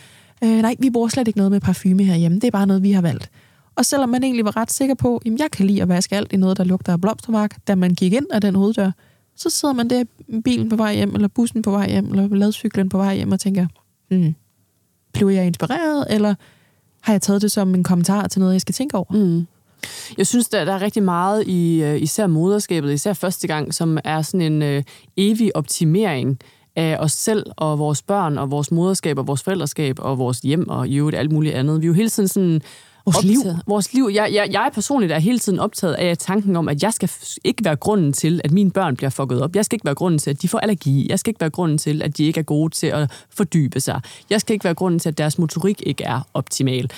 øh, 0.44 0.60
nej, 0.62 0.76
vi 0.78 0.90
bruger 0.90 1.08
slet 1.08 1.28
ikke 1.28 1.38
noget 1.38 1.52
med 1.52 1.60
parfume 1.60 2.04
herhjemme, 2.04 2.34
det 2.34 2.44
er 2.44 2.50
bare 2.50 2.66
noget, 2.66 2.82
vi 2.82 2.92
har 2.92 3.02
valgt. 3.02 3.30
Og 3.76 3.84
selvom 3.84 4.08
man 4.08 4.24
egentlig 4.24 4.44
var 4.44 4.56
ret 4.56 4.72
sikker 4.72 4.94
på, 4.94 5.16
at 5.16 5.32
jeg 5.38 5.50
kan 5.52 5.66
lide 5.66 5.82
at 5.82 5.88
vaske 5.88 6.16
alt 6.16 6.32
i 6.32 6.36
noget, 6.36 6.56
der 6.56 6.64
lugter 6.64 6.92
af 6.92 7.00
blomstermark, 7.00 7.56
da 7.68 7.74
man 7.74 7.94
gik 7.94 8.12
ind 8.12 8.26
af 8.30 8.40
den 8.40 8.54
hoveddør, 8.54 8.90
så 9.36 9.50
sidder 9.50 9.74
man 9.74 9.90
der 9.90 10.04
bilen 10.44 10.68
på 10.68 10.76
vej 10.76 10.94
hjem, 10.94 11.14
eller 11.14 11.28
bussen 11.28 11.62
på 11.62 11.70
vej 11.70 11.90
hjem, 11.90 12.10
eller 12.10 12.28
ladcyklen 12.28 12.88
på 12.88 12.96
vej 12.96 13.16
hjem 13.16 13.32
og 13.32 13.40
tænker, 13.40 13.66
hmm, 14.10 14.34
blev 15.12 15.28
jeg 15.28 15.46
inspireret, 15.46 16.06
eller 16.10 16.34
har 17.00 17.12
jeg 17.12 17.22
taget 17.22 17.42
det 17.42 17.52
som 17.52 17.74
en 17.74 17.84
kommentar 17.84 18.28
til 18.28 18.40
noget, 18.40 18.52
jeg 18.52 18.60
skal 18.60 18.74
tænke 18.74 18.96
over? 18.96 19.12
Mm. 19.12 19.46
Jeg 20.18 20.26
synes, 20.26 20.48
der, 20.48 20.64
der 20.64 20.72
er 20.72 20.82
rigtig 20.82 21.02
meget 21.02 21.46
i 21.46 21.82
øh, 21.82 22.02
især 22.02 22.26
moderskabet, 22.26 22.92
især 22.92 23.12
første 23.12 23.46
gang, 23.46 23.74
som 23.74 23.98
er 24.04 24.22
sådan 24.22 24.52
en 24.52 24.62
øh, 24.62 24.82
evig 25.16 25.56
optimering 25.56 26.38
af 26.76 26.96
os 26.98 27.12
selv 27.12 27.46
og 27.56 27.78
vores 27.78 28.02
børn 28.02 28.38
og 28.38 28.50
vores 28.50 28.70
moderskab 28.70 29.18
og 29.18 29.26
vores 29.26 29.42
forældreskab 29.42 29.98
og 29.98 30.18
vores 30.18 30.38
hjem 30.38 30.68
og 30.68 30.88
i 30.88 30.96
øvrigt 30.96 31.16
alt 31.16 31.32
muligt 31.32 31.54
andet. 31.54 31.80
Vi 31.80 31.86
er 31.86 31.88
jo 31.88 31.94
hele 31.94 32.08
tiden 32.08 32.28
sådan 32.28 32.62
Vores 33.12 33.16
optaget. 33.16 33.44
liv. 33.44 33.62
Vores 33.66 33.92
liv. 33.94 34.10
Jeg, 34.14 34.30
jeg, 34.32 34.48
jeg 34.52 34.70
personligt 34.74 35.12
er 35.12 35.18
hele 35.18 35.38
tiden 35.38 35.58
optaget 35.58 35.94
af 35.94 36.18
tanken 36.18 36.56
om, 36.56 36.68
at 36.68 36.82
jeg 36.82 36.92
skal 36.92 37.10
ikke 37.44 37.64
være 37.64 37.76
grunden 37.76 38.12
til, 38.12 38.40
at 38.44 38.50
mine 38.52 38.70
børn 38.70 38.96
bliver 38.96 39.10
fucket 39.10 39.42
op. 39.42 39.56
Jeg 39.56 39.64
skal 39.64 39.76
ikke 39.76 39.84
være 39.84 39.94
grunden 39.94 40.18
til, 40.18 40.30
at 40.30 40.42
de 40.42 40.48
får 40.48 40.58
allergi. 40.58 41.06
Jeg 41.10 41.18
skal 41.18 41.30
ikke 41.30 41.40
være 41.40 41.50
grunden 41.50 41.78
til, 41.78 42.02
at 42.02 42.16
de 42.18 42.24
ikke 42.24 42.40
er 42.40 42.44
gode 42.44 42.74
til 42.74 42.86
at 42.86 43.10
fordybe 43.30 43.80
sig. 43.80 44.00
Jeg 44.30 44.40
skal 44.40 44.52
ikke 44.54 44.64
være 44.64 44.74
grunden 44.74 44.98
til, 44.98 45.08
at 45.08 45.18
deres 45.18 45.38
motorik 45.38 45.82
ikke 45.86 46.04
er 46.04 46.20
optimal. 46.34 46.90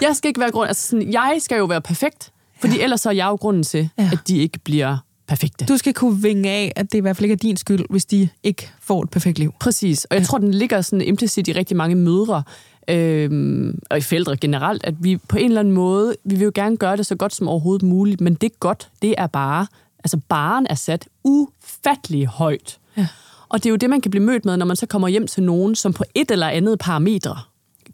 Jeg 0.00 0.16
skal 0.16 0.28
ikke 0.28 0.40
være 0.40 0.50
grunden... 0.50 0.68
Altså 0.68 0.88
sådan, 0.88 1.12
jeg 1.12 1.36
skal 1.40 1.58
jo 1.58 1.64
være 1.64 1.80
perfekt, 1.80 2.32
fordi 2.60 2.80
ellers 2.80 3.00
så 3.00 3.08
er 3.08 3.14
jeg 3.14 3.26
jo 3.26 3.34
grunden 3.34 3.62
til, 3.62 3.88
Ja. 3.98 4.10
at 4.12 4.18
de 4.28 4.38
ikke 4.38 4.58
bliver 4.58 4.96
perfekte. 5.28 5.64
Du 5.64 5.76
skal 5.76 5.94
kunne 5.94 6.22
vinge 6.22 6.50
af, 6.50 6.72
at 6.76 6.92
det 6.92 6.98
i 6.98 7.00
hvert 7.00 7.16
fald 7.16 7.24
ikke 7.24 7.32
er 7.32 7.36
din 7.36 7.56
skyld, 7.56 7.84
hvis 7.90 8.04
de 8.04 8.28
ikke 8.42 8.70
får 8.82 9.02
et 9.02 9.10
perfekt 9.10 9.38
liv. 9.38 9.54
Præcis, 9.60 10.04
og 10.04 10.16
jeg 10.16 10.26
tror, 10.26 10.38
den 10.38 10.54
ligger 10.54 10.80
sådan 10.80 11.00
implicit 11.00 11.48
i 11.48 11.52
rigtig 11.52 11.76
mange 11.76 11.94
mødre, 11.96 12.42
øhm, 12.88 13.78
og 13.90 13.98
i 13.98 14.00
forældre 14.00 14.36
generelt, 14.36 14.84
at 14.84 14.94
vi 15.00 15.16
på 15.16 15.36
en 15.36 15.44
eller 15.44 15.60
anden 15.60 15.74
måde, 15.74 16.14
vi 16.24 16.34
vil 16.34 16.44
jo 16.44 16.52
gerne 16.54 16.76
gøre 16.76 16.96
det 16.96 17.06
så 17.06 17.14
godt 17.14 17.34
som 17.34 17.48
overhovedet 17.48 17.82
muligt, 17.82 18.20
men 18.20 18.34
det 18.34 18.60
godt, 18.60 18.88
det 19.02 19.14
er 19.18 19.26
bare, 19.26 19.66
altså 19.98 20.20
baren 20.28 20.66
er 20.70 20.74
sat 20.74 21.08
ufattelig 21.24 22.26
højt. 22.26 22.78
Ja. 22.96 23.06
Og 23.48 23.58
det 23.58 23.66
er 23.66 23.70
jo 23.70 23.76
det, 23.76 23.90
man 23.90 24.00
kan 24.00 24.10
blive 24.10 24.24
mødt 24.24 24.44
med, 24.44 24.56
når 24.56 24.66
man 24.66 24.76
så 24.76 24.86
kommer 24.86 25.08
hjem 25.08 25.26
til 25.26 25.42
nogen, 25.42 25.74
som 25.74 25.92
på 25.92 26.04
et 26.14 26.30
eller 26.30 26.48
andet 26.48 26.78
parametre, 26.78 27.38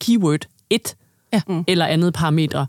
keyword 0.00 0.40
et 0.70 0.94
Ja. 1.32 1.40
eller 1.66 1.86
andet 1.86 2.14
parametre, 2.14 2.66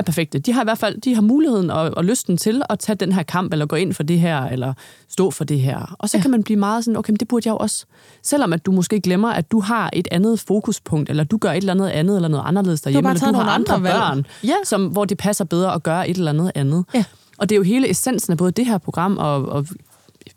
er 0.00 0.04
perfekte. 0.04 0.38
De 0.38 0.52
har 0.52 0.62
i 0.62 0.64
hvert 0.64 0.78
fald 0.78 1.00
de 1.00 1.14
har 1.14 1.22
muligheden 1.22 1.70
og, 1.70 1.90
og 1.96 2.04
lysten 2.04 2.36
til 2.36 2.62
at 2.70 2.78
tage 2.78 2.96
den 2.96 3.12
her 3.12 3.22
kamp, 3.22 3.52
eller 3.52 3.66
gå 3.66 3.76
ind 3.76 3.92
for 3.92 4.02
det 4.02 4.20
her, 4.20 4.44
eller 4.44 4.74
stå 5.08 5.30
for 5.30 5.44
det 5.44 5.60
her. 5.60 5.96
Og 5.98 6.08
så 6.10 6.16
Ja. 6.16 6.22
kan 6.22 6.30
man 6.30 6.42
blive 6.42 6.58
meget 6.58 6.84
sådan, 6.84 6.96
okay, 6.96 7.10
men 7.10 7.16
det 7.16 7.28
burde 7.28 7.48
jeg 7.48 7.52
jo 7.52 7.56
også. 7.56 7.84
Selvom 8.22 8.52
at 8.52 8.66
du 8.66 8.72
måske 8.72 9.00
glemmer, 9.00 9.28
at 9.32 9.50
du 9.52 9.60
har 9.60 9.90
et 9.92 10.08
andet 10.10 10.40
fokuspunkt, 10.40 11.10
eller 11.10 11.24
du 11.24 11.36
gør 11.36 11.50
et 11.52 11.56
eller 11.56 11.72
andet 11.72 11.88
andet, 11.88 12.16
eller 12.16 12.28
noget 12.28 12.44
anderledes 12.46 12.80
derhjemme, 12.80 13.02
bare 13.08 13.14
eller 13.14 13.32
du 13.32 13.38
har 13.38 13.50
andre, 13.54 13.74
andre 13.74 13.90
børn, 13.90 14.26
Ja. 14.44 14.54
som, 14.64 14.86
hvor 14.86 15.04
det 15.04 15.18
passer 15.18 15.44
bedre 15.44 15.74
at 15.74 15.82
gøre 15.82 16.08
et 16.08 16.16
eller 16.16 16.30
andet 16.32 16.52
andet. 16.54 16.84
Ja. 16.94 17.04
Og 17.38 17.48
det 17.48 17.54
er 17.54 17.56
jo 17.58 17.62
hele 17.62 17.90
essensen 17.90 18.32
af 18.32 18.38
både 18.38 18.50
det 18.52 18.66
her 18.66 18.78
program, 18.78 19.18
og, 19.18 19.42
og 19.48 19.66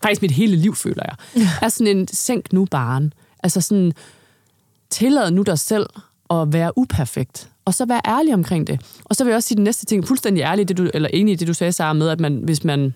faktisk 0.03 0.21
mit 0.21 0.31
hele 0.31 0.55
liv, 0.55 0.75
føler 0.75 1.03
jeg, 1.05 1.15
ja. 1.37 1.49
er 1.61 1.69
sådan 1.69 1.97
en 1.97 2.07
sænk 2.07 2.53
nu 2.53 2.65
baren. 2.65 3.13
Altså 3.43 3.61
sådan, 3.61 3.93
tillad 4.89 5.31
nu 5.31 5.41
dig 5.41 5.59
selv 5.59 5.85
at 6.41 6.53
være 6.53 6.77
uperfekt, 6.77 7.49
og 7.65 7.73
så 7.73 7.85
være 7.85 8.01
ærlig 8.07 8.33
omkring 8.33 8.67
det. 8.67 8.81
Og 9.05 9.15
så 9.15 9.23
vil 9.23 9.31
jeg 9.31 9.35
også 9.37 9.47
sige 9.47 9.55
den 9.55 9.63
næste 9.63 9.85
ting, 9.85 10.07
fuldstændig 10.07 10.41
ærlig, 10.41 10.67
det 10.67 10.77
du, 10.77 10.89
eller 10.93 11.09
enig 11.13 11.31
i 11.31 11.35
det, 11.35 11.47
du 11.47 11.53
sagde, 11.53 11.71
Sarah, 11.71 11.95
med, 11.95 12.09
at 12.09 12.19
man, 12.19 12.35
hvis 12.43 12.63
man 12.63 12.93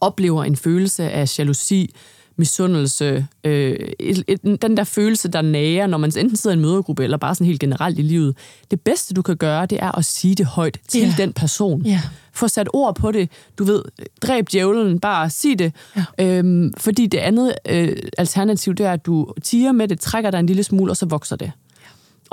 oplever 0.00 0.44
en 0.44 0.56
følelse 0.56 1.10
af 1.10 1.38
jalousi, 1.38 1.94
misundelse, 2.36 3.26
øh, 3.44 3.76
et, 4.00 4.24
et, 4.28 4.62
den 4.62 4.76
der 4.76 4.84
følelse, 4.84 5.28
der 5.28 5.42
nager, 5.42 5.86
når 5.86 5.98
man 5.98 6.12
enten 6.18 6.36
sidder 6.36 6.54
i 6.54 6.58
en 6.58 6.62
mødergruppe, 6.62 7.04
eller 7.04 7.16
bare 7.16 7.34
sådan 7.34 7.46
helt 7.46 7.60
generelt 7.60 7.98
i 7.98 8.02
livet. 8.02 8.36
Det 8.70 8.80
bedste, 8.80 9.14
du 9.14 9.22
kan 9.22 9.36
gøre, 9.36 9.66
det 9.66 9.82
er 9.82 9.98
at 9.98 10.04
sige 10.04 10.34
det 10.34 10.46
højt 10.46 10.78
til 10.88 11.00
Ja. 11.00 11.14
den 11.18 11.32
person. 11.32 11.82
Ja. 11.82 12.00
Få 12.32 12.48
sat 12.48 12.68
ord 12.72 12.94
på 12.96 13.12
det. 13.12 13.30
Du 13.58 13.64
ved, 13.64 13.82
dræb 14.22 14.48
djævlen, 14.52 15.00
bare 15.00 15.30
sig 15.30 15.58
det. 15.58 15.72
Ja. 15.96 16.04
Øhm, 16.38 16.72
fordi 16.78 17.06
det 17.06 17.18
andet 17.18 17.54
øh, 17.68 17.96
alternativ, 18.18 18.74
det 18.74 18.86
er, 18.86 18.92
at 18.92 19.06
du 19.06 19.32
tiger 19.42 19.72
med 19.72 19.88
det, 19.88 20.00
trækker 20.00 20.30
dig 20.30 20.38
en 20.38 20.46
lille 20.46 20.62
smule, 20.62 20.92
og 20.92 20.96
så 20.96 21.06
vokser 21.06 21.36
det. 21.36 21.52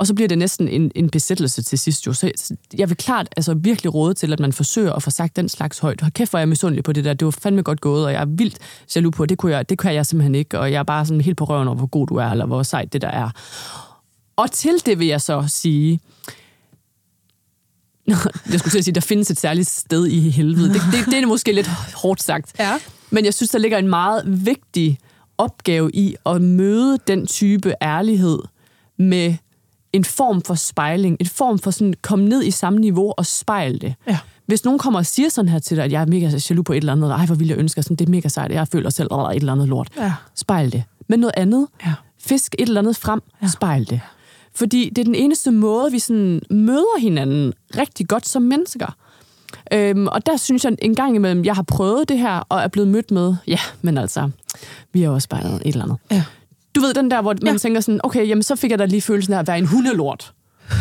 Og 0.00 0.06
så 0.06 0.14
bliver 0.14 0.28
det 0.28 0.38
næsten 0.38 0.68
en, 0.68 0.90
en 0.94 1.10
besættelse 1.10 1.62
til 1.62 1.78
sidst 1.78 2.06
jo. 2.06 2.12
Så 2.12 2.32
jeg 2.78 2.88
vil 2.88 2.96
klart 2.96 3.28
altså 3.36 3.54
virkelig 3.54 3.94
råde 3.94 4.14
til, 4.14 4.32
at 4.32 4.40
man 4.40 4.52
forsøger 4.52 4.92
at 4.92 5.02
få 5.02 5.10
sagt 5.10 5.36
den 5.36 5.48
slags 5.48 5.78
højt. 5.78 6.00
Hold 6.00 6.12
kæft, 6.12 6.30
hvor 6.30 6.38
er 6.38 6.40
jeg 6.40 6.48
misundelig 6.48 6.84
på 6.84 6.92
det 6.92 7.04
der. 7.04 7.14
Det 7.14 7.24
var 7.24 7.30
fandme 7.30 7.62
godt 7.62 7.80
gået, 7.80 8.04
og 8.04 8.12
jeg 8.12 8.20
er 8.20 8.26
vildt 8.26 8.58
jaloux 8.96 9.16
på, 9.16 9.26
det 9.26 9.38
kunne 9.38 9.52
jeg, 9.52 9.68
det 9.68 9.78
kan 9.78 9.94
jeg 9.94 10.06
simpelthen 10.06 10.34
ikke. 10.34 10.58
Og 10.58 10.72
jeg 10.72 10.78
er 10.78 10.82
bare 10.82 11.06
sådan 11.06 11.20
helt 11.20 11.36
på 11.36 11.44
røven 11.44 11.68
over, 11.68 11.76
hvor 11.76 11.86
god 11.86 12.06
du 12.06 12.14
er, 12.14 12.26
eller 12.26 12.46
hvor 12.46 12.62
sejt 12.62 12.92
det 12.92 13.02
der 13.02 13.08
er. 13.08 13.30
Og 14.36 14.50
til 14.50 14.82
det 14.86 14.98
vil 14.98 15.06
jeg 15.06 15.20
så 15.20 15.44
sige, 15.48 16.00
jeg 18.52 18.58
skulle 18.58 18.70
til 18.70 18.78
at 18.78 18.84
sige, 18.84 18.94
der 18.94 19.00
findes 19.00 19.30
et 19.30 19.40
særligt 19.40 19.68
sted 19.68 20.06
i 20.06 20.30
helvede. 20.30 20.68
Det, 20.68 20.82
det, 20.92 21.06
det 21.06 21.14
er 21.14 21.26
måske 21.26 21.52
lidt 21.52 21.70
hårdt 21.94 22.22
sagt. 22.22 22.52
Ja. 22.58 22.78
Men 23.10 23.24
jeg 23.24 23.34
synes, 23.34 23.50
der 23.50 23.58
ligger 23.58 23.78
en 23.78 23.88
meget 23.88 24.22
vigtig 24.46 24.98
opgave 25.38 25.90
i 25.94 26.16
at 26.26 26.42
møde 26.42 26.98
den 27.06 27.26
type 27.26 27.74
ærlighed 27.82 28.38
med 28.98 29.34
en 29.92 30.04
form 30.04 30.42
for 30.42 30.54
spejling, 30.54 31.16
en 31.20 31.26
form 31.26 31.58
for 31.58 31.70
sådan, 31.70 31.94
komme 32.02 32.24
ned 32.28 32.42
i 32.44 32.50
samme 32.50 32.78
niveau 32.78 33.12
og 33.16 33.26
spejle 33.26 33.78
det. 33.78 33.94
Ja. 34.06 34.18
Hvis 34.46 34.64
nogen 34.64 34.78
kommer 34.78 34.98
og 34.98 35.06
siger 35.06 35.28
sådan 35.28 35.48
her 35.48 35.58
til 35.58 35.76
dig, 35.76 35.84
at 35.84 35.92
jeg 35.92 36.02
er 36.02 36.06
mega 36.06 36.30
jaloux 36.50 36.64
på 36.66 36.72
et 36.72 36.76
eller 36.76 36.92
andet, 36.92 37.10
ej, 37.10 37.26
hvor 37.26 37.34
vil 37.34 37.48
jeg 37.48 37.58
ønske, 37.58 37.82
sådan, 37.82 37.96
det 37.96 38.06
er 38.06 38.10
mega 38.10 38.28
sejt, 38.28 38.52
jeg 38.52 38.68
føler 38.68 38.90
selv 38.90 39.08
over 39.10 39.30
et 39.30 39.36
eller 39.36 39.52
andet 39.52 39.68
lort. 39.68 39.88
Ja. 39.96 40.12
Spejl 40.34 40.72
det. 40.72 40.84
Men 41.08 41.20
noget 41.20 41.34
andet, 41.36 41.66
Ja. 41.86 41.92
fisk 42.20 42.54
et 42.58 42.68
eller 42.68 42.80
andet 42.80 42.96
frem, 42.96 43.20
ja. 43.42 43.48
spejl 43.48 43.90
det. 43.90 44.00
Fordi 44.54 44.88
det 44.96 44.98
er 45.02 45.04
den 45.04 45.14
eneste 45.14 45.50
måde, 45.50 45.92
vi 45.92 45.98
sådan 45.98 46.40
møder 46.50 47.00
hinanden 47.00 47.52
rigtig 47.78 48.08
godt 48.08 48.28
som 48.28 48.42
mennesker. 48.42 48.96
Øhm, 49.72 50.06
og 50.06 50.26
der 50.26 50.36
synes 50.36 50.64
jeg 50.64 50.76
en 50.82 50.94
gang 50.94 51.14
imellem, 51.16 51.44
jeg 51.44 51.54
har 51.54 51.62
prøvet 51.62 52.08
det 52.08 52.18
her, 52.18 52.42
og 52.48 52.60
er 52.60 52.68
blevet 52.68 52.88
mødt 52.88 53.10
med, 53.10 53.34
ja, 53.46 53.58
men 53.82 53.98
altså, 53.98 54.30
vi 54.92 55.02
har 55.02 55.10
også 55.10 55.24
spejlet 55.24 55.54
et 55.54 55.60
eller 55.66 55.82
andet. 55.84 55.96
Ja. 56.10 56.22
Du 56.74 56.80
ved, 56.80 56.94
den 56.94 57.10
der, 57.10 57.22
hvor 57.22 57.34
man 57.42 57.52
Ja. 57.54 57.58
tænker 57.58 57.80
sådan, 57.80 58.00
okay, 58.04 58.28
jamen 58.28 58.42
så 58.42 58.56
fik 58.56 58.70
jeg 58.70 58.78
da 58.78 58.84
lige 58.84 59.02
følelsen 59.02 59.34
af 59.34 59.38
at 59.38 59.46
være 59.48 59.58
en 59.58 59.66
hundelort. 59.66 60.32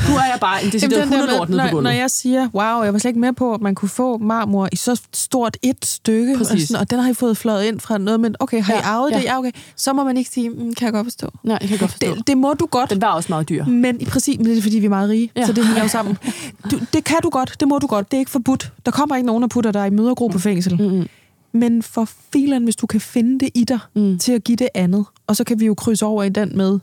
Nu 0.09 0.15
er 0.15 0.19
jeg 0.31 0.37
bare 0.41 0.63
en 0.63 0.71
decideret 0.71 1.07
hundelort 1.07 1.49
nede 1.49 1.61
på 1.61 1.67
gulvet. 1.67 1.83
når 1.83 1.91
jeg 1.91 2.09
siger, 2.09 2.49
wow, 2.53 2.83
jeg 2.83 2.93
var 2.93 2.99
slet 2.99 3.09
ikke 3.09 3.19
med 3.19 3.33
på, 3.33 3.53
at 3.53 3.61
man 3.61 3.75
kunne 3.75 3.89
få 3.89 4.17
marmor 4.17 4.69
i 4.71 4.75
så 4.75 5.01
stort 5.13 5.57
et 5.61 5.85
stykke, 5.85 6.37
og, 6.39 6.45
sådan, 6.45 6.75
og 6.81 6.89
den 6.89 6.99
har 6.99 7.09
I 7.09 7.13
fået 7.13 7.37
fløjet 7.37 7.65
ind 7.65 7.79
fra 7.79 7.97
noget, 7.97 8.19
men 8.19 8.35
okay, 8.39 8.61
har 8.63 8.73
I 8.73 8.77
Ja, 8.77 8.81
arvet 8.83 9.11
ja. 9.11 9.17
det? 9.17 9.23
Ja, 9.23 9.37
okay. 9.39 9.51
Så 9.75 9.93
må 9.93 10.03
man 10.03 10.17
ikke 10.17 10.29
sige, 10.29 10.49
mm, 10.49 10.73
kan 10.73 10.85
jeg 10.85 10.93
godt 10.93 11.05
forstå. 11.05 11.29
Nej, 11.43 11.57
jeg 11.61 11.69
kan 11.69 11.77
godt 11.77 11.91
forstå. 11.91 12.15
Det, 12.15 12.27
det 12.27 12.37
må 12.37 12.53
du 12.53 12.65
godt. 12.65 12.89
Den 12.89 13.01
var 13.01 13.11
også 13.13 13.27
meget 13.29 13.49
dyr. 13.49 13.65
Men 13.65 14.01
i 14.01 14.05
præcis, 14.05 14.37
men 14.37 14.47
det 14.47 14.57
er 14.57 14.61
fordi, 14.61 14.79
vi 14.79 14.85
er 14.85 14.89
meget 14.89 15.09
rige. 15.09 15.31
Ja. 15.35 15.45
så 15.45 15.53
det 15.53 15.65
hænger 15.65 15.81
jo 15.83 15.87
sammen. 15.89 16.17
Du, 16.71 16.79
det 16.93 17.03
kan 17.03 17.17
du 17.23 17.29
godt, 17.29 17.55
det 17.59 17.67
må 17.67 17.77
du 17.79 17.87
godt, 17.87 18.11
det 18.11 18.17
er 18.17 18.19
ikke 18.19 18.31
forbudt. 18.31 18.71
Der 18.85 18.91
kommer 18.91 19.15
ikke 19.15 19.25
nogen, 19.27 19.41
der 19.41 19.47
putter 19.47 19.71
dig 19.71 19.87
i 19.87 19.89
mødergruppefængsel. 19.89 20.81
Mm-hmm. 20.81 21.07
Men 21.51 21.83
for 21.83 22.09
filen, 22.33 22.63
hvis 22.63 22.75
du 22.75 22.87
kan 22.87 23.01
finde 23.01 23.39
det 23.39 23.49
i 23.55 23.63
dig, 23.63 23.79
mm. 23.95 24.19
til 24.19 24.31
at 24.31 24.43
give 24.43 24.55
det 24.55 24.69
andet, 24.73 25.05
og 25.27 25.35
så 25.35 25.43
kan 25.43 25.59
vi 25.59 25.65
jo 25.65 25.73
krydse 25.73 26.05
over 26.05 26.23
i 26.23 26.29
den 26.29 26.57
med, 26.57 26.79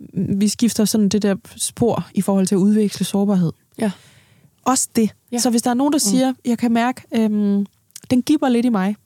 mm, 0.00 0.40
vi 0.40 0.48
skifter 0.48 0.84
sådan 0.84 1.08
det 1.08 1.22
der 1.22 1.36
spor 1.56 2.06
i 2.14 2.20
forhold 2.20 2.46
til 2.46 2.54
at 2.54 2.58
udveksle 2.58 3.06
sårbarhed. 3.06 3.52
Ja. 3.78 3.90
Også 4.64 4.88
det. 4.96 5.10
Ja. 5.32 5.38
Så 5.38 5.50
hvis 5.50 5.62
der 5.62 5.70
er 5.70 5.74
nogen, 5.74 5.92
der 5.92 5.98
siger, 5.98 6.32
jeg 6.44 6.58
kan 6.58 6.72
mærke, 6.72 7.02
øhm, 7.14 7.66
den 8.10 8.22
giver 8.22 8.48
lidt 8.48 8.66
i 8.66 8.68
mig, 8.68 8.96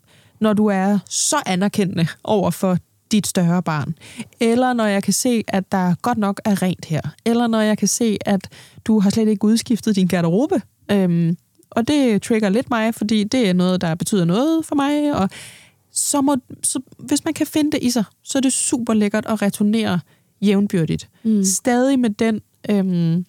når 0.40 0.52
du 0.52 0.66
er 0.66 0.98
så 1.08 1.36
anerkendende 1.46 2.06
over 2.24 2.50
for 2.50 2.78
dit 3.12 3.26
større 3.26 3.62
barn. 3.62 3.94
Eller 4.40 4.72
når 4.72 4.86
jeg 4.86 5.02
kan 5.02 5.12
se, 5.12 5.44
at 5.48 5.72
der 5.72 5.94
godt 6.02 6.18
nok 6.18 6.40
er 6.44 6.62
rent 6.62 6.84
her. 6.84 7.00
Eller 7.24 7.46
når 7.46 7.60
jeg 7.60 7.78
kan 7.78 7.88
se, 7.88 8.18
at 8.26 8.48
du 8.84 9.00
har 9.00 9.10
slet 9.10 9.28
ikke 9.28 9.44
udskiftet 9.44 9.96
din 9.96 10.06
garderobe. 10.06 10.62
Øhm, 10.90 11.36
og 11.76 11.88
det 11.88 12.22
trigger 12.22 12.48
lidt 12.48 12.70
mig, 12.70 12.94
fordi 12.94 13.24
det 13.24 13.48
er 13.48 13.52
noget, 13.52 13.80
der 13.80 13.94
betyder 13.94 14.24
noget 14.24 14.66
for 14.66 14.74
mig. 14.74 15.14
Og 15.16 15.30
så 15.90 16.20
må, 16.20 16.36
så, 16.62 16.80
hvis 16.98 17.24
man 17.24 17.34
kan 17.34 17.46
finde 17.46 17.70
det 17.70 17.82
i 17.82 17.90
sig, 17.90 18.04
så 18.22 18.38
er 18.38 18.40
det 18.40 18.52
super 18.52 18.94
lækkert 18.94 19.26
at 19.26 19.42
returnere 19.42 20.00
jævnbyrdigt. 20.42 21.08
Mm. 21.22 21.44
Stadig 21.44 21.98
med 21.98 22.10
den 22.10 22.40
øhm, 22.70 23.26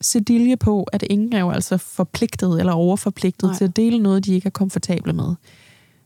sedilje 0.00 0.56
på, 0.56 0.82
at 0.82 1.04
ingen 1.10 1.32
er 1.32 1.40
jo 1.40 1.50
altså 1.50 1.76
forpligtet 1.76 2.58
eller 2.58 2.72
overforpligtet 2.72 3.48
Nej. 3.48 3.56
til 3.56 3.64
at 3.64 3.76
dele 3.76 3.98
noget, 3.98 4.24
de 4.24 4.34
ikke 4.34 4.46
er 4.46 4.50
komfortable 4.50 5.12
med. 5.12 5.34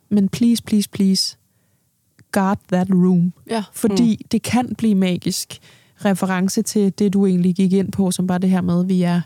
Men 0.09 0.29
please, 0.29 0.63
please, 0.63 0.89
please, 0.89 1.37
guard 2.33 2.59
that 2.73 2.91
room. 2.91 3.33
Ja. 3.51 3.65
Fordi 3.73 4.17
mm. 4.21 4.29
det 4.29 4.43
kan 4.43 4.75
blive 4.75 4.95
magisk. 4.95 5.61
reference 6.05 6.63
til 6.63 6.93
det, 6.99 7.13
du 7.13 7.27
egentlig 7.27 7.55
gik 7.55 7.73
ind 7.73 7.93
på, 7.93 8.11
som 8.11 8.27
bare 8.27 8.39
det 8.39 8.51
her 8.51 8.61
med, 8.61 8.81
at 8.81 8.89
vi 8.89 9.03
er, 9.03 9.21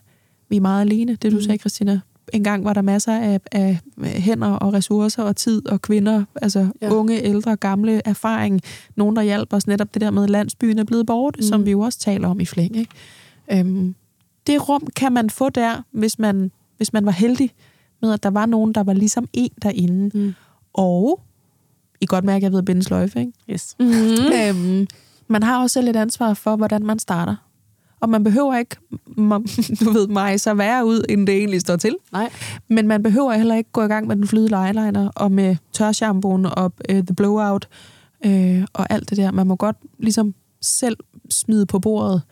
vi 0.49 0.57
er 0.57 0.61
meget 0.61 0.81
alene. 0.81 1.17
Det, 1.23 1.33
du 1.33 1.37
mm. 1.37 1.43
sagde, 1.43 1.59
Christina. 1.59 2.01
En 2.33 2.45
gang 2.45 2.65
var 2.65 2.73
der 2.73 2.83
masser 2.83 3.13
af, 3.13 3.41
af 3.53 3.79
hænder 4.05 4.51
og 4.51 4.73
ressourcer 4.73 5.23
og 5.23 5.37
tid 5.37 5.69
og 5.69 5.83
kvinder, 5.83 6.25
altså 6.43 6.69
ja. 6.83 6.91
unge, 6.91 7.23
ældre, 7.23 7.57
gamle, 7.57 8.03
erfaring. 8.05 8.61
Nogen, 8.97 9.17
der 9.17 9.23
hjælper 9.23 9.57
os 9.57 9.67
netop 9.67 9.95
det 9.95 10.01
der 10.01 10.11
med, 10.11 10.25
at 10.25 10.31
landsbyen 10.31 10.79
er 10.79 10.85
blevet 10.85 11.07
borte, 11.07 11.37
mm. 11.37 11.43
som 11.43 11.67
vi 11.67 11.71
jo 11.71 11.81
også 11.81 11.99
taler 11.99 12.29
om 12.29 12.41
i 12.41 12.45
flæng. 12.45 12.77
Ikke? 12.77 12.91
Øhm, 13.53 13.95
det 14.47 14.69
rum 14.69 14.89
kan 14.97 15.13
man 15.13 15.31
få 15.31 15.49
der, 15.49 15.83
hvis 15.91 16.19
man, 16.19 16.51
hvis 16.77 16.93
man 16.93 17.07
var 17.07 17.13
heldig 17.13 17.51
med, 18.03 18.13
at 18.13 18.23
der 18.23 18.31
var 18.31 18.47
nogen, 18.47 18.73
der 18.73 18.83
var 18.83 18.93
ligesom 18.93 19.29
en 19.33 19.51
derinde. 19.63 20.19
Mm. 20.19 20.35
Og, 20.73 21.21
I 22.01 22.07
godt 22.07 22.25
mærke, 22.25 22.37
at 22.37 22.43
jeg 22.43 22.53
ved 22.53 22.59
at 22.59 22.65
binde 22.65 22.83
sløjfe, 22.83 23.21
ikke? 23.21 23.33
Yes. 23.51 23.77
Mm-hmm. 23.81 24.33
Øhm, 24.69 24.87
man 25.29 25.43
har 25.43 25.63
også 25.63 25.75
selv 25.75 25.89
et 25.89 25.97
ansvar 25.97 26.35
for, 26.35 26.57
hvordan 26.57 26.83
man 26.83 26.99
starter. 26.99 27.37
Og 28.03 28.09
man 28.09 28.25
behøver 28.25 28.57
ikke, 28.57 28.77
du 29.85 29.91
ved 29.91 30.09
mig, 30.09 30.41
så 30.41 30.55
værre 30.55 30.87
ud, 30.87 31.05
end 31.09 31.27
det 31.27 31.37
egentlig 31.37 31.61
står 31.61 31.77
til. 31.77 31.97
Nej. 32.13 32.31
Men 32.69 32.89
man 32.89 33.03
behøver 33.03 33.33
heller 33.33 33.55
ikke 33.55 33.71
gå 33.73 33.83
i 33.83 33.87
gang 33.87 34.07
med 34.07 34.17
den 34.17 34.27
flydende 34.27 34.67
eyeliner, 34.67 35.09
og 35.17 35.33
med 35.33 35.57
tørshampooen 35.73 36.47
og 36.47 36.73
uh, 36.93 36.97
the 36.97 37.15
blowout, 37.17 37.69
uh, 38.27 38.63
og 38.73 38.87
alt 38.91 39.11
det 39.11 39.19
der. 39.19 39.31
Man 39.31 39.47
må 39.47 39.57
godt 39.57 39.77
ligesom 39.99 40.35
selv 40.61 40.97
smide 41.31 41.67
på 41.67 41.79
bordet, 41.79 42.23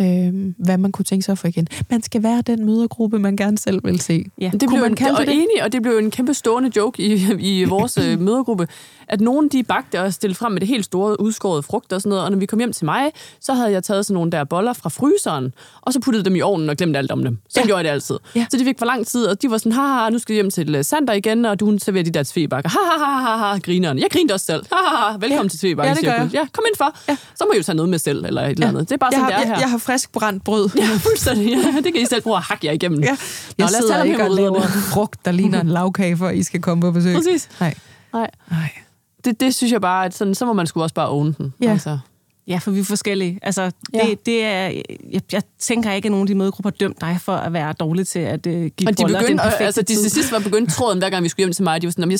øh, 0.00 0.54
hvad 0.58 0.78
man 0.78 0.92
kunne 0.92 1.04
tænke 1.04 1.24
sig 1.24 1.32
at 1.32 1.38
få 1.38 1.46
igen. 1.46 1.68
Man 1.90 2.02
skal 2.02 2.22
være 2.22 2.42
den 2.46 2.66
mødergruppe, 2.66 3.18
man 3.18 3.36
gerne 3.36 3.58
selv 3.58 3.84
vil 3.84 4.00
se. 4.00 4.24
Ja. 4.40 4.50
Det 4.52 4.68
blev 4.68 4.80
man 4.80 4.96
en, 5.00 5.06
og 5.06 5.26
det? 5.26 5.34
Enig, 5.34 5.62
og 5.62 5.72
det 5.72 5.82
blev 5.82 5.98
en 5.98 6.10
kæmpe 6.10 6.34
stående 6.34 6.70
joke 6.76 7.02
i, 7.02 7.26
i 7.38 7.64
vores 7.64 7.98
øh, 7.98 8.20
mødergruppe, 8.26 8.68
at 9.08 9.20
nogen 9.20 9.48
de 9.48 9.62
bagte 9.62 10.00
og 10.02 10.12
stillede 10.12 10.38
frem 10.38 10.52
med 10.52 10.60
det 10.60 10.68
helt 10.68 10.84
store 10.84 11.20
udskårede 11.20 11.62
frugt 11.62 11.92
og 11.92 12.00
sådan 12.00 12.10
noget, 12.10 12.24
og 12.24 12.30
når 12.30 12.38
vi 12.38 12.46
kom 12.46 12.58
hjem 12.58 12.72
til 12.72 12.84
mig, 12.84 13.12
så 13.40 13.54
havde 13.54 13.70
jeg 13.70 13.84
taget 13.84 14.06
sådan 14.06 14.14
nogle 14.14 14.30
der 14.30 14.44
boller 14.44 14.72
fra 14.72 14.88
fryseren, 14.88 15.52
og 15.80 15.92
så 15.92 16.00
puttede 16.00 16.24
dem 16.24 16.36
i 16.36 16.40
ovnen 16.40 16.70
og 16.70 16.76
glemte 16.76 16.98
alt 16.98 17.10
om 17.10 17.24
dem. 17.24 17.38
Så 17.48 17.60
ja. 17.60 17.66
gjorde 17.66 17.76
jeg 17.76 17.84
det 17.84 17.90
altid. 17.90 18.16
Ja. 18.36 18.46
Så 18.50 18.56
de 18.58 18.64
fik 18.64 18.78
for 18.78 18.86
lang 18.86 19.06
tid, 19.06 19.26
og 19.26 19.42
de 19.42 19.50
var 19.50 19.58
sådan, 19.58 19.72
haha, 19.72 20.10
nu 20.10 20.18
skal 20.18 20.32
vi 20.32 20.36
hjem 20.36 20.50
til 20.50 20.74
øh, 20.74 20.84
Sander 20.84 21.12
igen, 21.12 21.44
og 21.44 21.60
du 21.60 21.78
serverer 21.78 22.04
de 22.04 22.10
der 22.10 22.22
tvebakker. 22.22 22.70
Ha, 22.70 22.78
ha, 22.98 23.04
ha, 23.04 23.36
ha, 23.36 23.52
ha, 23.52 23.58
grineren. 23.58 23.98
Jeg 23.98 24.10
grinte 24.10 24.32
også 24.32 24.46
selv. 24.46 24.62
Ha, 24.72 24.76
ha, 24.76 25.10
ha, 25.10 25.16
velkommen 25.20 25.44
ja. 25.44 25.48
til 25.48 25.58
tvebakker. 25.58 25.90
Ja, 25.90 25.94
det 25.94 26.04
gør 26.04 26.12
jeg. 26.12 26.30
Ja, 26.32 26.46
kom 26.52 26.64
ind 26.68 26.76
for. 26.76 26.96
Ja. 27.08 27.16
Så 27.34 27.44
må 27.44 27.52
I 27.52 27.56
jo 27.56 27.62
tage 27.62 27.76
noget 27.76 27.88
med 27.88 27.98
selv, 27.98 28.24
eller 28.24 28.42
et 28.42 28.50
eller 28.50 28.68
andet. 28.68 28.88
Det 28.88 28.94
er 28.94 28.98
bare 28.98 29.10
jeg 29.12 29.20
sådan, 29.20 29.32
har, 29.32 29.40
det 29.40 29.46
er 29.46 29.48
jeg, 29.48 29.56
her. 29.56 29.62
Jeg 29.62 29.70
har 29.70 29.78
frisk 29.88 30.12
brændt 30.12 30.44
brød. 30.44 30.70
Ja, 30.76 30.88
fuldstændig. 30.96 31.48
Ja, 31.50 31.80
det 31.80 31.92
kan 31.94 32.02
I 32.02 32.06
selv 32.06 32.22
bruge 32.22 32.36
at 32.36 32.42
hakke 32.42 32.66
jer 32.66 32.72
igennem. 32.72 33.02
Ja. 33.02 33.06
Jeg 33.08 33.16
Nå, 33.58 33.66
lad 33.72 33.84
os 33.84 33.90
tage 33.90 34.08
ikke 34.08 34.24
og 34.24 34.30
laver 34.30 34.62
frugt, 34.92 35.24
der 35.24 35.32
ligner 35.32 35.60
en 35.60 35.68
lavkage, 35.68 36.16
for 36.16 36.30
I 36.30 36.42
skal 36.42 36.60
komme 36.60 36.80
på 36.80 36.90
besøg. 36.90 37.14
Præcis. 37.14 37.48
Nej. 37.60 37.74
Nej. 38.12 38.30
Nej. 38.50 38.70
Det, 39.24 39.40
det 39.40 39.54
synes 39.54 39.72
jeg 39.72 39.80
bare, 39.80 40.04
at 40.04 40.14
sådan, 40.14 40.34
så 40.34 40.46
må 40.46 40.52
man 40.52 40.66
sgu 40.66 40.82
også 40.82 40.94
bare 40.94 41.08
own 41.08 41.32
den. 41.38 41.54
Ja. 41.62 41.70
Altså. 41.70 41.98
Ja, 42.46 42.58
for 42.58 42.70
vi 42.70 42.80
er 42.80 42.84
forskellige. 42.84 43.38
Altså, 43.42 43.64
det, 43.64 43.72
ja. 43.94 44.14
det 44.26 44.44
er, 44.44 44.82
jeg, 45.12 45.22
jeg 45.32 45.42
tænker 45.58 45.92
ikke, 45.92 46.06
at 46.06 46.10
nogen 46.10 46.22
af 46.22 46.26
de 46.26 46.34
mødegrupper 46.34 46.70
har 46.70 46.76
dømt 46.76 47.00
dig 47.00 47.18
for 47.20 47.32
at 47.32 47.52
være 47.52 47.72
dårlig 47.72 48.06
til 48.06 48.18
at 48.18 48.46
uh, 48.46 48.52
give 48.52 48.70
og 48.88 48.98
de 48.98 49.02
boller 49.02 49.20
begyndte, 49.20 49.44
den 49.44 49.52
altså, 49.60 49.82
de 49.82 49.94
til 49.94 50.10
sidst 50.10 50.32
var 50.32 50.38
begyndt 50.38 50.72
tråden, 50.72 50.98
hver 50.98 51.10
gang 51.10 51.24
vi 51.24 51.28
skulle 51.28 51.44
hjem 51.44 51.52
til 51.52 51.64
mig. 51.64 51.82
De 51.82 51.86
var 51.86 51.90
sådan, 51.90 52.10
jeg, 52.10 52.18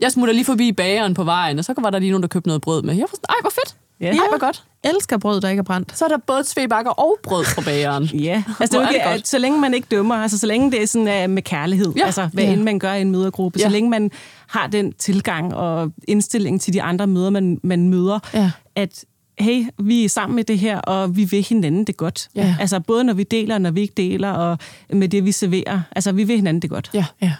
jeg 0.00 0.12
smutter 0.12 0.34
lige 0.34 0.44
forbi 0.44 0.72
bageren 0.72 1.14
på 1.14 1.24
vejen, 1.24 1.58
og 1.58 1.64
så 1.64 1.74
var 1.78 1.90
der 1.90 1.98
lige 1.98 2.10
nogen, 2.10 2.22
der 2.22 2.28
købte 2.28 2.48
noget 2.48 2.62
brød 2.62 2.82
med. 2.82 2.94
Jeg 2.94 3.02
var 3.02 3.08
sådan, 3.08 3.24
ej, 3.28 3.36
hvor 3.40 3.50
fedt. 3.50 3.76
Ja. 4.00 4.06
Ej, 4.06 4.14
hvor 4.28 4.38
godt. 4.38 4.64
Elsker 4.84 5.18
brød, 5.18 5.40
der 5.40 5.48
ikke 5.48 5.60
er 5.60 5.64
brændt. 5.64 5.98
Så 5.98 6.04
er 6.04 6.08
der 6.08 6.16
både 6.26 6.42
tvebakker 6.46 6.90
og 6.90 7.18
brød 7.22 7.44
fra 7.44 7.62
bageren. 7.62 8.04
ja, 8.28 8.42
altså 8.60 8.78
det 8.78 8.86
er, 8.86 9.12
ikke, 9.12 9.18
det 9.18 9.28
så 9.28 9.38
længe 9.38 9.60
man 9.60 9.74
ikke 9.74 9.86
dømmer, 9.90 10.14
altså 10.14 10.38
så 10.38 10.46
længe 10.46 10.70
det 10.70 10.82
er 10.82 10.86
sådan 10.86 11.24
uh, 11.24 11.34
med 11.34 11.42
kærlighed, 11.42 11.92
ja. 11.96 12.06
altså 12.06 12.28
hvad 12.32 12.44
ja. 12.44 12.52
end 12.52 12.62
man 12.62 12.78
gør 12.78 12.92
i 12.92 13.00
en 13.00 13.10
mødergruppe, 13.10 13.58
ja. 13.58 13.64
så 13.64 13.68
længe 13.68 13.90
man 13.90 14.10
har 14.46 14.66
den 14.66 14.92
tilgang 14.92 15.54
og 15.54 15.92
indstilling 16.08 16.60
til 16.60 16.72
de 16.72 16.82
andre 16.82 17.06
møder, 17.06 17.30
man, 17.30 17.60
man 17.62 17.88
møder, 17.88 18.18
ja. 18.34 18.50
at 18.76 19.04
hey, 19.38 19.66
vi 19.78 20.04
er 20.04 20.08
sammen 20.08 20.36
med 20.36 20.44
det 20.44 20.58
her, 20.58 20.78
og 20.78 21.16
vi 21.16 21.24
vil 21.24 21.42
hinanden 21.42 21.84
det 21.84 21.96
godt. 21.96 22.28
Ja. 22.34 22.56
Altså 22.60 22.80
både 22.80 23.04
når 23.04 23.14
vi 23.14 23.22
deler, 23.22 23.54
og 23.54 23.60
når 23.60 23.70
vi 23.70 23.80
ikke 23.80 23.94
deler, 23.96 24.30
og 24.30 24.58
med 24.92 25.08
det, 25.08 25.24
vi 25.24 25.32
serverer. 25.32 25.80
Altså 25.92 26.12
vi 26.12 26.24
vil 26.24 26.36
hinanden 26.36 26.62
det 26.62 26.70
godt. 26.70 26.90
Ja, 26.94 27.04
ja. 27.22 27.32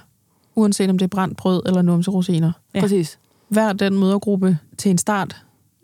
Uanset 0.54 0.90
om 0.90 0.98
det 0.98 1.04
er 1.04 1.08
brændt 1.08 1.36
brød 1.36 1.62
eller 1.66 1.82
numse 1.82 2.10
rosiner. 2.10 2.52
Ja. 2.74 2.80
Præcis. 2.80 3.18
Hver 3.48 3.72
den 3.72 3.98
mødergruppe 3.98 4.58
til 4.78 4.90
en 4.90 4.98
start 4.98 5.36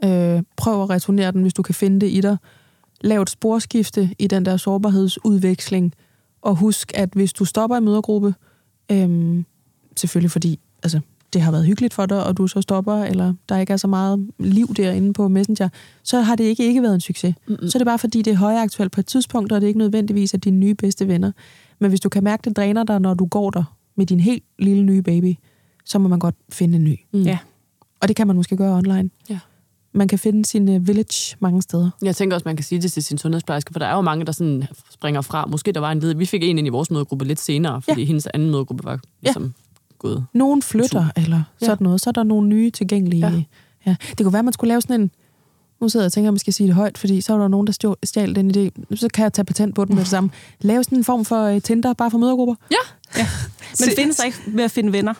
Øh, 0.05 0.43
prøv 0.57 0.83
at 0.83 0.91
returnere 0.91 1.33
den, 1.33 1.43
hvis 1.43 1.55
du 1.55 1.63
kan 1.63 1.75
finde 1.75 2.01
det 2.01 2.11
i 2.11 2.21
dig. 2.21 2.37
Lav 3.01 3.23
et 3.23 3.31
sporskifte 3.31 4.11
i 4.19 4.27
den 4.27 4.45
der 4.45 4.57
sårbarhedsudveksling. 4.57 5.93
Og 6.43 6.57
husk, 6.57 6.93
at 6.95 7.09
hvis 7.13 7.33
du 7.33 7.45
stopper 7.45 7.77
i 7.77 7.81
mødergruppe, 7.81 8.35
øh, 8.93 9.45
selvfølgelig 9.97 10.31
fordi 10.31 10.61
altså, 10.83 11.01
det 11.33 11.41
har 11.41 11.51
været 11.51 11.67
hyggeligt 11.67 11.95
for 11.95 12.07
dig, 12.07 12.25
og 12.25 12.37
du 12.37 12.47
så 12.47 12.61
stopper, 12.61 12.95
eller 12.95 13.35
der 13.49 13.59
ikke 13.59 13.73
er 13.73 13.77
så 13.77 13.87
meget 13.87 14.31
liv 14.39 14.75
derinde 14.75 15.13
på 15.13 15.29
Messenger, 15.29 15.69
så 16.03 16.21
har 16.21 16.37
det 16.37 16.45
ikke 16.45 16.67
ikke 16.67 16.83
været 16.83 16.95
en 16.95 17.01
succes. 17.01 17.35
Mm-hmm. 17.47 17.69
Så 17.69 17.79
er 17.79 17.81
det 17.81 17.87
bare 17.87 17.99
fordi, 17.99 18.23
det 18.23 18.33
er 18.33 18.37
højaktuelt 18.37 18.93
på 18.93 19.01
et 19.01 19.07
tidspunkt, 19.07 19.53
og 19.53 19.61
det 19.61 19.67
er 19.67 19.69
ikke 19.69 19.79
nødvendigvis 19.79 20.35
at 20.35 20.45
dine 20.45 20.57
nye 20.57 20.75
bedste 20.75 21.09
venner. 21.09 21.33
Men 21.79 21.89
hvis 21.89 22.01
du 22.01 22.09
kan 22.09 22.25
mærke, 22.25 22.43
det 22.49 22.57
dræner 22.57 22.85
dig, 22.85 23.01
når 23.01 23.15
du 23.15 23.27
går 23.27 23.51
der 23.51 23.65
med 23.97 24.07
din 24.07 24.21
helt 24.21 24.45
lille 24.59 24.83
nye 24.83 25.03
baby, 25.03 25.35
så 25.85 25.99
må 25.99 26.09
man 26.09 26.19
godt 26.19 26.35
finde 26.53 26.77
en 26.77 26.85
ny. 26.85 27.01
Mm. 27.13 27.23
Ja. 27.23 27.39
Og 28.01 28.09
det 28.09 28.17
kan 28.17 28.27
man 28.27 28.37
måske 28.37 28.57
gøre 28.57 28.77
online. 28.77 29.11
Ja 29.31 29.39
man 29.97 30.09
kan 30.09 30.19
finde 30.19 30.45
sin 30.45 30.77
uh, 30.77 30.87
village 30.87 31.37
mange 31.41 31.63
steder. 31.63 31.91
Jeg 32.03 32.17
tænker 32.17 32.37
også, 32.37 32.49
man 32.49 32.57
kan 32.57 32.65
sige 32.65 32.83
det 32.83 32.93
til 32.93 33.03
sin 33.03 33.19
sundhedsplejerske, 33.19 33.73
for 33.73 33.79
der 33.79 33.87
er 33.87 33.95
jo 33.95 34.01
mange, 34.01 34.25
der 34.25 34.33
sådan 34.33 34.65
springer 34.91 35.21
fra. 35.21 35.47
Måske 35.47 35.73
der 35.73 35.81
var 35.81 35.93
en 35.93 36.01
led. 36.01 36.15
Vi 36.15 36.27
fik 36.27 36.43
en 36.43 36.59
ind 36.59 36.67
i 36.67 36.71
vores 36.71 36.91
mødegruppe 36.91 37.25
lidt 37.25 37.41
senere, 37.41 37.83
fordi 37.83 38.01
ja. 38.01 38.07
hendes 38.07 38.27
anden 38.27 38.51
mødegruppe 38.51 38.85
var 38.85 39.01
ligesom 39.23 39.43
ja. 39.43 39.49
gået. 39.99 40.27
Nogen 40.33 40.63
flytter, 40.63 40.89
tur. 40.89 41.23
eller 41.23 41.43
sådan 41.59 41.77
ja. 41.81 41.85
noget. 41.85 42.01
Så 42.01 42.11
er 42.11 42.13
der 42.13 42.23
nogle 42.23 42.49
nye 42.49 42.71
tilgængelige. 42.71 43.27
Ja. 43.27 43.43
ja. 43.87 43.97
Det 44.19 44.25
kunne 44.25 44.33
være, 44.33 44.39
at 44.39 44.45
man 44.45 44.55
skulle 44.55 44.69
lave 44.69 44.81
sådan 44.81 45.01
en... 45.01 45.11
Nu 45.81 45.89
sidder 45.89 46.05
jeg 46.05 46.09
og 46.09 46.13
tænker, 46.13 46.29
at 46.29 46.33
man 46.33 46.39
skal 46.39 46.53
sige 46.53 46.67
det 46.67 46.75
højt, 46.75 46.99
fordi 46.99 47.21
så 47.21 47.35
er 47.35 47.39
der 47.39 47.49
nogen, 47.49 47.67
der 47.67 47.95
stjal 48.05 48.35
den 48.35 48.51
idé. 48.51 48.97
Så 48.97 49.09
kan 49.15 49.23
jeg 49.23 49.33
tage 49.33 49.45
patent 49.45 49.75
på 49.75 49.85
den 49.85 49.95
med 49.95 50.03
det 50.03 50.11
samme. 50.11 50.31
Lave 50.61 50.85
sådan 50.85 50.99
en 50.99 51.05
form 51.05 51.25
for 51.25 51.55
uh, 51.55 51.63
Tinder, 51.63 51.93
bare 51.93 52.11
for 52.11 52.19
mødergrupper. 52.19 52.55
Ja. 52.71 52.77
ja. 53.17 53.27
Men 53.81 53.89
findes 53.97 54.17
der 54.17 54.25
ikke 54.25 54.39
ved 54.47 54.65
at 54.65 54.71
finde 54.71 54.93
venner? 54.93 55.15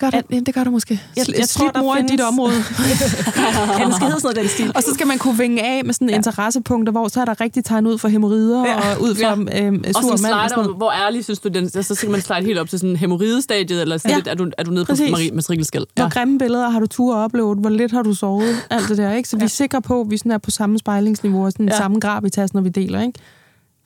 Gør 0.00 0.10
det? 0.10 0.24
Jamen, 0.30 0.46
det 0.46 0.54
gør 0.54 0.64
du 0.64 0.70
måske. 0.70 1.00
Jeg, 1.16 1.24
jeg 1.28 1.36
der 1.74 1.80
mor 1.80 1.94
findes... 1.94 2.12
i 2.12 2.16
dit 2.16 2.24
område. 2.24 2.52
ja, 2.54 3.84
det 3.86 3.94
skal 3.94 4.06
hedde 4.06 4.20
sådan 4.20 4.20
noget 4.22 4.36
den 4.36 4.48
stil. 4.48 4.72
Og 4.74 4.82
så 4.82 4.94
skal 4.94 5.06
man 5.06 5.18
kunne 5.18 5.38
vinge 5.38 5.62
af 5.62 5.84
med 5.84 5.94
sådan 5.94 6.10
ja. 6.10 6.16
interessepunkter, 6.16 6.92
hvor 6.92 7.08
så 7.08 7.20
er 7.20 7.24
der 7.24 7.40
rigtig 7.40 7.64
tegn 7.64 7.86
ud 7.86 7.98
for 7.98 8.08
hemorrider 8.08 8.64
ja. 8.66 8.94
og 8.94 9.02
ud 9.02 9.14
for 9.14 9.52
ja. 9.52 9.66
øhm, 9.66 9.84
sur 9.92 10.12
og 10.12 10.20
mand. 10.22 10.34
Og 10.34 10.50
sådan 10.50 10.74
hvor 10.76 10.92
ærlig 11.06 11.24
synes 11.24 11.38
du, 11.38 11.48
den, 11.48 11.82
så 11.82 11.94
skal 11.94 12.10
man 12.10 12.20
slide 12.20 12.44
helt 12.44 12.58
op 12.58 12.68
til 12.68 12.78
sådan 12.78 12.96
hemorridestadiet, 12.96 13.82
eller 13.82 13.98
sådan 13.98 14.10
ja. 14.10 14.16
lidt, 14.16 14.28
er, 14.28 14.34
du, 14.34 14.50
er 14.58 14.62
du 14.62 14.70
nede 14.70 14.84
Præcis. 14.84 15.06
på 15.06 15.10
Marie 15.10 15.30
matrikelskæld? 15.30 15.86
Ja. 15.98 16.02
Hvor 16.02 16.10
grimme 16.10 16.38
billeder 16.38 16.68
har 16.68 16.80
du 16.80 16.86
tur 16.86 17.16
oplevet? 17.16 17.58
Hvor 17.58 17.70
lidt 17.70 17.92
har 17.92 18.02
du 18.02 18.14
sovet? 18.14 18.56
Alt 18.70 18.88
det 18.88 18.98
der, 18.98 19.12
ikke? 19.12 19.28
Så 19.28 19.36
ja. 19.36 19.40
vi 19.40 19.44
er 19.44 19.48
sikre 19.48 19.82
på, 19.82 20.00
at 20.00 20.10
vi 20.10 20.16
sådan 20.16 20.32
er 20.32 20.38
på 20.38 20.50
samme 20.50 20.78
spejlingsniveau 20.78 21.44
og 21.44 21.52
sådan 21.52 21.68
ja. 21.68 21.76
samme 21.76 22.00
gravitas, 22.00 22.54
når 22.54 22.60
vi 22.60 22.68
deler, 22.68 23.02
ikke? 23.02 23.18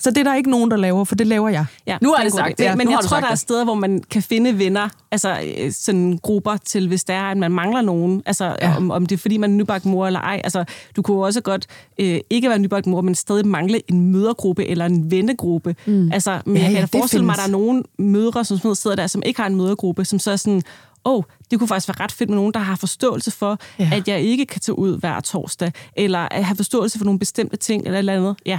Så 0.05 0.11
det 0.11 0.19
er 0.19 0.25
der 0.25 0.35
ikke 0.35 0.51
nogen, 0.51 0.71
der 0.71 0.77
laver, 0.77 1.05
for 1.05 1.15
det 1.15 1.27
laver 1.27 1.49
jeg. 1.49 1.67
Ja, 1.87 1.99
nu 2.03 2.13
er 2.13 2.23
det 2.23 2.33
sagt. 2.33 2.59
Det, 2.59 2.65
ja, 2.65 2.77
men 2.77 2.91
jeg 2.91 2.99
tror, 3.03 3.21
der 3.21 3.27
er 3.27 3.35
steder, 3.35 3.65
hvor 3.65 3.75
man 3.75 4.03
kan 4.11 4.23
finde 4.23 4.59
venner, 4.59 4.89
altså 5.11 5.39
øh, 5.59 5.73
sådan 5.73 6.19
grupper 6.23 6.57
til, 6.57 6.89
hvis 6.89 7.05
der 7.05 7.15
er, 7.15 7.23
at 7.23 7.37
man 7.37 7.53
mangler 7.53 7.81
nogen. 7.81 8.23
Altså 8.27 8.57
ja. 8.61 8.77
om, 8.77 8.91
om 8.91 9.07
det 9.07 9.17
er, 9.17 9.19
fordi 9.19 9.37
man 9.37 9.51
er 9.51 9.55
nybagt 9.55 9.85
mor 9.85 10.07
eller 10.07 10.21
ej. 10.21 10.41
Altså, 10.45 10.65
du 10.97 11.03
kunne 11.03 11.25
også 11.25 11.41
godt 11.41 11.67
øh, 11.99 12.21
ikke 12.31 12.49
være 12.49 12.59
nybagt 12.59 12.87
mor, 12.87 13.01
men 13.01 13.15
stadig 13.15 13.47
mangle 13.47 13.91
en 13.91 14.13
mødergruppe 14.13 14.67
eller 14.67 14.87
en 14.87 15.11
vennegruppe. 15.11 15.77
Mm. 15.87 16.13
Altså, 16.13 16.41
men 16.45 16.57
ja, 16.57 16.63
jeg 16.63 16.71
kan 16.71 16.89
ja, 16.93 16.99
forestille 16.99 17.27
mig, 17.27 17.33
at 17.33 17.39
der 17.39 17.45
er 17.45 17.51
nogle 17.51 17.83
mødre, 17.99 18.45
som 18.45 18.75
sidder 18.75 18.97
der, 18.97 19.07
som 19.07 19.23
ikke 19.27 19.41
har 19.41 19.47
en 19.47 19.57
mødergruppe, 19.57 20.05
som 20.05 20.19
så 20.19 20.31
er 20.31 20.37
sådan, 20.37 20.63
åh, 21.05 21.15
oh, 21.15 21.23
det 21.51 21.59
kunne 21.59 21.69
faktisk 21.69 21.89
være 21.89 22.05
ret 22.05 22.13
fedt 22.13 22.31
med 22.31 22.37
nogen, 22.37 22.55
der 22.55 22.61
har 22.61 22.77
forståelse 22.77 23.31
for, 23.31 23.59
ja. 23.79 23.91
at 23.93 24.09
jeg 24.09 24.21
ikke 24.21 24.47
kan 24.47 24.61
tage 24.61 24.79
ud 24.79 24.99
hver 24.99 25.21
torsdag, 25.21 25.73
eller 25.97 26.19
at 26.19 26.45
have 26.45 26.57
forståelse 26.57 26.99
for 26.99 27.05
nogle 27.05 27.19
bestemte 27.19 27.57
ting, 27.57 27.83
eller 27.85 27.95
et 27.95 27.99
eller 27.99 28.13
andet. 28.13 28.37
Ja. 28.47 28.59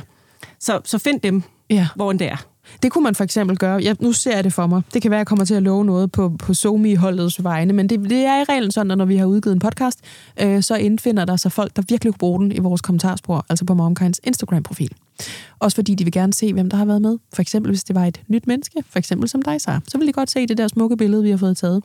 Så, 0.59 0.81
så 0.85 0.97
find 0.97 1.21
dem, 1.21 1.43
ja. 1.69 1.87
hvor 1.95 2.13
det 2.13 2.27
er. 2.31 2.45
Det 2.83 2.91
kunne 2.91 3.03
man 3.03 3.15
for 3.15 3.23
eksempel 3.23 3.57
gøre. 3.57 3.83
Jeg, 3.83 3.95
nu 3.99 4.11
ser 4.11 4.35
jeg 4.35 4.43
det 4.43 4.53
for 4.53 4.67
mig. 4.67 4.81
Det 4.93 5.01
kan 5.01 5.11
være, 5.11 5.17
at 5.17 5.19
jeg 5.19 5.27
kommer 5.27 5.45
til 5.45 5.53
at 5.53 5.63
love 5.63 5.85
noget 5.85 6.11
på, 6.11 6.29
på 6.39 6.53
Somi-holdets 6.53 7.43
vegne, 7.43 7.73
men 7.73 7.89
det, 7.89 8.09
det 8.09 8.25
er 8.25 8.41
i 8.41 8.43
reglen 8.43 8.71
sådan, 8.71 8.91
at 8.91 8.97
når 8.97 9.05
vi 9.05 9.17
har 9.17 9.25
udgivet 9.25 9.53
en 9.53 9.59
podcast, 9.59 9.99
øh, 10.41 10.63
så 10.63 10.75
indfinder 10.75 11.25
der 11.25 11.35
sig 11.35 11.51
folk, 11.51 11.75
der 11.75 11.81
virkelig 11.89 12.13
kunne 12.13 12.19
bruge 12.19 12.39
den 12.39 12.51
i 12.51 12.59
vores 12.59 12.81
kommentarspor, 12.81 13.45
altså 13.49 13.65
på 13.65 13.73
MomKinds 13.73 14.19
Instagram-profil. 14.23 14.91
Også 15.59 15.75
fordi 15.75 15.95
de 15.95 16.03
vil 16.03 16.13
gerne 16.13 16.33
se, 16.33 16.53
hvem 16.53 16.69
der 16.69 16.77
har 16.77 16.85
været 16.85 17.01
med. 17.01 17.17
For 17.33 17.41
eksempel, 17.41 17.71
hvis 17.71 17.83
det 17.83 17.95
var 17.95 18.05
et 18.05 18.21
nyt 18.27 18.47
menneske, 18.47 18.83
for 18.89 18.99
eksempel 18.99 19.29
som 19.29 19.41
dig, 19.41 19.61
så, 19.61 19.79
så 19.87 19.97
vil 19.97 20.07
de 20.07 20.13
godt 20.13 20.31
se 20.31 20.47
det 20.47 20.57
der 20.57 20.67
smukke 20.67 20.97
billede, 20.97 21.23
vi 21.23 21.29
har 21.29 21.37
fået 21.37 21.57
taget. 21.57 21.83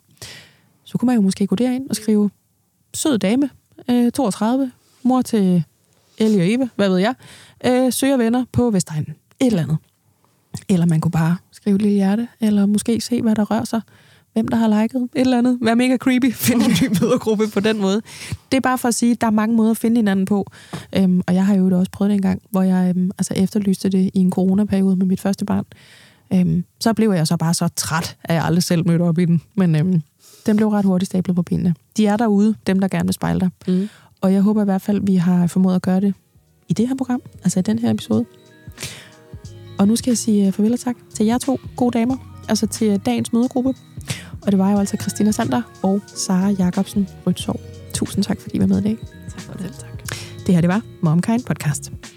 Så 0.83 0.97
kunne 0.97 1.07
man 1.07 1.15
jo 1.15 1.21
måske 1.21 1.47
gå 1.47 1.55
derind 1.55 1.89
og 1.89 1.95
skrive, 1.95 2.29
sød 2.93 3.17
dame, 3.17 3.49
øh, 3.89 4.11
32, 4.11 4.71
mor 5.03 5.21
til 5.21 5.63
Ellie 6.17 6.41
og 6.41 6.49
Eva, 6.51 6.67
hvad 6.75 6.89
ved 6.89 6.97
jeg, 6.97 7.15
øh, 7.65 7.93
søger 7.93 8.17
venner 8.17 8.45
på 8.51 8.69
Vestegnen. 8.69 9.15
Et 9.39 9.47
eller 9.47 9.63
andet. 9.63 9.77
Eller 10.69 10.85
man 10.85 11.01
kunne 11.01 11.11
bare 11.11 11.37
skrive 11.51 11.75
et 11.75 11.81
lille 11.81 11.95
hjerte, 11.95 12.27
eller 12.39 12.65
måske 12.65 13.01
se, 13.01 13.21
hvad 13.21 13.35
der 13.35 13.43
rører 13.43 13.65
sig. 13.65 13.81
Hvem 14.33 14.47
der 14.47 14.57
har 14.57 14.81
liket 14.81 15.01
et 15.01 15.09
eller 15.21 15.37
andet. 15.37 15.57
Vær 15.61 15.75
mega 15.75 15.97
creepy. 15.97 16.33
Find 16.47 16.61
en 16.61 16.69
ny 16.69 16.97
mødergruppe 17.01 17.47
på 17.53 17.59
den 17.59 17.81
måde. 17.81 18.01
Det 18.51 18.57
er 18.57 18.61
bare 18.61 18.77
for 18.77 18.87
at 18.87 18.95
sige, 18.95 19.11
at 19.11 19.21
der 19.21 19.27
er 19.27 19.31
mange 19.31 19.55
måder 19.55 19.71
at 19.71 19.77
finde 19.77 19.95
hinanden 19.95 20.25
på. 20.25 20.51
Øhm, 20.95 21.21
og 21.27 21.33
jeg 21.33 21.45
har 21.45 21.55
jo 21.55 21.77
også 21.77 21.91
prøvet 21.91 22.09
det 22.09 22.15
en 22.15 22.21
gang, 22.21 22.41
hvor 22.49 22.61
jeg 22.61 22.93
øhm, 22.95 23.11
altså 23.17 23.33
efterlyste 23.37 23.89
det 23.89 24.11
i 24.13 24.19
en 24.19 24.31
coronaperiode 24.31 24.95
med 24.95 25.05
mit 25.05 25.21
første 25.21 25.45
barn. 25.45 25.65
Øhm, 26.33 26.65
så 26.79 26.93
blev 26.93 27.11
jeg 27.11 27.27
så 27.27 27.37
bare 27.37 27.53
så 27.53 27.67
træt, 27.75 28.17
at 28.23 28.35
jeg 28.35 28.43
aldrig 28.43 28.63
selv 28.63 28.87
mødte 28.87 29.01
op 29.01 29.17
i 29.17 29.25
den. 29.25 29.41
Men 29.55 29.75
øhm, 29.75 30.01
den 30.45 30.57
blev 30.57 30.67
ret 30.67 30.85
hurtigt 30.85 31.09
stablet 31.09 31.35
på 31.35 31.41
benene. 31.41 31.75
De 31.97 32.07
er 32.07 32.17
derude, 32.17 32.55
dem 32.67 32.79
der 32.79 32.87
gerne 32.87 33.05
vil 33.05 33.13
spejle 33.13 33.39
dig. 33.39 33.49
Mm. 33.67 33.89
Og 34.21 34.33
jeg 34.33 34.41
håber 34.41 34.61
i 34.61 34.65
hvert 34.65 34.81
fald, 34.81 34.97
at 34.97 35.07
vi 35.07 35.15
har 35.15 35.47
formået 35.47 35.75
at 35.75 35.81
gøre 35.81 36.01
det 36.01 36.13
i 36.71 36.73
det 36.73 36.87
her 36.87 36.95
program, 36.95 37.21
altså 37.43 37.59
i 37.59 37.61
den 37.61 37.79
her 37.79 37.91
episode. 37.91 38.25
Og 39.77 39.87
nu 39.87 39.95
skal 39.95 40.11
jeg 40.11 40.17
sige 40.17 40.47
øh, 40.47 40.53
farvel 40.53 40.73
og 40.73 40.79
tak 40.79 40.95
til 41.13 41.25
jer 41.25 41.37
to 41.37 41.59
gode 41.75 41.97
damer, 41.97 42.43
altså 42.49 42.67
til 42.67 43.01
dagens 43.05 43.33
mødegruppe. 43.33 43.73
Og 44.41 44.51
det 44.51 44.59
var 44.59 44.71
jo 44.71 44.77
altså 44.77 44.97
Christina 45.01 45.31
Sander 45.31 45.61
og 45.81 46.01
Sara 46.07 46.49
Jacobsen 46.49 47.07
Rytsov. 47.27 47.59
Tusind 47.93 48.23
tak, 48.23 48.41
fordi 48.41 48.57
I 48.57 48.59
var 48.59 48.67
med 48.67 48.79
i 48.79 48.83
dag. 48.83 48.97
Tak 49.29 49.41
for 49.41 49.53
det. 49.53 49.85
Det 50.47 50.55
her, 50.55 50.61
det 50.61 50.67
var 50.67 50.81
MomKind 51.01 51.43
Podcast. 51.43 52.10